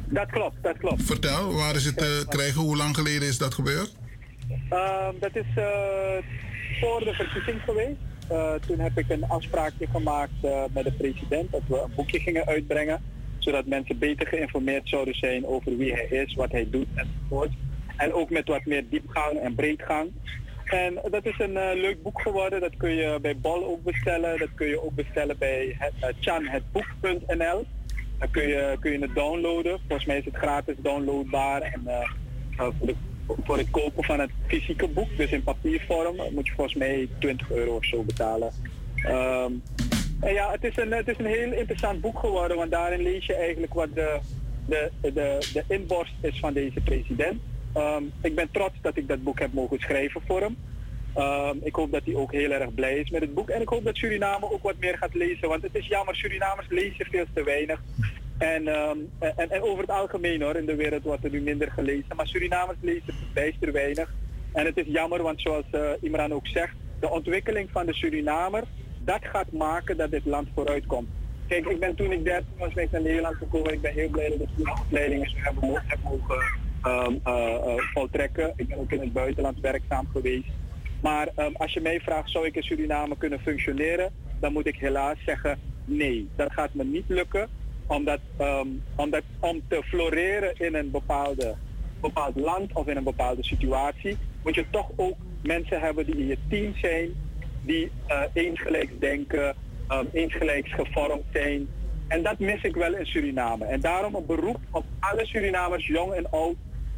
[0.06, 1.04] Dat klopt, dat klopt.
[1.04, 2.62] Vertel, waar is het te uh, krijgen?
[2.62, 3.96] Hoe lang geleden is dat gebeurd?
[4.70, 5.46] Ehm, dat is
[6.82, 7.98] voor de verkiezing geweest.
[8.68, 10.42] toen heb ik een afspraakje gemaakt
[10.74, 13.02] met de president dat we een boekje gingen uitbrengen.
[13.38, 17.52] Zodat mensen beter geïnformeerd zouden zijn over wie hij is, wat hij doet enzovoort.
[17.98, 20.12] En ook met wat meer diepgang en breedgang.
[20.74, 22.62] En dat is een uh, leuk boek geworden.
[22.62, 24.40] Dat kun je bij Bol ook bestellen.
[24.40, 27.66] Dat kun je ook bestellen bij uh, chanhetboek.nl.
[28.20, 29.80] Dan kun je, kun je het downloaden.
[29.80, 31.62] Volgens mij is het gratis downloadbaar.
[31.62, 32.10] En uh,
[32.58, 32.94] voor,
[33.44, 37.52] voor, het kopen van het fysieke boek, dus in papiervorm, moet je volgens mij 20
[37.52, 38.52] euro of zo betalen.
[39.08, 39.64] Um,
[40.20, 43.26] en ja, het is, een, het is een heel interessant boek geworden, want daarin lees
[43.26, 44.20] je eigenlijk wat de,
[44.66, 47.42] de, de, de inborst is van deze president.
[47.78, 50.58] Um, ik ben trots dat ik dat boek heb mogen schrijven voor hem.
[51.18, 53.50] Um, ik hoop dat hij ook heel erg blij is met het boek.
[53.50, 55.48] En ik hoop dat Suriname ook wat meer gaat lezen.
[55.48, 57.82] Want het is jammer, Surinamers lezen veel te weinig.
[58.38, 61.72] En, um, en, en, over het algemeen hoor, in de wereld wordt er nu minder
[61.72, 62.16] gelezen.
[62.16, 64.14] Maar Surinamers lezen bijster weinig.
[64.54, 68.64] En het is jammer, want zoals uh, Imran ook zegt, de ontwikkeling van de Surinamer,
[69.04, 71.08] dat gaat maken dat dit land vooruit komt.
[71.48, 73.74] Kijk, ik ben toen ik 13 was, ben ik naar Nederland gekomen.
[73.74, 75.54] Ik ben heel blij dat ik die opleidingen heb
[76.04, 77.34] mogen um, uh,
[77.66, 78.54] uh, voltrekken.
[78.56, 80.50] Ik ben ook in het buitenland werkzaam geweest.
[81.02, 84.12] Maar um, als je mij vraagt, zou ik in Suriname kunnen functioneren?
[84.40, 87.48] Dan moet ik helaas zeggen, nee, dat gaat me niet lukken.
[87.88, 91.56] Omdat, um, omdat om te floreren in een bepaalde,
[92.02, 96.28] bepaald land of in een bepaalde situatie, moet je toch ook mensen hebben die in
[96.28, 97.10] je team zijn,
[97.62, 99.56] die uh, eensgelijks denken,
[99.92, 101.68] um, eensgelijks gevormd zijn.
[102.08, 103.66] En dat mis ik wel in Suriname.
[103.66, 106.56] En daarom een beroep op alle Surinamers, jong en oud,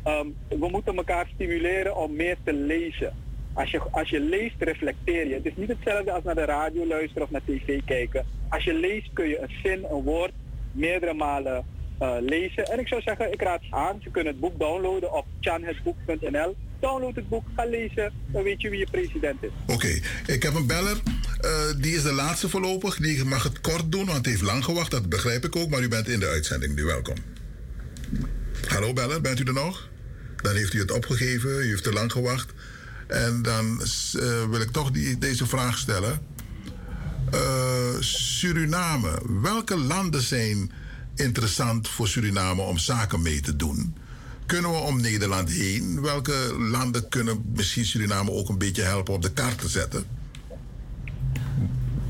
[0.08, 3.14] Um, we moeten elkaar stimuleren om meer te lezen.
[3.54, 5.34] Als je, als je leest, reflecteer je.
[5.34, 8.26] Het is niet hetzelfde als naar de radio luisteren of naar tv kijken.
[8.50, 10.32] Als je leest kun je een zin, een woord
[10.72, 11.66] meerdere malen
[12.02, 12.66] uh, lezen.
[12.66, 13.98] En ik zou zeggen, ik raad aan.
[14.00, 16.56] Je kunt het boek downloaden op chanhetboek.nl.
[16.80, 19.50] Download het boek, ga lezen, dan weet je wie je president is.
[19.68, 20.00] Oké,
[20.34, 21.02] ik heb een beller.
[21.42, 22.98] Uh, die is de laatste voorlopig.
[22.98, 24.92] Die mag het kort doen, want het heeft lang gewacht.
[24.92, 26.76] Dat begrijp ik ook, maar u bent in de uitzending.
[26.76, 27.16] Nu welkom.
[28.68, 29.94] Hallo beller, bent u er nog?
[30.46, 32.54] Dan heeft u het opgegeven, u heeft te lang gewacht.
[33.08, 33.82] En dan
[34.16, 36.20] uh, wil ik toch die, deze vraag stellen.
[37.34, 40.72] Uh, Suriname, welke landen zijn
[41.16, 43.96] interessant voor Suriname om zaken mee te doen?
[44.46, 46.02] Kunnen we om Nederland heen?
[46.02, 50.06] Welke landen kunnen misschien Suriname ook een beetje helpen op de kaart te zetten?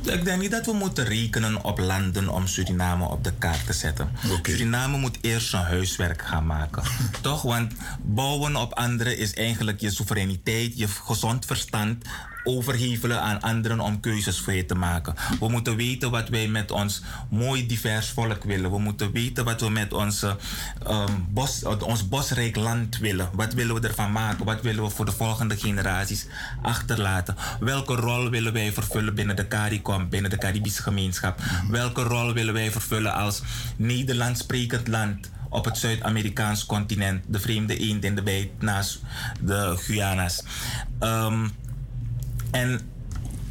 [0.06, 3.74] Ik denk niet dat we moeten rekenen op landen om Suriname op de kaart te
[3.74, 4.10] zetten.
[4.44, 6.84] Suriname moet eerst zijn huiswerk gaan maken.
[7.22, 7.42] Toch?
[7.42, 12.06] Want bouwen op anderen is eigenlijk je soevereiniteit, je gezond verstand
[12.46, 15.16] overhevelen aan anderen om keuzes voor je te maken.
[15.40, 18.72] We moeten weten wat wij met ons mooi divers volk willen.
[18.72, 20.38] We moeten weten wat we met onze,
[20.88, 23.30] um, bos, ons bosrijk land willen.
[23.34, 24.46] Wat willen we ervan maken?
[24.46, 26.28] Wat willen we voor de volgende generaties
[26.62, 27.36] achterlaten?
[27.60, 31.42] Welke rol willen wij vervullen binnen de CARICOM, binnen de Caribische gemeenschap?
[31.70, 33.42] Welke rol willen wij vervullen als
[33.78, 35.34] Nederlands sprekend land?
[35.50, 39.02] op het Zuid-Amerikaans continent, de vreemde eend in de bijt naast
[39.42, 40.44] de Guyana's.
[41.00, 41.52] Um,
[42.52, 42.80] en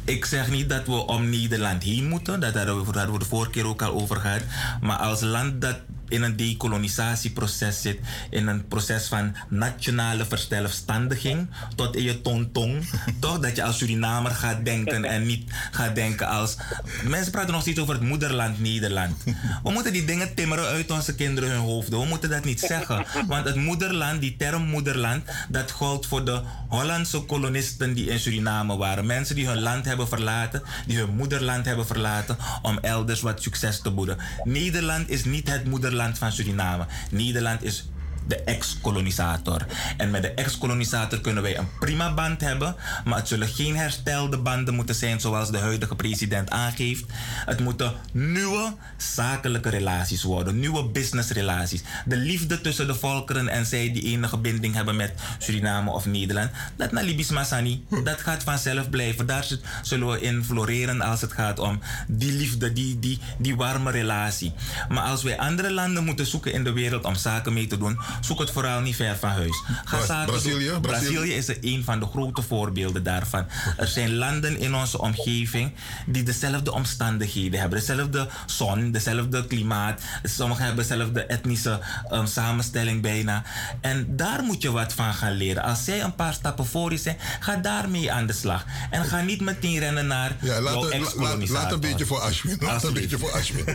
[0.05, 2.39] ik zeg niet dat we om Nederland heen moeten.
[2.39, 2.65] Dat daar
[3.11, 4.41] we de vorige keer ook al over gehad.
[4.81, 5.77] Maar als land dat
[6.09, 13.39] in een decolonisatieproces zit, in een proces van nationale verzelfstandiging, tot in je tong-tong, toch
[13.39, 16.55] dat je als Surinamer gaat denken en niet gaat denken als.
[17.03, 19.23] Mensen praten nog steeds over het moederland Nederland.
[19.63, 21.99] We moeten die dingen timmeren uit onze kinderen hun hoofden.
[21.99, 23.05] We moeten dat niet zeggen.
[23.27, 28.77] Want het moederland, die term moederland, dat geldt voor de Hollandse kolonisten die in Suriname
[28.77, 29.05] waren.
[29.05, 33.81] Mensen die hun land hebben verlaten, die hun moederland hebben verlaten om elders wat succes
[33.81, 34.17] te boeden.
[34.43, 36.85] Nederland is niet het moederland van Suriname.
[37.11, 37.85] Nederland is
[38.27, 39.65] de ex-kolonisator.
[39.97, 44.37] En met de ex-kolonisator kunnen wij een prima band hebben, maar het zullen geen herstelde
[44.37, 47.05] banden moeten zijn zoals de huidige president aangeeft.
[47.45, 51.83] Het moeten nieuwe zakelijke relaties worden, nieuwe businessrelaties.
[52.05, 56.51] De liefde tussen de volkeren en zij die enige binding hebben met Suriname of Nederland,
[56.75, 59.25] dat naar Libis Masani, dat gaat vanzelf blijven.
[59.25, 59.47] Daar
[59.81, 64.53] zullen we in floreren als het gaat om die liefde, die, die, die warme relatie.
[64.89, 67.99] Maar als wij andere landen moeten zoeken in de wereld om zaken mee te doen,
[68.21, 69.63] zoek het vooral niet ver van huis.
[69.85, 70.79] Ga zaken Brazilië?
[70.81, 70.81] Brazilië?
[70.81, 73.45] Brazilië is er een van de grote voorbeelden daarvan.
[73.77, 75.73] Er zijn landen in onze omgeving
[76.05, 77.79] die dezelfde omstandigheden hebben.
[77.79, 80.01] Dezelfde zon, dezelfde klimaat.
[80.23, 81.79] Sommigen hebben dezelfde etnische
[82.11, 83.43] um, samenstelling bijna.
[83.81, 85.63] En daar moet je wat van gaan leren.
[85.63, 88.65] Als zij een paar stappen voor je zijn, ga daarmee aan de slag.
[88.89, 90.99] En ga niet meteen rennen naar Ja, laat, jouw
[91.47, 92.57] laat, een beetje voor Ashwin.
[92.59, 93.65] Laat een beetje voor Ashwin.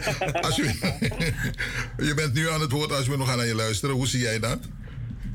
[0.41, 0.79] Ashwin,
[2.09, 3.19] je bent nu aan het woord, Ashwin.
[3.19, 3.95] We gaan naar je luisteren.
[3.95, 4.59] Hoe zie jij dat?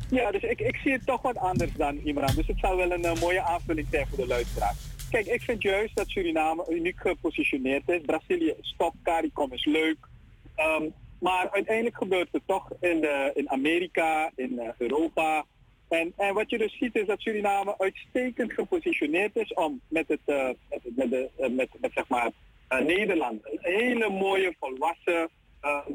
[0.09, 2.35] Ja, dus ik, ik zie het toch wat anders dan Imran.
[2.35, 4.73] Dus het zou wel een eh, mooie aanvulling zijn voor de luisteraar.
[5.09, 8.01] Kijk, ik vind juist dat Suriname uniek gepositioneerd is.
[8.05, 9.97] Brazilië is top, CARICOM is leuk.
[10.55, 10.83] Ehm,
[11.19, 15.45] maar uiteindelijk gebeurt het toch in, de, in Amerika, in eh, Europa.
[15.87, 20.19] En, en wat je dus ziet is dat Suriname uitstekend gepositioneerd is om met, het,
[20.25, 20.49] eh,
[20.95, 22.31] met, de, eh, met, met zeg maar,
[22.67, 25.25] eh, Nederland een hele mooie volwassen eh,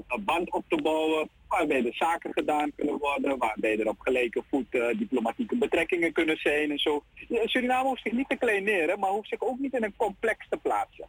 [0.09, 4.43] een band op te bouwen waarbij de zaken gedaan kunnen worden, waarbij er op gelijke
[4.51, 7.03] voet eh, diplomatieke betrekkingen kunnen zijn en zo.
[7.45, 10.57] Suriname hoeft zich niet te kleineren, maar hoeft zich ook niet in een complex te
[10.57, 11.07] plaatsen.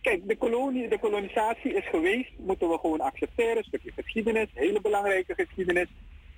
[0.00, 4.80] Kijk, de, kolonie, de kolonisatie is geweest, moeten we gewoon accepteren, een stukje geschiedenis, hele
[4.80, 5.88] belangrijke geschiedenis.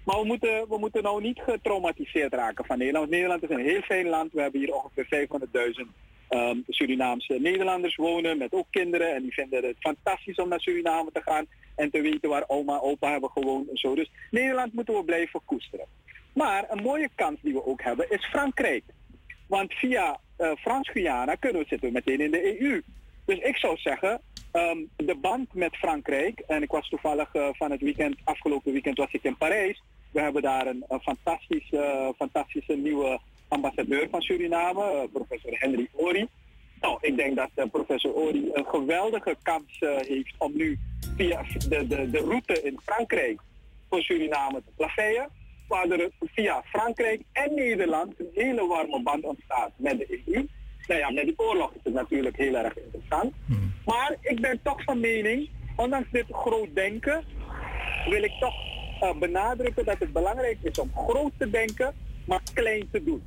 [0.05, 3.11] Maar we moeten, we moeten nou niet getraumatiseerd raken van Nederland.
[3.11, 4.33] Nederland is een heel fijn land.
[4.33, 5.29] We hebben hier ongeveer
[5.85, 5.87] 500.000
[6.29, 9.15] ehm, Surinaamse Nederlanders wonen met ook kinderen.
[9.15, 12.79] En die vinden het fantastisch om naar Suriname te gaan en te weten waar oma
[12.79, 13.95] opa hebben gewoond en zo.
[13.95, 15.87] Dus Nederland moeten we blijven koesteren.
[16.33, 18.85] Maar een mooie kans die we ook hebben is Frankrijk.
[19.47, 22.83] Want via eh, Frans-Guyana kunnen we zitten meteen in de EU.
[23.25, 24.21] Dus ik zou zeggen,
[24.53, 28.99] ehm, de band met Frankrijk, en ik was toevallig eh, van het weekend, afgelopen weekend
[28.99, 29.83] was ik in Parijs.
[30.13, 35.89] We hebben daar een, een fantastisch, eh, fantastische nieuwe ambassadeur van Suriname, eh, professor Henry
[35.93, 36.29] Ori.
[36.81, 40.79] Nou, ik denk dat eh, professor Ori een geweldige kans heeft om nu
[41.17, 43.41] via de, de, de route in Frankrijk
[43.89, 45.29] voor Suriname te plaveien.
[45.69, 50.47] Waardoor er via Frankrijk en Nederland een hele warme band ontstaat met de EU.
[50.87, 53.35] Nou ja, met die oorlog is het natuurlijk heel erg interessant.
[53.85, 57.25] Maar ik ben toch van mening, ondanks dit groot denken,
[58.09, 58.55] wil ik toch
[59.01, 61.95] eh, benadrukken dat het belangrijk is om groot te denken,
[62.27, 63.23] maar klein te doen.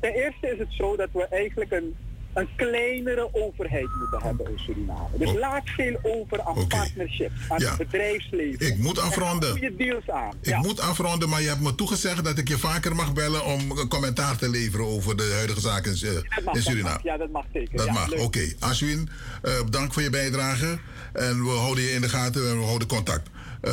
[0.00, 1.96] Ten eerste is het zo dat we eigenlijk een,
[2.34, 5.08] een kleinere overheid moeten hebben in Suriname.
[5.18, 8.66] Dus laat veel over aan partnership, aan het bedrijfsleven.
[8.66, 9.50] Ik moet En afronden.
[9.50, 10.32] goede deals aan.
[10.40, 13.70] Ik moet afronden, maar je hebt me toegezegd dat ik je vaker mag bellen om
[13.70, 16.94] een commentaar te leveren over de huidige zaken in, eh, mag, in Suriname.
[16.94, 17.02] mag.
[17.02, 17.76] Ja, dat mag zeker.
[17.76, 18.52] Dat Ja, mag, oké.
[18.58, 19.08] Ashwin,
[19.42, 20.78] eh, bedankt voor je bijdrage.
[21.12, 23.28] En we houden je in de gaten en we houden contact.
[23.60, 23.72] Eh,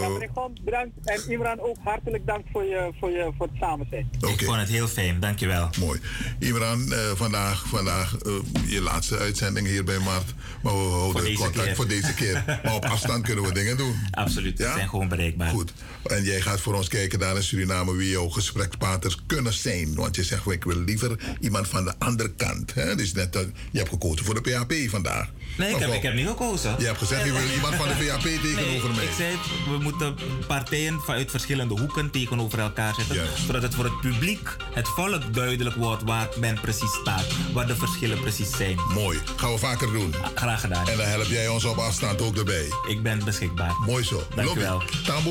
[0.00, 0.92] Ja, meneer Gom, bedankt.
[1.04, 4.10] En Imran ook hartelijk dank voor, je, voor, je, voor het samen zijn.
[4.32, 5.70] Ik vond het heel fijn, dankjewel.
[5.78, 6.00] Mooi.
[6.38, 8.32] Imran, eh, vandaag, vandaag eh,
[8.66, 10.34] je laatste uitzending hier bij Mart.
[10.62, 11.76] Maar we houden contact keer.
[11.76, 12.60] voor deze keer.
[12.64, 13.94] maar op afstand kunnen we dingen doen.
[14.10, 15.48] Absoluut, we zijn gewoon bereikbaar.
[15.48, 15.72] Goed.
[16.06, 19.94] En jij gaat voor ons kijken daar in Suriname wie jouw gesprekspartners kunnen zijn.
[19.94, 22.74] Want je zegt, ik wil liever iemand van de andere kant.
[22.74, 22.94] Hè?
[22.94, 25.30] Dus net, eh, je hebt gekozen voor de PHP vandaag.
[25.58, 26.74] Nee, ik heb, ik heb niet gekozen.
[26.78, 29.17] Je hebt gezegd, je wil iemand van de PHP tegenover nee, mij.
[29.18, 29.36] Zei,
[29.70, 30.16] we moeten
[30.46, 33.26] partijen vanuit verschillende hoeken tegenover elkaar zetten.
[33.46, 37.24] Zodat het voor het publiek, het volk duidelijk wordt waar men precies staat.
[37.52, 38.78] Waar de verschillen precies zijn.
[38.94, 39.18] Mooi.
[39.36, 40.14] Gaan we vaker doen.
[40.34, 40.88] Graag gedaan.
[40.88, 42.68] En dan help jij ons op afstand ook erbij.
[42.88, 43.74] Ik ben beschikbaar.
[43.86, 44.22] Mooi zo.
[44.34, 44.82] Dank u wel.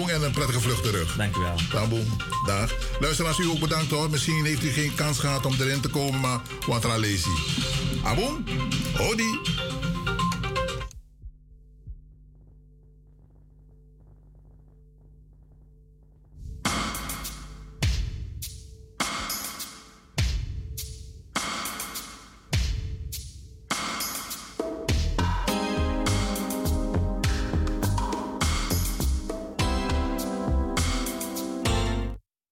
[0.08, 1.16] En een prettige vlucht terug.
[1.16, 2.04] Dank u wel.
[2.46, 2.72] Dag.
[3.00, 4.10] Luisteraars, u ook bedankt hoor.
[4.10, 7.30] Misschien heeft u geen kans gehad om erin te komen, maar wat lazy.
[8.04, 8.46] Abon,
[8.98, 9.40] hodi.